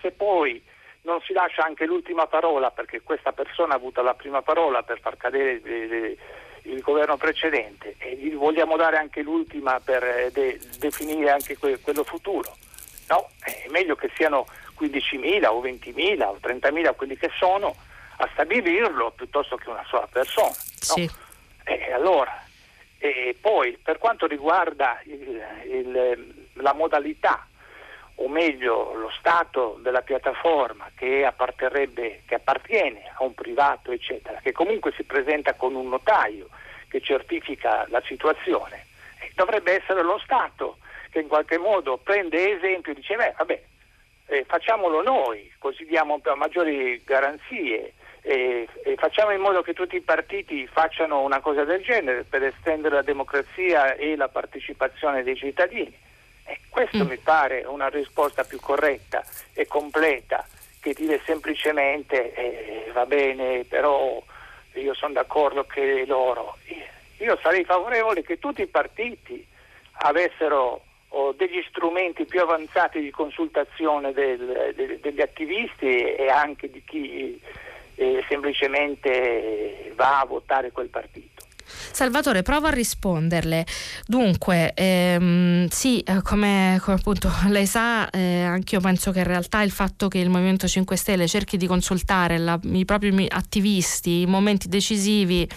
se, 0.01 0.11
poi 0.11 0.61
non 1.03 1.21
si 1.21 1.33
lascia 1.33 1.63
anche 1.63 1.85
l'ultima 1.85 2.27
parola, 2.27 2.69
perché 2.71 3.01
questa 3.01 3.31
persona 3.31 3.73
ha 3.73 3.77
avuto 3.77 4.01
la 4.01 4.13
prima 4.13 4.41
parola 4.41 4.83
per 4.83 4.99
far 4.99 5.15
cadere 5.15 5.51
il, 5.53 6.17
il 6.63 6.81
governo 6.81 7.15
precedente, 7.15 7.95
e 7.97 8.15
gli 8.15 8.33
vogliamo 8.33 8.75
dare 8.75 8.97
anche 8.97 9.21
l'ultima 9.21 9.79
per 9.79 10.03
eh, 10.03 10.31
de, 10.33 10.59
definire 10.79 11.31
anche 11.31 11.57
que, 11.57 11.79
quello 11.79 12.03
futuro, 12.03 12.57
no? 13.07 13.29
È 13.39 13.67
meglio 13.69 13.95
che 13.95 14.11
siano 14.15 14.45
15.000 14.79 15.45
o 15.45 15.61
20.000 15.61 16.23
o 16.23 16.37
30.000 16.41 16.95
quelli 16.95 17.17
che 17.17 17.31
sono, 17.37 17.73
a 18.17 18.29
stabilirlo 18.33 19.11
piuttosto 19.15 19.55
che 19.55 19.69
una 19.69 19.85
sola 19.87 20.07
persona. 20.11 20.47
No? 20.47 20.53
Sì. 20.53 21.09
E 21.63 21.91
allora, 21.91 22.43
e 22.97 23.35
poi 23.39 23.77
per 23.81 23.97
quanto 23.97 24.27
riguarda 24.27 24.99
il, 25.05 25.41
il, 25.65 26.45
la 26.53 26.73
modalità, 26.73 27.47
o 28.15 28.27
meglio 28.27 28.93
lo 28.93 29.11
stato 29.17 29.79
della 29.81 30.01
piattaforma 30.01 30.91
che, 30.95 31.27
che 32.25 32.35
appartiene 32.35 33.11
a 33.15 33.23
un 33.23 33.33
privato, 33.33 33.91
eccetera, 33.91 34.39
che 34.41 34.51
comunque 34.51 34.93
si 34.95 35.03
presenta 35.03 35.53
con 35.53 35.73
un 35.75 35.89
notaio 35.89 36.49
che 36.87 37.01
certifica 37.01 37.85
la 37.89 38.01
situazione, 38.05 38.85
eh, 39.19 39.31
dovrebbe 39.33 39.81
essere 39.81 40.03
lo 40.03 40.19
Stato 40.23 40.77
che 41.09 41.19
in 41.19 41.27
qualche 41.27 41.57
modo 41.57 41.97
prende 41.97 42.55
esempio 42.55 42.91
e 42.91 42.95
dice, 42.95 43.15
beh, 43.15 43.33
vabbè, 43.37 43.63
eh, 44.27 44.45
facciamolo 44.45 45.01
noi, 45.01 45.51
così 45.59 45.85
diamo 45.85 46.19
maggiori 46.35 47.01
garanzie 47.03 47.93
e, 48.25 48.67
e, 48.85 48.95
facciamo 48.95 49.31
in 49.31 49.41
modo 49.41 49.61
che 49.61 49.73
tutti 49.73 49.97
i 49.97 50.01
partiti 50.01 50.65
facciano 50.65 51.21
una 51.21 51.41
cosa 51.41 51.65
del 51.65 51.83
genere 51.83 52.23
per 52.23 52.41
estendere 52.41 52.95
la 52.95 53.01
democrazia 53.01 53.95
e 53.95 54.15
la 54.15 54.29
partecipazione 54.29 55.23
dei 55.23 55.35
cittadini. 55.35 55.93
E 56.45 56.59
questo 56.69 57.03
mm. 57.03 57.07
mi 57.07 57.17
pare 57.17 57.65
una 57.65 57.89
risposta 57.89 58.45
più 58.45 58.59
corretta 58.61 59.23
e 59.53 59.67
completa 59.67 60.47
che 60.79 60.93
dire 60.93 61.19
semplicemente 61.25 62.33
eh, 62.33 62.91
va 62.93 63.05
bene, 63.05 63.65
però 63.65 64.21
io 64.73 64.93
sono 64.93 65.13
d'accordo 65.13 65.65
che 65.65 66.05
loro. 66.07 66.57
Io 67.19 67.37
sarei 67.41 67.65
favorevole 67.65 68.23
che 68.23 68.39
tutti 68.39 68.61
i 68.61 68.67
partiti 68.67 69.45
avessero 69.99 70.81
oh, 71.09 71.33
degli 71.33 71.63
strumenti 71.69 72.25
più 72.25 72.41
avanzati 72.41 73.01
di 73.01 73.11
consultazione 73.11 74.13
del, 74.13 74.73
de, 74.75 74.99
degli 75.01 75.21
attivisti 75.21 76.03
e 76.15 76.29
anche 76.29 76.69
di 76.69 76.81
chi 76.85 77.39
eh, 77.95 78.23
semplicemente 78.27 79.91
va 79.95 80.19
a 80.19 80.25
votare 80.25 80.71
quel 80.71 80.89
partito. 80.89 81.33
Salvatore, 81.65 82.41
prova 82.41 82.69
a 82.69 82.71
risponderle. 82.71 83.65
Dunque, 84.05 84.73
ehm, 84.73 85.67
sì, 85.67 86.01
eh, 86.01 86.21
come, 86.21 86.79
come, 86.81 86.97
appunto 86.97 87.29
lei 87.49 87.65
sa, 87.65 88.09
eh, 88.09 88.43
anche 88.43 88.75
io 88.75 88.81
penso 88.81 89.11
che 89.11 89.19
in 89.19 89.25
realtà 89.25 89.61
il 89.61 89.71
fatto 89.71 90.07
che 90.07 90.19
il 90.19 90.29
Movimento 90.29 90.67
5 90.67 90.95
Stelle 90.95 91.27
cerchi 91.27 91.57
di 91.57 91.67
consultare 91.67 92.37
la, 92.37 92.59
i 92.63 92.85
propri 92.85 93.25
attivisti 93.29 94.21
in 94.21 94.29
momenti 94.29 94.67
decisivi 94.67 95.47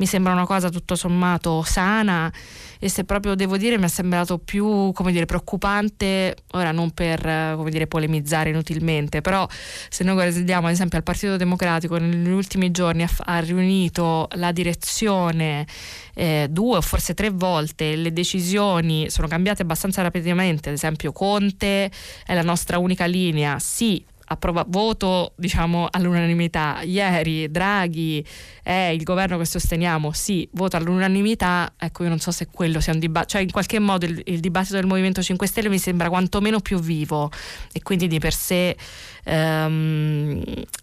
mi 0.00 0.06
sembra 0.06 0.32
una 0.32 0.46
cosa 0.46 0.70
tutto 0.70 0.96
sommato 0.96 1.62
sana 1.62 2.32
e 2.78 2.88
se 2.88 3.04
proprio 3.04 3.34
devo 3.34 3.58
dire 3.58 3.76
mi 3.76 3.84
è 3.84 3.88
sembrato 3.88 4.38
più 4.38 4.92
dire, 5.10 5.26
preoccupante, 5.26 6.34
ora 6.52 6.72
non 6.72 6.90
per 6.92 7.58
dire, 7.68 7.86
polemizzare 7.86 8.48
inutilmente, 8.48 9.20
però 9.20 9.46
se 9.90 10.02
noi 10.02 10.14
guardiamo 10.14 10.68
ad 10.68 10.72
esempio 10.72 10.96
al 10.96 11.04
Partito 11.04 11.36
Democratico 11.36 11.98
negli 11.98 12.30
ultimi 12.30 12.70
giorni 12.70 13.02
ha, 13.02 13.10
ha 13.24 13.40
riunito 13.40 14.28
la 14.36 14.50
direzione 14.52 15.66
eh, 16.14 16.46
due 16.48 16.78
o 16.78 16.80
forse 16.80 17.12
tre 17.12 17.28
volte, 17.28 17.94
le 17.94 18.12
decisioni 18.14 19.10
sono 19.10 19.28
cambiate 19.28 19.60
abbastanza 19.60 20.00
rapidamente, 20.00 20.70
ad 20.70 20.74
esempio 20.76 21.12
Conte 21.12 21.90
è 22.24 22.34
la 22.34 22.42
nostra 22.42 22.78
unica 22.78 23.04
linea, 23.04 23.58
sì 23.58 24.02
approva- 24.32 24.64
voto 24.66 25.32
diciamo, 25.36 25.88
all'unanimità. 25.90 26.80
Ieri 26.82 27.50
Draghi 27.50 28.24
è 28.62 28.92
il 28.94 29.02
governo 29.02 29.38
che 29.38 29.44
sosteniamo, 29.44 30.12
sì, 30.12 30.48
voto 30.52 30.76
all'unanimità. 30.76 31.72
Ecco, 31.76 32.04
io 32.04 32.08
non 32.08 32.20
so 32.20 32.30
se 32.30 32.46
quello 32.46 32.80
sia 32.80 32.92
un 32.92 33.00
dibattito, 33.00 33.32
cioè 33.32 33.42
in 33.42 33.50
qualche 33.50 33.78
modo 33.78 34.06
il, 34.06 34.20
il 34.26 34.40
dibattito 34.40 34.74
del 34.74 34.86
Movimento 34.86 35.22
5 35.22 35.46
Stelle 35.46 35.68
mi 35.68 35.78
sembra 35.78 36.08
quantomeno 36.08 36.60
più 36.60 36.78
vivo 36.78 37.30
e 37.72 37.82
quindi 37.82 38.06
di 38.06 38.18
per 38.18 38.32
sé 38.32 38.76
um, 39.24 40.42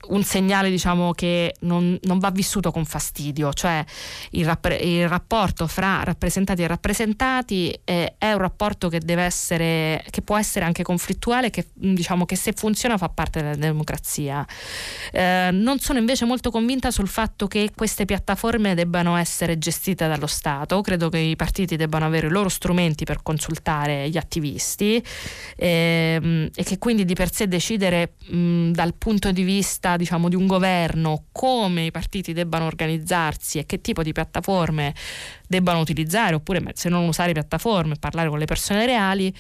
un 0.10 0.24
segnale 0.24 0.70
diciamo, 0.70 1.14
che 1.14 1.56
non, 1.62 1.98
non, 2.04 2.20
va 2.20 2.32
vissuto 2.32 2.72
con 2.72 2.86
fastidio, 2.86 3.54
cioè 3.54 3.84
il, 4.32 4.46
rapp- 4.46 4.82
il 4.82 5.08
rapporto 5.08 5.68
fra 5.68 6.04
rappresentati 6.04 6.62
e 6.62 6.68
rappresentati 6.68 7.80
eh, 7.84 8.16
è 8.18 8.32
un 8.32 8.40
rapporto 8.40 8.90
che 8.90 9.00
essere, 9.06 10.04
che 10.10 10.22
può 10.22 10.38
essere 10.38 10.66
anche 10.66 10.84
conflittuale, 10.84 11.50
che, 11.50 11.68
diciamo, 11.74 12.26
che 12.26 12.36
se 12.36 12.54
funziona 12.54 12.98
fa 12.98 13.10
parte 13.10 13.42
della 13.42 13.56
democrazia. 13.56 14.46
Eh, 15.12 15.50
non 15.52 15.80
sono 15.80 16.00
invece 16.00 16.26
molto 16.26 16.52
convinta 16.52 16.92
sul 16.92 17.08
fatto 17.08 17.48
che 17.48 17.72
queste 17.76 18.06
piattaforme 18.06 18.76
debbano 18.76 19.16
essere 19.16 19.58
gestite 19.58 20.08
dallo 20.08 20.28
Stato, 20.28 20.82
credo 20.82 21.10
che 21.10 21.18
i 21.18 21.36
partiti 21.36 21.76
debbano 21.76 22.06
avere 22.06 22.28
i 22.28 22.30
loro 22.30 22.50
strumenti 22.50 23.06
per 23.06 23.24
consultare 23.24 24.10
gli 24.10 24.18
attivisti 24.18 25.04
ehm, 25.56 26.50
e 26.54 26.64
che 26.64 26.78
quindi 26.78 27.06
di 27.06 27.14
per 27.14 27.34
sé 27.34 27.48
decidere 27.48 28.14
dal 28.30 28.94
punto 28.96 29.32
di 29.32 29.44
vista 29.44 29.96
diciamo, 29.96 30.30
di 30.30 30.36
un 30.36 30.48
governo 30.48 31.26
come 31.32 31.86
i 31.86 31.92
partiti 31.92 32.34
debbano 32.34 32.66
organizzarsi 32.66 33.60
e 33.60 33.66
che 33.66 33.82
tipo 33.82 34.04
di 34.04 34.12
piattaforme 34.12 34.94
debbano 35.48 35.80
utilizzare, 35.80 36.36
oppure 36.36 36.62
se 36.74 36.90
non 36.90 37.08
usare 37.08 37.32
piattaforme, 37.32 37.96
parlare 38.00 38.30
con 38.30 38.40
le 38.40 38.46
persone 38.46 38.86
reali, 38.86 39.34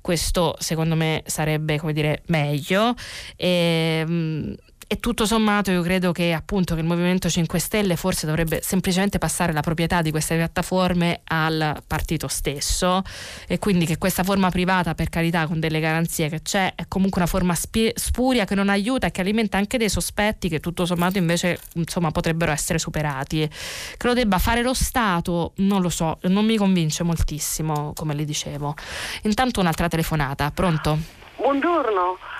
questo 0.00 0.54
secondo 0.58 0.94
me 0.94 1.22
sarebbe 1.26 1.78
come 1.78 1.92
dire, 1.92 2.22
meglio. 2.26 2.94
E, 3.36 4.04
mh, 4.06 4.52
e 4.86 5.00
tutto 5.00 5.26
sommato 5.26 5.70
io 5.70 5.82
credo 5.82 6.12
che 6.12 6.32
appunto 6.32 6.74
che 6.74 6.80
il 6.80 6.86
Movimento 6.86 7.28
5 7.28 7.58
Stelle 7.58 7.96
forse 7.96 8.26
dovrebbe 8.26 8.60
semplicemente 8.62 9.18
passare 9.18 9.52
la 9.52 9.60
proprietà 9.60 10.02
di 10.02 10.10
queste 10.10 10.36
piattaforme 10.36 11.20
al 11.24 11.82
partito 11.86 12.28
stesso 12.28 13.02
e 13.46 13.58
quindi 13.58 13.86
che 13.86 13.98
questa 13.98 14.22
forma 14.22 14.50
privata 14.50 14.94
per 14.94 15.08
carità 15.08 15.46
con 15.46 15.60
delle 15.60 15.80
garanzie 15.80 16.28
che 16.28 16.42
c'è 16.42 16.74
è 16.74 16.84
comunque 16.88 17.20
una 17.20 17.30
forma 17.30 17.54
spie- 17.54 17.92
spuria 17.96 18.44
che 18.44 18.54
non 18.54 18.68
aiuta 18.68 19.06
e 19.06 19.10
che 19.10 19.20
alimenta 19.20 19.56
anche 19.56 19.78
dei 19.78 19.88
sospetti 19.88 20.48
che 20.48 20.60
tutto 20.60 20.86
sommato 20.86 21.18
invece 21.18 21.58
insomma 21.74 22.10
potrebbero 22.10 22.52
essere 22.52 22.78
superati. 22.78 23.48
Che 23.96 24.06
lo 24.06 24.14
debba 24.14 24.38
fare 24.38 24.62
lo 24.62 24.74
Stato 24.74 25.52
non 25.56 25.82
lo 25.82 25.88
so, 25.88 26.18
non 26.22 26.44
mi 26.44 26.56
convince 26.56 27.02
moltissimo 27.02 27.92
come 27.94 28.14
le 28.14 28.24
dicevo. 28.24 28.74
Intanto 29.22 29.60
un'altra 29.60 29.88
telefonata, 29.88 30.50
pronto? 30.50 30.98
Buongiorno. 31.36 32.33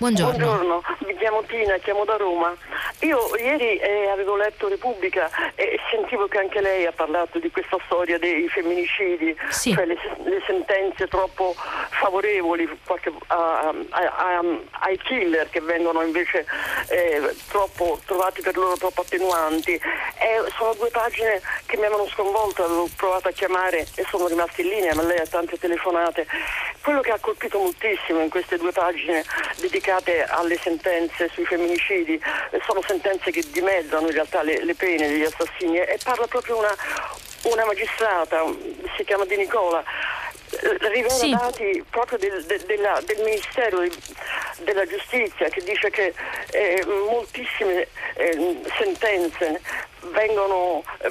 Buongiorno. 0.00 0.32
Buongiorno, 0.32 0.82
mi 1.00 1.14
chiamo 1.18 1.42
Tina, 1.42 1.76
chiamo 1.76 2.06
da 2.06 2.16
Roma. 2.16 2.56
Io 3.00 3.36
ieri 3.36 3.76
eh, 3.76 4.08
avevo 4.08 4.34
letto 4.34 4.66
Repubblica 4.66 5.28
e 5.54 5.78
sentivo 5.90 6.26
che 6.26 6.38
anche 6.38 6.62
lei 6.62 6.86
ha 6.86 6.92
parlato 6.92 7.38
di 7.38 7.50
questa 7.50 7.76
storia 7.84 8.18
dei 8.18 8.48
femminicidi, 8.48 9.36
sì. 9.50 9.74
cioè 9.74 9.84
le, 9.84 9.98
le, 10.24 10.42
sentenze 10.46 11.06
troppo 11.06 11.54
favorevoli 11.90 12.66
qualche, 12.86 13.12
a, 13.26 13.68
a, 13.68 13.76
a, 13.90 14.42
ai 14.70 14.96
killer 14.96 15.50
che 15.50 15.60
vengono 15.60 16.00
invece 16.00 16.46
eh, 16.88 17.36
troppo, 17.50 18.00
trovati 18.06 18.40
per 18.40 18.56
loro 18.56 18.78
troppo 18.78 19.02
attenuanti. 19.02 19.72
Eh, 19.72 20.50
sono 20.56 20.72
due 20.78 20.88
pagine 20.88 21.42
che 21.66 21.76
mi 21.76 21.84
avevano 21.84 22.08
sconvolto, 22.08 22.64
avevo 22.64 22.88
provato 22.96 23.28
a 23.28 23.32
chiamare 23.32 23.86
e 23.96 24.06
sono 24.08 24.28
rimasti 24.28 24.62
in 24.62 24.68
linea, 24.68 24.94
ma 24.94 25.02
lei 25.02 25.18
ha 25.18 25.26
tante 25.26 25.58
telefonate. 25.58 26.26
Quello 26.82 27.02
che 27.02 27.10
ha 27.10 27.18
colpito 27.20 27.58
moltissimo 27.58 28.20
in 28.20 28.30
queste 28.30 28.56
due 28.56 28.72
pagine 28.72 29.22
dedicate 29.60 29.88
applicate 29.90 30.24
alle 30.24 30.58
sentenze 30.58 31.28
sui 31.32 31.44
femminicidi. 31.44 32.20
Sono 32.66 32.82
sentenze 32.86 33.30
che 33.30 33.42
dimezzano 33.50 34.06
in 34.06 34.12
realtà 34.12 34.42
le, 34.42 34.64
le 34.64 34.74
pene 34.74 35.08
degli 35.08 35.24
assassini 35.24 35.78
e 35.78 35.98
parla 36.02 36.26
proprio 36.26 36.58
una, 36.58 36.74
una 37.42 37.64
magistrata, 37.64 38.44
si 38.96 39.04
chiama 39.04 39.24
Di 39.24 39.36
Nicola, 39.36 39.82
rivela 40.88 41.08
sì. 41.08 41.30
dati 41.30 41.84
proprio 41.90 42.18
del, 42.18 42.44
del, 42.44 42.60
della, 42.62 43.00
del 43.04 43.22
Ministero 43.22 43.84
della 44.58 44.86
Giustizia 44.86 45.48
che 45.48 45.62
dice 45.62 45.90
che 45.90 46.12
eh, 46.50 46.84
moltissime 46.86 47.86
eh, 48.14 48.60
sentenze 48.76 49.60
vengono 50.12 50.82
eh, 50.98 51.10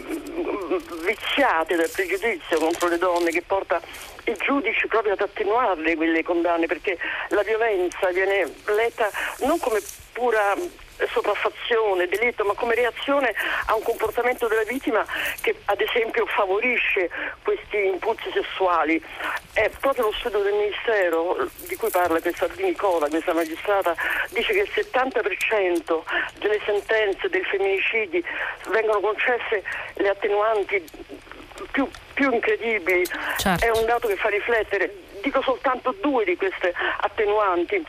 viziate 1.05 1.75
dal 1.75 1.89
pregiudizio 1.89 2.57
contro 2.59 2.87
le 2.89 2.97
donne 2.97 3.31
che 3.31 3.43
porta 3.45 3.81
i 4.25 4.35
giudici 4.37 4.87
proprio 4.87 5.13
ad 5.13 5.21
attenuarle 5.21 5.95
quelle 5.95 6.23
condanne 6.23 6.67
perché 6.67 6.97
la 7.29 7.43
violenza 7.43 8.09
viene 8.09 8.51
letta 8.65 9.09
non 9.39 9.57
come 9.59 9.81
pura 10.11 10.55
sopraffazione, 11.07 12.07
delitto, 12.07 12.43
ma 12.43 12.53
come 12.53 12.75
reazione 12.75 13.33
a 13.65 13.75
un 13.75 13.83
comportamento 13.83 14.47
della 14.47 14.63
vittima 14.63 15.05
che 15.41 15.55
ad 15.65 15.79
esempio 15.81 16.25
favorisce 16.25 17.09
questi 17.43 17.85
impulsi 17.85 18.29
sessuali. 18.31 19.01
È 19.53 19.69
proprio 19.79 20.05
lo 20.05 20.13
studio 20.13 20.39
del 20.39 20.53
Ministero 20.53 21.47
di 21.67 21.75
cui 21.75 21.89
parla 21.89 22.19
questa 22.19 22.47
Di 22.47 22.63
Nicola, 22.63 23.07
questa 23.07 23.33
magistrata, 23.33 23.95
dice 24.29 24.53
che 24.53 24.59
il 24.59 24.71
70% 24.73 26.01
delle 26.39 26.59
sentenze 26.65 27.29
dei 27.29 27.43
femminicidi 27.43 28.23
vengono 28.69 28.99
concesse 28.99 29.63
le 29.95 30.09
attenuanti 30.09 30.83
più, 31.71 31.87
più 32.13 32.31
incredibili. 32.31 33.05
Certo. 33.37 33.65
È 33.65 33.69
un 33.69 33.85
dato 33.85 34.07
che 34.07 34.15
fa 34.15 34.29
riflettere. 34.29 34.93
Dico 35.21 35.41
soltanto 35.41 35.93
due 35.99 36.23
di 36.23 36.35
queste 36.37 36.73
attenuanti 37.01 37.83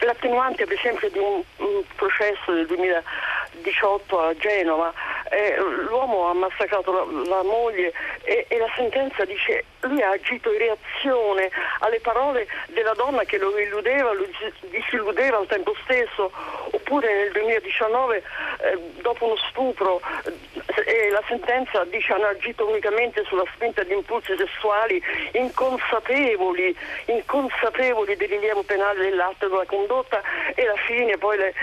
L'attenuante 0.00 0.64
per 0.64 0.76
esempio 0.76 1.08
di 1.10 1.18
un, 1.18 1.42
un 1.56 1.82
processo 1.96 2.52
del 2.52 2.66
2018 2.66 4.20
a 4.20 4.36
Genova, 4.36 4.92
eh, 5.34 5.56
l'uomo 5.58 6.28
ha 6.28 6.34
massacrato 6.34 6.92
la, 6.92 7.26
la 7.28 7.42
moglie 7.42 7.92
e, 8.22 8.46
e, 8.48 8.58
la 8.58 8.70
sentenza 8.76 9.24
dice 9.24 9.64
lui 9.80 10.00
ha 10.02 10.10
agito 10.10 10.52
in 10.52 10.58
reazione 10.58 11.50
alle 11.80 12.00
parole 12.00 12.46
della 12.68 12.94
donna 12.94 13.24
che 13.24 13.38
lo 13.38 13.58
illudeva, 13.58 14.12
lo 14.12 14.26
disilludeva 14.70 15.38
al 15.38 15.46
tempo 15.46 15.74
stesso, 15.82 16.30
oppure 16.70 17.12
nel 17.14 17.32
2019 17.32 18.16
eh, 18.16 18.78
dopo 19.02 19.26
uno 19.26 19.36
stupro 19.48 20.00
eh, 20.86 21.10
la 21.10 21.22
sentenza 21.26 21.84
dice 21.84 22.12
hanno 22.12 22.26
agito 22.26 22.66
unicamente 22.66 23.24
sulla 23.24 23.44
spinta 23.54 23.82
di 23.82 23.92
impulsi 23.92 24.34
sessuali 24.36 25.02
inconsapevoli, 25.32 26.76
inconsapevoli 27.06 28.16
del 28.16 28.28
rilievo 28.28 28.62
penale 28.62 29.00
dell'atto 29.00 29.48
della 29.48 29.64
condotta. 29.66 30.22
E 30.54 30.62
alla 30.62 30.80
fine 30.86 31.16
poi 31.18 31.36
le, 31.36 31.54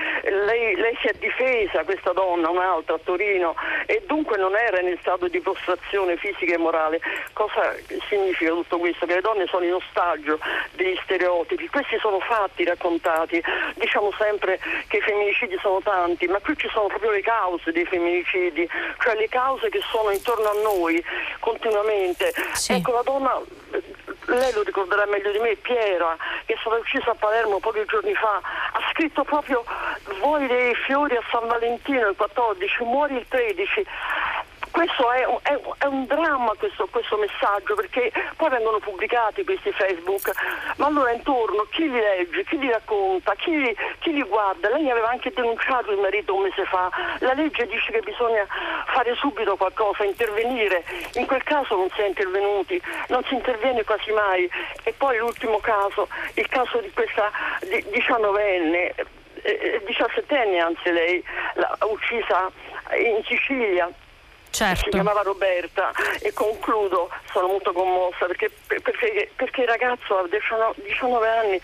lei, 0.46 0.76
lei 0.76 0.98
si 1.02 1.08
è 1.08 1.14
difesa, 1.20 1.84
questa 1.84 2.12
donna, 2.12 2.50
un'altra 2.50 2.96
a 2.96 3.00
Torino, 3.04 3.56
e 3.86 4.04
dunque 4.06 4.38
non 4.38 4.56
era 4.56 4.80
nel 4.80 4.98
stato 5.00 5.28
di 5.28 5.40
prostrazione 5.40 6.18
fisica 6.18 6.54
e 6.54 6.58
morale. 6.58 7.00
Cosa 7.34 7.76
significa 8.08 8.52
tutto 8.52 8.78
questo? 8.78 9.06
Che 9.06 9.16
le 9.16 9.22
donne 9.22 9.46
sono 9.48 9.66
in 9.66 9.74
ostaggio 9.74 10.40
degli 10.74 10.98
stereotipi, 11.04 11.68
questi 11.70 11.98
sono 12.00 12.20
fatti 12.20 12.64
raccontati, 12.64 13.42
diciamo 13.76 14.12
sempre 14.18 14.60
che 14.88 14.98
i 14.98 15.02
femminicidi 15.02 15.58
sono 15.62 15.82
tanti, 15.82 16.28
ma 16.28 16.40
qui 16.40 16.56
ci 16.58 16.70
sono 16.72 16.88
proprio 16.88 17.12
le 17.12 17.22
cause 17.22 17.72
dei 17.72 17.86
femminicidi, 17.86 18.68
cioè 19.00 19.16
le 19.16 19.30
cause 19.30 19.70
che 19.70 19.82
sono 19.90 20.12
intorno 20.12 20.50
a 20.50 20.62
noi 20.62 21.04
continuamente. 21.40 22.34
Sì. 22.54 22.74
Ecco, 22.74 22.92
la 22.94 23.02
donna 23.04 23.42
lei 24.26 24.54
lo 24.54 24.62
ricorderà 24.62 25.06
meglio 25.06 25.32
di 25.32 25.40
me, 25.40 25.56
Piera, 25.56 26.16
che 26.46 26.54
è 26.54 26.58
stata 26.60 26.76
uccisa 26.76 27.12
a 27.12 27.16
Palermo 27.16 27.60
pochi 27.60 27.84
giorni 27.88 28.14
fa, 28.14 28.38
ha 28.38 28.82
scritto 28.92 29.24
proprio 29.24 29.64
voi 30.20 30.48
dei 30.48 30.76
fiori 30.76 31.16
a 31.16 31.24
San 31.30 31.48
Valentino 31.48 32.10
il 32.10 32.16
14, 32.16 32.84
muori 32.84 33.16
il 33.16 33.26
13 33.28 33.41
questo 34.72 35.12
è 35.12 35.26
un, 35.26 35.38
è, 35.42 35.60
è 35.80 35.86
un 35.86 36.06
dramma 36.06 36.54
questo, 36.58 36.88
questo, 36.90 37.18
messaggio 37.18 37.76
perché 37.76 38.12
poi 38.38 38.50
vengono 38.50 38.80
pubblicati 38.80 39.44
questi 39.44 39.72
Facebook, 39.72 40.32
ma 40.78 40.88
allora 40.88 41.12
intorno 41.12 41.68
chi 41.70 41.90
li 41.90 42.00
legge, 42.00 42.46
chi 42.46 42.58
li 42.58 42.70
racconta, 42.70 43.36
chi 43.36 43.52
li, 43.58 43.76
chi 44.00 44.14
li 44.14 44.24
guarda? 44.24 44.70
Lei 44.70 44.90
aveva 44.90 45.10
anche 45.10 45.32
denunciato 45.32 45.92
il 45.92 46.00
marito 46.00 46.34
un 46.34 46.44
mese 46.44 46.66
fa, 46.66 46.90
la 47.20 47.34
legge 47.34 47.68
dice 47.68 47.92
che 47.92 48.00
bisogna 48.00 48.48
fare 48.88 49.14
subito 49.16 49.56
qualcosa, 49.58 50.06
intervenire, 50.06 50.84
in 51.16 51.26
quel 51.26 51.44
caso 51.44 51.76
non 51.76 51.90
si 51.94 52.02
è 52.02 52.08
intervenuti, 52.08 52.82
non 53.10 53.24
si 53.26 53.34
interviene 53.34 53.84
quasi 53.84 54.12
mai. 54.12 54.50
E 54.84 54.94
poi 54.94 55.18
l'ultimo 55.18 55.60
caso, 55.60 56.08
il 56.36 56.48
caso 56.48 56.80
di 56.80 56.92
questa 56.92 57.30
19enne, 57.60 58.94
eh, 59.44 59.82
17enne 59.86 60.54
eh, 60.54 60.60
anzi 60.60 60.92
lei, 60.92 61.24
la, 61.56 61.78
uccisa 61.82 62.52
in 62.96 63.24
Sicilia 63.26 63.92
Certo. 64.52 64.84
Si 64.84 64.90
chiamava 64.90 65.22
Roberta 65.22 65.92
e 66.20 66.34
concludo, 66.34 67.10
sono 67.32 67.48
molto 67.48 67.72
commossa 67.72 68.26
perché, 68.26 68.52
perché, 68.68 69.32
perché 69.34 69.62
il 69.62 69.68
ragazzo 69.68 70.18
ha 70.18 70.28
19 70.28 71.28
anni 71.28 71.62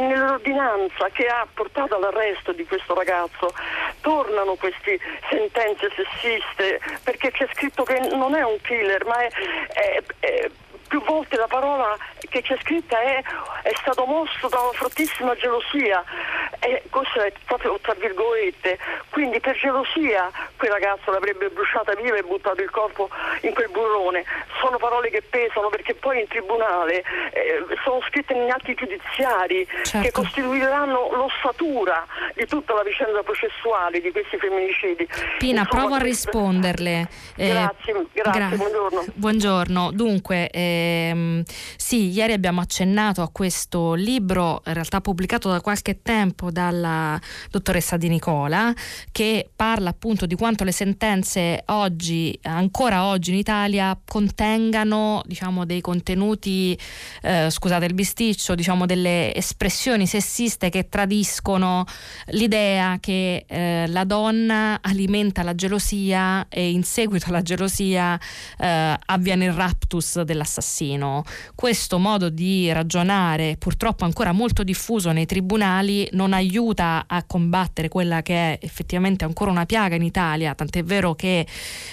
nell'ordinanza 0.00 1.08
che 1.12 1.26
ha 1.26 1.46
portato 1.54 1.94
all'arresto 1.94 2.52
di 2.52 2.66
questo 2.66 2.92
ragazzo 2.94 3.52
tornano 4.00 4.56
queste 4.56 4.98
sentenze 5.30 5.90
sessiste 5.94 6.80
perché 7.04 7.30
c'è 7.30 7.48
scritto 7.54 7.84
che 7.84 8.00
non 8.12 8.34
è 8.34 8.42
un 8.42 8.58
killer 8.62 9.04
ma 9.04 9.20
è, 9.20 9.30
è, 9.68 10.02
è 10.18 10.50
più 10.88 11.02
volte 11.04 11.36
la 11.36 11.46
parola 11.46 11.96
che 12.28 12.42
c'è 12.42 12.58
scritta 12.60 13.00
è, 13.00 13.22
è 13.62 13.72
stato 13.80 14.04
mosso 14.04 14.48
da 14.48 14.60
una 14.60 14.72
fortissima 14.72 15.34
gelosia. 15.36 16.02
E 16.60 16.82
questo 16.90 17.22
è 17.22 17.32
proprio 17.44 17.78
tra 17.80 17.94
virgolette. 17.94 18.78
Quindi 19.10 19.38
per 19.40 19.56
gelosia 19.56 20.30
quel 20.56 20.72
ragazzo 20.72 21.10
l'avrebbe 21.10 21.48
bruciata 21.50 21.94
viva 21.94 22.16
e 22.16 22.22
buttato 22.22 22.62
il 22.62 22.70
corpo 22.70 23.08
in 23.42 23.54
quel 23.54 23.68
burrone. 23.70 24.24
Sono 24.60 24.78
parole 24.78 25.10
che 25.10 25.22
pesano 25.22 25.68
perché 25.68 25.94
poi 25.94 26.20
in 26.20 26.26
tribunale 26.26 27.04
eh, 27.32 27.64
sono 27.84 28.00
scritte 28.08 28.34
negli 28.34 28.50
atti 28.50 28.74
giudiziari 28.74 29.66
certo. 29.84 30.00
che 30.00 30.10
costituiranno 30.10 31.10
l'ossatura 31.12 32.04
di 32.34 32.46
tutta 32.46 32.74
la 32.74 32.82
vicenda 32.82 33.22
processuale 33.22 34.00
di 34.00 34.10
questi 34.10 34.36
femminicidi. 34.38 35.06
Pina 35.38 35.60
Insomma, 35.60 35.82
provo 35.82 35.94
a 35.94 35.98
risponderle. 35.98 37.08
Eh, 37.36 37.48
grazie, 37.48 38.06
grazie 38.12 38.32
gra- 38.32 38.56
buongiorno. 38.56 39.04
buongiorno. 39.14 39.90
Dunque 39.92 40.48
eh, 40.50 40.77
Ehm, 40.78 41.42
sì, 41.76 42.10
ieri 42.10 42.32
abbiamo 42.32 42.60
accennato 42.60 43.22
a 43.22 43.28
questo 43.30 43.94
libro, 43.94 44.62
in 44.66 44.74
realtà 44.74 45.00
pubblicato 45.00 45.50
da 45.50 45.60
qualche 45.60 46.02
tempo 46.02 46.50
dalla 46.50 47.20
dottoressa 47.50 47.96
Di 47.96 48.08
Nicola, 48.08 48.72
che 49.10 49.48
parla 49.54 49.90
appunto 49.90 50.26
di 50.26 50.34
quanto 50.34 50.64
le 50.64 50.72
sentenze 50.72 51.62
oggi, 51.66 52.38
ancora 52.42 53.04
oggi 53.04 53.30
in 53.30 53.38
Italia, 53.38 53.98
contengano 54.04 55.22
diciamo, 55.26 55.64
dei 55.64 55.80
contenuti, 55.80 56.78
eh, 57.22 57.50
scusate 57.50 57.86
il 57.86 57.94
bisticcio, 57.94 58.54
diciamo 58.54 58.86
delle 58.86 59.34
espressioni 59.34 60.06
sessiste 60.06 60.70
che 60.70 60.88
tradiscono 60.88 61.84
l'idea 62.26 62.98
che 63.00 63.44
eh, 63.46 63.86
la 63.88 64.04
donna 64.04 64.78
alimenta 64.80 65.42
la 65.42 65.54
gelosia 65.54 66.46
e 66.48 66.70
in 66.70 66.84
seguito 66.84 67.26
alla 67.28 67.42
gelosia 67.42 68.18
eh, 68.58 68.96
avviene 69.06 69.46
il 69.46 69.52
raptus 69.52 70.20
dell'assassino 70.22 70.67
assassino. 70.68 71.24
Questo 71.54 71.98
modo 71.98 72.28
di 72.28 72.70
ragionare, 72.70 73.56
purtroppo 73.58 74.04
ancora 74.04 74.32
molto 74.32 74.62
diffuso 74.62 75.10
nei 75.12 75.24
tribunali, 75.24 76.06
non 76.12 76.34
aiuta 76.34 77.04
a 77.06 77.24
combattere 77.24 77.88
quella 77.88 78.20
che 78.20 78.34
è 78.34 78.58
effettivamente 78.60 79.24
ancora 79.24 79.50
una 79.50 79.64
piaga 79.64 79.96
in 79.96 80.02
Italia, 80.02 80.54
tant'è 80.54 80.84
vero 80.84 81.14
che 81.14 81.46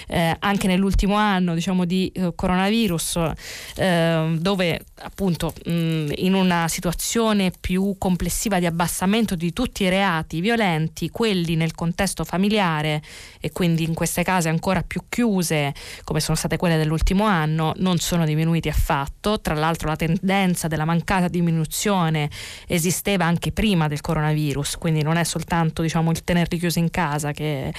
eh, 0.08 0.36
anche 0.38 0.66
nell'ultimo 0.66 1.14
anno 1.14 1.54
diciamo, 1.54 1.86
di 1.86 2.12
eh, 2.14 2.32
coronavirus, 2.34 3.30
eh, 3.76 4.36
dove 4.38 4.84
appunto 5.02 5.52
mh, 5.64 6.12
in 6.16 6.34
una 6.34 6.68
situazione 6.68 7.50
più 7.58 7.96
complessiva 7.98 8.58
di 8.58 8.66
abbassamento 8.66 9.34
di 9.34 9.52
tutti 9.52 9.84
i 9.84 9.88
reati 9.88 10.40
violenti, 10.40 11.10
quelli 11.10 11.56
nel 11.56 11.74
contesto 11.74 12.24
familiare 12.24 13.02
e 13.40 13.50
quindi 13.52 13.84
in 13.84 13.94
queste 13.94 14.22
case 14.22 14.48
ancora 14.48 14.82
più 14.82 15.02
chiuse, 15.08 15.74
come 16.04 16.20
sono 16.20 16.36
state 16.36 16.56
quelle 16.56 16.76
dell'ultimo 16.76 17.24
anno, 17.24 17.72
non 17.76 17.98
sono 17.98 18.24
diminuiti 18.24 18.65
diminuiti 18.66 18.68
affatto, 18.68 19.40
tra 19.40 19.54
l'altro 19.54 19.88
la 19.88 19.96
tendenza 19.96 20.68
della 20.68 20.84
mancata 20.84 21.28
diminuzione 21.28 22.28
esisteva 22.66 23.24
anche 23.24 23.52
prima 23.52 23.88
del 23.88 24.00
coronavirus, 24.00 24.76
quindi 24.76 25.02
non 25.02 25.16
è 25.16 25.24
soltanto 25.24 25.82
diciamo, 25.82 26.10
il 26.10 26.24
tenerli 26.24 26.58
chiusi 26.58 26.78
in 26.78 26.90
casa 26.90 27.32
che, 27.32 27.72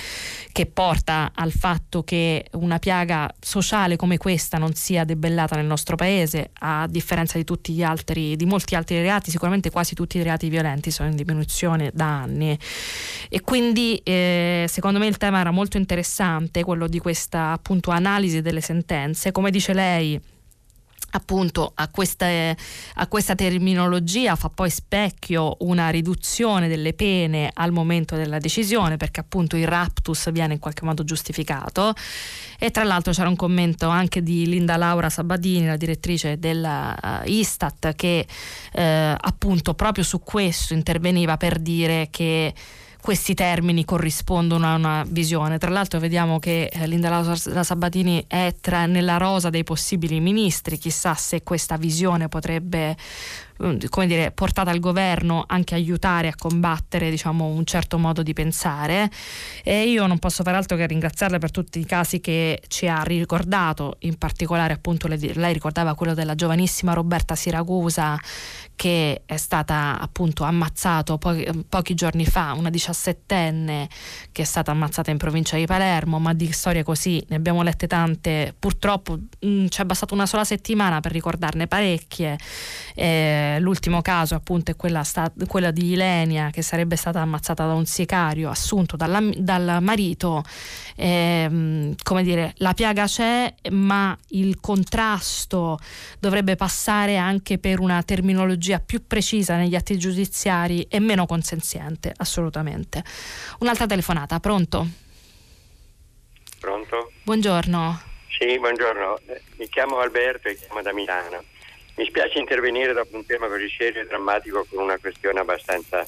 che 0.52 0.66
porta 0.66 1.32
al 1.34 1.52
fatto 1.52 2.04
che 2.04 2.46
una 2.54 2.80
piaga 2.80 3.30
sociale 3.40 3.96
come 3.96 4.18
questa 4.18 4.58
non 4.58 4.74
sia 4.74 5.04
debellata 5.04 5.56
nel 5.56 5.66
nostro 5.66 5.96
paese, 5.96 6.52
a 6.60 6.88
differenza 6.90 7.38
di 7.38 7.44
tutti 7.44 7.74
gli 7.74 7.84
altri, 7.84 8.36
di 8.36 8.46
molti 8.46 8.76
altri 8.76 9.00
reati, 9.02 9.32
sicuramente 9.32 9.70
quasi 9.70 9.94
tutti 9.96 10.18
i 10.18 10.24
reati 10.24 10.50
violenti 10.50 10.92
sono 10.92 11.10
in 11.10 11.16
diminuzione 11.16 11.92
da 11.94 12.22
anni. 12.22 12.58
E 13.30 13.42
quindi 13.42 14.00
eh, 14.04 14.66
secondo 14.68 15.00
me 15.00 15.08
il 15.08 15.18
tema 15.18 15.40
era 15.40 15.52
molto 15.52 15.78
interessante, 15.78 16.64
quello 16.64 16.88
di 16.88 17.00
questa 17.00 17.52
appunto 17.52 17.92
analisi 17.92 18.42
delle 18.42 18.62
sentenze. 18.62 19.32
Come 19.32 19.52
dice 19.52 19.74
lei, 19.74 20.20
appunto 21.18 21.72
a, 21.76 21.90
queste, 21.90 22.56
a, 22.96 23.08
questa 23.08 23.36
terminologia 23.36 24.36
fa 24.36 24.50
poi 24.50 24.70
specchio 24.70 25.58
una 25.60 25.90
riduzione 25.90 26.68
delle 26.68 26.94
pene 26.94 27.50
al 27.54 27.72
momento 27.72 28.16
della 28.16 28.38
decisione 28.38 28.98
perché 28.98 29.20
appunto 29.20 29.58
il 29.58 29.68
raptus 29.68 30.32
viene 30.32 30.54
in 30.54 30.60
qualche 30.60 30.86
modo 30.86 31.04
giustificato. 31.04 31.94
E 32.60 32.72
tra 32.72 32.84
l'altro 32.84 33.12
c'era 33.12 33.30
un 33.30 33.36
commento 33.36 33.88
anche 33.90 34.24
di 34.24 34.48
Linda 34.48 34.78
Laura 34.78 35.10
Sabadini 35.10 35.66
la 35.66 35.78
direttrice 35.78 36.40
della 36.40 36.98
uh, 37.24 37.30
Istat 37.30 37.94
che 37.94 38.26
eh, 38.74 39.16
appunto 39.20 39.74
proprio 39.74 40.04
su 40.04 40.20
questo 40.20 40.74
interveniva 40.74 41.38
per 41.38 41.60
dire 41.60 42.08
che 42.10 42.54
questi 43.02 43.34
termini 43.34 43.86
corrispondono 43.86 44.68
a 44.68 44.76
una 44.76 45.06
visione. 45.08 45.58
Tra 45.58 45.70
l'altro 45.70 46.00
vediamo 46.00 46.40
che 46.40 46.70
eh, 46.72 46.88
Linda 46.88 47.10
La 47.46 47.64
Sabatini 47.64 48.26
è 48.28 48.54
tra, 48.60 48.86
nella 48.86 49.18
rosa 49.18 49.50
dei 49.50 49.64
possibili 49.64 50.20
ministri, 50.20 50.78
chissà 50.78 51.14
se 51.14 51.44
questa 51.44 51.78
visione 51.78 52.28
potrebbe 52.28 52.96
mm, 53.64 53.78
come 53.90 54.08
dire, 54.08 54.32
portata 54.32 54.72
al 54.72 54.80
governo 54.80 55.44
anche 55.48 55.76
aiutare 55.76 56.28
a 56.28 56.36
combattere 56.36 57.10
diciamo, 57.10 57.46
un 57.46 57.66
certo 57.66 57.98
modo 57.98 58.24
di 58.24 58.34
pensare. 58.34 59.10
E 59.64 59.90
io 59.90 60.06
non 60.08 60.20
posso 60.20 60.44
far 60.44 60.56
altro 60.56 60.76
che 60.76 60.88
ringraziarla 60.88 61.38
per 61.38 61.52
tutti 61.52 61.80
i 61.80 61.86
casi 61.86 62.20
che 62.20 62.62
ci 62.68 62.88
ha 62.88 63.04
ricordato. 63.04 63.96
In 64.00 64.18
particolare 64.18 64.74
appunto 64.74 65.08
lei 65.08 65.54
ricordava 65.54 65.96
quello 65.96 66.14
della 66.14 66.36
giovanissima 66.36 66.94
Roberta 66.94 67.36
Siragusa 67.36 68.20
che 68.78 69.24
è 69.26 69.38
stata 69.38 69.98
appunto 70.00 70.44
ammazzato 70.44 71.18
po- 71.18 71.36
pochi 71.68 71.96
giorni 71.96 72.28
fa, 72.28 72.54
una 72.56 72.70
diciassettenne 72.70 73.90
che 74.32 74.44
è 74.44 74.46
stata 74.46 74.70
ammazzata 74.70 75.10
in 75.10 75.18
provincia 75.18 75.58
di 75.58 75.66
Palermo, 75.66 76.20
ma 76.20 76.32
di 76.34 76.52
storie 76.52 76.84
così 76.84 77.22
ne 77.30 77.38
abbiamo 77.38 77.64
lette 77.64 77.88
tante, 77.88 78.54
purtroppo 78.58 79.18
mh, 79.40 79.66
ci 79.70 79.82
è 79.82 79.84
bastata 79.84 80.14
una 80.14 80.28
sola 80.28 80.44
settimana 80.44 81.00
per 81.00 81.12
ricordarne 81.12 81.66
parecchie, 81.66 82.38
eh, 82.94 83.58
l'ultimo 83.60 84.04
caso 84.04 84.36
appunto 84.36 84.70
è 84.70 84.76
quella, 84.76 85.04
sta, 85.04 85.32
quella, 85.48 85.72
di 85.72 85.94
Ilenia 85.94 86.52
che 86.52 86.62
sarebbe 86.62 86.96
stata 86.98 87.20
ammazzata 87.20 87.66
da 87.66 87.74
un 87.74 87.88
sicario 87.88 88.52
assunto 88.52 88.96
dalla, 88.96 89.22
dal 89.38 89.80
marito. 89.82 90.44
Eh, 90.96 91.96
come 92.04 92.24
dire, 92.24 92.54
la 92.58 92.74
piaga 92.76 93.06
c'è, 93.06 93.52
ma 93.72 94.16
il 94.30 94.60
contrasto 94.60 95.80
dovrebbe 96.20 96.56
passare 96.56 97.18
anche 97.18 97.58
per 97.58 97.80
una 97.80 98.04
terminologia 98.04 98.66
più 98.86 99.08
precisa 99.08 99.56
negli 99.56 99.76
atti 99.76 99.98
giudiziari 99.98 100.88
e 100.90 101.00
meno 101.00 101.26
consenziente, 101.26 102.14
assolutamente. 102.18 103.04
Un'altra 103.60 103.86
telefonata, 103.86 104.40
pronto? 104.40 104.88
Pronto? 106.60 107.12
Buongiorno. 107.24 108.02
Sì, 108.38 108.60
buongiorno. 108.60 109.20
Mi 109.58 109.68
chiamo 109.70 110.00
Alberto 110.00 110.48
e 110.48 110.56
chiamo 110.56 110.82
da 110.82 110.94
Milano. 110.94 111.44
Mi 111.96 112.06
spiace 112.06 112.38
intervenire 112.38 112.94
dopo 112.94 113.16
un 113.16 113.26
tema 113.26 113.48
così 113.48 113.68
serio 113.76 114.02
e 114.02 114.06
drammatico 114.06 114.66
con 114.70 114.84
una 114.84 114.98
questione 114.98 115.40
abbastanza, 115.40 116.06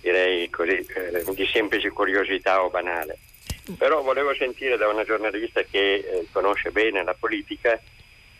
direi 0.00 0.50
così, 0.50 0.84
eh, 0.94 1.24
di 1.34 1.48
semplice 1.50 1.90
curiosità 1.90 2.62
o 2.62 2.68
banale. 2.68 3.18
Però 3.78 4.02
volevo 4.02 4.34
sentire 4.34 4.76
da 4.76 4.88
una 4.88 5.04
giornalista 5.04 5.62
che 5.62 5.94
eh, 5.94 6.26
conosce 6.32 6.70
bene 6.70 7.04
la 7.04 7.14
politica 7.14 7.80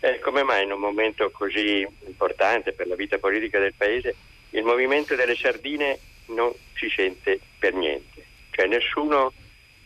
eh, 0.05 0.19
come 0.19 0.43
mai 0.43 0.65
in 0.65 0.73
un 0.73 0.81
momento 0.81 1.31
così 1.31 1.87
importante 2.07 2.73
per 2.73 2.89
la 2.89 2.97
vita 2.97 3.19
politica 3.19 3.61
del 3.61 3.75
Paese 3.77 4.17
il 4.51 4.65
movimento 4.65 5.15
delle 5.15 5.37
sardine 5.37 5.97
non 6.27 6.53
si 6.75 6.89
sente 6.91 7.39
per 7.57 7.73
niente. 7.73 8.25
Cioè 8.51 8.67
nessuno 8.67 9.33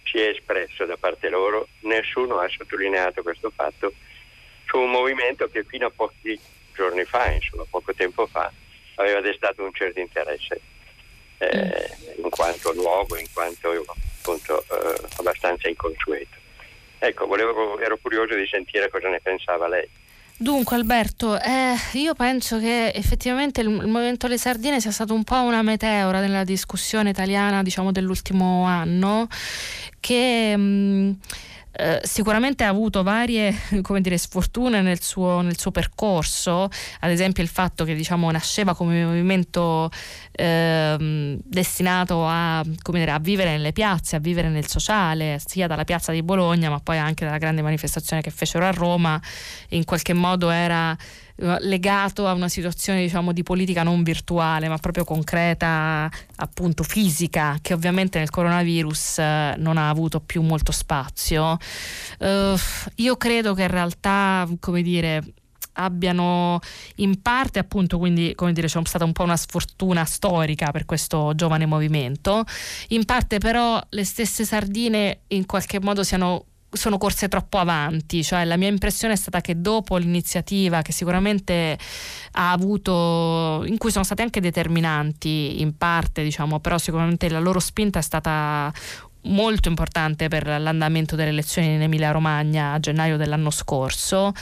si 0.04 0.18
è 0.18 0.28
espresso 0.28 0.86
da 0.86 0.96
parte 0.96 1.28
loro, 1.28 1.68
nessuno 1.80 2.38
ha 2.38 2.48
sottolineato 2.48 3.22
questo 3.22 3.50
fatto 3.50 3.92
su 4.64 4.78
un 4.78 4.90
movimento 4.90 5.48
che 5.48 5.64
fino 5.64 5.86
a 5.86 5.92
pochi 5.94 6.38
giorni 6.72 7.04
fa, 7.04 7.30
insomma 7.30 7.64
poco 7.68 7.92
tempo 7.94 8.26
fa, 8.26 8.50
aveva 8.94 9.20
destato 9.20 9.62
un 9.62 9.72
certo 9.74 10.00
interesse 10.00 10.60
eh, 11.38 11.90
in 12.16 12.30
quanto 12.30 12.72
luogo, 12.72 13.16
in 13.18 13.26
quanto 13.34 13.68
appunto 14.16 14.62
eh, 14.62 14.98
abbastanza 15.18 15.68
inconsueto. 15.68 16.36
Ecco, 16.98 17.26
volevo, 17.26 17.78
ero 17.78 17.98
curioso 17.98 18.34
di 18.34 18.46
sentire 18.46 18.88
cosa 18.88 19.08
ne 19.08 19.20
pensava 19.20 19.68
lei. 19.68 19.86
Dunque 20.38 20.76
Alberto, 20.76 21.40
eh, 21.40 21.74
io 21.94 22.14
penso 22.14 22.58
che 22.58 22.92
effettivamente 22.94 23.62
il, 23.62 23.68
il, 23.68 23.86
Movimento 23.86 24.26
Le 24.26 24.36
Sardine 24.36 24.80
sia 24.80 24.90
stato 24.90 25.14
un 25.14 25.24
po' 25.24 25.40
una 25.40 25.62
meteora 25.62 26.20
nella 26.20 26.44
discussione 26.44 27.08
italiana 27.10 27.62
diciamo, 27.62 27.90
dell'ultimo 27.90 28.64
anno 28.64 29.28
che... 29.98 30.56
Mh, 30.56 31.16
eh, 31.78 32.00
sicuramente 32.04 32.64
ha 32.64 32.68
avuto 32.68 33.02
varie 33.02 33.54
dire, 33.98 34.16
sfortune 34.16 34.80
nel 34.80 35.02
suo, 35.02 35.42
nel 35.42 35.58
suo, 35.58 35.70
percorso, 35.70 36.70
ad 37.00 37.10
esempio 37.10 37.42
il 37.42 37.48
fatto 37.50 37.84
che 37.84 37.94
diciamo, 37.94 38.30
nasceva 38.30 38.74
come 38.74 39.04
movimento 39.04 39.90
eh, 40.32 41.36
destinato 41.44 42.26
a, 42.26 42.64
dire, 42.64 43.10
a, 43.10 43.18
vivere 43.18 43.50
nelle 43.50 43.72
piazze, 43.72 44.16
a 44.16 44.18
vivere 44.20 44.48
nel 44.48 44.66
sociale, 44.66 45.38
sia 45.44 45.66
dalla 45.66 45.84
piazza 45.84 46.12
di 46.12 46.22
Bologna 46.22 46.70
ma 46.70 46.80
poi 46.80 46.96
anche 46.98 47.26
dalla 47.26 47.38
grande 47.38 47.60
manifestazione 47.60 48.22
che 48.22 48.30
fecero 48.30 48.64
a 48.64 48.70
Roma, 48.70 49.20
in 49.70 49.84
qualche 49.84 50.14
modo 50.14 50.48
era 50.48 50.96
legato 51.36 52.26
a 52.26 52.32
una 52.32 52.48
situazione 52.48 53.02
diciamo 53.02 53.32
di 53.32 53.42
politica 53.42 53.82
non 53.82 54.02
virtuale 54.02 54.68
ma 54.68 54.78
proprio 54.78 55.04
concreta 55.04 56.10
appunto 56.36 56.82
fisica 56.82 57.58
che 57.60 57.74
ovviamente 57.74 58.18
nel 58.18 58.30
coronavirus 58.30 59.18
eh, 59.18 59.54
non 59.58 59.76
ha 59.76 59.88
avuto 59.90 60.20
più 60.20 60.42
molto 60.42 60.72
spazio. 60.72 61.58
Uh, 62.18 62.58
io 62.96 63.16
credo 63.16 63.54
che 63.54 63.62
in 63.62 63.68
realtà 63.68 64.48
come 64.60 64.82
dire 64.82 65.22
abbiano 65.78 66.58
in 66.96 67.20
parte 67.20 67.58
appunto 67.58 67.98
quindi 67.98 68.34
come 68.34 68.52
dire 68.52 68.66
c'è 68.66 68.80
stata 68.84 69.04
un 69.04 69.12
po' 69.12 69.24
una 69.24 69.36
sfortuna 69.36 70.04
storica 70.04 70.70
per 70.70 70.86
questo 70.86 71.34
giovane 71.34 71.66
movimento. 71.66 72.44
In 72.88 73.04
parte 73.04 73.38
però 73.38 73.82
le 73.90 74.04
stesse 74.04 74.44
sardine 74.44 75.20
in 75.28 75.44
qualche 75.44 75.80
modo 75.80 76.02
siano 76.02 76.44
sono 76.76 76.98
corse 76.98 77.28
troppo 77.28 77.58
avanti, 77.58 78.22
cioè 78.22 78.44
la 78.44 78.56
mia 78.56 78.68
impressione 78.68 79.14
è 79.14 79.16
stata 79.16 79.40
che 79.40 79.60
dopo 79.60 79.96
l'iniziativa 79.96 80.82
che 80.82 80.92
sicuramente 80.92 81.78
ha 82.32 82.52
avuto, 82.52 83.64
in 83.66 83.78
cui 83.78 83.90
sono 83.90 84.04
state 84.04 84.22
anche 84.22 84.40
determinanti 84.40 85.60
in 85.60 85.76
parte, 85.76 86.22
diciamo, 86.22 86.60
però 86.60 86.78
sicuramente 86.78 87.28
la 87.28 87.40
loro 87.40 87.60
spinta 87.60 87.98
è 87.98 88.02
stata 88.02 88.72
molto 89.22 89.68
importante 89.68 90.28
per 90.28 90.46
l'andamento 90.46 91.16
delle 91.16 91.30
elezioni 91.30 91.74
in 91.74 91.82
Emilia 91.82 92.12
Romagna 92.12 92.72
a 92.72 92.78
gennaio 92.78 93.16
dell'anno 93.16 93.50
scorso, 93.50 94.32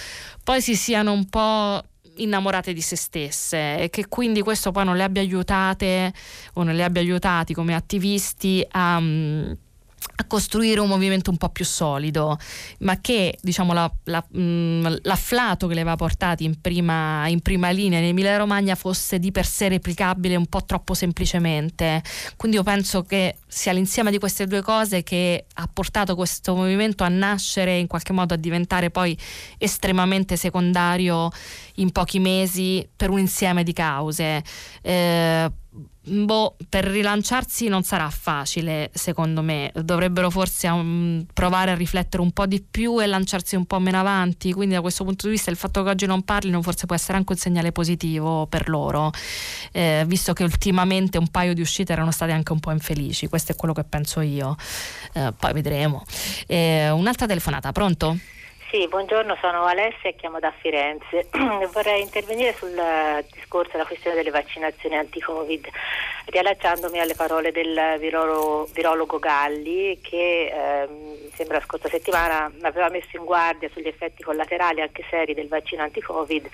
poi 0.42 0.60
si 0.60 0.76
siano 0.76 1.12
un 1.12 1.28
po' 1.28 1.82
innamorate 2.16 2.72
di 2.72 2.80
se 2.80 2.96
stesse 2.96 3.78
e 3.78 3.90
che 3.90 4.06
quindi 4.08 4.40
questo 4.42 4.70
poi 4.70 4.84
non 4.84 4.96
le 4.96 5.02
abbia 5.02 5.22
aiutate 5.22 6.12
o 6.54 6.62
non 6.62 6.74
le 6.74 6.84
abbia 6.84 7.00
aiutati 7.00 7.54
come 7.54 7.74
attivisti 7.74 8.64
a 8.70 9.00
a 10.16 10.24
costruire 10.26 10.80
un 10.80 10.88
movimento 10.88 11.30
un 11.30 11.36
po' 11.36 11.48
più 11.48 11.64
solido, 11.64 12.38
ma 12.80 13.00
che 13.00 13.36
diciamo, 13.40 13.72
la, 13.72 13.90
la, 14.04 14.24
mh, 14.28 14.40
mm, 14.40 14.86
l'afflato 15.02 15.66
che 15.66 15.74
le 15.74 15.80
aveva 15.80 15.96
portati 15.96 16.44
in 16.44 16.60
prima, 16.60 17.26
in 17.26 17.40
prima 17.40 17.70
linea 17.70 17.98
in 17.98 18.06
Emilia 18.06 18.36
Romagna 18.36 18.74
fosse 18.74 19.18
di 19.18 19.32
per 19.32 19.46
sé 19.46 19.68
replicabile 19.68 20.36
un 20.36 20.46
po' 20.46 20.64
troppo 20.64 20.94
semplicemente. 20.94 22.02
Quindi 22.36 22.58
io 22.58 22.62
penso 22.62 23.02
che 23.02 23.36
sia 23.46 23.72
l'insieme 23.72 24.10
di 24.10 24.18
queste 24.18 24.46
due 24.46 24.62
cose 24.62 25.02
che 25.02 25.46
ha 25.52 25.68
portato 25.72 26.14
questo 26.14 26.54
movimento 26.54 27.02
a 27.02 27.08
nascere 27.08 27.78
in 27.78 27.86
qualche 27.86 28.12
modo 28.12 28.34
a 28.34 28.36
diventare 28.36 28.90
poi 28.90 29.18
estremamente 29.58 30.36
secondario 30.36 31.30
in 31.76 31.90
pochi 31.90 32.20
mesi 32.20 32.86
per 32.94 33.10
un 33.10 33.18
insieme 33.18 33.64
di 33.64 33.72
cause. 33.72 34.44
Eh, 34.82 35.50
Boh, 36.06 36.56
per 36.68 36.84
rilanciarsi 36.84 37.68
non 37.68 37.82
sarà 37.82 38.10
facile, 38.10 38.90
secondo 38.92 39.40
me. 39.40 39.72
Dovrebbero 39.74 40.28
forse 40.28 40.68
um, 40.68 41.24
provare 41.32 41.70
a 41.70 41.74
riflettere 41.74 42.22
un 42.22 42.30
po' 42.32 42.44
di 42.46 42.62
più 42.62 43.00
e 43.00 43.06
lanciarsi 43.06 43.56
un 43.56 43.64
po' 43.64 43.78
meno 43.78 43.98
avanti. 43.98 44.52
Quindi, 44.52 44.74
da 44.74 44.82
questo 44.82 45.04
punto 45.04 45.26
di 45.26 45.32
vista, 45.32 45.50
il 45.50 45.56
fatto 45.56 45.82
che 45.82 45.88
oggi 45.88 46.06
non 46.06 46.22
parlino 46.22 46.60
forse 46.60 46.84
può 46.84 46.94
essere 46.94 47.16
anche 47.16 47.32
un 47.32 47.38
segnale 47.38 47.72
positivo 47.72 48.46
per 48.46 48.68
loro, 48.68 49.12
eh, 49.72 50.04
visto 50.06 50.34
che 50.34 50.44
ultimamente 50.44 51.16
un 51.16 51.28
paio 51.28 51.54
di 51.54 51.62
uscite 51.62 51.92
erano 51.92 52.10
state 52.10 52.32
anche 52.32 52.52
un 52.52 52.60
po' 52.60 52.70
infelici. 52.70 53.26
Questo 53.28 53.52
è 53.52 53.56
quello 53.56 53.72
che 53.72 53.84
penso 53.84 54.20
io. 54.20 54.56
Eh, 55.14 55.32
poi 55.38 55.52
vedremo. 55.54 56.04
Eh, 56.46 56.90
un'altra 56.90 57.26
telefonata, 57.26 57.72
pronto? 57.72 58.18
Sì, 58.74 58.88
buongiorno, 58.88 59.36
sono 59.40 59.66
Alessia 59.66 60.10
e 60.10 60.16
chiamo 60.16 60.40
da 60.40 60.50
Firenze. 60.50 61.28
Vorrei 61.72 62.02
intervenire 62.02 62.52
sul 62.54 62.74
discorso 63.30 63.70
della 63.70 63.84
questione 63.84 64.16
delle 64.16 64.32
vaccinazioni 64.32 64.96
anti-Covid, 64.96 65.68
riallacciandomi 66.24 66.98
alle 66.98 67.14
parole 67.14 67.52
del 67.52 67.94
virolo, 68.00 68.66
virologo 68.72 69.20
Galli 69.20 70.00
che 70.02 70.46
eh, 70.46 70.88
sembra 71.34 71.58
la 71.58 71.64
scorsa 71.64 71.88
settimana 71.88 72.50
aveva 72.62 72.88
messo 72.88 73.16
in 73.16 73.24
guardia 73.24 73.70
sugli 73.72 73.86
effetti 73.86 74.24
collaterali 74.24 74.80
anche 74.80 75.04
seri 75.08 75.34
del 75.34 75.46
vaccino 75.46 75.84
anti-Covid 75.84 76.48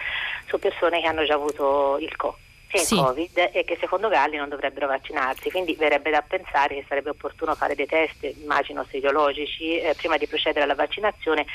su 0.44 0.58
persone 0.58 1.00
che 1.00 1.06
hanno 1.06 1.24
già 1.24 1.32
avuto 1.32 1.96
il 2.00 2.14
COVID 2.16 2.49
sia 2.70 2.84
sì. 2.84 2.96
Covid 2.96 3.50
e 3.52 3.64
che 3.64 3.76
secondo 3.80 4.08
Galli 4.08 4.36
non 4.36 4.48
dovrebbero 4.48 4.86
vaccinarsi, 4.86 5.50
quindi 5.50 5.74
verrebbe 5.74 6.10
da 6.10 6.22
pensare 6.22 6.76
che 6.76 6.84
sarebbe 6.88 7.10
opportuno 7.10 7.54
fare 7.54 7.74
dei 7.74 7.86
test, 7.86 8.22
immagino 8.22 8.86
seriologici, 8.88 9.78
eh, 9.78 9.94
prima 9.94 10.16
di 10.16 10.26
procedere 10.26 10.64
alla 10.64 10.74
vaccinazione 10.74 11.46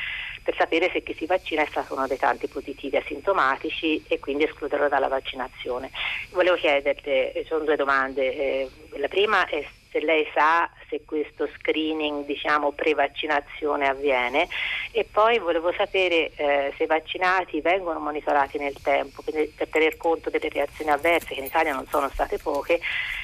per 0.43 0.55
sapere 0.57 0.91
se 0.91 1.01
chi 1.01 1.13
si 1.13 1.25
vaccina 1.25 1.63
è 1.63 1.67
stato 1.67 1.95
uno 1.95 2.05
dei 2.05 2.17
tanti 2.17 2.47
positivi 2.47 2.97
asintomatici 2.97 4.03
e 4.07 4.19
quindi 4.19 4.43
escluderlo 4.43 4.87
dalla 4.87 5.07
vaccinazione. 5.07 5.89
Volevo 6.31 6.55
chiederle, 6.55 7.31
eh, 7.33 7.45
sono 7.47 7.63
due 7.63 7.75
domande, 7.75 8.35
eh, 8.35 8.69
la 8.97 9.07
prima 9.07 9.47
è 9.47 9.65
se 9.95 10.01
lei 10.01 10.27
sa 10.33 10.69
se 10.89 11.05
questo 11.05 11.47
screening 11.57 12.25
diciamo 12.25 12.73
pre-vaccinazione 12.73 13.87
avviene 13.87 14.49
e 14.91 15.07
poi 15.09 15.39
volevo 15.39 15.71
sapere 15.71 16.31
eh, 16.35 16.73
se 16.75 16.83
i 16.83 16.87
vaccinati 16.87 17.61
vengono 17.61 17.99
monitorati 17.99 18.57
nel 18.57 18.75
tempo 18.81 19.21
per, 19.21 19.47
per 19.55 19.69
tener 19.69 19.95
conto 19.95 20.29
delle 20.29 20.49
reazioni 20.49 20.91
avverse 20.91 21.33
che 21.33 21.39
in 21.39 21.45
Italia 21.45 21.73
non 21.73 21.87
sono 21.87 22.09
state 22.09 22.37
poche 22.37 22.81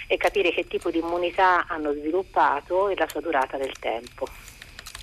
e 0.08 0.16
capire 0.16 0.52
che 0.52 0.66
tipo 0.66 0.90
di 0.90 1.00
immunità 1.00 1.66
hanno 1.68 1.92
sviluppato 1.92 2.88
e 2.88 2.96
la 2.96 3.08
sua 3.08 3.20
durata 3.20 3.58
del 3.58 3.74
tempo. 3.78 4.26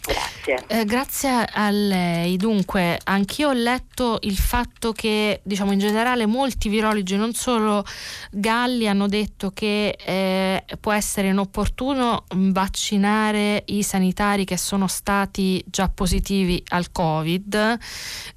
Grazie. 0.08 0.64
Eh, 0.68 0.84
grazie 0.86 1.44
a 1.52 1.70
lei. 1.70 2.36
Dunque, 2.36 2.98
anch'io 3.04 3.50
ho 3.50 3.52
letto 3.52 4.18
il 4.22 4.36
fatto 4.36 4.92
che, 4.92 5.40
diciamo, 5.42 5.72
in 5.72 5.78
generale 5.78 6.24
molti 6.24 6.70
virologi, 6.70 7.16
non 7.16 7.34
solo 7.34 7.84
Galli, 8.30 8.88
hanno 8.88 9.06
detto 9.06 9.50
che 9.52 9.96
eh, 10.02 10.64
può 10.80 10.92
essere 10.92 11.28
inopportuno 11.28 12.24
vaccinare 12.34 13.64
i 13.66 13.82
sanitari 13.82 14.44
che 14.44 14.56
sono 14.56 14.86
stati 14.86 15.62
già 15.66 15.88
positivi 15.88 16.62
al 16.68 16.90
Covid. 16.90 17.78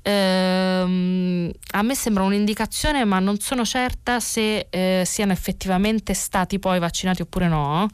Eh, 0.02 1.56
a 1.72 1.82
me 1.82 1.96
sembra 1.96 2.24
un'indicazione, 2.24 3.06
ma 3.06 3.20
non 3.20 3.40
sono 3.40 3.64
certa 3.64 4.20
se 4.20 4.68
eh, 4.70 5.04
siano 5.06 5.32
effettivamente 5.32 6.14
stati 6.14 6.60
poi 6.60 6.80
vaccinati 6.80 7.22
oppure 7.22 7.48
no. 7.48 7.88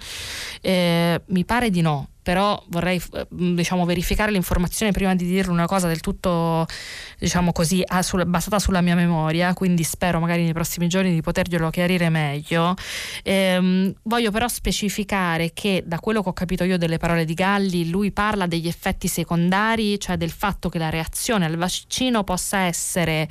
Eh, 0.61 1.21
mi 1.27 1.45
pare 1.45 1.69
di 1.69 1.81
no 1.81 2.07
però 2.27 2.61
vorrei 2.67 3.01
eh, 3.13 3.25
diciamo, 3.29 3.85
verificare 3.85 4.33
l'informazione 4.33 4.91
prima 4.91 5.15
di 5.15 5.25
dire 5.25 5.49
una 5.49 5.65
cosa 5.65 5.87
del 5.87 6.01
tutto 6.01 6.65
diciamo 7.17 7.53
così, 7.53 7.81
basata 8.25 8.59
sulla 8.59 8.81
mia 8.81 8.95
memoria, 8.95 9.53
quindi 9.53 9.83
spero 9.83 10.19
magari 10.19 10.43
nei 10.43 10.51
prossimi 10.51 10.89
giorni 10.89 11.13
di 11.13 11.21
poterglielo 11.21 11.69
chiarire 11.69 12.09
meglio. 12.09 12.73
Ehm, 13.23 13.93
voglio 14.03 14.29
però 14.31 14.49
specificare 14.49 15.53
che 15.53 15.83
da 15.85 15.99
quello 15.99 16.21
che 16.21 16.27
ho 16.27 16.33
capito 16.33 16.65
io 16.65 16.77
delle 16.77 16.97
parole 16.97 17.23
di 17.23 17.33
Galli, 17.33 17.89
lui 17.89 18.11
parla 18.11 18.45
degli 18.45 18.67
effetti 18.67 19.07
secondari, 19.07 19.97
cioè 19.97 20.17
del 20.17 20.31
fatto 20.31 20.67
che 20.67 20.79
la 20.79 20.89
reazione 20.89 21.45
al 21.45 21.55
vaccino 21.55 22.25
possa 22.25 22.57
essere, 22.57 23.29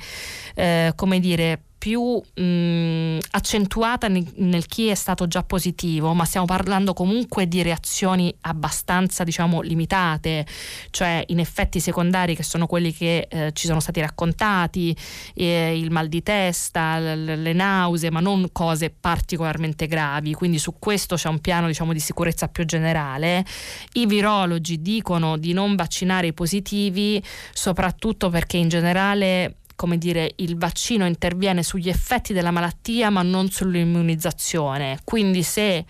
eh, 0.55 0.91
come 0.95 1.19
dire, 1.19 1.66
più 1.87 2.21
mh, 2.43 3.19
accentuata 3.31 4.09
nel, 4.09 4.25
nel, 4.35 4.65
chi 4.65 4.87
è 4.87 4.93
stato 4.93 5.25
già 5.25 5.43
positivo, 5.43 6.13
ma 6.13 6.25
stiamo 6.25 6.45
parlando 6.45 6.91
comunque 6.91 7.47
di 7.47 7.61
reazioni 7.61 8.35
abbastanza 8.41 9.23
diciamo 9.23 9.61
limitate, 9.61 10.45
cioè 10.89 11.23
in 11.27 11.39
effetti 11.39 11.79
secondari 11.79 12.35
che 12.35 12.43
sono 12.43 12.67
quelli 12.67 12.93
che 12.93 13.27
eh, 13.29 13.51
ci 13.53 13.67
sono 13.67 13.79
stati 13.79 14.01
raccontati, 14.01 14.93
eh, 15.33 15.79
il 15.79 15.89
mal 15.89 16.09
di 16.09 16.21
testa, 16.21 16.99
le, 16.99 17.37
le 17.37 17.53
nausee, 17.53 18.11
ma 18.11 18.19
non 18.19 18.49
cose 18.51 18.89
particolarmente 18.89 19.87
gravi, 19.87 20.33
quindi 20.33 20.59
su 20.59 20.75
questo 20.79 21.15
c'è 21.15 21.29
un 21.29 21.39
piano 21.39 21.67
diciamo 21.67 21.93
di 21.93 22.01
sicurezza 22.01 22.49
più 22.49 22.65
generale. 22.65 23.45
I 23.93 24.07
virologi 24.07 24.81
dicono 24.81 25.37
di 25.37 25.53
non 25.53 25.77
vaccinare 25.77 26.27
i 26.27 26.33
positivi 26.33 27.23
soprattutto 27.53 28.27
perché 28.27 28.57
in 28.57 28.67
generale 28.67 29.59
come 29.77 29.97
dire, 29.97 30.33
il 30.37 30.57
vaccino 30.57 31.05
interviene 31.05 31.63
sugli 31.63 31.87
effetti 31.87 32.33
della 32.33 32.51
malattia 32.51 33.09
ma 33.09 33.21
non 33.21 33.49
sull'immunizzazione. 33.49 34.99
Quindi 35.05 35.43
se 35.43 35.85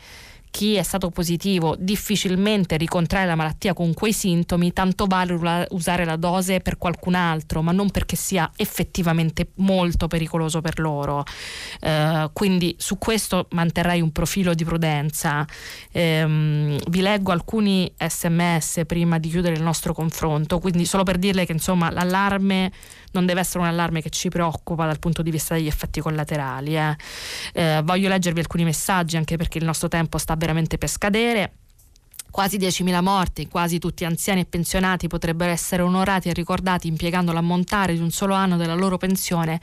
chi 0.58 0.74
è 0.76 0.82
stato 0.82 1.10
positivo 1.12 1.76
difficilmente 1.78 2.78
ricontrae 2.78 3.26
la 3.26 3.36
malattia 3.36 3.74
con 3.74 3.94
quei 3.94 4.12
sintomi, 4.12 4.74
tanto 4.74 5.06
vale 5.06 5.68
usare 5.70 6.04
la 6.04 6.16
dose 6.16 6.62
per 6.62 6.78
qualcun 6.78 7.14
altro, 7.14 7.62
ma 7.62 7.72
non 7.72 7.92
perché 7.92 8.16
sia 8.16 8.50
effettivamente 8.56 9.52
molto 9.58 10.08
pericoloso 10.08 10.60
per 10.60 10.80
loro. 10.80 11.24
Eh, 11.80 12.30
quindi 12.34 12.76
su 12.80 12.98
questo 12.98 13.48
manterrei 13.52 14.02
un 14.02 14.12
profilo 14.12 14.54
di 14.54 14.66
prudenza. 14.66 15.46
Eh, 15.92 16.26
vi 16.28 17.02
leggo 17.02 17.32
alcuni 17.32 17.94
sms 17.96 18.82
prima 18.88 19.20
di 19.20 19.30
chiudere 19.30 19.56
il 19.56 19.62
nostro 19.62 19.94
confronto, 19.94 20.60
quindi 20.60 20.86
solo 20.86 21.04
per 21.04 21.20
dirle 21.20 21.46
che 21.46 21.52
insomma 21.52 21.92
l'allarme 21.92 22.72
non 23.12 23.26
deve 23.26 23.40
essere 23.42 23.60
un 23.60 23.66
allarme 23.66 24.02
che 24.02 24.10
ci 24.10 24.30
preoccupa 24.30 24.86
dal 24.86 25.00
punto 25.00 25.22
di 25.22 25.32
vista 25.32 25.56
degli 25.56 25.68
effetti 25.68 26.00
collaterali. 26.00 26.78
Eh. 26.78 26.96
Eh, 27.54 27.82
voglio 27.84 28.10
leggervi 28.10 28.40
alcuni 28.40 28.64
messaggi 28.64 29.18
anche 29.18 29.38
perché 29.38 29.58
il 29.58 29.66
nostro 29.66 29.88
tempo 29.88 30.18
sta 30.18 30.36
veramente 30.36 30.78
per 30.78 30.90
scadere. 30.90 31.52
Quasi 32.38 32.60
10.000 32.60 33.02
morti, 33.02 33.48
quasi 33.48 33.80
tutti 33.80 34.06
anziani 34.06 34.42
e 34.42 34.46
pensionati 34.46 35.08
potrebbero 35.08 35.50
essere 35.50 35.82
onorati 35.82 36.30
e 36.30 36.34
ricordati 36.34 36.88
impiegando 36.88 37.32
l'ammontare 37.32 37.96
di 37.96 38.00
un 38.00 38.12
solo 38.12 38.36
anno 38.36 38.58
della 38.58 38.76
loro 38.76 39.00
pensione 39.00 39.60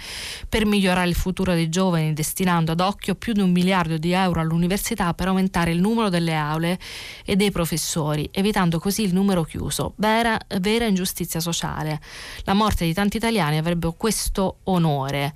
per 0.49 0.67
migliorare 0.67 1.09
il 1.09 1.15
futuro 1.15 1.53
dei 1.53 1.69
giovani, 1.69 2.13
destinando 2.13 2.73
ad 2.73 2.81
occhio 2.81 3.15
più 3.15 3.33
di 3.33 3.39
un 3.39 3.53
miliardo 3.53 3.97
di 3.97 4.11
euro 4.11 4.41
all'università 4.41 5.15
per 5.15 5.29
aumentare 5.29 5.71
il 5.71 5.79
numero 5.79 6.09
delle 6.09 6.35
aule 6.35 6.77
e 7.25 7.37
dei 7.37 7.53
professori, 7.53 8.29
evitando 8.33 8.81
così 8.81 9.03
il 9.03 9.15
numero 9.15 9.45
chiuso. 9.45 9.93
Vera, 9.99 10.37
vera 10.59 10.85
ingiustizia 10.85 11.39
sociale. 11.39 12.01
La 12.43 12.55
morte 12.55 12.85
di 12.85 12.93
tanti 12.93 13.19
italiani 13.19 13.57
avrebbe 13.57 13.95
questo 13.97 14.57
onore. 14.65 15.33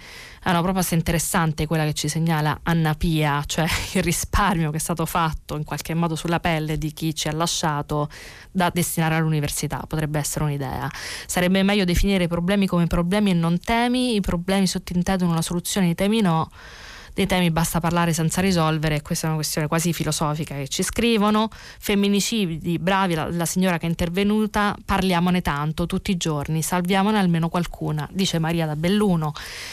È 0.48 0.50
una 0.52 0.62
proposta 0.62 0.94
interessante 0.94 1.66
quella 1.66 1.84
che 1.84 1.92
ci 1.92 2.08
segnala 2.08 2.60
Anna 2.62 2.94
Pia, 2.94 3.42
cioè 3.44 3.66
il 3.92 4.02
risparmio 4.02 4.70
che 4.70 4.78
è 4.78 4.80
stato 4.80 5.04
fatto 5.04 5.56
in 5.56 5.62
qualche 5.62 5.92
modo 5.92 6.16
sulla 6.16 6.40
pelle 6.40 6.78
di 6.78 6.94
chi 6.94 7.14
ci 7.14 7.28
ha 7.28 7.32
lasciato 7.32 8.08
da 8.50 8.70
destinare 8.72 9.16
all'università, 9.16 9.84
potrebbe 9.86 10.18
essere 10.18 10.44
un'idea. 10.44 10.90
Sarebbe 11.26 11.62
meglio 11.62 11.84
definire 11.84 12.24
i 12.24 12.28
problemi 12.28 12.66
come 12.66 12.86
problemi 12.86 13.32
e 13.32 13.34
non 13.34 13.60
temi, 13.60 14.14
i 14.14 14.20
problemi 14.22 14.66
sottintendono 14.66 15.32
una 15.32 15.42
soluzione, 15.42 15.90
i 15.90 15.94
temi 15.94 16.22
no 16.22 16.48
dei 17.18 17.26
temi 17.26 17.50
basta 17.50 17.80
parlare 17.80 18.12
senza 18.12 18.40
risolvere, 18.40 19.02
questa 19.02 19.24
è 19.24 19.28
una 19.30 19.38
questione 19.38 19.66
quasi 19.66 19.92
filosofica 19.92 20.54
che 20.54 20.68
ci 20.68 20.84
scrivono, 20.84 21.48
femminicidi, 21.50 22.78
bravi 22.78 23.14
la, 23.14 23.28
la 23.28 23.44
signora 23.44 23.76
che 23.76 23.86
è 23.86 23.88
intervenuta, 23.88 24.76
parliamone 24.84 25.42
tanto 25.42 25.86
tutti 25.86 26.12
i 26.12 26.16
giorni, 26.16 26.62
salviamone 26.62 27.18
almeno 27.18 27.48
qualcuna, 27.48 28.08
dice 28.12 28.38
Maria 28.38 28.66
da 28.66 28.76
Belluno. 28.76 29.32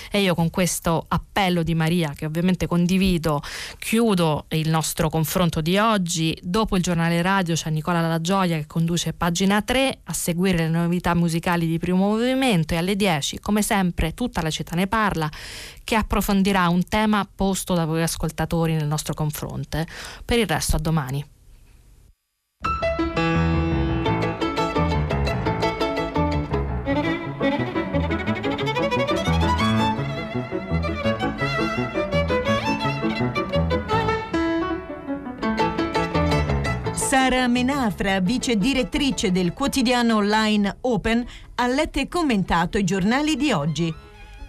E 0.09 0.21
io 0.21 0.33
con 0.33 0.49
questo 0.49 1.05
appello 1.07 1.61
di 1.61 1.75
Maria 1.75 2.13
che 2.15 2.25
ovviamente 2.25 2.65
condivido 2.65 3.43
chiudo 3.77 4.45
il 4.49 4.67
nostro 4.67 5.09
confronto 5.09 5.61
di 5.61 5.77
oggi, 5.77 6.35
dopo 6.41 6.75
il 6.75 6.81
giornale 6.81 7.21
radio 7.21 7.53
c'è 7.53 7.69
Nicola 7.69 8.01
La 8.01 8.21
Gioia 8.21 8.57
che 8.57 8.65
conduce 8.65 9.13
pagina 9.13 9.61
3 9.61 9.99
a 10.05 10.13
seguire 10.13 10.57
le 10.57 10.69
novità 10.69 11.13
musicali 11.13 11.67
di 11.67 11.77
primo 11.77 12.07
movimento. 12.07 12.73
E 12.73 12.77
alle 12.77 12.95
10 12.95 13.37
come 13.39 13.61
sempre 13.61 14.15
tutta 14.15 14.41
la 14.41 14.49
città 14.49 14.75
ne 14.75 14.87
parla 14.87 15.29
che 15.85 15.95
approfondirà 15.95 16.67
un 16.67 16.83
tema 16.83 17.25
posto 17.33 17.73
da 17.73 17.85
voi 17.85 18.01
ascoltatori 18.01 18.73
nel 18.73 18.87
nostro 18.87 19.13
confronto. 19.13 19.81
Per 20.25 20.37
il 20.37 20.47
resto 20.47 20.75
a 20.75 20.79
domani. 20.79 21.25
Sara 36.93 37.47
Menafra, 37.47 38.19
vice 38.19 38.57
direttrice 38.57 39.31
del 39.31 39.53
quotidiano 39.53 40.17
online 40.17 40.77
Open, 40.81 41.25
ha 41.55 41.67
letto 41.67 41.99
e 41.99 42.07
commentato 42.07 42.77
i 42.77 42.83
giornali 42.83 43.35
di 43.35 43.51
oggi. 43.51 44.04